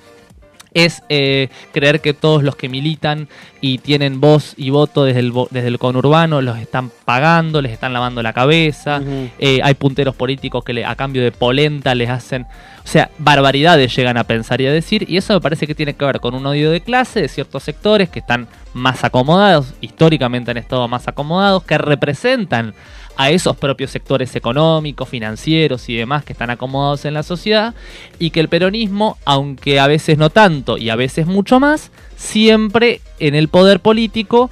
es 0.75 1.03
eh, 1.09 1.49
creer 1.73 2.01
que 2.01 2.15
todos 2.15 2.43
los 2.43 2.57
que 2.57 2.69
militan 2.69 3.29
y 3.61 3.79
tienen 3.79 4.21
voz 4.21 4.55
y 4.57 4.71
voto 4.71 5.05
desde 5.05 5.21
el, 5.21 5.33
desde 5.51 5.69
el 5.69 5.79
conurbano 5.79 6.41
los 6.43 6.59
están 6.59 6.91
pagando, 7.05 7.61
les 7.63 7.73
están 7.73 7.93
lavando 7.93 8.23
la 8.23 8.33
cabeza. 8.33 9.01
Eh, 9.39 9.61
hay 9.63 9.75
punteros 9.75 10.15
políticos 10.15 10.63
que 10.65 10.73
le- 10.73 10.85
a 10.85 10.95
cambio 10.95 11.23
de 11.23 11.33
polenta 11.33 11.95
les 11.95 12.11
hacen. 12.11 12.43
O 12.85 12.91
sea, 12.91 13.11
barbaridades 13.19 13.95
llegan 13.95 14.17
a 14.17 14.25
pensar 14.25 14.61
y 14.61 14.67
a 14.67 14.73
decir. 14.73 15.05
Y 15.09 15.17
eso 15.17 15.35
me 15.35 15.41
parece 15.41 15.67
que 15.67 15.75
tiene 15.75 15.95
que 15.95 16.05
ver 16.05 16.21
con 16.21 16.35
un 16.35 16.47
odio 16.47 16.71
de 16.71 16.81
clase 16.81 17.21
de 17.21 17.29
ciertos 17.29 17.63
sectores 17.63 18.09
que 18.09 18.21
están 18.21 18.47
más 18.75 19.03
acomodados, 19.05 19.75
históricamente 19.81 20.51
han 20.53 20.57
estado 20.59 20.87
más 20.89 21.09
acomodados, 21.09 21.65
que 21.65 21.77
representan 21.79 22.75
a 23.19 23.31
esos 23.31 23.57
propios 23.57 23.91
sectores 23.91 24.35
económicos, 24.37 25.09
financieros 25.09 25.89
y 25.89 25.97
demás 25.97 26.25
que 26.25 26.33
están 26.33 26.51
acomodados 26.51 27.05
en 27.05 27.15
la 27.15 27.25
sociedad 27.25 27.75
y 28.21 28.31
que 28.31 28.39
el 28.39 28.49
peronismo, 28.49 29.19
aunque 29.25 29.81
a 29.81 29.89
veces 29.89 30.19
no 30.19 30.31
tanto 30.31 30.79
y 30.79 30.89
a 30.89 30.97
veces 30.97 31.27
mucho 31.27 31.59
más, 31.59 31.91
siempre 32.17 33.01
en 33.19 33.35
el 33.35 33.49
poder 33.49 33.81
político 33.81 34.51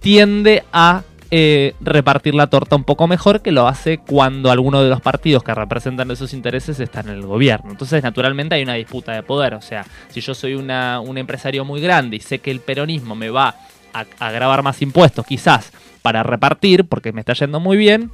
tiende 0.00 0.64
a 0.72 1.04
eh, 1.30 1.74
repartir 1.80 2.34
la 2.34 2.48
torta 2.48 2.74
un 2.74 2.82
poco 2.82 3.06
mejor 3.06 3.42
que 3.42 3.52
lo 3.52 3.68
hace 3.68 3.98
cuando 3.98 4.50
alguno 4.50 4.82
de 4.82 4.90
los 4.90 5.00
partidos 5.00 5.44
que 5.44 5.54
representan 5.54 6.10
esos 6.10 6.34
intereses 6.34 6.80
están 6.80 7.08
en 7.08 7.14
el 7.14 7.26
gobierno. 7.26 7.70
Entonces, 7.70 8.02
naturalmente 8.02 8.56
hay 8.56 8.64
una 8.64 8.74
disputa 8.74 9.12
de 9.12 9.22
poder. 9.22 9.54
O 9.54 9.62
sea, 9.62 9.86
si 10.08 10.20
yo 10.20 10.34
soy 10.34 10.54
un 10.54 11.16
empresario 11.16 11.64
muy 11.64 11.80
grande 11.80 12.16
y 12.16 12.20
sé 12.20 12.40
que 12.40 12.50
el 12.50 12.58
peronismo 12.58 13.14
me 13.14 13.30
va 13.30 13.54
a, 13.94 14.04
a 14.18 14.30
grabar 14.32 14.64
más 14.64 14.82
impuestos, 14.82 15.24
quizás 15.24 15.72
para 16.02 16.22
repartir, 16.22 16.84
porque 16.84 17.12
me 17.12 17.20
está 17.20 17.32
yendo 17.32 17.60
muy 17.60 17.76
bien, 17.76 18.10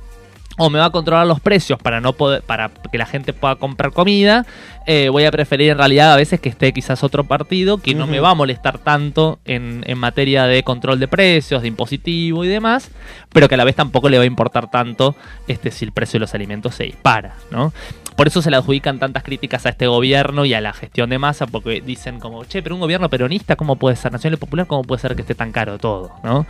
o 0.59 0.71
me 0.71 0.79
va 0.81 0.87
a 0.87 0.91
controlar 0.91 1.27
los 1.27 1.41
precios 1.41 1.79
para 1.79 2.01
no 2.01 2.13
poder, 2.15 2.43
para 2.43 2.71
que 2.91 2.99
la 2.99 3.07
gente 3.07 3.33
pueda 3.33 3.57
comprar 3.57 3.93
comida, 3.93 4.45
eh, 4.87 5.09
voy 5.09 5.25
a 5.25 5.31
preferir 5.31 5.71
en 5.71 5.79
realidad 5.79 6.13
a 6.13 6.17
veces 6.17 6.41
que 6.41 6.49
esté 6.49 6.73
quizás 6.73 7.05
otro 7.05 7.25
partido 7.25 7.79
que 7.79 7.95
no 7.95 8.07
me 8.09 8.19
va 8.19 8.31
a 8.31 8.35
molestar 8.35 8.79
tanto 8.79 9.39
en, 9.45 9.85
en 9.87 9.99
materia 9.99 10.45
de 10.45 10.65
control 10.65 10.99
de 10.99 11.07
precios, 11.07 11.63
de 11.63 11.69
impositivo 11.69 12.45
y 12.45 12.49
demás, 12.49 12.91
pero 13.33 13.49
que 13.49 13.55
a 13.55 13.59
la 13.59 13.65
vez 13.65 13.77
tampoco 13.77 14.09
le 14.09 14.19
va 14.19 14.25
a 14.25 14.27
importar 14.27 14.69
tanto 14.69 15.15
este 15.47 15.71
si 15.71 15.85
el 15.85 15.93
precio 15.93 16.19
de 16.19 16.23
los 16.23 16.35
alimentos 16.35 16.75
se 16.75 16.85
dispara, 16.85 17.37
¿no? 17.53 17.73
Por 18.17 18.27
eso 18.27 18.43
se 18.43 18.51
le 18.51 18.57
adjudican 18.57 18.99
tantas 18.99 19.23
críticas 19.23 19.65
a 19.65 19.69
este 19.69 19.87
gobierno 19.87 20.45
y 20.45 20.53
a 20.53 20.61
la 20.61 20.73
gestión 20.73 21.09
de 21.09 21.21
masa, 21.21 21.47
porque 21.47 21.81
dicen 21.81 22.19
como, 22.19 22.45
che, 22.47 22.65
pero 22.65 22.75
un 22.75 22.81
gobierno 22.81 23.09
peronista, 23.09 23.55
¿cómo 23.55 23.77
puede 23.77 23.95
ser? 23.95 24.11
Nacional 24.11 24.39
y 24.39 24.41
Popular, 24.41 24.67
¿cómo 24.67 24.83
puede 24.83 25.01
ser 25.01 25.15
que 25.15 25.21
esté 25.23 25.37
tan 25.37 25.53
caro 25.53 25.79
todo? 25.79 26.11
¿no? 26.25 26.45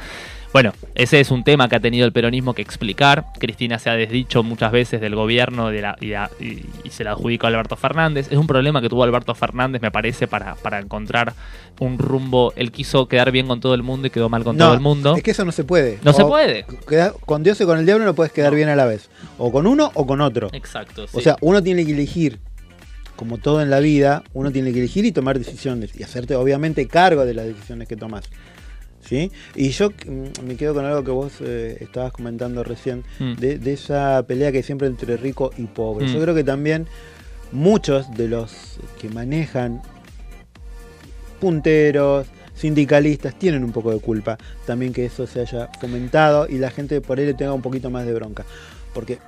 Bueno, 0.53 0.73
ese 0.95 1.21
es 1.21 1.31
un 1.31 1.45
tema 1.45 1.69
que 1.69 1.77
ha 1.77 1.81
tenido 1.81 2.07
el 2.07 2.13
peronismo 2.13 2.55
que 2.55 2.63
explicar. 2.63 3.27
Cristina 3.39 3.79
se 3.79 3.91
ha 3.91 3.95
desdicho 3.95 4.43
muchas 4.43 4.73
veces 4.73 4.99
del 5.01 5.15
gobierno 5.15 5.69
de 5.69 5.83
la, 5.83 5.97
y, 6.01 6.15
a- 6.15 6.31
y- 6.41 6.65
y 6.85 6.91
se 6.91 7.05
la 7.05 7.11
adjudicó 7.13 7.47
a 7.47 7.51
Alberto 7.51 7.77
Fernández. 7.77 8.29
Es 8.31 8.39
un 8.39 8.47
problema 8.47 8.81
que 8.81 8.89
tuvo 8.89 9.05
Alberto 9.05 9.35
Fernández, 9.35 9.83
me 9.83 9.91
parece, 9.91 10.27
para, 10.27 10.55
para 10.55 10.79
encontrar 10.79 11.35
un 11.81 11.99
rumbo. 11.99 12.55
Él 12.57 12.73
quiso 12.73 13.09
quedar 13.09 13.31
bien 13.31 13.47
con 13.47 13.61
todo 13.61 13.75
el 13.75 13.83
mundo 13.83 14.07
y 14.07 14.11
quedó 14.11 14.31
mal 14.31 14.43
con 14.43 14.57
No, 14.57 14.65
todo 14.67 14.75
el 14.75 14.81
mundo. 14.81 15.17
Es 15.17 15.23
que 15.23 15.33
eso 15.33 15.45
no 15.45 15.53
se 15.53 15.65
puede. 15.65 15.99
No 16.03 16.15
se 16.15 16.25
puede. 16.25 16.65
con 17.27 17.43
Dios 17.43 17.61
y 17.61 17.65
con 17.67 17.79
el 17.79 17.85
diablo 17.85 18.07
no 18.07 18.15
puedes 18.15 18.33
quedar 18.33 18.55
bien 18.55 18.71
a 18.71 18.77
la 18.77 18.87
vez. 18.87 19.11
O 19.37 19.53
con 19.53 19.67
uno 19.67 19.91
o 19.95 20.07
con 20.07 20.23
otro. 20.23 20.49
Exacto. 20.55 21.05
O 21.13 21.21
sea, 21.21 21.37
uno 21.43 21.63
tiene 21.63 21.85
que 21.85 21.93
elegir, 21.93 22.39
como 23.17 23.37
todo 23.37 23.61
en 23.61 23.69
la 23.69 23.81
vida, 23.81 24.23
uno 24.33 24.51
tiene 24.51 24.73
que 24.73 24.79
elegir 24.79 25.05
y 25.05 25.13
tomar 25.13 25.39
decisiones. 25.39 25.91
Y 25.95 26.05
hacerte, 26.05 26.37
obviamente, 26.37 26.87
cargo 26.89 27.27
de 27.27 27.35
las 27.35 27.45
decisiones 27.47 27.87
que 27.87 27.97
tomas. 27.97 28.25
¿Sí? 29.09 29.33
Y 29.55 29.71
yo 29.71 29.91
mm, 29.91 30.45
me 30.47 30.57
quedo 30.57 30.75
con 30.75 30.85
algo 30.85 31.03
que 31.03 31.11
vos 31.11 31.33
eh, 31.41 31.79
estabas 31.81 32.13
comentando 32.13 32.63
recién, 32.63 33.05
Mm. 33.19 33.35
de, 33.37 33.59
de 33.59 33.73
esa 33.73 34.23
pelea 34.27 34.51
que 34.53 34.59
hay 34.59 34.63
siempre 34.63 34.87
entre 34.87 35.17
rico 35.17 35.51
y 35.57 35.65
pobre. 35.65 36.07
Mm. 36.07 36.13
Yo 36.13 36.21
creo 36.21 36.35
que 36.35 36.45
también 36.45 36.87
muchos 37.53 38.11
de 38.15 38.29
los 38.29 38.79
que 39.01 39.09
manejan 39.09 39.81
punteros, 41.41 42.27
sindicalistas, 42.55 43.39
tienen 43.39 43.65
un 43.65 43.73
poco 43.73 43.93
de 43.93 44.01
culpa 44.01 44.37
también 44.67 44.93
que 44.93 45.05
eso 45.07 45.27
se 45.27 45.41
haya 45.41 45.69
fomentado 45.81 46.47
y 46.49 46.59
la 46.59 46.71
gente 46.71 47.01
por 47.01 47.19
ahí 47.19 47.27
le 47.27 47.35
tenga 47.35 47.53
un 47.53 47.63
poquito 47.63 47.91
más 47.91 48.05
de 48.05 48.13
bronca. 48.15 48.45
Porque 48.93 49.19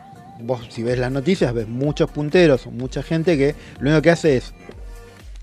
vos 0.42 0.60
si 0.70 0.82
ves 0.82 0.98
las 0.98 1.12
noticias 1.12 1.52
ves 1.52 1.68
muchos 1.68 2.10
punteros 2.10 2.66
mucha 2.66 3.02
gente 3.02 3.36
que 3.36 3.54
lo 3.78 3.90
único 3.90 4.00
que 4.02 4.10
hace 4.10 4.38
es 4.38 4.54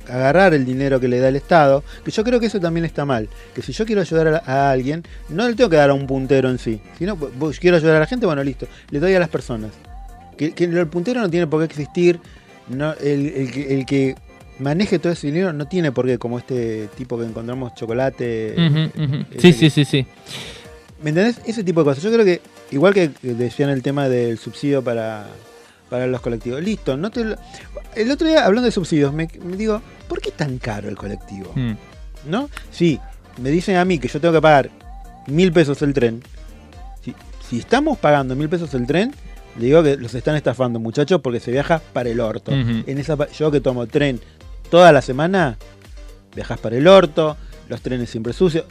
agarrar 0.09 0.53
el 0.53 0.65
dinero 0.65 0.99
que 0.99 1.07
le 1.07 1.19
da 1.19 1.27
el 1.29 1.35
Estado, 1.35 1.84
que 2.03 2.11
yo 2.11 2.23
creo 2.23 2.39
que 2.39 2.45
eso 2.47 2.59
también 2.59 2.85
está 2.85 3.05
mal, 3.05 3.29
que 3.53 3.61
si 3.61 3.71
yo 3.73 3.85
quiero 3.85 4.01
ayudar 4.01 4.41
a, 4.45 4.71
alguien, 4.71 5.03
no 5.29 5.47
le 5.47 5.55
tengo 5.55 5.69
que 5.69 5.75
dar 5.77 5.89
a 5.89 5.93
un 5.93 6.07
puntero 6.07 6.49
en 6.49 6.57
sí, 6.59 6.79
sino 6.97 7.17
quiero 7.59 7.77
ayudar 7.77 7.95
a 7.97 7.99
la 7.99 8.05
gente, 8.07 8.25
bueno, 8.25 8.43
listo, 8.43 8.67
le 8.91 8.99
doy 8.99 9.13
a 9.15 9.19
las 9.19 9.29
personas. 9.29 9.71
Que, 10.38 10.51
que 10.53 10.65
el 10.65 10.88
puntero 10.88 11.19
no 11.21 11.29
tiene 11.29 11.47
por 11.47 11.59
qué 11.59 11.65
existir, 11.65 12.19
no, 12.69 12.93
el, 12.93 13.27
el 13.27 13.51
que- 13.51 13.73
el 13.79 13.85
que 13.85 14.15
maneje 14.59 14.99
todo 14.99 15.13
ese 15.13 15.27
dinero 15.27 15.53
no 15.53 15.67
tiene 15.67 15.91
por 15.91 16.05
qué, 16.05 16.17
como 16.17 16.38
este 16.38 16.89
tipo 16.97 17.17
que 17.17 17.25
encontramos 17.25 17.73
chocolate. 17.75 18.53
Ujú. 18.55 19.25
ese 19.31 19.41
Sí, 19.41 19.47
que- 19.51 19.53
sí, 19.53 19.69
sí, 19.69 19.85
sí. 19.85 20.05
¿Me 21.01 21.09
entendés? 21.11 21.39
Ese 21.45 21.63
tipo 21.63 21.81
de 21.81 21.85
cosas. 21.85 22.03
Yo 22.03 22.11
creo 22.11 22.25
que, 22.25 22.41
igual 22.71 22.93
que 22.93 23.11
decían 23.21 23.69
el 23.69 23.84
tema 23.84 24.09
del 24.09 24.38
subsidio 24.39 24.84
para, 24.84 25.27
para 25.89 26.07
los 26.07 26.22
colectivos, 26.22 26.61
listo, 26.61 26.97
no 26.97 27.09
te 27.11 27.23
lo- 27.23 27.35
El 27.95 28.11
otro 28.11 28.27
día, 28.27 28.45
hablando 28.45 28.65
de 28.65 28.72
subsidios, 28.72 29.14
me, 29.14 29.27
me 29.43 29.55
digo, 29.57 29.81
¿por 30.07 30.22
qué 30.22 30.31
tan 30.31 30.57
caro 30.59 30.89
el 30.89 30.95
colectivo? 30.97 31.51
Mm. 31.55 31.73
¿No? 32.27 32.49
Sí, 32.72 32.99
me 33.41 33.49
dicen 33.49 33.77
a 33.77 33.85
mí 33.85 33.97
que 33.99 34.07
yo 34.07 34.19
tengo 34.19 34.34
que 34.34 34.41
pagar 34.41 34.69
mil 35.27 35.51
pesos 35.51 35.81
el 35.81 35.93
tren. 35.93 36.22
Si, 37.03 37.14
si 37.49 37.59
estamos 37.59 37.97
pagando 37.97 38.35
mil 38.35 38.49
pesos 38.49 38.73
el 38.73 38.85
tren, 38.85 39.14
le 39.57 39.65
digo 39.65 39.81
que 39.81 39.97
los 39.97 40.14
están 40.14 40.35
estafando, 40.35 40.80
muchachos, 40.80 41.22
porque 41.22 41.39
se 41.39 41.51
viaja 41.51 41.81
para 41.93 42.09
el 42.09 42.19
orto. 42.19 42.51
En 42.51 42.97
esa, 42.97 43.18
yo 43.31 43.49
que 43.51 43.61
tomo 43.61 43.88
tren 43.88 44.19
toda 44.69 44.91
la 44.91 45.01
semana, 45.01 45.57
viajas 46.35 46.59
para 46.59 46.77
el 46.77 46.88
orto, 46.88 47.38
los 47.69 47.81
trenes 47.81 48.09
siempre 48.09 48.34
sucios. 48.34 48.65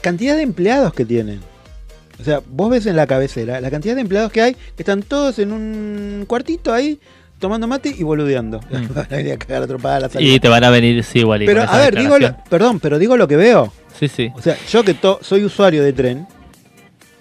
Cantidad 0.00 0.34
de 0.36 0.42
empleados 0.42 0.92
que 0.94 1.04
tienen. 1.04 1.40
O 2.20 2.24
sea, 2.24 2.40
vos 2.46 2.70
ves 2.70 2.86
en 2.86 2.96
la 2.96 3.06
cabecera 3.06 3.60
la 3.60 3.70
cantidad 3.70 3.94
de 3.94 4.02
empleados 4.02 4.30
que 4.30 4.42
hay, 4.42 4.54
que 4.54 4.82
están 4.82 5.02
todos 5.02 5.38
en 5.38 5.52
un 5.52 6.24
cuartito 6.26 6.72
ahí, 6.72 6.98
tomando 7.38 7.66
mate 7.66 7.94
y 7.96 8.02
boludeando. 8.02 8.60
Van 8.70 9.06
a 9.10 9.16
venir 9.16 9.32
a 9.32 9.36
cagar 9.38 9.62
a 9.62 9.66
tropada 9.66 9.96
a 9.96 10.00
la 10.00 10.08
salida. 10.08 10.30
Mm. 10.30 10.34
Y 10.34 10.40
te 10.40 10.48
van 10.48 10.64
a 10.64 10.70
venir, 10.70 11.02
sí, 11.04 11.20
igual. 11.20 11.42
Pero, 11.46 11.62
a 11.62 11.78
ver, 11.78 11.96
digo, 11.96 12.18
lo- 12.18 12.36
perdón, 12.50 12.80
pero 12.80 12.98
digo 12.98 13.16
lo 13.16 13.26
que 13.26 13.36
veo. 13.36 13.72
Sí, 13.98 14.08
sí. 14.08 14.30
O 14.34 14.42
sea, 14.42 14.56
yo 14.70 14.82
que 14.84 14.94
to- 14.94 15.18
soy 15.22 15.44
usuario 15.44 15.82
de 15.82 15.92
tren, 15.92 16.26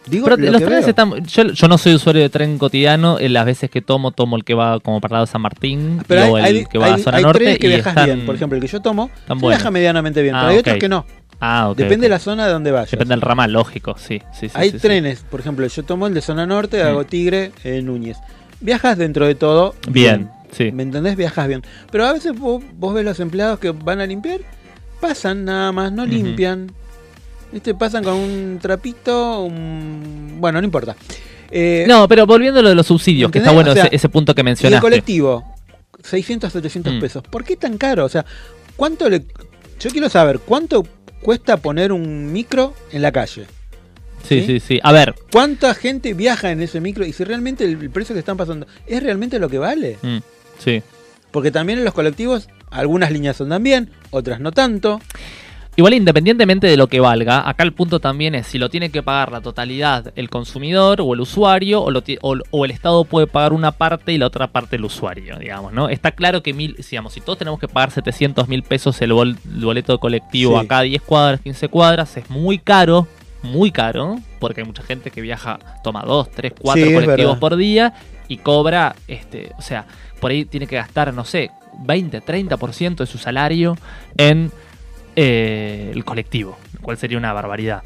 digo 0.07 0.25
Pero 0.25 0.37
lo 0.37 0.51
los 0.51 0.59
que 0.61 0.65
trenes 0.67 0.85
veo. 0.85 0.89
están. 0.89 1.25
Yo, 1.25 1.43
yo 1.53 1.67
no 1.67 1.77
soy 1.77 1.93
usuario 1.95 2.21
de 2.21 2.29
tren 2.29 2.57
cotidiano. 2.57 3.19
En 3.19 3.31
las 3.33 3.45
veces 3.45 3.69
que 3.69 3.81
tomo, 3.81 4.11
tomo 4.11 4.35
el 4.35 4.43
que 4.43 4.53
va 4.53 4.79
como 4.79 4.99
para 5.01 5.11
el 5.11 5.13
lado 5.15 5.25
de 5.27 5.31
San 5.31 5.41
Martín 5.41 6.01
Pero 6.07 6.21
hay, 6.23 6.29
o 6.29 6.37
el 6.37 6.43
hay- 6.45 6.65
que 6.65 6.77
va 6.77 6.93
a 6.93 6.97
zona 6.97 7.17
hay 7.17 7.23
norte. 7.23 7.39
trenes 7.39 7.59
que 7.59 7.67
y 7.67 7.69
viajas 7.69 7.87
están- 7.91 8.05
bien. 8.05 8.25
Por 8.25 8.35
ejemplo, 8.35 8.55
el 8.57 8.61
que 8.61 8.67
yo 8.67 8.81
tomo, 8.81 9.09
viaja 9.41 9.71
medianamente 9.71 10.21
bien. 10.21 10.35
Ah, 10.35 10.39
pero 10.41 10.51
hay 10.51 10.57
otros 10.59 10.77
que 10.77 10.89
no. 10.89 11.05
Ah, 11.41 11.69
ok, 11.69 11.77
Depende 11.77 12.05
de 12.05 12.09
la 12.09 12.19
zona 12.19 12.45
de 12.47 12.51
donde 12.53 12.71
vayas. 12.71 12.91
Depende 12.91 13.13
del 13.13 13.21
ramal, 13.21 13.51
lógico, 13.53 13.95
sí. 13.97 14.21
sí, 14.33 14.49
sí 14.49 14.51
Hay 14.55 14.71
sí, 14.71 14.77
sí. 14.77 14.81
trenes, 14.81 15.21
por 15.29 15.39
ejemplo, 15.39 15.65
yo 15.65 15.83
tomo 15.83 16.07
el 16.07 16.13
de 16.13 16.21
zona 16.21 16.45
norte, 16.45 16.83
Mm. 16.83 16.87
hago 16.87 17.05
Tigre, 17.05 17.51
eh, 17.63 17.81
Núñez. 17.81 18.17
Viajas 18.61 18.97
dentro 18.97 19.25
de 19.25 19.35
todo 19.35 19.73
Bien, 19.89 20.29
sí. 20.51 20.71
¿Me 20.73 20.83
entendés? 20.83 21.15
Viajas 21.15 21.47
bien. 21.47 21.61
Pero 21.91 22.05
a 22.07 22.13
veces 22.13 22.37
vos, 22.37 22.61
vos 22.73 22.93
ves 22.93 23.05
los 23.05 23.19
empleados 23.21 23.57
que 23.59 23.71
van 23.71 24.01
a 24.01 24.05
limpiar, 24.05 24.41
pasan 24.99 25.45
nada 25.45 25.71
más, 25.71 25.91
no 25.93 26.05
limpian. 26.05 26.71
¿Viste? 27.53 27.73
Pasan 27.73 28.03
con 28.03 28.13
un 28.13 28.59
trapito, 28.61 29.41
un... 29.43 30.35
bueno, 30.39 30.59
no 30.61 30.65
importa. 30.65 30.95
Eh, 31.49 31.85
No, 31.87 32.07
pero 32.07 32.27
volviendo 32.27 32.59
a 32.59 32.63
lo 32.63 32.69
de 32.69 32.75
los 32.75 32.85
subsidios, 32.85 33.31
que 33.31 33.39
está 33.39 33.51
bueno 33.51 33.71
O 33.71 33.73
sea, 33.73 33.85
ese, 33.85 33.95
ese 33.95 34.09
punto 34.09 34.35
que 34.35 34.41
y 34.41 34.43
el 34.43 34.45
mencionaste. 34.45 34.81
colectivo, 34.81 35.55
600, 36.03 36.51
700 36.53 36.93
Mm. 36.93 36.99
pesos. 36.99 37.23
¿Por 37.23 37.43
qué 37.43 37.55
tan 37.55 37.77
caro? 37.77 38.05
O 38.05 38.09
sea, 38.09 38.23
¿cuánto 38.75 39.09
le... 39.09 39.23
Yo 39.79 39.89
quiero 39.89 40.09
saber, 40.09 40.39
¿cuánto 40.39 40.83
cuesta 41.21 41.57
poner 41.57 41.91
un 41.91 42.31
micro 42.31 42.73
en 42.91 43.01
la 43.01 43.11
calle? 43.11 43.45
Sí, 44.27 44.43
sí, 44.45 44.59
sí. 44.59 44.79
A 44.83 44.91
ver, 44.91 45.15
¿Cuánta 45.31 45.73
gente 45.73 46.13
viaja 46.13 46.51
en 46.51 46.61
ese 46.61 46.81
micro? 46.81 47.05
Y 47.05 47.13
si 47.13 47.23
realmente 47.23 47.63
el, 47.63 47.81
el 47.81 47.89
precio 47.89 48.13
que 48.13 48.19
están 48.19 48.37
pasando 48.37 48.67
es 48.85 49.01
realmente 49.01 49.39
lo 49.39 49.49
que 49.49 49.57
vale. 49.57 49.97
mm, 50.01 50.17
sí. 50.59 50.83
Porque 51.31 51.51
también 51.51 51.79
en 51.79 51.85
los 51.85 51.93
colectivos 51.93 52.49
algunas 52.71 53.11
líneas 53.11 53.39
andan 53.41 53.63
bien, 53.63 53.91
otras 54.11 54.39
no 54.39 54.51
tanto. 54.51 54.99
Igual 55.75 55.93
independientemente 55.93 56.67
de 56.67 56.75
lo 56.75 56.87
que 56.87 56.99
valga, 56.99 57.47
acá 57.47 57.63
el 57.63 57.71
punto 57.71 58.01
también 58.01 58.35
es 58.35 58.47
si 58.47 58.57
lo 58.57 58.69
tiene 58.69 58.89
que 58.91 59.01
pagar 59.01 59.31
la 59.31 59.39
totalidad 59.39 60.11
el 60.17 60.29
consumidor 60.29 60.99
o 60.99 61.13
el 61.13 61.21
usuario 61.21 61.81
o, 61.81 61.89
lo 61.89 62.01
ti- 62.01 62.17
o- 62.21 62.35
o 62.51 62.65
el 62.65 62.71
Estado 62.71 63.05
puede 63.05 63.27
pagar 63.27 63.53
una 63.53 63.71
parte 63.71 64.11
y 64.11 64.17
la 64.17 64.25
otra 64.25 64.47
parte 64.47 64.75
el 64.75 64.83
usuario, 64.83 65.37
digamos, 65.37 65.71
¿no? 65.71 65.87
Está 65.87 66.11
claro 66.11 66.43
que 66.43 66.53
mil, 66.53 66.75
digamos, 66.75 67.13
si 67.13 67.21
todos 67.21 67.37
tenemos 67.39 67.61
que 67.61 67.69
pagar 67.69 67.91
700 67.91 68.49
mil 68.49 68.63
pesos 68.63 69.01
el, 69.01 69.13
bol- 69.13 69.37
el 69.45 69.63
boleto 69.63 69.97
colectivo 69.99 70.59
Sí. 70.59 70.65
acá 70.65 70.81
10 70.81 71.01
cuadras, 71.01 71.39
15 71.39 71.69
cuadras, 71.69 72.17
es 72.17 72.29
muy 72.29 72.57
caro, 72.59 73.07
muy 73.41 73.71
caro, 73.71 74.17
porque 74.39 74.59
hay 74.61 74.67
mucha 74.67 74.83
gente 74.83 75.11
que 75.11 75.21
viaja, 75.21 75.59
toma 75.81 76.01
2, 76.05 76.29
3, 76.31 76.53
4 76.59 76.83
Sí, 76.83 76.89
es 76.89 76.93
colectivos 76.93 77.31
verdad. 77.35 77.39
por 77.39 77.55
día 77.55 77.93
y 78.27 78.37
cobra, 78.37 78.95
este, 79.07 79.53
o 79.57 79.61
sea, 79.61 79.85
por 80.19 80.31
ahí 80.31 80.43
tiene 80.43 80.67
que 80.67 80.75
gastar, 80.75 81.13
no 81.13 81.23
sé, 81.23 81.51
20, 81.79 82.19
30% 82.21 82.97
de 82.97 83.05
su 83.05 83.17
salario 83.17 83.77
en 84.17 84.51
eh, 85.21 85.91
el 85.93 86.05
colectivo, 86.05 86.57
lo 86.73 86.79
cual 86.81 86.97
sería 86.97 87.17
una 87.17 87.33
barbaridad. 87.33 87.83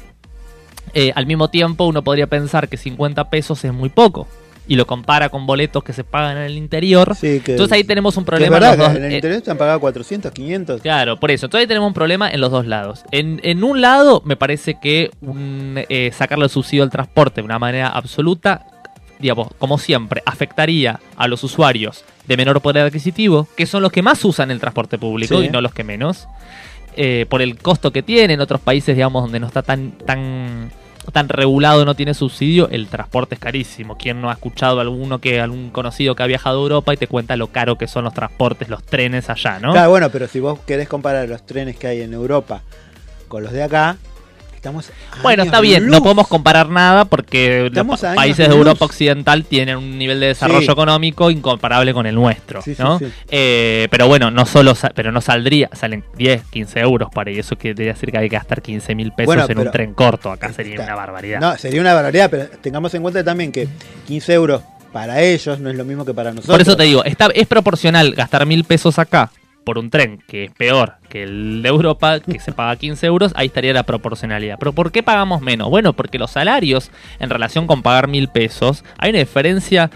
Eh, 0.92 1.10
al 1.16 1.26
mismo 1.26 1.48
tiempo, 1.50 1.84
uno 1.86 2.04
podría 2.04 2.28
pensar 2.28 2.68
que 2.68 2.76
50 2.76 3.28
pesos 3.28 3.64
es 3.64 3.72
muy 3.72 3.88
poco 3.88 4.28
y 4.68 4.76
lo 4.76 4.86
compara 4.86 5.28
con 5.30 5.44
boletos 5.46 5.82
que 5.82 5.92
se 5.92 6.04
pagan 6.04 6.36
en 6.36 6.42
el 6.44 6.56
interior. 6.56 7.16
que- 7.18 7.42
Entonces 7.46 7.72
ahí 7.72 7.82
tenemos 7.82 8.16
un 8.16 8.24
problema. 8.24 8.46
en 8.56 8.62
verdad, 8.62 8.78
los 8.78 8.86
que 8.86 8.92
dos- 8.92 8.96
en 8.98 9.04
el 9.06 9.12
eh, 9.12 9.14
interior 9.16 9.40
te 9.42 9.50
han 9.50 9.58
pagado 9.58 9.80
400, 9.80 10.30
500. 10.30 10.80
Claro, 10.80 11.18
por 11.18 11.32
eso. 11.32 11.46
Entonces 11.46 11.62
ahí 11.64 11.66
tenemos 11.68 11.88
un 11.88 11.94
problema 11.94 12.30
en 12.30 12.40
los 12.40 12.52
dos 12.52 12.66
lados. 12.66 13.02
En, 13.10 13.40
en 13.42 13.64
un 13.64 13.80
lado, 13.80 14.22
me 14.24 14.36
parece 14.36 14.78
que 14.80 15.10
un, 15.20 15.80
eh, 15.88 16.12
sacarle 16.14 16.44
el 16.44 16.50
subsidio 16.50 16.84
al 16.84 16.90
transporte 16.90 17.40
de 17.40 17.44
una 17.46 17.58
manera 17.58 17.88
absoluta, 17.88 18.66
digamos, 19.18 19.48
como 19.58 19.78
siempre, 19.78 20.22
afectaría 20.26 21.00
a 21.16 21.26
los 21.26 21.42
usuarios 21.42 22.04
de 22.28 22.36
menor 22.36 22.60
poder 22.60 22.84
adquisitivo, 22.86 23.48
que 23.56 23.66
son 23.66 23.82
los 23.82 23.90
que 23.90 24.02
más 24.02 24.24
usan 24.24 24.50
el 24.52 24.60
transporte 24.60 24.96
público 24.98 25.40
Sí. 25.40 25.46
y 25.46 25.48
no 25.50 25.60
los 25.60 25.74
que 25.74 25.82
menos, 25.84 26.26
eh, 26.96 27.26
por 27.28 27.42
el 27.42 27.58
costo 27.58 27.92
que 27.92 28.02
tiene. 28.02 28.34
En 28.34 28.40
otros 28.40 28.60
países, 28.60 28.94
digamos, 28.96 29.22
donde 29.22 29.40
no 29.40 29.46
está 29.46 29.62
tan, 29.62 29.92
tan, 29.92 30.70
tan 31.12 31.28
regulado, 31.28 31.84
no 31.84 31.94
tiene 31.94 32.14
subsidio, 32.14 32.68
el 32.70 32.88
transporte 32.88 33.34
es 33.34 33.40
carísimo. 33.40 33.96
¿Quién 33.96 34.20
no 34.20 34.30
ha 34.30 34.34
escuchado 34.34 34.78
a 34.78 34.82
alguno 34.82 35.20
que, 35.20 35.40
algún 35.40 35.70
conocido 35.70 36.14
que 36.14 36.22
ha 36.22 36.26
viajado 36.26 36.60
a 36.60 36.62
Europa 36.62 36.94
y 36.94 36.96
te 36.96 37.06
cuenta 37.06 37.36
lo 37.36 37.48
caro 37.48 37.76
que 37.76 37.86
son 37.86 38.04
los 38.04 38.14
transportes, 38.14 38.68
los 38.68 38.82
trenes 38.82 39.30
allá, 39.30 39.58
¿no? 39.58 39.72
Claro, 39.72 39.90
bueno, 39.90 40.10
pero 40.10 40.28
si 40.28 40.40
vos 40.40 40.58
querés 40.66 40.88
comparar 40.88 41.28
los 41.28 41.44
trenes 41.44 41.76
que 41.76 41.86
hay 41.86 42.02
en 42.02 42.14
Europa 42.14 42.62
con 43.28 43.42
los 43.42 43.52
de 43.52 43.62
acá, 43.62 43.96
estamos. 44.64 44.90
Bueno, 45.22 45.42
está 45.42 45.60
bien, 45.60 45.84
luz. 45.84 45.92
no 45.92 46.02
podemos 46.02 46.26
comparar 46.28 46.68
nada 46.70 47.04
porque 47.04 47.58
los 47.60 47.66
Estamos 47.68 48.00
países 48.00 48.38
de 48.38 48.48
luz. 48.48 48.56
Europa 48.58 48.84
Occidental 48.86 49.44
tienen 49.44 49.76
un 49.76 49.98
nivel 49.98 50.20
de 50.20 50.28
desarrollo 50.28 50.62
Sí. 50.62 50.70
económico 50.72 51.30
incomparable 51.30 51.92
con 51.92 52.06
el 52.06 52.14
nuestro, 52.14 52.62
Sí, 52.62 52.74
¿no? 52.78 52.98
sí. 52.98 53.06
Eh, 53.30 53.88
pero 53.90 54.08
bueno, 54.08 54.30
no 54.30 54.46
solo, 54.46 54.74
pero 54.94 55.12
no 55.12 55.20
saldría, 55.20 55.68
salen 55.72 56.04
10, 56.16 56.44
15 56.50 56.80
euros 56.80 57.10
para 57.14 57.30
y 57.30 57.38
eso 57.38 57.56
quiere 57.56 57.84
decir 57.84 58.10
que 58.10 58.18
hay 58.18 58.28
que 58.30 58.36
gastar 58.36 58.62
15 58.62 58.94
mil 58.94 59.12
pesos 59.12 59.26
Bueno, 59.34 59.46
en 59.48 59.58
un 59.58 59.70
tren 59.70 59.92
corto, 59.94 60.30
acá 60.32 60.52
sería 60.52 60.80
una 60.80 60.94
barbaridad. 60.94 61.40
No, 61.40 61.56
sería 61.58 61.80
una 61.80 61.92
barbaridad, 61.94 62.30
pero 62.30 62.48
tengamos 62.60 62.94
en 62.94 63.02
cuenta 63.02 63.22
también 63.22 63.52
que 63.52 63.68
15 64.06 64.32
euros 64.32 64.62
para 64.92 65.20
ellos 65.20 65.58
no 65.60 65.68
es 65.70 65.76
lo 65.76 65.84
mismo 65.84 66.04
que 66.04 66.14
para 66.14 66.30
nosotros. 66.30 66.54
Por 66.54 66.62
eso 66.62 66.76
te 66.76 66.84
digo, 66.84 67.04
está, 67.04 67.26
es 67.34 67.46
proporcional 67.46 68.14
gastar 68.14 68.46
mil 68.46 68.64
pesos 68.64 68.98
acá 68.98 69.30
por 69.64 69.78
un 69.78 69.90
tren 69.90 70.22
que 70.28 70.44
es 70.44 70.50
peor 70.52 70.94
que 71.14 71.22
el 71.22 71.62
de 71.62 71.68
Europa, 71.68 72.18
que 72.18 72.40
se 72.40 72.50
paga 72.50 72.74
15 72.74 73.06
euros, 73.06 73.30
ahí 73.36 73.46
estaría 73.46 73.72
la 73.72 73.84
proporcionalidad. 73.84 74.56
Pero 74.58 74.72
¿por 74.72 74.90
qué 74.90 75.04
pagamos 75.04 75.40
menos? 75.42 75.70
Bueno, 75.70 75.92
porque 75.92 76.18
los 76.18 76.32
salarios 76.32 76.90
en 77.20 77.30
relación 77.30 77.68
con 77.68 77.82
pagar 77.82 78.08
mil 78.08 78.26
pesos, 78.26 78.82
hay 78.98 79.10
una 79.10 79.20
diferencia 79.20 79.92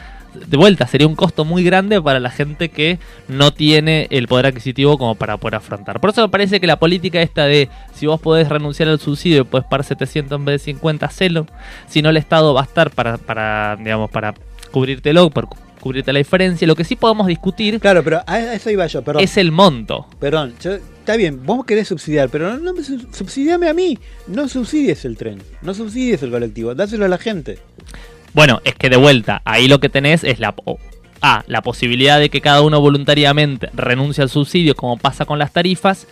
de 0.46 0.56
vuelta, 0.56 0.86
sería 0.86 1.08
un 1.08 1.16
costo 1.16 1.44
muy 1.44 1.64
grande 1.64 2.00
para 2.00 2.20
la 2.20 2.30
gente 2.30 2.68
que 2.68 3.00
no 3.26 3.50
tiene 3.52 4.06
el 4.10 4.28
poder 4.28 4.46
adquisitivo 4.46 4.96
como 4.96 5.16
para 5.16 5.38
poder 5.38 5.56
afrontar. 5.56 5.98
Por 5.98 6.10
eso 6.10 6.22
me 6.22 6.28
parece 6.28 6.60
que 6.60 6.68
la 6.68 6.78
política 6.78 7.20
esta 7.20 7.46
de 7.46 7.68
si 7.94 8.06
vos 8.06 8.20
podés 8.20 8.48
renunciar 8.48 8.88
al 8.88 9.00
subsidio 9.00 9.40
y 9.40 9.44
podés 9.44 9.66
pagar 9.66 9.84
700 9.84 10.38
en 10.38 10.44
vez 10.44 10.60
de 10.60 10.72
50, 10.72 11.04
hacelo. 11.04 11.46
Si 11.88 12.00
no, 12.00 12.10
el 12.10 12.16
Estado 12.16 12.54
va 12.54 12.60
a 12.60 12.64
estar 12.64 12.90
para, 12.92 13.18
para 13.18 13.74
digamos, 13.76 14.08
para 14.10 14.34
cubrírtelo, 14.70 15.30
por 15.30 15.48
cu- 15.48 15.56
cubrirte 15.80 16.12
la 16.12 16.18
diferencia. 16.18 16.66
Lo 16.68 16.76
que 16.76 16.84
sí 16.84 16.94
podemos 16.94 17.26
discutir 17.26 17.80
Claro, 17.80 18.04
pero 18.04 18.22
a 18.26 18.38
eso 18.38 18.70
iba 18.70 18.86
yo, 18.86 19.02
perdón. 19.02 19.22
es 19.24 19.36
el 19.36 19.50
monto. 19.50 20.06
Perdón, 20.20 20.54
yo- 20.62 20.76
está 21.08 21.16
bien, 21.16 21.40
vos 21.46 21.64
querés 21.64 21.88
subsidiar, 21.88 22.28
pero 22.28 22.52
no, 22.52 22.58
no 22.58 22.74
me 22.74 22.84
sub- 22.84 23.14
subsidiame 23.14 23.66
a 23.66 23.72
mí. 23.72 23.98
No 24.26 24.46
subsidies 24.46 25.06
el 25.06 25.16
tren, 25.16 25.38
no 25.62 25.72
subsidies 25.72 26.22
el 26.22 26.30
colectivo, 26.30 26.74
dáselo 26.74 27.06
a 27.06 27.08
la 27.08 27.16
gente. 27.16 27.58
Bueno, 28.34 28.60
es 28.62 28.74
que 28.74 28.90
de 28.90 28.98
vuelta, 28.98 29.40
ahí 29.46 29.68
lo 29.68 29.80
que 29.80 29.88
tenés 29.88 30.22
es 30.22 30.38
la... 30.38 30.54
A, 31.22 31.44
la 31.46 31.62
posibilidad 31.62 32.20
de 32.20 32.28
que 32.28 32.42
cada 32.42 32.60
uno 32.60 32.80
voluntariamente 32.80 33.70
renuncie 33.72 34.22
al 34.22 34.28
subsidio, 34.28 34.76
como 34.76 34.98
pasa 34.98 35.24
con 35.24 35.38
las 35.38 35.52
tarifas. 35.52 36.06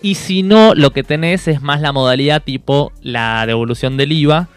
Y 0.00 0.14
si 0.14 0.42
no, 0.42 0.74
lo 0.74 0.92
que 0.92 1.02
tenés 1.04 1.46
es 1.46 1.60
más 1.60 1.82
la 1.82 1.92
modalidad 1.92 2.42
tipo 2.42 2.90
la 3.02 3.44
devolución 3.46 3.98
del 3.98 4.12
IVA, 4.12 4.48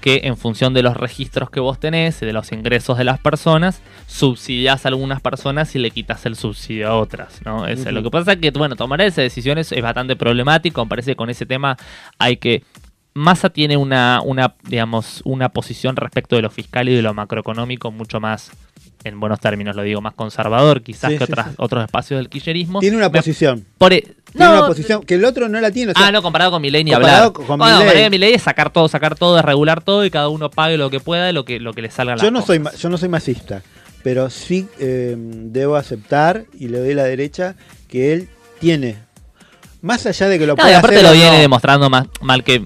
que 0.00 0.22
en 0.24 0.36
función 0.36 0.74
de 0.74 0.82
los 0.82 0.96
registros 0.96 1.50
que 1.50 1.60
vos 1.60 1.78
tenés 1.78 2.22
y 2.22 2.26
de 2.26 2.32
los 2.32 2.52
ingresos 2.52 2.98
de 2.98 3.04
las 3.04 3.20
personas, 3.20 3.82
subsidiás 4.06 4.84
a 4.84 4.88
algunas 4.88 5.20
personas 5.20 5.74
y 5.74 5.78
le 5.78 5.90
quitas 5.90 6.26
el 6.26 6.36
subsidio 6.36 6.88
a 6.88 6.96
otras, 6.96 7.40
¿no? 7.44 7.66
Eso. 7.66 7.90
Lo 7.92 8.02
que 8.02 8.10
pasa 8.10 8.32
es 8.32 8.38
que, 8.38 8.50
bueno, 8.50 8.76
tomar 8.76 9.00
esas 9.00 9.16
decisiones 9.16 9.70
es 9.72 9.82
bastante 9.82 10.16
problemático, 10.16 10.84
me 10.84 10.88
parece 10.88 11.12
que 11.12 11.16
con 11.16 11.30
ese 11.30 11.46
tema 11.46 11.76
hay 12.18 12.36
que... 12.36 12.64
Massa 13.12 13.50
tiene 13.50 13.76
una, 13.76 14.20
una, 14.24 14.54
digamos, 14.62 15.20
una 15.24 15.48
posición 15.48 15.96
respecto 15.96 16.36
de 16.36 16.42
lo 16.42 16.50
fiscal 16.50 16.88
y 16.88 16.94
de 16.94 17.02
lo 17.02 17.12
macroeconómico 17.12 17.90
mucho 17.90 18.20
más, 18.20 18.52
en 19.04 19.18
buenos 19.20 19.40
términos 19.40 19.74
lo 19.76 19.82
digo, 19.82 20.00
más 20.00 20.14
conservador 20.14 20.82
quizás 20.82 21.10
Sí, 21.12 21.18
que 21.18 21.26
sí, 21.26 21.32
otras, 21.32 21.48
sí. 21.48 21.54
otros 21.58 21.84
espacios 21.84 22.18
del 22.18 22.28
kirchnerismo. 22.28 22.80
Tiene 22.80 22.96
una 22.96 23.08
Me- 23.08 23.18
posición. 23.18 23.64
por 23.78 23.92
e- 23.92 24.02
Tiene 24.32 24.46
no, 24.46 24.52
una 24.58 24.66
posición 24.66 25.02
que 25.02 25.14
el 25.14 25.24
otro 25.24 25.48
no 25.48 25.60
la 25.60 25.70
tiene. 25.70 25.92
o 25.92 25.94
sea, 25.94 26.06
ah, 26.08 26.12
no, 26.12 26.22
comparado 26.22 26.50
con 26.50 26.62
Milei 26.62 26.84
ni 26.84 26.90
comparado 26.92 27.18
hablar. 27.28 27.32
con 27.32 27.46
Bueno, 27.46 27.64
Milei. 27.64 27.78
comparado 27.78 28.04
con 28.04 28.10
Milei 28.10 28.34
es 28.34 28.42
sacar 28.42 28.70
todo, 28.70 28.88
sacar 28.88 29.14
todo, 29.16 29.38
es 29.38 29.44
regular 29.44 29.82
todo 29.82 30.04
y 30.04 30.10
cada 30.10 30.28
uno 30.28 30.50
pague 30.50 30.76
lo 30.76 30.90
que 30.90 31.00
pueda 31.00 31.30
y 31.30 31.32
lo 31.32 31.44
que, 31.44 31.58
lo 31.60 31.72
que 31.72 31.82
le 31.82 31.90
salga 31.90 32.12
a 32.12 32.16
la 32.16 32.22
yo 32.22 32.30
no 32.30 32.42
soy 32.42 32.62
yo 32.78 32.88
no 32.90 32.98
soy 32.98 33.08
masista, 33.08 33.62
pero 34.02 34.28
sí 34.30 34.68
eh, 34.78 35.14
debo 35.18 35.76
aceptar 35.76 36.44
y 36.58 36.68
le 36.68 36.78
doy 36.78 36.94
la 36.94 37.04
derecha 37.04 37.56
que 37.88 38.12
él 38.12 38.28
tiene 38.60 38.96
más 39.82 40.04
allá 40.06 40.28
de 40.28 40.38
que 40.38 40.46
lo 40.46 40.54
No, 40.56 40.62
y 40.62 40.66
pueda 40.66 40.78
aparte 40.78 40.96
hacer 40.96 41.08
lo 41.08 41.12
viene 41.14 41.36
no, 41.36 41.40
demostrando 41.40 41.88
más, 41.88 42.06
mal 42.20 42.44
que 42.44 42.62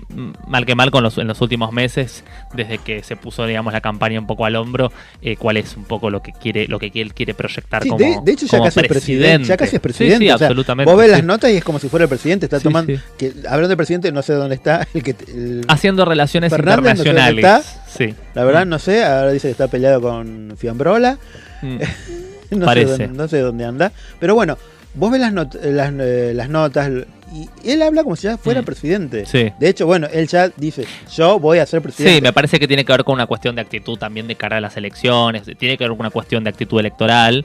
mal 0.47 0.67
que 0.67 0.75
mal 0.75 0.91
con 0.91 1.03
los, 1.03 1.17
en 1.19 1.29
los 1.29 1.41
últimos 1.41 1.73
meses, 1.73 2.25
desde 2.55 2.79
que 2.79 3.03
se 3.03 3.17
puso 3.17 3.47
digamos 3.47 3.73
la 3.73 3.81
campaña 3.81 4.19
un 4.19 4.27
poco 4.27 4.45
al 4.47 4.57
hombro, 4.57 4.93
eh, 5.23 5.37
cuál 5.37 5.57
es 5.57 5.77
un 5.77 5.85
poco 5.85 6.11
lo 6.11 6.23
que 6.23 6.33
quiere, 6.33 6.67
lo 6.67 6.79
que 6.79 6.91
él 6.95 7.15
quiere 7.15 7.35
proyectar 7.35 7.83
Sí, 7.83 7.89
como, 7.89 7.99
de, 8.05 8.19
de 8.25 8.33
hecho 8.33 8.47
ya 8.47 8.61
casi 8.63 8.81
es 8.81 8.89
presidente, 8.89 9.49
ya 9.49 9.57
casi 9.57 9.77
es 9.77 9.83
presidente. 9.83 10.19
Sí, 10.19 10.25
sí, 10.25 10.31
o 10.31 10.39
sea, 10.39 10.47
absolutamente. 10.49 10.91
Vos 10.91 11.01
ves 11.01 11.11
las 11.11 11.25
notas 11.25 11.51
y 11.51 11.57
es 11.57 11.65
como 11.65 11.79
si 11.79 11.89
fuera 11.89 12.05
el 12.05 12.09
presidente, 12.09 12.47
está 12.47 12.61
tomando 12.61 12.93
que 13.17 13.33
hablando 13.49 13.69
de 13.69 13.77
presidente 13.77 14.11
no 14.13 14.23
sé 14.23 14.33
dónde 14.33 14.55
está 14.57 14.87
el 14.95 15.03
que 15.03 15.15
el- 15.29 15.65
haciendo 15.69 16.05
relaciones 16.05 16.51
Fernández, 16.51 16.97
no 16.99 17.03
sé 17.05 17.09
internacionales. 17.11 17.45
está. 17.45 18.15
La 18.35 18.45
verdad 18.45 18.67
no 18.67 18.79
sé, 18.81 19.05
ahora 19.05 19.31
dice 19.31 19.47
que 19.49 19.53
está 19.53 19.69
peleado 19.69 20.01
con 20.01 20.55
Fiambrola. 20.57 21.19
Mm. 21.63 21.79
no, 22.51 22.67
Parece. 22.67 22.97
Sé 22.97 23.03
dónde, 23.07 23.19
no 23.19 23.29
sé 23.29 23.39
dónde 23.39 23.65
anda. 23.65 23.93
Pero 24.19 24.35
bueno, 24.35 24.59
vos 24.95 25.11
ves 25.11 25.21
las, 25.21 25.33
not- 25.33 25.55
las, 25.63 25.93
eh, 25.99 26.33
las 26.35 26.49
notas 26.49 26.91
y 27.33 27.49
él 27.69 27.83
habla 27.83 28.05
como 28.05 28.15
si 28.17 28.25
ya 28.25 28.37
fuera 28.39 28.63
Mm. 28.63 28.65
presidente. 28.65 29.27
Sí. 29.27 29.51
De 29.59 29.69
hecho, 29.69 29.87
bueno, 29.87 30.07
él 30.13 30.29
ya 30.29 30.49
dice, 30.57 30.87
yo 31.15 31.39
voy 31.41 31.59
a 31.59 31.67
ser 31.67 31.83
presidente. 31.83 32.17
Sí, 32.17 32.23
me 32.23 32.33
parece 32.33 32.61
que 32.61 32.69
tiene 32.69 32.85
que 32.85 32.93
ver 32.93 33.03
con 33.05 33.15
una 33.15 33.27
cuestión 33.27 33.55
de 33.57 33.63
actitud 33.63 33.99
también 33.99 34.29
de 34.29 34.37
cara 34.37 34.59
a 34.59 34.61
las 34.61 34.77
elecciones, 34.77 35.43
tiene 35.59 35.77
que 35.77 35.85
ver 35.85 35.91
con 35.91 36.01
una 36.01 36.11
cuestión 36.11 36.45
de 36.45 36.51
actitud 36.51 36.79
electoral, 36.79 37.45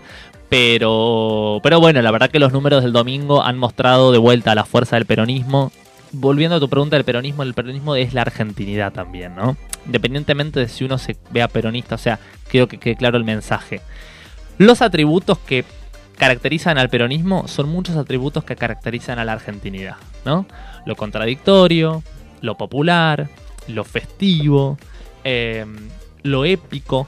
pero, 0.49 1.59
pero 1.63 1.79
bueno, 1.79 2.01
la 2.01 2.11
verdad 2.11 2.29
que 2.29 2.39
los 2.39 2.51
números 2.53 2.83
del 2.83 2.91
domingo 2.93 3.41
han 3.43 3.57
mostrado 3.57 4.11
de 4.11 4.17
vuelta 4.17 4.53
la 4.55 4.65
fuerza 4.65 4.95
del 4.97 5.05
peronismo. 5.05 5.71
Volviendo 6.11 6.55
a 6.55 6.59
tu 6.59 6.69
pregunta 6.69 6.95
del 6.95 7.05
peronismo, 7.05 7.43
el 7.43 7.53
peronismo 7.53 7.95
es 7.95 8.13
la 8.13 8.21
argentinidad 8.21 8.91
también, 8.91 9.35
¿no? 9.35 9.57
Independientemente 9.85 10.59
de 10.59 10.67
si 10.67 10.83
uno 10.83 10.97
se 10.97 11.15
vea 11.31 11.47
peronista, 11.47 11.95
o 11.95 11.97
sea, 11.99 12.19
creo 12.49 12.67
que 12.67 12.77
quede 12.79 12.95
claro 12.95 13.17
el 13.17 13.23
mensaje. 13.23 13.81
Los 14.57 14.81
atributos 14.81 15.37
que 15.39 15.63
caracterizan 16.19 16.77
al 16.77 16.89
peronismo 16.89 17.47
son 17.47 17.69
muchos 17.69 17.95
atributos 17.95 18.43
que 18.43 18.57
caracterizan 18.57 19.17
a 19.17 19.25
la 19.25 19.31
argentinidad, 19.31 19.95
¿no? 20.25 20.45
Lo 20.85 20.95
contradictorio, 20.95 22.03
lo 22.41 22.57
popular, 22.57 23.29
lo 23.67 23.85
festivo, 23.85 24.77
eh, 25.23 25.65
lo 26.21 26.45
épico, 26.45 27.07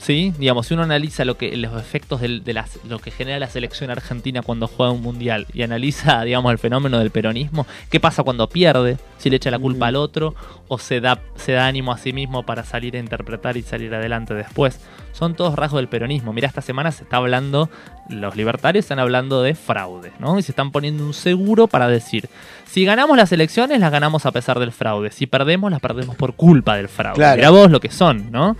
¿sí? 0.00 0.32
Digamos, 0.38 0.66
si 0.66 0.74
uno 0.74 0.82
analiza 0.82 1.24
lo 1.24 1.36
que 1.36 1.56
los 1.56 1.80
efectos 1.80 2.20
del- 2.20 2.42
de 2.42 2.52
las, 2.54 2.78
lo 2.88 2.98
que 2.98 3.10
genera 3.10 3.38
la 3.38 3.48
selección 3.48 3.90
argentina 3.90 4.42
cuando 4.42 4.66
juega 4.66 4.92
un 4.92 5.02
mundial 5.02 5.46
y 5.52 5.62
analiza, 5.62 6.22
digamos, 6.24 6.50
el 6.52 6.58
fenómeno 6.58 6.98
del 6.98 7.10
peronismo, 7.10 7.66
¿qué 7.90 8.00
pasa 8.00 8.22
cuando 8.22 8.48
pierde? 8.48 8.96
Si 9.18 9.28
le 9.30 9.36
echa 9.36 9.50
la 9.50 9.58
culpa 9.58 9.86
al 9.88 9.96
otro 9.96 10.34
o 10.68 10.78
se 10.78 11.00
da, 11.00 11.20
se 11.36 11.52
da 11.52 11.66
ánimo 11.66 11.92
a 11.92 11.98
sí 11.98 12.12
mismo 12.12 12.44
para 12.44 12.64
salir 12.64 12.96
a 12.96 12.98
interpretar 12.98 13.56
y 13.56 13.62
salir 13.62 13.94
adelante 13.94 14.34
después. 14.34 14.80
Son 15.12 15.34
todos 15.34 15.54
rasgos 15.56 15.80
del 15.80 15.88
peronismo. 15.88 16.32
Mira, 16.32 16.46
esta 16.48 16.62
semana 16.62 16.92
se 16.92 17.02
está 17.02 17.16
hablando, 17.18 17.68
los 18.08 18.36
libertarios 18.36 18.84
están 18.84 19.00
hablando 19.00 19.42
de 19.42 19.54
fraude, 19.54 20.12
¿no? 20.20 20.38
Y 20.38 20.42
se 20.42 20.52
están 20.52 20.70
poniendo 20.70 21.04
un 21.04 21.12
seguro 21.12 21.66
para 21.66 21.88
decir, 21.88 22.28
si 22.64 22.84
ganamos 22.84 23.16
las 23.16 23.32
elecciones, 23.32 23.80
las 23.80 23.90
ganamos 23.90 24.24
a 24.24 24.30
pesar 24.32 24.58
del 24.60 24.70
fraude. 24.72 25.10
Si 25.10 25.26
perdemos, 25.26 25.70
las 25.70 25.80
perdemos 25.80 26.14
por 26.16 26.34
culpa 26.34 26.76
del 26.76 26.88
fraude. 26.88 27.16
Claro. 27.16 27.36
Mirá 27.36 27.50
vos 27.50 27.70
lo 27.70 27.80
que 27.80 27.90
son, 27.90 28.30
¿no? 28.30 28.56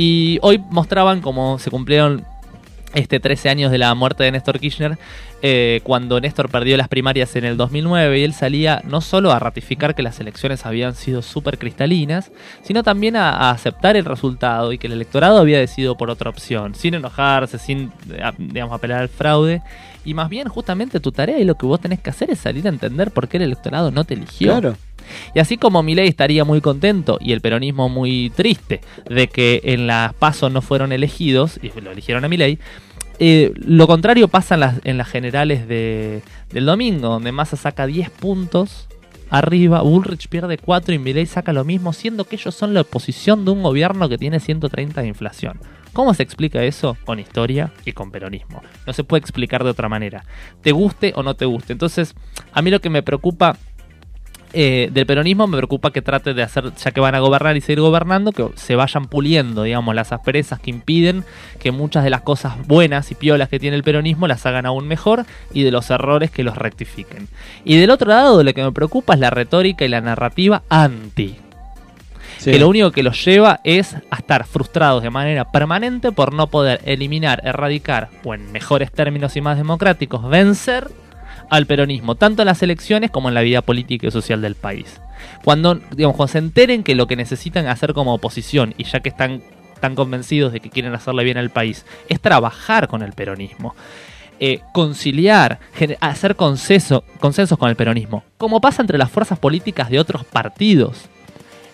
Y 0.00 0.38
hoy 0.42 0.62
mostraban 0.70 1.20
cómo 1.20 1.58
se 1.58 1.72
cumplieron 1.72 2.24
este 2.94 3.18
13 3.18 3.48
años 3.48 3.72
de 3.72 3.78
la 3.78 3.92
muerte 3.96 4.22
de 4.22 4.30
Néstor 4.30 4.60
Kirchner, 4.60 4.96
eh, 5.42 5.80
cuando 5.82 6.20
Néstor 6.20 6.48
perdió 6.48 6.76
las 6.76 6.86
primarias 6.86 7.34
en 7.34 7.44
el 7.44 7.56
2009 7.56 8.20
y 8.20 8.22
él 8.22 8.32
salía 8.32 8.80
no 8.84 9.00
solo 9.00 9.32
a 9.32 9.40
ratificar 9.40 9.96
que 9.96 10.04
las 10.04 10.20
elecciones 10.20 10.66
habían 10.66 10.94
sido 10.94 11.20
súper 11.20 11.58
cristalinas, 11.58 12.30
sino 12.62 12.84
también 12.84 13.16
a, 13.16 13.50
aceptar 13.50 13.96
el 13.96 14.04
resultado 14.04 14.72
y 14.72 14.78
que 14.78 14.86
el 14.86 14.92
electorado 14.92 15.38
había 15.38 15.58
decidido 15.58 15.96
por 15.96 16.10
otra 16.10 16.30
opción, 16.30 16.76
sin 16.76 16.94
enojarse, 16.94 17.58
sin, 17.58 17.90
eh, 18.08 18.22
digamos, 18.38 18.76
apelar 18.76 19.00
al 19.00 19.08
fraude. 19.08 19.62
Y 20.04 20.14
más 20.14 20.28
bien, 20.28 20.46
justamente 20.46 21.00
tu 21.00 21.10
tarea 21.10 21.40
y 21.40 21.44
lo 21.44 21.56
que 21.56 21.66
vos 21.66 21.80
tenés 21.80 21.98
que 21.98 22.10
hacer 22.10 22.30
es 22.30 22.38
salir 22.38 22.64
a 22.66 22.68
entender 22.68 23.10
por 23.10 23.26
qué 23.26 23.38
el 23.38 23.42
electorado 23.42 23.90
no 23.90 24.04
te 24.04 24.14
eligió. 24.14 24.52
Claro. 24.52 24.76
Y 25.34 25.38
así 25.38 25.56
como 25.56 25.82
Milei 25.82 26.08
estaría 26.08 26.44
muy 26.44 26.60
contento 26.60 27.18
y 27.20 27.32
el 27.32 27.40
peronismo 27.40 27.88
muy 27.88 28.30
triste 28.30 28.80
de 29.08 29.28
que 29.28 29.60
en 29.64 29.86
las 29.86 30.14
pasos 30.14 30.52
no 30.52 30.62
fueron 30.62 30.92
elegidos 30.92 31.58
y 31.62 31.78
lo 31.80 31.90
eligieron 31.90 32.24
a 32.24 32.28
Milei, 32.28 32.58
eh, 33.18 33.52
lo 33.56 33.86
contrario 33.86 34.28
pasa 34.28 34.54
en 34.54 34.60
las, 34.60 34.80
en 34.84 34.96
las 34.96 35.08
generales 35.08 35.66
de, 35.66 36.22
del 36.50 36.66
domingo, 36.66 37.08
donde 37.08 37.32
Massa 37.32 37.56
saca 37.56 37.86
10 37.86 38.10
puntos 38.10 38.88
arriba, 39.30 39.82
Bullrich 39.82 40.28
pierde 40.28 40.56
4 40.58 40.94
y 40.94 40.98
Milei 40.98 41.26
saca 41.26 41.52
lo 41.52 41.64
mismo, 41.64 41.92
siendo 41.92 42.24
que 42.24 42.36
ellos 42.36 42.54
son 42.54 42.74
la 42.74 42.82
oposición 42.82 43.44
de 43.44 43.50
un 43.50 43.62
gobierno 43.62 44.08
que 44.08 44.18
tiene 44.18 44.40
130 44.40 45.02
de 45.02 45.08
inflación. 45.08 45.60
¿Cómo 45.92 46.14
se 46.14 46.22
explica 46.22 46.62
eso? 46.62 46.96
Con 47.04 47.18
historia 47.18 47.72
y 47.84 47.92
con 47.92 48.10
peronismo. 48.10 48.62
No 48.86 48.92
se 48.92 49.04
puede 49.04 49.20
explicar 49.20 49.64
de 49.64 49.70
otra 49.70 49.88
manera. 49.88 50.24
Te 50.62 50.70
guste 50.72 51.12
o 51.16 51.22
no 51.22 51.34
te 51.34 51.44
guste. 51.44 51.72
Entonces, 51.72 52.14
a 52.52 52.62
mí 52.62 52.70
lo 52.70 52.80
que 52.80 52.90
me 52.90 53.02
preocupa 53.02 53.56
eh, 54.52 54.88
del 54.92 55.04
peronismo 55.04 55.46
me 55.46 55.58
preocupa 55.58 55.92
que 55.92 56.00
trate 56.00 56.32
de 56.32 56.42
hacer, 56.42 56.72
ya 56.74 56.90
que 56.90 57.00
van 57.00 57.14
a 57.14 57.20
gobernar 57.20 57.56
y 57.56 57.60
seguir 57.60 57.80
gobernando, 57.80 58.32
que 58.32 58.48
se 58.56 58.76
vayan 58.76 59.06
puliendo, 59.06 59.62
digamos, 59.62 59.94
las 59.94 60.12
asperezas 60.12 60.58
que 60.58 60.70
impiden 60.70 61.24
que 61.58 61.70
muchas 61.70 62.04
de 62.04 62.10
las 62.10 62.22
cosas 62.22 62.54
buenas 62.66 63.10
y 63.10 63.14
piolas 63.14 63.48
que 63.48 63.58
tiene 63.58 63.76
el 63.76 63.82
peronismo 63.82 64.26
las 64.26 64.46
hagan 64.46 64.64
aún 64.64 64.88
mejor 64.88 65.26
y 65.52 65.64
de 65.64 65.70
los 65.70 65.90
errores 65.90 66.30
que 66.30 66.44
los 66.44 66.56
rectifiquen. 66.56 67.28
Y 67.64 67.76
del 67.76 67.90
otro 67.90 68.08
lado, 68.08 68.42
lo 68.42 68.54
que 68.54 68.62
me 68.62 68.72
preocupa 68.72 69.14
es 69.14 69.20
la 69.20 69.30
retórica 69.30 69.84
y 69.84 69.88
la 69.88 70.00
narrativa 70.00 70.62
anti. 70.68 71.36
Sí. 72.38 72.52
Que 72.52 72.58
lo 72.58 72.68
único 72.68 72.92
que 72.92 73.02
los 73.02 73.22
lleva 73.24 73.60
es 73.64 73.96
a 74.10 74.16
estar 74.16 74.46
frustrados 74.46 75.02
de 75.02 75.10
manera 75.10 75.50
permanente 75.50 76.12
por 76.12 76.32
no 76.32 76.46
poder 76.46 76.80
eliminar, 76.84 77.42
erradicar, 77.44 78.10
o 78.24 78.32
en 78.32 78.52
mejores 78.52 78.92
términos 78.92 79.36
y 79.36 79.40
más 79.40 79.58
democráticos, 79.58 80.28
vencer 80.28 80.88
al 81.50 81.66
peronismo, 81.66 82.14
tanto 82.14 82.42
en 82.42 82.46
las 82.46 82.62
elecciones 82.62 83.10
como 83.10 83.28
en 83.28 83.34
la 83.34 83.42
vida 83.42 83.62
política 83.62 84.06
y 84.06 84.10
social 84.10 84.40
del 84.40 84.54
país. 84.54 85.00
Cuando, 85.44 85.74
digamos, 85.74 86.16
cuando 86.16 86.32
se 86.32 86.38
enteren 86.38 86.82
que 86.82 86.94
lo 86.94 87.06
que 87.06 87.16
necesitan 87.16 87.66
hacer 87.66 87.94
como 87.94 88.14
oposición, 88.14 88.74
y 88.76 88.84
ya 88.84 89.00
que 89.00 89.08
están 89.08 89.42
tan 89.80 89.94
convencidos 89.94 90.52
de 90.52 90.60
que 90.60 90.70
quieren 90.70 90.94
hacerle 90.94 91.24
bien 91.24 91.38
al 91.38 91.50
país, 91.50 91.86
es 92.08 92.20
trabajar 92.20 92.88
con 92.88 93.02
el 93.02 93.12
peronismo. 93.12 93.74
eh, 94.40 94.60
conciliar, 94.72 95.58
hacer 96.00 96.36
consenso, 96.36 97.02
consensos 97.18 97.58
con 97.58 97.70
el 97.70 97.74
peronismo, 97.74 98.22
como 98.36 98.60
pasa 98.60 98.82
entre 98.82 98.96
las 98.96 99.10
fuerzas 99.10 99.36
políticas 99.38 99.90
de 99.90 99.98
otros 99.98 100.24
partidos 100.24 101.08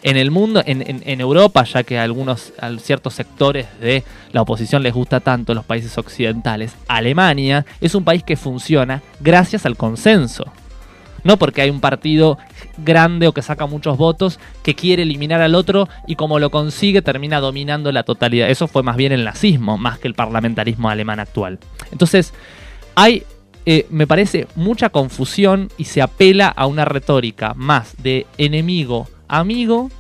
en 0.05 0.19
el 0.19 0.31
mundo, 0.31 0.63
en, 0.67 1.21
Europa, 1.21 1.65
ya 1.65 1.83
que 1.83 1.99
a 1.99 2.03
algunos, 2.03 2.53
a 2.61 2.71
ciertos 2.77 3.15
sectores 3.15 3.67
de 3.81 4.05
la 4.33 4.43
oposición 4.43 4.83
les 4.83 4.93
gusta 4.93 5.21
tanto 5.21 5.55
los 5.55 5.65
países 5.65 5.97
occidentales, 5.97 6.77
Alemania 6.89 7.65
es 7.81 7.95
un 7.95 8.05
país 8.05 8.23
que 8.23 8.37
funciona 8.37 9.03
gracias 9.21 9.65
al 9.65 9.79
consenso. 9.79 10.45
No 11.23 11.39
porque 11.39 11.63
hay 11.63 11.71
un 11.71 11.81
partido 11.81 12.37
grande 12.77 13.27
o 13.29 13.33
que 13.33 13.41
saca 13.41 13.65
muchos 13.65 13.97
votos 13.97 14.39
que 14.63 14.75
quiere 14.75 15.05
eliminar 15.05 15.41
al 15.41 15.55
otro 15.55 15.89
y 16.07 16.17
como 16.17 16.39
lo 16.39 16.51
consigue 16.51 17.01
termina 17.01 17.41
dominando 17.41 17.91
la 17.91 18.03
totalidad. 18.03 18.51
Eso 18.51 18.69
fue 18.69 18.83
más 18.83 18.99
bien 18.99 19.13
el 19.13 19.25
nazismo, 19.25 19.79
más 19.79 19.99
que 19.99 20.09
el 20.09 20.13
parlamentarismo 20.13 20.91
alemán 20.91 21.19
actual. 21.19 21.59
Entonces, 21.93 22.35
hay, 22.95 23.23
eh, 23.65 23.87
me 23.89 24.07
parece, 24.07 24.49
mucha 24.55 24.91
confusión 24.91 25.71
y 25.79 25.85
se 25.85 26.03
apela 26.03 26.49
a 26.49 26.67
una 26.67 26.85
retórica 26.85 27.55
más 27.55 27.95
de 28.03 28.27
enemigo, 28.37 29.09
amigo, 29.39 29.91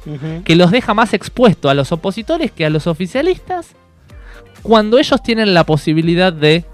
que 0.44 0.56
los 0.56 0.70
deja 0.70 0.94
más 0.94 1.14
expuestos 1.14 1.70
a 1.70 1.74
los 1.74 1.92
opositores 1.92 2.50
que 2.50 2.66
a 2.66 2.70
los 2.70 2.86
oficialistas, 2.86 3.68
cuando 4.62 4.98
ellos 4.98 5.22
tienen 5.22 5.54
la 5.54 5.64
posibilidad 5.64 6.32
de 6.32 6.64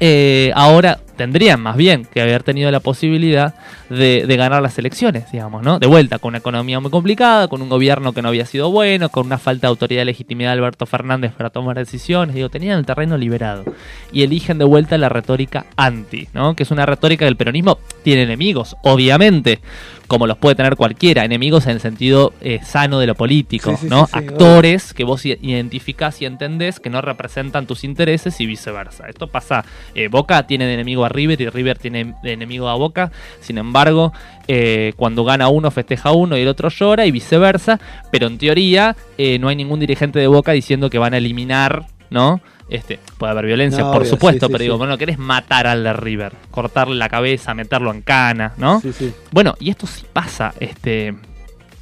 eh, 0.00 0.52
ahora 0.54 1.00
tendrían 1.16 1.60
más 1.60 1.76
bien 1.76 2.04
que 2.04 2.20
haber 2.20 2.42
tenido 2.42 2.70
la 2.70 2.80
posibilidad 2.80 3.54
de, 3.90 4.24
de 4.26 4.36
ganar 4.36 4.62
las 4.62 4.78
elecciones, 4.78 5.30
digamos, 5.32 5.62
¿no? 5.62 5.78
De 5.78 5.86
vuelta, 5.86 6.18
con 6.18 6.30
una 6.30 6.38
economía 6.38 6.80
muy 6.80 6.90
complicada, 6.90 7.48
con 7.48 7.62
un 7.62 7.68
gobierno 7.68 8.12
que 8.12 8.22
no 8.22 8.28
había 8.28 8.46
sido 8.46 8.70
bueno, 8.70 9.08
con 9.08 9.26
una 9.26 9.38
falta 9.38 9.66
de 9.66 9.70
autoridad 9.70 10.02
y 10.02 10.06
legitimidad 10.06 10.50
de 10.50 10.58
Alberto 10.58 10.86
Fernández 10.86 11.32
para 11.32 11.50
tomar 11.50 11.76
decisiones, 11.76 12.34
digo, 12.34 12.48
tenían 12.48 12.78
el 12.78 12.86
terreno 12.86 13.16
liberado. 13.16 13.64
Y 14.12 14.22
eligen 14.22 14.58
de 14.58 14.64
vuelta 14.64 14.98
la 14.98 15.08
retórica 15.08 15.66
anti, 15.76 16.28
¿no? 16.32 16.54
Que 16.54 16.62
es 16.62 16.70
una 16.70 16.86
retórica 16.86 17.24
del 17.24 17.36
peronismo, 17.36 17.78
tiene 18.02 18.22
enemigos, 18.22 18.76
obviamente, 18.82 19.60
como 20.06 20.26
los 20.26 20.38
puede 20.38 20.54
tener 20.54 20.76
cualquiera, 20.76 21.24
enemigos 21.24 21.64
en 21.66 21.72
el 21.72 21.80
sentido 21.80 22.32
eh, 22.40 22.60
sano 22.62 22.98
de 23.00 23.06
lo 23.06 23.14
político, 23.14 23.72
Sí, 23.72 23.76
sí, 23.82 23.86
¿no? 23.88 24.06
sí, 24.06 24.12
Actores 24.12 24.94
que 24.94 25.04
vos 25.04 25.24
identificás 25.26 26.22
y 26.22 26.26
entendés 26.26 26.78
que 26.80 26.90
no 26.90 27.00
representan 27.00 27.66
tus 27.66 27.84
intereses 27.84 28.40
y 28.40 28.46
viceversa. 28.46 29.08
Esto 29.08 29.26
pasa, 29.26 29.64
eh, 29.94 30.08
Boca 30.08 30.46
tiene 30.46 30.66
de 30.66 30.74
enemigo 30.74 31.04
a 31.06 31.08
River 31.08 31.40
y 31.40 31.48
River 31.48 31.78
tiene 31.78 32.14
enemigo 32.22 32.68
a 32.68 32.74
Boca, 32.74 33.10
sin 33.40 33.58
embargo, 33.58 34.12
eh, 34.48 34.92
cuando 34.96 35.24
gana 35.24 35.48
uno 35.48 35.70
festeja 35.70 36.12
uno 36.12 36.36
y 36.36 36.42
el 36.42 36.48
otro 36.48 36.68
llora 36.68 37.06
y 37.06 37.10
viceversa, 37.10 37.80
pero 38.10 38.26
en 38.26 38.38
teoría 38.38 38.96
eh, 39.18 39.38
no 39.38 39.48
hay 39.48 39.56
ningún 39.56 39.80
dirigente 39.80 40.18
de 40.18 40.26
Boca 40.26 40.52
diciendo 40.52 40.90
que 40.90 40.98
van 40.98 41.14
a 41.14 41.18
eliminar, 41.18 41.86
¿no? 42.10 42.40
Este, 42.68 42.98
puede 43.16 43.30
haber 43.30 43.46
violencia, 43.46 43.84
No, 43.84 43.92
por 43.92 44.02
obvio, 44.02 44.10
supuesto, 44.10 44.46
sí, 44.46 44.50
sí, 44.50 44.52
pero 44.52 44.62
digo, 44.62 44.74
sí. 44.74 44.78
bueno, 44.78 44.98
querés 44.98 45.18
matar 45.18 45.66
al 45.68 45.84
de 45.84 45.92
River, 45.92 46.32
cortarle 46.50 46.96
la 46.96 47.08
cabeza, 47.08 47.54
meterlo 47.54 47.92
en 47.92 48.02
cana, 48.02 48.54
¿no? 48.56 48.80
Sí, 48.80 48.92
sí. 48.92 49.12
Bueno, 49.30 49.54
y 49.60 49.70
esto 49.70 49.86
sí 49.86 50.04
pasa, 50.12 50.52
este 50.58 51.14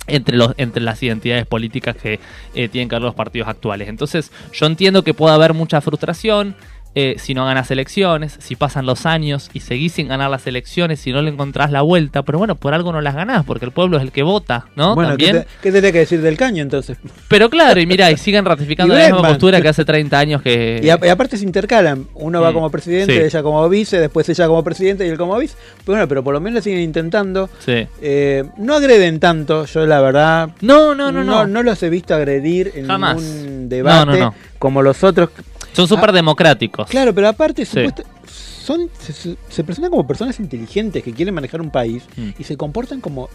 entre 0.06 0.36
los 0.36 0.52
entre 0.58 0.82
las 0.82 1.02
identidades 1.02 1.46
políticas 1.46 1.96
que 1.96 2.20
eh, 2.54 2.68
tienen 2.68 2.88
que 2.88 2.96
ver 2.96 3.02
los 3.02 3.14
partidos 3.14 3.48
actuales. 3.48 3.88
Entonces, 3.88 4.30
yo 4.52 4.66
entiendo 4.66 5.02
que 5.02 5.14
puede 5.14 5.34
haber 5.34 5.54
mucha 5.54 5.80
frustración 5.80 6.54
eh, 6.94 7.16
si 7.18 7.34
no 7.34 7.44
ganas 7.44 7.70
elecciones, 7.70 8.36
si 8.38 8.56
pasan 8.56 8.86
los 8.86 9.06
años 9.06 9.50
y 9.52 9.60
seguís 9.60 9.92
sin 9.92 10.08
ganar 10.08 10.30
las 10.30 10.46
elecciones, 10.46 11.00
si 11.00 11.12
no 11.12 11.22
le 11.22 11.30
encontrás 11.30 11.70
la 11.70 11.82
vuelta, 11.82 12.22
pero 12.22 12.38
bueno, 12.38 12.54
por 12.54 12.72
algo 12.74 12.92
no 12.92 13.00
las 13.00 13.14
ganás, 13.14 13.44
porque 13.44 13.64
el 13.64 13.72
pueblo 13.72 13.96
es 13.96 14.02
el 14.04 14.12
que 14.12 14.22
vota, 14.22 14.66
¿no? 14.76 14.94
Bueno, 14.94 15.16
¿qué, 15.16 15.26
También. 15.26 15.44
te- 15.44 15.48
qué 15.62 15.72
tenés 15.72 15.92
que 15.92 15.98
decir 15.98 16.20
del 16.22 16.36
caño 16.36 16.62
entonces? 16.62 16.98
Pero 17.28 17.50
claro, 17.50 17.80
y 17.80 17.86
mira, 17.86 18.10
y 18.10 18.16
siguen 18.24 18.44
ratificando 18.44 18.94
Y 18.94 18.98
la 18.98 19.08
misma 19.10 19.28
postura 19.28 19.60
que 19.60 19.68
hace 19.68 19.84
30 19.84 20.18
años 20.18 20.42
que... 20.42 20.80
Y, 20.82 20.88
a- 20.90 20.98
y 21.02 21.08
aparte 21.08 21.36
se 21.36 21.44
intercalan. 21.44 22.06
Uno 22.14 22.40
va 22.40 22.50
Mm, 22.50 22.54
como 22.54 22.70
presidente, 22.70 23.14
sí. 23.18 23.20
ella 23.24 23.42
como 23.42 23.68
vice, 23.68 23.98
después 23.98 24.28
ella 24.28 24.46
como 24.46 24.62
presidente 24.62 25.04
y 25.06 25.08
él 25.10 25.16
como 25.18 25.36
vice. 25.38 25.56
Pero 25.84 25.94
bueno, 25.96 26.06
pero 26.08 26.22
por 26.22 26.32
lo 26.34 26.40
menos 26.40 26.62
siguen 26.64 26.80
intentando. 26.80 27.50
Sí. 27.58 27.86
Eh, 28.00 28.44
no 28.58 28.74
agreden 28.74 29.18
tanto, 29.20 29.64
yo 29.66 29.84
la 29.86 30.00
verdad. 30.00 30.50
No, 30.60 30.94
no, 30.94 31.10
no, 31.10 31.24
no. 31.24 31.46
No, 31.46 31.62
los 31.62 31.82
he 31.82 31.90
visto 31.90 32.14
agredir 32.14 32.70
en 32.76 32.86
Jamás. 32.86 33.16
ningún 33.20 33.68
debate 33.68 34.06
No, 34.06 34.12
no, 34.12 34.18
no. 34.18 34.34
Como 34.64 34.80
los 34.82 35.04
otros. 35.04 35.28
Son 35.74 35.86
súper 35.86 36.10
democráticos. 36.12 36.88
Claro, 36.88 37.14
pero 37.14 37.28
aparte, 37.28 37.66
Sí. 37.66 37.72
supuesta- 37.84 38.02
son, 38.26 38.88
se, 38.98 39.12
se- 39.12 39.36
se 39.48 39.62
presentan 39.62 39.90
como 39.90 40.06
personas 40.06 40.40
inteligentes 40.40 41.02
que 41.04 41.12
quieren 41.12 41.34
manejar 41.34 41.60
un 41.60 41.70
país 41.70 42.02
Mm. 42.16 42.30
y 42.38 42.44
se 42.44 42.56
comportan 42.56 43.02
como 43.02 43.28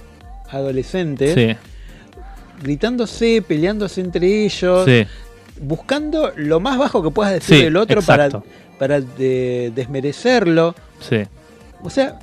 adolescentes, 0.50 1.36
Sí. 1.36 1.56
gritándose, 2.64 3.44
peleándose 3.48 4.02
entre 4.02 4.46
ellos, 4.46 4.86
Sí. 4.86 5.06
buscando 5.62 6.32
lo 6.36 6.60
más 6.60 6.78
bajo 6.80 7.04
que 7.04 7.12
puedas 7.12 7.34
decir 7.34 7.64
del 7.64 7.78
otro 7.78 8.02
para, 8.02 8.30
para 8.80 9.02
de- 9.02 9.72
desmerecerlo. 9.76 10.74
Sí. 11.00 11.18
O 11.84 11.90
sea, 11.92 12.18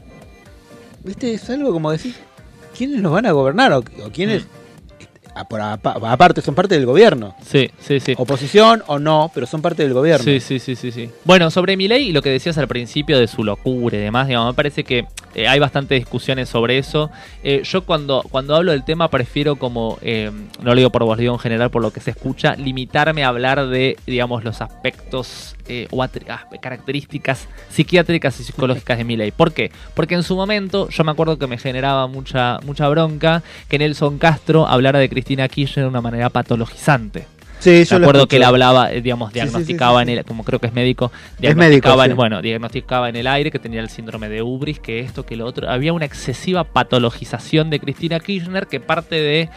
viste, 1.04 1.32
es 1.32 1.48
algo 1.48 1.72
como 1.72 1.92
decir, 1.92 2.14
¿quiénes 2.76 3.00
nos 3.00 3.12
van 3.12 3.26
a 3.26 3.32
gobernar? 3.32 3.72
O, 3.72 3.78
o 3.78 4.10
quiénes, 4.12 4.42
Mm. 4.42 4.46
Aparte, 5.36 6.40
son 6.40 6.54
parte 6.54 6.74
del 6.74 6.86
gobierno. 6.86 7.34
Sí, 7.44 7.70
sí, 7.78 8.00
sí. 8.00 8.14
Oposición 8.16 8.82
o 8.86 8.98
no, 8.98 9.30
pero 9.34 9.46
son 9.46 9.62
parte 9.62 9.82
del 9.82 9.92
gobierno. 9.92 10.24
Sí, 10.24 10.40
sí, 10.40 10.58
sí, 10.58 10.76
sí, 10.76 10.90
sí. 10.90 11.10
Bueno, 11.24 11.50
sobre 11.50 11.76
Milei 11.76 12.08
y 12.08 12.12
lo 12.12 12.22
que 12.22 12.30
decías 12.30 12.56
al 12.58 12.68
principio 12.68 13.18
de 13.18 13.26
su 13.26 13.44
locura 13.44 13.96
y 13.96 14.00
demás, 14.00 14.26
digamos, 14.28 14.52
me 14.52 14.56
parece 14.56 14.84
que 14.84 15.06
eh, 15.34 15.48
hay 15.48 15.58
bastantes 15.58 16.00
discusiones 16.00 16.48
sobre 16.48 16.78
eso. 16.78 17.10
Eh, 17.42 17.62
yo 17.64 17.84
cuando, 17.84 18.24
cuando 18.30 18.56
hablo 18.56 18.72
del 18.72 18.84
tema 18.84 19.08
prefiero 19.08 19.56
como, 19.56 19.98
eh, 20.00 20.30
no 20.62 20.70
lo 20.70 20.76
digo 20.76 20.90
por 20.90 21.04
vos, 21.04 21.16
lo 21.16 21.20
digo 21.20 21.34
en 21.34 21.40
general 21.40 21.70
por 21.70 21.82
lo 21.82 21.92
que 21.92 22.00
se 22.00 22.12
escucha, 22.12 22.56
limitarme 22.56 23.24
a 23.24 23.28
hablar 23.28 23.66
de, 23.66 23.96
digamos, 24.06 24.44
los 24.44 24.62
aspectos 24.62 25.55
eh, 25.68 25.88
o 25.90 26.02
ah, 26.02 26.10
características 26.60 27.48
psiquiátricas 27.70 28.38
y 28.40 28.44
psicológicas 28.44 28.98
de 28.98 29.04
Milei. 29.04 29.30
¿Por 29.30 29.52
qué? 29.52 29.70
Porque 29.94 30.14
en 30.14 30.22
su 30.22 30.36
momento 30.36 30.88
yo 30.88 31.04
me 31.04 31.10
acuerdo 31.12 31.38
que 31.38 31.46
me 31.46 31.58
generaba 31.58 32.06
mucha, 32.06 32.58
mucha 32.64 32.88
bronca 32.88 33.42
que 33.68 33.78
Nelson 33.78 34.18
Castro 34.18 34.66
hablara 34.66 34.98
de 34.98 35.08
Cristina 35.08 35.48
Kirchner 35.48 35.84
de 35.84 35.90
una 35.90 36.00
manera 36.00 36.30
patologizante. 36.30 37.26
Sí, 37.58 37.84
yo 37.86 37.98
Me 37.98 38.04
acuerdo 38.04 38.28
que 38.28 38.36
él 38.36 38.42
hablaba, 38.42 38.92
eh, 38.92 39.00
digamos, 39.00 39.30
Sí, 39.32 39.34
sí, 39.34 39.40
sí, 39.40 39.44
diagnosticaba 39.46 40.04
sí, 40.04 40.10
en 40.12 40.18
el, 40.18 40.24
como 40.26 40.44
creo 40.44 40.58
que 40.60 40.66
es 40.66 40.74
médico, 40.74 41.10
Es 41.36 41.40
diagnosticaba, 41.40 41.96
médico, 41.96 42.04
en- 42.04 42.10
sí. 42.10 42.14
bueno, 42.16 42.42
diagnosticaba 42.42 43.08
en 43.08 43.16
el 43.16 43.26
aire 43.26 43.50
que 43.50 43.58
tenía 43.58 43.80
el 43.80 43.88
síndrome 43.88 44.28
de 44.28 44.42
Ubris, 44.42 44.78
que 44.78 45.00
esto, 45.00 45.24
que 45.24 45.36
lo 45.36 45.46
otro. 45.46 45.68
Había 45.70 45.94
una 45.94 46.04
excesiva 46.04 46.64
patologización 46.64 47.70
de 47.70 47.80
Cristina 47.80 48.20
Kirchner 48.20 48.66
que 48.66 48.78
parte 48.78 49.14
de 49.16 49.48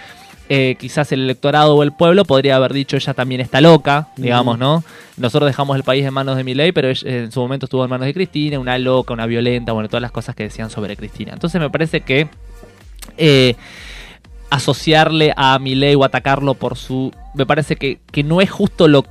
eh, 0.52 0.76
quizás 0.80 1.12
el 1.12 1.22
electorado 1.22 1.76
o 1.76 1.84
el 1.84 1.92
pueblo 1.92 2.26
podría 2.26 2.56
haber 2.56 2.74
dicho 2.74 2.98
ella 2.98 3.14
también 3.14 3.40
está 3.40 3.62
loca, 3.62 4.08
digamos. 4.18 4.58
¿no? 4.58 4.84
Nosotros 5.16 5.48
dejamos 5.48 5.78
el 5.78 5.84
país 5.84 6.04
en 6.04 6.14
manos 6.14 6.38
de 6.38 6.44
Milei, 6.44 6.72
pero 6.72 6.90
en 6.90 7.32
su 7.32 7.40
momento 7.40 7.68
estuvo 7.68 7.84
en 7.84 7.90
manos 7.90 8.08
de 8.08 8.16
Cristina, 8.16 8.60
una 8.60 8.78
loca, 8.80 9.14
una 9.14 9.28
violenta, 9.28 9.74
bueno, 9.74 9.88
todas 9.90 10.02
las 10.02 10.12
cosas 10.12 10.36
que 10.36 10.44
decían 10.44 10.72
sobre 10.72 10.98
Cristina. 10.98 11.34
Entonces 11.34 11.62
me 11.62 11.70
parece 11.70 12.02
que 12.02 12.30
eh, 13.18 13.56
asociarle 14.50 15.34
a 15.38 15.60
Milei 15.60 15.94
o 15.94 16.04
atacarlo 16.04 16.56
por 16.56 16.78
su... 16.78 17.14
Me 17.36 17.46
parece 17.46 17.76
que, 17.76 18.00
que 18.12 18.24
no 18.24 18.42
es 18.42 18.50
justo 18.50 18.88
lo... 18.88 19.06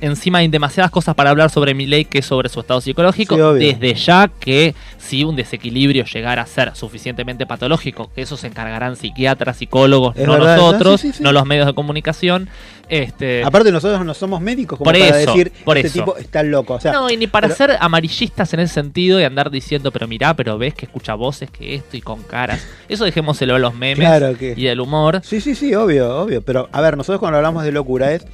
Encima 0.00 0.38
hay 0.38 0.48
demasiadas 0.48 0.90
cosas 0.90 1.14
para 1.14 1.30
hablar 1.30 1.50
sobre 1.50 1.72
Milei 1.72 2.04
que 2.04 2.20
sobre 2.20 2.48
su 2.48 2.60
estado 2.60 2.80
psicológico. 2.80 3.36
Sí, 3.56 3.64
desde 3.64 3.94
ya 3.94 4.28
que 4.28 4.74
si 4.98 5.24
un 5.24 5.36
desequilibrio 5.36 6.04
llegara 6.04 6.42
a 6.42 6.46
ser 6.46 6.74
suficientemente 6.74 7.46
patológico, 7.46 8.10
que 8.14 8.22
eso 8.22 8.36
se 8.36 8.48
encargarán 8.48 8.96
psiquiatras, 8.96 9.56
psicólogos, 9.56 10.16
Es 10.16 10.26
no 10.26 10.32
verdad, 10.34 10.56
nosotros, 10.56 11.00
sí, 11.00 11.12
sí, 11.12 11.18
sí. 11.18 11.22
no 11.22 11.32
los 11.32 11.46
medios 11.46 11.66
de 11.66 11.74
comunicación. 11.74 12.48
Este, 12.88 13.42
Aparte 13.42 13.72
nosotros 13.72 14.04
no 14.04 14.12
somos 14.12 14.42
médicos 14.42 14.78
como 14.78 14.84
Por 14.90 14.98
para 15.00 15.20
eso, 15.20 15.32
decir 15.32 15.52
por 15.64 15.78
este 15.78 15.88
eso. 15.88 16.00
tipo 16.00 16.16
está 16.18 16.42
loco. 16.42 16.74
O 16.74 16.80
sea, 16.80 16.92
no, 16.92 17.08
y 17.08 17.16
ni 17.16 17.26
para 17.26 17.48
pero- 17.48 17.56
ser 17.56 17.76
amarillistas 17.80 18.52
en 18.52 18.60
ese 18.60 18.74
sentido 18.74 19.18
y 19.20 19.24
andar 19.24 19.50
diciendo, 19.50 19.90
pero 19.90 20.06
mirá, 20.06 20.34
pero 20.34 20.58
ves 20.58 20.74
que 20.74 20.84
escucha 20.86 21.14
voces, 21.14 21.50
que 21.50 21.76
esto 21.76 21.96
y 21.96 22.02
con 22.02 22.22
caras. 22.24 22.66
Eso 22.88 23.04
dejémoselo 23.06 23.54
a 23.54 23.58
los 23.58 23.74
memes 23.74 24.06
Claro 24.06 24.36
que- 24.36 24.52
y 24.56 24.66
el 24.66 24.80
humor. 24.80 25.20
Sí, 25.24 25.40
sí, 25.40 25.54
sí, 25.54 25.74
obvio, 25.74 26.14
obvio. 26.18 26.42
Pero, 26.42 26.68
a 26.72 26.80
ver, 26.82 26.96
nosotros 26.98 27.20
cuando 27.20 27.38
hablamos 27.38 27.64
de 27.64 27.72
locura 27.72 28.12
es 28.12 28.26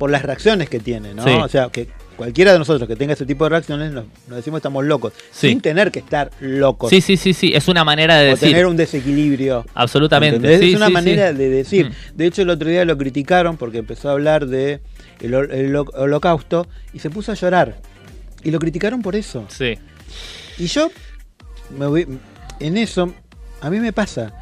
por 0.00 0.10
las 0.10 0.22
reacciones 0.22 0.70
que 0.70 0.80
tiene, 0.80 1.12
¿no? 1.12 1.22
Sí. 1.24 1.30
O 1.30 1.46
sea, 1.46 1.68
que 1.68 1.86
cualquiera 2.16 2.54
de 2.54 2.58
nosotros 2.58 2.88
que 2.88 2.96
tenga 2.96 3.12
ese 3.12 3.26
tipo 3.26 3.44
de 3.44 3.50
reacciones 3.50 3.92
nos, 3.92 4.06
nos 4.28 4.36
decimos 4.38 4.56
que 4.56 4.60
estamos 4.62 4.82
locos. 4.86 5.12
Sí. 5.30 5.50
Sin 5.50 5.60
tener 5.60 5.90
que 5.92 5.98
estar 5.98 6.30
locos. 6.40 6.88
Sí, 6.88 7.02
sí, 7.02 7.18
sí, 7.18 7.34
sí, 7.34 7.52
es 7.54 7.68
una 7.68 7.84
manera 7.84 8.16
de 8.16 8.28
o 8.28 8.30
decir. 8.30 8.48
tener 8.48 8.64
un 8.64 8.78
desequilibrio. 8.78 9.66
Absolutamente. 9.74 10.54
Es 10.54 10.74
una 10.74 10.86
sí, 10.86 10.92
manera 10.94 11.34
de 11.34 11.50
decir. 11.50 11.90
Mm. 11.90 12.16
De 12.16 12.26
hecho, 12.26 12.40
el 12.40 12.48
otro 12.48 12.70
día 12.70 12.86
lo 12.86 12.96
criticaron 12.96 13.58
porque 13.58 13.76
empezó 13.76 14.08
a 14.08 14.12
hablar 14.12 14.46
de 14.46 14.80
el, 15.20 15.34
hol- 15.34 15.52
el 15.52 15.76
holo- 15.76 15.92
holocausto 15.94 16.66
y 16.94 17.00
se 17.00 17.10
puso 17.10 17.32
a 17.32 17.34
llorar. 17.34 17.76
Y 18.42 18.50
lo 18.52 18.58
criticaron 18.58 19.02
por 19.02 19.16
eso. 19.16 19.44
Sí. 19.48 19.74
Y 20.58 20.66
yo, 20.66 20.90
me 21.78 21.86
voy- 21.86 22.08
en 22.58 22.78
eso, 22.78 23.12
a 23.60 23.68
mí 23.68 23.80
me 23.80 23.92
pasa. 23.92 24.32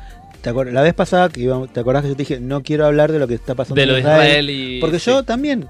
¿Te 0.43 0.53
la 0.53 0.83
vez 0.83 0.95
pasada, 0.95 1.29
que 1.29 1.41
íbamos- 1.41 1.73
¿te 1.73 1.81
acordás 1.81 2.03
que 2.03 2.09
yo 2.11 2.15
te 2.17 2.23
dije, 2.23 2.41
no 2.41 2.63
quiero 2.63 2.87
hablar 2.87 3.11
de 3.13 3.19
lo 3.19 3.27
que 3.27 3.35
está 3.35 3.55
pasando 3.55 3.75
De 3.77 3.83
en 3.83 3.89
lo 3.89 3.95
de 3.95 4.01
Israel? 4.01 4.27
Israel 4.29 4.51
y- 4.51 4.81
Porque 4.81 4.99
sí. 4.99 5.11
yo 5.11 5.23
también. 5.25 5.67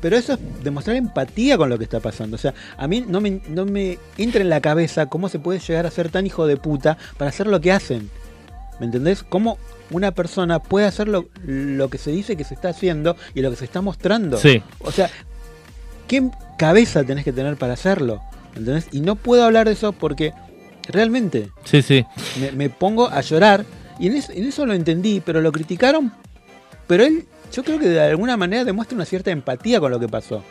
Pero 0.00 0.16
eso 0.16 0.34
es 0.34 0.38
demostrar 0.62 0.96
empatía 0.96 1.56
con 1.56 1.70
lo 1.70 1.78
que 1.78 1.84
está 1.84 1.98
pasando. 2.00 2.34
O 2.34 2.38
sea, 2.38 2.52
a 2.76 2.86
mí 2.86 3.02
no 3.08 3.22
me, 3.22 3.40
no 3.48 3.64
me 3.64 3.98
entra 4.18 4.42
en 4.42 4.50
la 4.50 4.60
cabeza 4.60 5.06
cómo 5.06 5.30
se 5.30 5.38
puede 5.38 5.60
llegar 5.60 5.86
a 5.86 5.90
ser 5.90 6.10
tan 6.10 6.26
hijo 6.26 6.46
de 6.46 6.58
puta 6.58 6.98
para 7.16 7.30
hacer 7.30 7.46
lo 7.46 7.58
que 7.62 7.72
hacen. 7.72 8.10
¿Me 8.80 8.86
entendés? 8.86 9.22
Cómo 9.22 9.56
una 9.90 10.10
persona 10.10 10.58
puede 10.58 10.84
hacer 10.86 11.08
lo, 11.08 11.26
lo 11.46 11.88
que 11.88 11.96
se 11.96 12.10
dice 12.10 12.36
que 12.36 12.44
se 12.44 12.52
está 12.54 12.68
haciendo 12.70 13.16
y 13.34 13.40
lo 13.40 13.48
que 13.50 13.56
se 13.56 13.64
está 13.64 13.80
mostrando. 13.80 14.36
Sí. 14.36 14.62
O 14.80 14.92
sea, 14.92 15.08
¿qué 16.06 16.28
cabeza 16.58 17.02
tenés 17.04 17.24
que 17.24 17.32
tener 17.32 17.56
para 17.56 17.72
hacerlo? 17.72 18.20
¿Entendés? 18.56 18.88
Y 18.92 19.00
no 19.00 19.16
puedo 19.16 19.44
hablar 19.44 19.66
de 19.66 19.72
eso 19.72 19.92
porque 19.92 20.32
realmente 20.88 21.50
Sí, 21.64 21.82
sí. 21.82 22.04
me, 22.40 22.52
me 22.52 22.70
pongo 22.70 23.08
a 23.08 23.20
llorar. 23.20 23.64
Y 23.98 24.08
en 24.08 24.16
eso, 24.16 24.32
en 24.32 24.44
eso 24.48 24.66
lo 24.66 24.72
entendí, 24.74 25.20
pero 25.24 25.40
lo 25.40 25.52
criticaron. 25.52 26.12
Pero 26.86 27.04
él, 27.04 27.24
yo 27.52 27.62
creo 27.64 27.78
que 27.78 27.88
de 27.88 28.00
alguna 28.00 28.36
manera 28.36 28.64
demuestra 28.64 28.96
una 28.96 29.04
cierta 29.04 29.30
empatía 29.30 29.80
con 29.80 29.90
lo 29.90 30.00
que 30.00 30.08
pasó. 30.08 30.42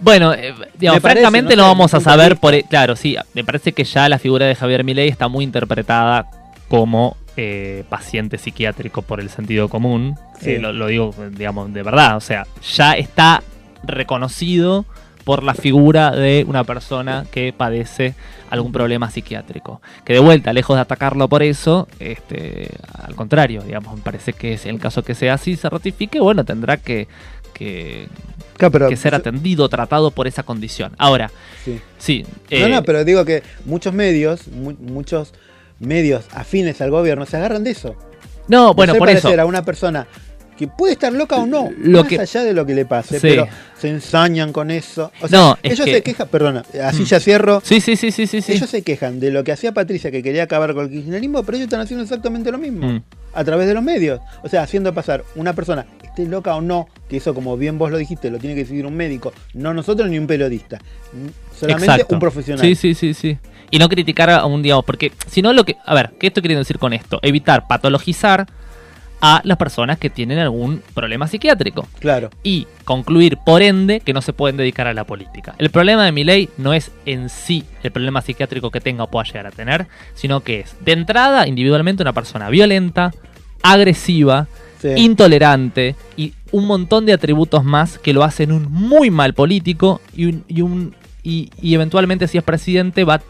Bueno, 0.00 0.34
eh, 0.34 0.52
digamos, 0.76 1.00
parece, 1.00 1.20
francamente 1.20 1.54
no 1.56 1.62
vamos 1.62 1.94
a 1.94 2.00
saber 2.00 2.36
por... 2.36 2.52
e- 2.54 2.64
Claro, 2.64 2.96
sí, 2.96 3.16
me 3.34 3.44
parece 3.44 3.72
que 3.72 3.84
ya 3.84 4.08
la 4.08 4.18
figura 4.18 4.46
de 4.46 4.54
Javier 4.56 4.82
Milei 4.84 5.08
está 5.08 5.28
muy 5.28 5.44
interpretada 5.44 6.28
como 6.68 7.16
eh, 7.36 7.84
paciente 7.88 8.36
psiquiátrico 8.36 9.02
por 9.02 9.20
el 9.20 9.30
sentido 9.30 9.68
común. 9.68 10.16
Sí. 10.40 10.50
Eh, 10.52 10.58
lo, 10.58 10.72
lo 10.72 10.88
digo, 10.88 11.14
digamos, 11.30 11.72
de 11.72 11.82
verdad. 11.84 12.16
O 12.16 12.20
sea, 12.20 12.46
ya 12.74 12.94
está 12.94 13.42
reconocido 13.84 14.84
por 15.24 15.42
la 15.42 15.54
figura 15.54 16.10
de 16.10 16.44
una 16.46 16.64
persona 16.64 17.24
que 17.30 17.52
padece 17.56 18.14
algún 18.50 18.72
problema 18.72 19.10
psiquiátrico. 19.10 19.80
Que 20.04 20.12
de 20.12 20.18
vuelta, 20.18 20.52
lejos 20.52 20.76
de 20.76 20.82
atacarlo 20.82 21.28
por 21.28 21.42
eso, 21.42 21.88
este, 21.98 22.68
al 23.02 23.14
contrario, 23.14 23.62
digamos, 23.62 23.96
me 23.96 24.02
parece 24.02 24.32
que 24.34 24.58
si 24.58 24.68
el 24.68 24.78
caso 24.78 25.02
que 25.02 25.14
sea 25.14 25.34
así 25.34 25.56
se 25.56 25.68
ratifique, 25.70 26.20
bueno, 26.20 26.44
tendrá 26.44 26.76
que, 26.76 27.08
que, 27.54 28.08
Claro, 28.56 28.72
pero- 28.72 28.88
que 28.88 28.96
ser 28.96 29.14
atendido, 29.14 29.68
tratado 29.68 30.10
por 30.10 30.26
esa 30.26 30.42
condición. 30.42 30.92
Ahora, 30.98 31.30
Sí. 31.64 31.80
sí. 31.98 32.22
no, 32.50 32.56
eh, 32.56 32.68
no, 32.68 32.82
pero 32.82 33.04
digo 33.04 33.24
que 33.24 33.42
muchos 33.64 33.94
medios, 33.94 34.46
mu- 34.48 34.76
muchos 34.78 35.32
medios 35.80 36.26
afines 36.32 36.80
al 36.80 36.90
gobierno 36.90 37.26
se 37.26 37.36
agarran 37.36 37.64
de 37.64 37.70
eso. 37.70 37.96
No, 38.46 38.74
bueno, 38.74 38.94
por 38.96 39.08
eso. 39.08 39.28
a 39.40 39.44
una 39.46 39.64
persona 39.64 40.06
que 40.56 40.68
puede 40.68 40.92
estar 40.92 41.12
loca 41.12 41.36
o 41.36 41.46
no, 41.46 41.70
Lo 41.78 42.00
más 42.00 42.08
que- 42.08 42.18
allá 42.20 42.44
de 42.44 42.52
lo 42.52 42.64
que 42.64 42.74
le 42.74 42.84
pase, 42.86 43.18
Sí. 43.18 43.26
pero 43.28 43.48
se 43.78 43.88
ensañan 43.88 44.52
con 44.52 44.70
eso. 44.70 45.10
O 45.20 45.28
sea, 45.28 45.38
No, 45.38 45.58
es 45.62 45.72
ellos 45.72 45.84
que- 45.86 45.94
se 45.94 46.02
quejan, 46.02 46.28
perdona, 46.28 46.64
así 46.84 47.02
Mm. 47.02 47.06
ya 47.06 47.20
cierro. 47.20 47.60
Sí, 47.64 47.80
sí, 47.80 47.96
sí, 47.96 48.10
sí, 48.10 48.26
sí, 48.26 48.40
sí. 48.40 48.52
Ellos 48.52 48.70
se 48.70 48.82
quejan 48.82 49.18
de 49.20 49.30
lo 49.30 49.42
que 49.44 49.52
hacía 49.52 49.72
Patricia, 49.72 50.10
que 50.10 50.22
quería 50.22 50.44
acabar 50.44 50.74
con 50.74 50.84
el 50.84 50.90
kirchnerismo, 50.90 51.42
pero 51.42 51.56
ellos 51.56 51.66
están 51.66 51.80
haciendo 51.80 52.02
exactamente 52.04 52.50
lo 52.52 52.58
mismo. 52.58 52.86
Mm. 52.86 53.02
A 53.36 53.42
través 53.42 53.66
de 53.66 53.74
los 53.74 53.82
medios. 53.82 54.20
O 54.44 54.48
sea, 54.48 54.62
haciendo 54.62 54.94
pasar 54.94 55.24
una 55.34 55.54
persona, 55.54 55.86
esté 56.04 56.24
loca 56.26 56.54
o 56.54 56.60
no, 56.60 56.88
que 57.08 57.16
eso 57.16 57.34
como 57.34 57.56
bien 57.56 57.76
vos 57.78 57.90
lo 57.90 57.96
dijiste, 57.98 58.30
lo 58.30 58.38
tiene 58.38 58.54
que 58.54 58.62
decidir 58.62 58.86
un 58.86 58.94
médico, 58.96 59.32
no 59.54 59.74
nosotros 59.74 60.08
ni 60.08 60.18
un 60.20 60.28
periodista. 60.28 60.78
Solamente 61.58 61.84
Exacto. 61.92 62.14
un 62.14 62.20
profesional. 62.20 62.64
Sí, 62.64 62.74
sí, 62.76 62.94
sí, 62.94 63.12
sí. 63.14 63.38
Y 63.70 63.78
no 63.80 63.88
criticar 63.88 64.30
a 64.30 64.44
un, 64.46 64.62
digamos, 64.62 64.84
porque 64.84 65.10
si 65.28 65.42
no 65.42 65.52
lo 65.52 65.64
que... 65.64 65.76
A 65.84 65.94
ver, 65.94 66.10
¿qué 66.20 66.28
estoy 66.28 66.42
queriendo 66.42 66.60
decir 66.60 66.78
con 66.78 66.92
esto? 66.92 67.18
Evitar 67.22 67.66
patologizar 67.66 68.46
a 69.26 69.40
las 69.44 69.56
personas 69.56 69.96
que 69.98 70.10
tienen 70.10 70.38
algún 70.38 70.82
problema 70.92 71.26
psiquiátrico. 71.26 71.88
Claro. 71.98 72.28
Y 72.42 72.66
concluir, 72.84 73.38
por 73.38 73.62
ende, 73.62 74.00
que 74.00 74.12
no 74.12 74.20
se 74.20 74.34
pueden 74.34 74.58
dedicar 74.58 74.86
a 74.86 74.92
la 74.92 75.04
política. 75.04 75.54
El 75.56 75.70
problema 75.70 76.04
de 76.04 76.12
mi 76.12 76.24
ley 76.24 76.50
no 76.58 76.74
es 76.74 76.90
en 77.06 77.30
sí 77.30 77.64
el 77.82 77.90
problema 77.90 78.20
psiquiátrico 78.20 78.70
que 78.70 78.82
tenga 78.82 79.04
o 79.04 79.10
pueda 79.10 79.24
llegar 79.24 79.46
a 79.46 79.50
tener, 79.50 79.86
sino 80.14 80.40
que 80.40 80.60
es, 80.60 80.76
de 80.84 80.92
entrada, 80.92 81.48
individualmente, 81.48 82.02
una 82.02 82.12
persona 82.12 82.50
violenta, 82.50 83.12
agresiva, 83.62 84.46
Sí. 84.82 84.90
intolerante 84.96 85.96
y 86.18 86.34
un 86.52 86.66
montón 86.66 87.06
de 87.06 87.14
atributos 87.14 87.64
más 87.64 87.98
que 87.98 88.12
lo 88.12 88.22
hacen 88.22 88.52
un 88.52 88.70
muy 88.70 89.10
mal 89.10 89.32
político 89.32 90.02
y, 90.14 90.26
un, 90.26 90.44
y, 90.46 90.60
un- 90.60 90.94
y- 91.22 91.48
y 91.62 91.74
eventualmente 91.74 92.28
si 92.28 92.36
es 92.36 92.44
presidente 92.44 93.04
va, 93.04 93.22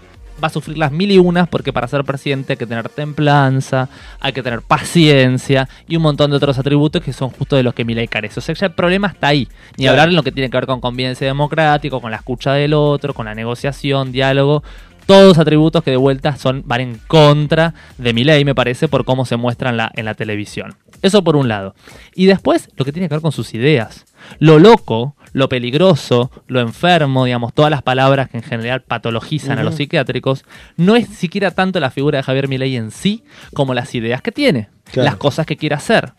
va 0.42 0.48
a 0.48 0.50
sufrir 0.50 0.78
las 0.78 0.92
mil 0.92 1.10
y 1.10 1.18
unas 1.18 1.48
porque 1.48 1.72
para 1.72 1.88
ser 1.88 2.04
presidente 2.04 2.54
hay 2.54 2.56
que 2.56 2.66
tener 2.66 2.88
templanza, 2.88 3.88
hay 4.20 4.32
que 4.32 4.42
tener 4.42 4.62
paciencia 4.62 5.68
y 5.88 5.96
un 5.96 6.02
montón 6.02 6.30
de 6.30 6.36
otros 6.36 6.58
atributos 6.58 7.02
que 7.02 7.12
son 7.12 7.30
justo 7.30 7.56
de 7.56 7.62
los 7.62 7.74
que 7.74 7.84
Milei 7.84 8.08
carece. 8.08 8.40
O 8.40 8.42
sea, 8.42 8.54
ya 8.54 8.66
el 8.66 8.72
problema 8.72 9.08
está 9.08 9.28
ahí. 9.28 9.48
Ni 9.76 9.86
hablar 9.86 10.08
en 10.08 10.16
lo 10.16 10.22
que 10.22 10.32
tiene 10.32 10.50
que 10.50 10.56
ver 10.56 10.66
con 10.66 10.80
convivencia 10.80 11.26
democrática, 11.26 12.00
con 12.00 12.10
la 12.10 12.18
escucha 12.18 12.52
del 12.52 12.74
otro, 12.74 13.14
con 13.14 13.26
la 13.26 13.34
negociación, 13.34 14.12
diálogo. 14.12 14.62
Todos 15.06 15.38
atributos 15.38 15.82
que 15.82 15.90
de 15.90 15.98
vuelta 15.98 16.36
son, 16.36 16.62
van 16.64 16.80
en 16.80 17.00
contra 17.06 17.74
de 17.98 18.14
Milei, 18.14 18.44
me 18.44 18.54
parece, 18.54 18.88
por 18.88 19.04
cómo 19.04 19.26
se 19.26 19.36
muestra 19.36 19.68
en 19.68 19.76
la, 19.76 19.92
en 19.94 20.06
la 20.06 20.14
televisión. 20.14 20.76
Eso 21.02 21.22
por 21.22 21.36
un 21.36 21.48
lado. 21.48 21.74
Y 22.14 22.24
después, 22.24 22.70
lo 22.76 22.86
que 22.86 22.92
tiene 22.92 23.08
que 23.08 23.14
ver 23.14 23.20
con 23.20 23.32
sus 23.32 23.52
ideas. 23.52 24.06
Lo 24.38 24.58
loco, 24.58 25.14
lo 25.34 25.50
peligroso, 25.50 26.30
lo 26.46 26.60
enfermo, 26.60 27.26
digamos, 27.26 27.52
todas 27.52 27.70
las 27.70 27.82
palabras 27.82 28.30
que 28.30 28.38
en 28.38 28.42
general 28.42 28.80
patologizan 28.82 29.58
a 29.58 29.62
los 29.64 29.74
psiquiátricos, 29.74 30.44
no 30.78 30.96
es 30.96 31.08
siquiera 31.08 31.50
tanto 31.50 31.78
la 31.80 31.90
figura 31.90 32.16
de 32.18 32.22
Javier 32.22 32.48
Milei 32.48 32.76
en 32.76 32.90
sí, 32.90 33.22
como 33.52 33.74
las 33.74 33.94
ideas 33.94 34.22
que 34.22 34.32
tiene, 34.32 34.68
Claro. 34.90 35.04
las 35.10 35.16
cosas 35.16 35.44
que 35.44 35.56
quiere 35.58 35.74
hacer, 35.74 36.12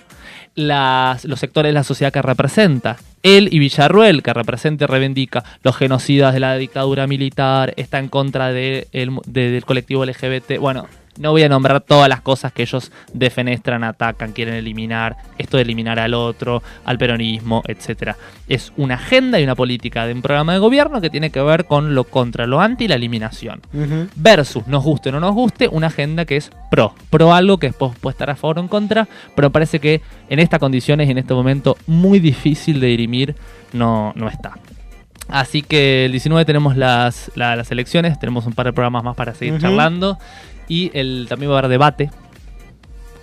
las, 0.55 1.25
los 1.25 1.39
sectores 1.39 1.69
de 1.69 1.73
la 1.73 1.83
sociedad 1.83 2.11
que 2.13 2.21
representa. 2.21 2.97
Él 3.23 3.49
y 3.51 3.59
Villarruel, 3.59 4.21
que 4.21 4.33
representa 4.33 4.83
y 4.83 4.87
reivindica 4.87 5.43
los 5.63 5.75
genocidas 5.75 6.33
de 6.33 6.39
la 6.39 6.55
dictadura 6.57 7.07
militar, 7.07 7.73
está 7.77 7.99
en 7.99 8.09
contra 8.09 8.51
de 8.51 8.87
el- 8.91 9.17
de- 9.25 9.49
del 9.51 9.65
colectivo 9.65 10.03
LGBT. 10.05 10.57
Bueno, 10.59 10.87
no 11.17 11.31
voy 11.31 11.43
a 11.43 11.49
nombrar 11.49 11.81
todas 11.81 12.09
las 12.09 12.21
cosas 12.21 12.51
que 12.51 12.63
ellos 12.63 12.91
defenestran, 13.13 13.83
atacan, 13.83 14.33
quieren 14.33 14.55
eliminar, 14.55 15.15
esto 15.37 15.57
de 15.57 15.63
eliminar 15.63 15.97
al 15.99 16.13
otro, 16.13 16.61
al 16.83 16.97
peronismo, 16.97 17.63
etcétera. 17.67 18.17
Es 18.47 18.73
una 18.77 18.95
agenda 18.95 19.39
y 19.39 19.43
una 19.43 19.55
política 19.55 20.05
de 20.05 20.13
un 20.13 20.21
programa 20.21 20.53
de 20.53 20.59
gobierno 20.59 20.99
que 21.01 21.09
tiene 21.09 21.29
que 21.29 21.41
ver 21.41 21.65
con 21.65 21.95
lo 21.95 22.03
contra, 22.03 22.45
lo 22.47 22.59
anti 22.59 22.85
y 22.85 22.87
la 22.87 22.95
eliminación 22.95 23.61
versus, 24.15 24.67
nos 24.67 24.83
guste 24.83 25.09
o 25.09 25.11
no 25.13 25.19
nos 25.19 25.33
guste, 25.33 25.67
una 25.69 25.87
agenda 25.87 26.25
que 26.25 26.35
es 26.37 26.51
pro. 26.69 26.93
Pro 27.09 27.33
algo 27.33 27.57
que 27.57 27.67
después 27.67 27.93
puede 27.99 28.11
estar 28.13 28.29
a 28.29 28.35
favor 28.35 28.57
o 28.59 28.61
en 28.61 28.67
contra, 28.67 29.07
pero 29.35 29.49
parece 29.51 29.79
que 29.79 30.01
en 30.29 30.39
estas 30.39 30.59
condiciones 30.59 31.07
y 31.07 31.11
en 31.11 31.17
este 31.17 31.33
momento 31.33 31.77
muy 31.87 32.19
difícil 32.19 32.79
de 32.79 32.87
dirimir 32.87 33.35
no, 33.73 34.11
no 34.15 34.27
está. 34.27 34.53
Así 35.27 35.63
que 35.63 36.05
el 36.05 36.11
19 36.11 36.45
tenemos 36.45 36.77
las, 36.77 37.31
la- 37.35 37.55
las 37.55 37.71
elecciones, 37.71 38.19
tenemos 38.19 38.45
un 38.45 38.53
par 38.53 38.67
de 38.67 38.73
programas 38.73 39.03
más 39.03 39.15
para 39.15 39.33
seguir 39.33 39.55
charlando 39.59 40.19
y 40.67 40.91
el, 40.93 41.25
también 41.29 41.51
va 41.51 41.55
a 41.55 41.59
haber 41.59 41.69
debate. 41.71 42.09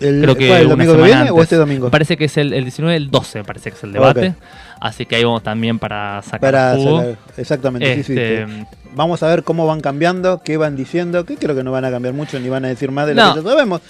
El, 0.00 0.20
Creo 0.22 0.34
que 0.36 0.48
¿cuál, 0.48 0.62
el 0.62 0.68
domingo 0.68 0.96
que 0.96 1.02
viene 1.02 1.30
o 1.30 1.42
este 1.42 1.56
domingo? 1.56 1.84
Me 1.86 1.90
parece 1.92 2.16
que 2.16 2.24
es 2.24 2.36
el, 2.36 2.52
el 2.52 2.64
19, 2.64 2.96
el 2.96 3.10
12, 3.10 3.38
me 3.38 3.44
parece 3.44 3.70
que 3.70 3.76
es 3.76 3.84
el 3.84 3.92
debate. 3.92 4.34
Así 4.80 5.06
que 5.06 5.14
ahí 5.14 5.22
vamos 5.24 5.44
también 5.44 5.78
para 5.78 6.20
sacar 6.22 6.40
Para 6.40 6.74
jugo. 6.74 6.98
sacar- 6.98 7.18
exactamente, 7.36 7.94
sí, 7.96 8.02
sí, 8.02 8.12
Este, 8.14 8.46
sí. 8.48 8.64
Vamos 8.96 9.22
a 9.22 9.28
ver 9.28 9.44
cómo 9.44 9.64
van 9.66 9.80
cambiando, 9.80 10.42
qué 10.44 10.56
van 10.56 10.74
diciendo, 10.74 11.24
que 11.24 11.36
creo 11.36 11.54
que 11.54 11.62
no 11.62 11.70
van 11.70 11.84
a 11.84 11.90
cambiar 11.92 12.14
mucho 12.14 12.40
ni 12.40 12.48
van 12.48 12.64
a 12.64 12.68
decir 12.68 12.90
más 12.90 13.06
de 13.06 13.14
lo 13.14 13.24
No. 13.24 13.34
que 13.34 13.42
ya 13.42 13.48
sabemos. 13.48 13.80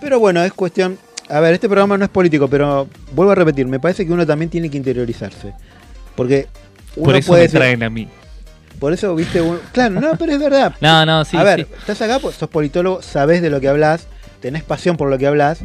Pero 0.00 0.18
bueno, 0.18 0.42
es 0.42 0.52
cuestión. 0.54 0.96
A 1.28 1.40
ver, 1.40 1.52
este 1.52 1.68
programa 1.68 1.98
no 1.98 2.04
es 2.06 2.10
político, 2.10 2.48
pero 2.48 2.88
vuelvo 3.12 3.32
a 3.32 3.34
repetir, 3.34 3.66
me 3.66 3.78
parece 3.78 4.06
que 4.06 4.12
uno 4.12 4.26
también 4.26 4.50
tiene 4.50 4.70
que 4.70 4.78
interiorizarse. 4.78 5.52
Porque 6.16 6.48
uno 6.96 7.04
Por 7.04 7.16
eso 7.16 7.28
puede 7.28 7.42
me 7.42 7.48
traen 7.50 7.82
a 7.82 7.90
mí. 7.90 8.08
Por 8.80 8.92
eso, 8.92 9.14
viste, 9.14 9.40
uno- 9.40 9.60
claro, 9.72 10.00
no, 10.00 10.16
pero 10.18 10.32
es 10.32 10.40
verdad. 10.40 10.74
No, 10.80 11.06
no, 11.06 11.24
sí, 11.24 11.36
A 11.36 11.44
ver, 11.44 11.60
sí. 11.60 11.66
estás 11.78 12.00
acá, 12.02 12.18
pues, 12.18 12.34
sos 12.36 12.48
politólogo, 12.48 13.02
sabés 13.02 13.42
de 13.42 13.50
lo 13.50 13.60
que 13.60 13.68
hablas, 13.68 14.06
tenés 14.40 14.64
pasión 14.64 14.96
por 14.96 15.08
lo 15.10 15.18
que 15.18 15.26
hablas, 15.26 15.60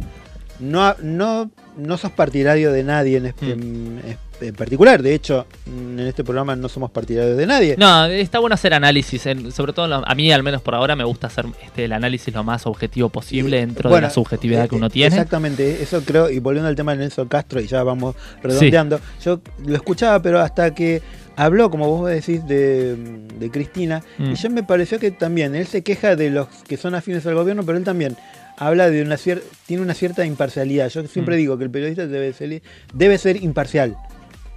no, 0.60 0.96
no, 1.02 1.50
no 1.78 1.98
sos 1.98 2.12
partidario 2.12 2.72
de 2.72 2.84
nadie 2.84 3.18
en, 3.18 3.24
Mm. 3.24 4.00
en- 4.04 4.18
en 4.42 4.54
particular. 4.54 5.02
De 5.02 5.14
hecho, 5.14 5.48
en 5.66 5.98
este 6.02 6.24
programa 6.26 6.58
no 6.58 6.68
somos 6.68 6.92
partidarios 6.92 7.38
de 7.38 7.46
nadie. 7.46 7.76
No, 7.78 8.06
está 8.06 8.40
bueno 8.40 8.54
hacer 8.56 8.74
análisis, 8.74 9.26
en- 9.28 9.52
sobre 9.54 9.72
todo 9.72 10.04
a 10.06 10.16
mí 10.16 10.30
al 10.32 10.44
menos 10.44 10.62
por 10.62 10.76
ahora 10.76 10.94
me 10.96 11.06
gusta 11.06 11.28
hacer 11.28 11.46
este, 11.64 11.86
el 11.86 11.94
análisis 11.94 12.34
lo 12.34 12.44
más 12.44 12.66
objetivo 12.66 13.08
posible 13.10 13.58
dentro 13.60 13.90
Bueno, 13.90 14.08
de 14.08 14.10
la 14.10 14.14
subjetividad 14.14 14.66
eh, 14.66 14.70
que 14.70 14.76
uno 14.76 14.90
tiene. 14.90 15.16
Exactamente, 15.16 15.82
eso 15.82 16.02
creo, 16.06 16.30
y 16.30 16.40
volviendo 16.40 16.68
al 16.68 16.76
tema 16.76 16.92
de 16.94 16.98
Nelson 17.00 17.30
Castro, 17.30 17.62
y 17.62 17.68
ya 17.68 17.82
vamos 17.84 18.16
redondeando, 18.44 19.00
yo 19.24 19.40
lo 19.66 19.76
escuchaba, 19.76 20.22
pero 20.22 20.42
hasta 20.42 20.74
que 20.76 21.02
habló, 21.36 21.70
como 21.72 21.88
vos 21.90 22.10
decís, 22.10 22.45
de, 22.48 22.95
de 23.40 23.49
Cristina, 23.52 24.03
Mm. 24.18 24.32
y 24.32 24.36
yo 24.36 24.49
me 24.49 24.64
pareció 24.64 24.99
que 24.99 25.12
también, 25.12 25.56
él 25.56 25.68
se 25.68 25.82
queja 25.82 26.16
de 26.16 26.30
los 26.30 26.48
que 26.68 26.78
son 26.78 26.95
afines 26.95 27.26
al 27.26 27.36
gobierno, 27.36 27.64
pero 27.66 27.78
él 27.78 27.84
también 27.84 28.16
habla 28.57 28.90
de 28.90 29.02
una 29.02 29.18
cierta, 29.18 29.45
tiene 29.66 29.84
una 29.84 29.94
cierta 29.94 30.26
imparcialidad. 30.26 30.90
Yo 30.90 31.06
siempre 31.07 31.36
Mm. 31.36 31.38
digo 31.40 31.57
que 31.57 31.64
el 31.66 31.70
periodista 31.72 32.07
debe 32.07 32.32
ser, 32.34 32.62
debe 32.94 33.18
ser 33.18 33.44
imparcial, 33.44 33.98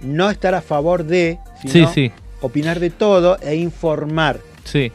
no 0.01 0.29
estar 0.29 0.55
a 0.55 0.61
favor 0.61 1.03
de, 1.03 1.37
Sí, 1.63 1.67
sino 1.69 1.91
sí. 1.93 2.11
opinar 2.41 2.79
de 2.79 2.89
todo 2.89 3.37
e 3.41 3.55
informar. 3.55 4.39
Sí. 4.63 4.91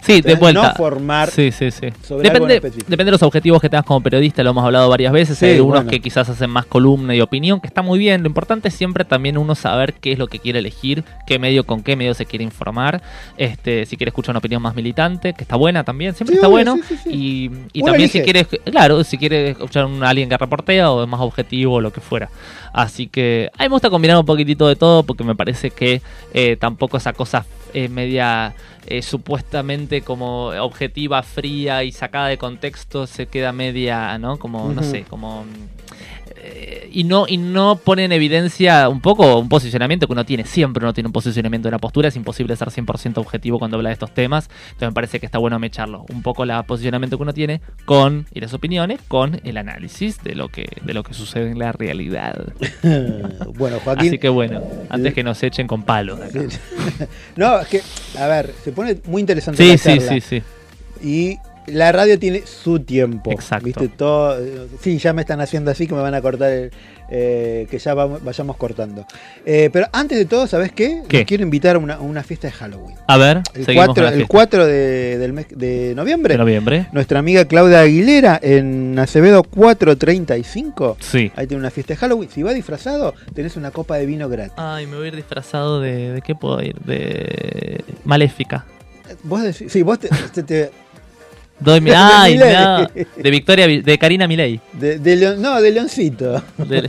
Sí, 0.00 0.20
de 0.20 0.34
vuelta. 0.36 0.68
no 0.68 0.74
formar 0.74 1.30
Sí, 1.30 1.50
sí, 1.52 1.70
sí. 1.70 1.88
sobre 2.02 2.28
algo 2.28 2.44
en 2.44 2.48
Depende, 2.48 2.78
depende 2.86 3.04
de 3.06 3.10
los 3.12 3.22
objetivos 3.22 3.60
que 3.60 3.68
tengas 3.68 3.84
como 3.84 4.00
periodista, 4.00 4.42
lo 4.42 4.50
hemos 4.50 4.64
hablado 4.64 4.88
varias 4.88 5.12
veces. 5.12 5.38
Sí, 5.38 5.46
Hay 5.46 5.56
algunos 5.56 5.80
bueno. 5.80 5.90
que 5.90 6.00
quizás 6.00 6.28
hacen 6.28 6.50
más 6.50 6.66
columna 6.66 7.14
y 7.14 7.20
opinión, 7.20 7.60
que 7.60 7.66
está 7.66 7.82
muy 7.82 7.98
bien. 7.98 8.22
Lo 8.22 8.28
importante 8.28 8.68
es 8.68 8.74
siempre 8.74 9.04
también 9.04 9.36
uno 9.38 9.54
saber 9.54 9.94
qué 9.94 10.12
es 10.12 10.18
lo 10.18 10.26
que 10.28 10.38
quiere 10.38 10.60
elegir, 10.60 11.04
qué 11.26 11.38
medio 11.38 11.64
con 11.64 11.82
qué 11.82 11.96
medio 11.96 12.14
se 12.14 12.26
quiere 12.26 12.44
informar. 12.44 13.02
Este, 13.36 13.86
si 13.86 13.96
quiere 13.96 14.08
escuchar 14.10 14.32
una 14.32 14.38
opinión 14.38 14.62
más 14.62 14.74
militante, 14.74 15.34
que 15.34 15.42
está 15.42 15.56
buena 15.56 15.84
también, 15.84 16.14
siempre 16.14 16.34
Sí, 16.34 16.38
está 16.38 16.48
obvio, 16.48 16.64
bueno. 16.74 16.78
sí. 17.04 17.50
Y, 17.72 17.82
también 17.82 18.08
si 18.08 18.20
quieres, 18.22 18.46
claro, 18.64 19.02
si 19.04 19.18
quiere 19.18 19.50
escuchar 19.50 19.88
a 20.02 20.08
alguien 20.08 20.28
que 20.28 20.36
reportea 20.36 20.90
o 20.90 21.02
es 21.02 21.08
más 21.08 21.20
objetivo 21.20 21.74
o 21.74 21.80
lo 21.80 21.92
que 21.92 22.00
fuera. 22.00 22.28
Así 22.72 23.08
que 23.08 23.50
a 23.56 23.62
mí 23.62 23.68
me 23.68 23.74
gusta 23.74 23.90
combinar 23.90 24.16
un 24.18 24.26
poquitito 24.26 24.68
de 24.68 24.76
todo 24.76 25.02
porque 25.02 25.24
me 25.24 25.34
parece 25.34 25.70
que 25.70 26.02
eh, 26.34 26.56
tampoco 26.60 26.96
esa 26.98 27.12
cosa 27.12 27.44
eh, 27.74 27.88
media 27.88 28.54
eh, 28.90 29.02
supuestamente 29.02 30.00
como 30.00 30.46
objetiva, 30.46 31.22
fría 31.22 31.84
y 31.84 31.92
sacada 31.92 32.28
de 32.28 32.38
contexto 32.38 33.06
se 33.06 33.26
queda 33.26 33.52
media, 33.52 34.16
¿no? 34.18 34.38
Como, 34.38 34.72
no 34.72 34.82
sé, 34.82 35.04
como... 35.04 35.44
eh, 36.40 36.88
y 36.92 37.04
no 37.04 37.26
y 37.28 37.36
no 37.36 37.76
pone 37.76 38.04
en 38.04 38.12
evidencia 38.12 38.88
un 38.88 39.00
poco 39.00 39.38
un 39.38 39.48
posicionamiento 39.48 40.06
que 40.06 40.12
uno 40.12 40.24
tiene 40.24 40.44
siempre 40.44 40.84
uno 40.84 40.92
tiene 40.92 41.08
un 41.08 41.12
posicionamiento 41.12 41.68
de 41.68 41.72
la 41.72 41.78
postura 41.78 42.08
es 42.08 42.16
imposible 42.16 42.54
ser 42.56 42.68
100% 42.68 43.18
objetivo 43.18 43.58
cuando 43.58 43.76
habla 43.76 43.90
de 43.90 43.94
estos 43.94 44.12
temas 44.12 44.48
entonces 44.66 44.88
me 44.88 44.94
parece 44.94 45.20
que 45.20 45.26
está 45.26 45.38
bueno 45.38 45.58
mecharlo 45.58 46.06
un 46.12 46.22
poco 46.22 46.44
el 46.44 46.52
posicionamiento 46.64 47.16
que 47.16 47.22
uno 47.22 47.34
tiene 47.34 47.60
con 47.84 48.26
y 48.32 48.40
las 48.40 48.54
opiniones 48.54 49.00
con 49.08 49.40
el 49.44 49.56
análisis 49.56 50.22
de 50.22 50.34
lo 50.34 50.48
que 50.48 50.66
de 50.82 50.94
lo 50.94 51.02
que 51.02 51.14
sucede 51.14 51.50
en 51.50 51.58
la 51.58 51.72
realidad 51.72 52.46
bueno, 53.56 53.78
Joaquín. 53.84 54.08
así 54.08 54.18
que 54.18 54.28
bueno 54.28 54.62
antes 54.90 55.14
que 55.14 55.22
nos 55.22 55.42
echen 55.42 55.66
con 55.66 55.82
palos. 55.82 56.18
No, 57.36 57.60
es 57.60 57.68
que, 57.68 57.82
a 58.18 58.26
ver, 58.26 58.52
se 58.62 58.72
pone 58.72 58.98
muy 59.06 59.20
interesante 59.20 59.62
Sí, 59.62 59.70
la 59.70 59.78
sí, 59.78 60.00
sí, 60.00 60.20
sí. 60.20 60.42
Y 61.02 61.38
la 61.72 61.92
radio 61.92 62.18
tiene 62.18 62.42
su 62.46 62.80
tiempo. 62.80 63.30
Exacto. 63.32 63.64
¿Viste? 63.66 63.88
Todo, 63.88 64.38
eh, 64.38 64.66
sí, 64.80 64.98
ya 64.98 65.12
me 65.12 65.22
están 65.22 65.40
haciendo 65.40 65.70
así 65.70 65.86
que 65.86 65.94
me 65.94 66.00
van 66.02 66.14
a 66.14 66.20
cortar, 66.20 66.50
el- 66.50 66.70
eh, 67.10 67.66
que 67.70 67.78
ya 67.78 67.94
vamos- 67.94 68.22
vayamos 68.22 68.56
cortando. 68.58 69.06
Eh, 69.46 69.70
pero 69.72 69.86
antes 69.92 70.18
de 70.18 70.26
todo, 70.26 70.46
¿sabes 70.46 70.72
qué? 70.72 71.02
¿Qué? 71.08 71.24
Quiero 71.24 71.42
invitar 71.42 71.76
a 71.76 71.78
una, 71.78 71.94
a 71.94 72.00
una 72.00 72.22
fiesta 72.22 72.48
de 72.48 72.52
Halloween. 72.52 72.96
a 73.06 73.16
ver 73.16 73.38
El 73.54 73.64
seguimos 73.64 73.86
4, 73.86 73.94
con 73.94 74.02
la 74.04 74.08
el 74.10 74.14
fiesta. 74.16 74.30
4 74.32 74.66
de, 74.66 75.18
del 75.18 75.32
mes, 75.32 75.46
de 75.50 75.94
noviembre. 75.96 76.34
de 76.34 76.38
noviembre 76.38 76.86
Nuestra 76.92 77.18
amiga 77.20 77.46
Claudia 77.46 77.80
Aguilera 77.80 78.38
en 78.42 78.98
Acevedo 78.98 79.42
435. 79.42 80.96
Sí. 81.00 81.32
Ahí 81.36 81.46
tiene 81.46 81.60
una 81.60 81.70
fiesta 81.70 81.94
de 81.94 81.98
Halloween. 81.98 82.28
Si 82.30 82.42
va 82.42 82.52
disfrazado, 82.52 83.14
tenés 83.34 83.56
una 83.56 83.70
copa 83.70 83.96
de 83.96 84.06
vino 84.06 84.28
gratis. 84.28 84.52
Ay, 84.56 84.86
me 84.86 84.96
voy 84.96 85.06
a 85.06 85.08
ir 85.08 85.16
disfrazado 85.16 85.80
de. 85.80 86.12
¿De 86.12 86.20
qué 86.22 86.34
puedo 86.34 86.60
ir? 86.62 86.74
De. 86.80 87.82
Maléfica. 88.04 88.66
Vos 89.22 89.42
decís, 89.42 89.72
sí, 89.72 89.82
vos 89.82 89.98
te, 89.98 90.08
te- 90.34 90.42
te- 90.42 90.70
De 91.60 91.72
¡Ay, 91.96 92.32
Milei. 92.34 92.54
no! 92.56 92.86
De 93.22 93.30
Victoria. 93.30 93.66
Vi- 93.66 93.82
De 93.82 93.98
Karina 93.98 94.26
Milei. 94.28 94.60
de, 94.72 94.98
de 94.98 95.16
Leon- 95.16 95.40
no, 95.40 95.60
de 95.60 95.70
Leoncito. 95.70 96.42
De- 96.58 96.82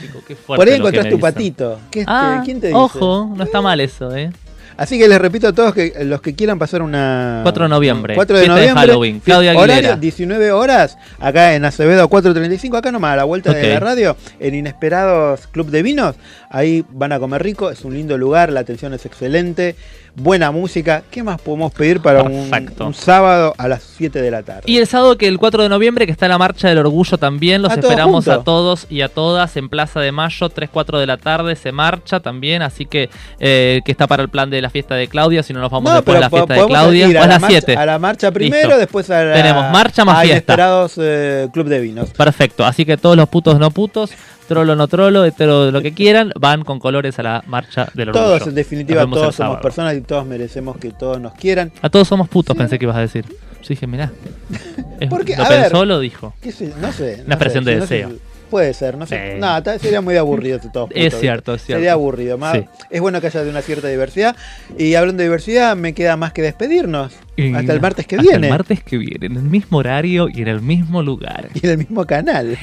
Chico, 0.00 0.22
qué 0.26 0.36
fuerte 0.36 0.60
Por 0.64 0.68
ahí 0.68 0.74
encontrás 0.74 1.08
tu 1.08 1.18
patito. 1.18 1.80
¿Qué, 1.90 2.04
Ah, 2.06 2.42
¿Quién 2.44 2.60
te 2.60 2.68
dice? 2.68 2.78
Ojo, 2.78 3.32
no 3.34 3.44
está 3.44 3.60
mal 3.62 3.80
eso, 3.80 4.14
¿eh? 4.14 4.30
Así 4.78 4.98
que 4.98 5.08
les 5.08 5.18
repito 5.18 5.48
a 5.48 5.54
todos 5.54 5.72
que 5.72 5.94
los 6.04 6.20
que 6.20 6.34
quieran 6.34 6.58
pasar 6.58 6.82
una 6.82 7.40
4 7.44 7.62
de 7.64 7.68
noviembre, 7.70 8.14
4 8.14 8.36
de 8.36 8.42
fiesta 8.42 8.54
de 8.60 8.60
noviembre, 8.60 8.86
Halloween, 8.86 9.20
Claudia 9.20 9.50
Aguilera. 9.52 9.72
horario 9.78 9.96
19 9.96 10.52
horas, 10.52 10.98
acá 11.18 11.54
en 11.54 11.64
Acevedo 11.64 12.06
435, 12.10 12.76
acá 12.76 12.92
nomás 12.92 13.14
a 13.14 13.16
la 13.16 13.24
vuelta 13.24 13.54
de 13.54 13.72
la 13.72 13.80
radio, 13.80 14.18
en 14.38 14.54
Inesperados 14.54 15.46
Club 15.46 15.70
de 15.70 15.82
Vinos. 15.82 16.16
Ahí 16.50 16.84
van 16.90 17.12
a 17.12 17.18
comer 17.18 17.42
rico, 17.42 17.70
es 17.70 17.86
un 17.86 17.94
lindo 17.94 18.18
lugar, 18.18 18.52
la 18.52 18.60
atención 18.60 18.92
es 18.92 19.06
excelente, 19.06 19.76
buena 20.16 20.50
música. 20.50 21.02
¿Qué 21.10 21.22
más 21.22 21.40
podemos 21.40 21.72
pedir 21.72 22.00
para 22.00 22.22
un, 22.22 22.50
sábado 22.94 23.54
a 23.58 23.68
las 23.68 23.82
7 23.82 24.20
de 24.20 24.30
la 24.30 24.42
tarde? 24.42 24.62
Y 24.66 24.78
el 24.78 24.86
sábado 24.86 25.18
que 25.18 25.28
el 25.28 25.38
4 25.38 25.62
de 25.62 25.68
noviembre, 25.68 26.06
que 26.06 26.12
está 26.12 26.26
la 26.26 26.38
Marcha 26.38 26.68
del 26.68 26.78
Orgullo 26.78 27.18
también, 27.18 27.62
los 27.62 27.72
esperamos 27.72 28.26
a 28.28 28.42
todos 28.42 28.86
y 28.88 29.02
a 29.02 29.08
todas 29.08 29.56
en 29.56 29.68
Plaza 29.68 30.00
de 30.00 30.12
Mayo, 30.12 30.48
3, 30.48 30.70
4 30.72 30.98
de 30.98 31.06
la 31.06 31.18
tarde, 31.18 31.54
se 31.54 31.70
marcha 31.70 32.20
también, 32.20 32.62
así 32.62 32.86
que 32.86 33.10
eh, 33.38 33.80
que 33.84 33.92
está 33.92 34.06
para 34.06 34.22
el 34.22 34.30
plan 34.30 34.48
de 34.48 34.62
la 34.62 34.70
fiesta 34.70 34.94
de 34.94 35.06
Claudia, 35.06 35.42
si 35.42 35.52
no 35.52 35.60
nos 35.60 35.70
vamos 35.70 35.90
No, 35.90 35.96
después 35.96 36.16
a 36.16 36.20
la 36.20 36.30
fiesta 36.30 36.54
de 36.54 36.66
Claudia, 36.66 37.06
a 37.06 37.08
la 37.12 37.26
las 37.26 37.42
marcha- 37.42 37.60
7. 37.60 37.76
A 37.76 37.86
la 37.86 37.98
marcha 37.98 38.30
primero, 38.32 38.68
Listo. 38.68 38.78
después 38.78 39.10
a 39.10 39.22
la, 39.22 39.34
Tenemos 39.34 39.70
marcha 39.70 40.04
más 40.04 40.16
a 40.18 40.20
fiesta. 40.22 40.34
Inesperados 40.36 40.94
eh, 40.98 41.48
Club 41.52 41.68
de 41.68 41.80
Vinos. 41.80 42.10
Perfecto, 42.10 42.64
así 42.64 42.84
que 42.84 42.96
todos 42.96 43.16
los 43.16 43.28
putos 43.28 43.58
no 43.58 43.70
putos, 43.70 44.10
trolo 44.46 44.76
no 44.76 44.88
trolo, 44.88 45.24
hetero 45.24 45.70
lo 45.70 45.82
que 45.82 45.92
quieran, 45.92 46.32
van 46.38 46.64
con 46.64 46.78
colores 46.78 47.18
a 47.18 47.22
la 47.22 47.44
Marcha 47.46 47.88
del 47.94 48.08
Orgullo. 48.10 48.24
Todos, 48.26 48.46
en 48.48 48.54
definitiva, 48.54 49.06
todos 49.06 49.34
somos 49.34 49.60
personas 49.60 49.94
y 49.96 50.00
todos 50.00 50.26
merecemos 50.26 50.76
que 50.78 50.90
todos 50.90 51.20
nos 51.20 51.34
quieran. 51.34 51.72
A 51.82 51.88
todos 51.90 52.08
somos 52.08 52.28
putos, 52.28 52.56
pensé 52.56 52.78
que 52.78 52.84
ibas 52.84 52.96
a 52.96 53.00
decir. 53.00 53.24
Yo 53.26 53.68
dije, 53.68 53.86
mirá. 53.86 54.12
Es- 55.00 55.10
Porque, 55.10 55.36
¿Lo 55.36 55.42
a 55.44 55.48
pensó 55.48 55.78
ver, 55.80 55.88
lo 55.88 56.00
dijo? 56.00 56.32
¿Qué 56.40 56.52
sé? 56.52 56.72
No 56.80 56.90
sé. 56.92 57.20
Una 57.26 57.34
expresión 57.34 57.64
sé, 57.64 57.70
de 57.70 57.76
no 57.76 57.86
sé 57.86 57.94
deseo. 57.96 58.12
puede 58.48 58.72
ser, 58.72 58.96
no 58.96 59.06
sé. 59.06 59.34
Sí. 59.34 59.40
No, 59.40 59.62
sería 59.78 60.00
muy 60.00 60.16
aburrido 60.16 60.58
si 60.58 60.72
todos 60.72 60.88
Es 60.94 61.18
cierto, 61.18 61.52
es 61.54 61.62
cierto. 61.64 61.80
Sería 61.80 61.92
aburrido. 61.92 62.38
Más, 62.38 62.56
Sí. 62.56 62.64
Es 62.90 63.00
bueno 63.02 63.20
que 63.20 63.26
haya 63.26 63.44
de 63.44 63.50
una 63.50 63.60
cierta 63.60 63.88
diversidad. 63.88 64.34
Y 64.78 64.94
hablando 64.94 65.18
de 65.18 65.24
diversidad, 65.24 65.76
me 65.76 65.92
queda 65.92 66.16
más 66.16 66.32
que 66.32 66.40
despedirnos. 66.40 67.12
Y 67.36 67.52
Hasta 67.54 67.74
el 67.74 67.80
martes 67.82 68.06
que 68.06 68.16
hasta 68.16 68.26
viene. 68.30 68.46
El 68.46 68.52
martes 68.52 68.82
que 68.82 68.96
viene, 68.96 69.26
en 69.26 69.36
el 69.36 69.42
mismo 69.42 69.78
horario 69.78 70.28
y 70.32 70.40
en 70.40 70.48
el 70.48 70.62
mismo 70.62 71.02
lugar. 71.02 71.48
Y 71.54 71.66
en 71.66 71.72
el 71.72 71.78
mismo 71.78 72.06
canal. 72.06 72.56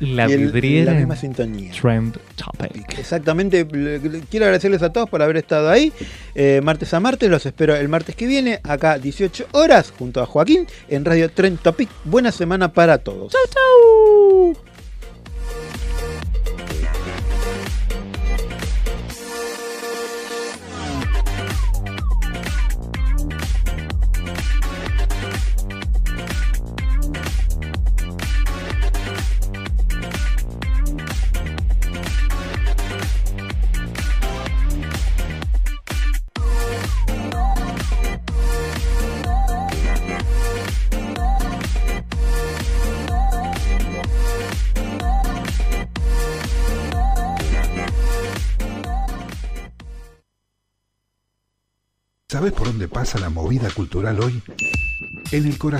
La 0.00 0.28
Y 0.28 0.32
el- 0.34 0.46
vidriera. 0.46 0.92
la 0.92 0.98
misma 0.98 1.16
sintonía. 1.16 1.72
Trend 1.72 2.18
Topic. 2.36 2.98
Exactamente, 2.98 3.66
quiero 4.30 4.46
agradecerles 4.46 4.82
a 4.82 4.92
todos 4.92 5.08
por 5.10 5.22
haber 5.22 5.36
estado 5.38 5.68
ahí. 5.70 5.92
Eh, 6.34 6.60
martes 6.62 6.94
a 6.94 7.00
martes, 7.00 7.28
los 7.28 7.44
espero 7.46 7.74
el 7.74 7.88
martes 7.88 8.14
que 8.14 8.26
viene, 8.26 8.60
acá 8.62 8.98
18 8.98 9.46
horas, 9.52 9.92
junto 9.98 10.20
a 10.22 10.26
Joaquín, 10.26 10.66
en 10.88 11.04
Radio 11.04 11.30
Trend 11.30 11.58
Topic. 11.60 11.88
Buena 12.04 12.30
semana 12.30 12.72
para 12.72 12.98
todos. 12.98 13.32
¡Chau, 13.32 13.40
chau! 14.54 14.67
¿Sabes 52.30 52.52
por 52.52 52.66
dónde 52.66 52.88
pasa 52.88 53.18
la 53.18 53.30
movida 53.30 53.70
cultural 53.70 54.20
hoy? 54.20 54.42
En 55.32 55.46
el 55.46 55.56
corazón 55.56 55.76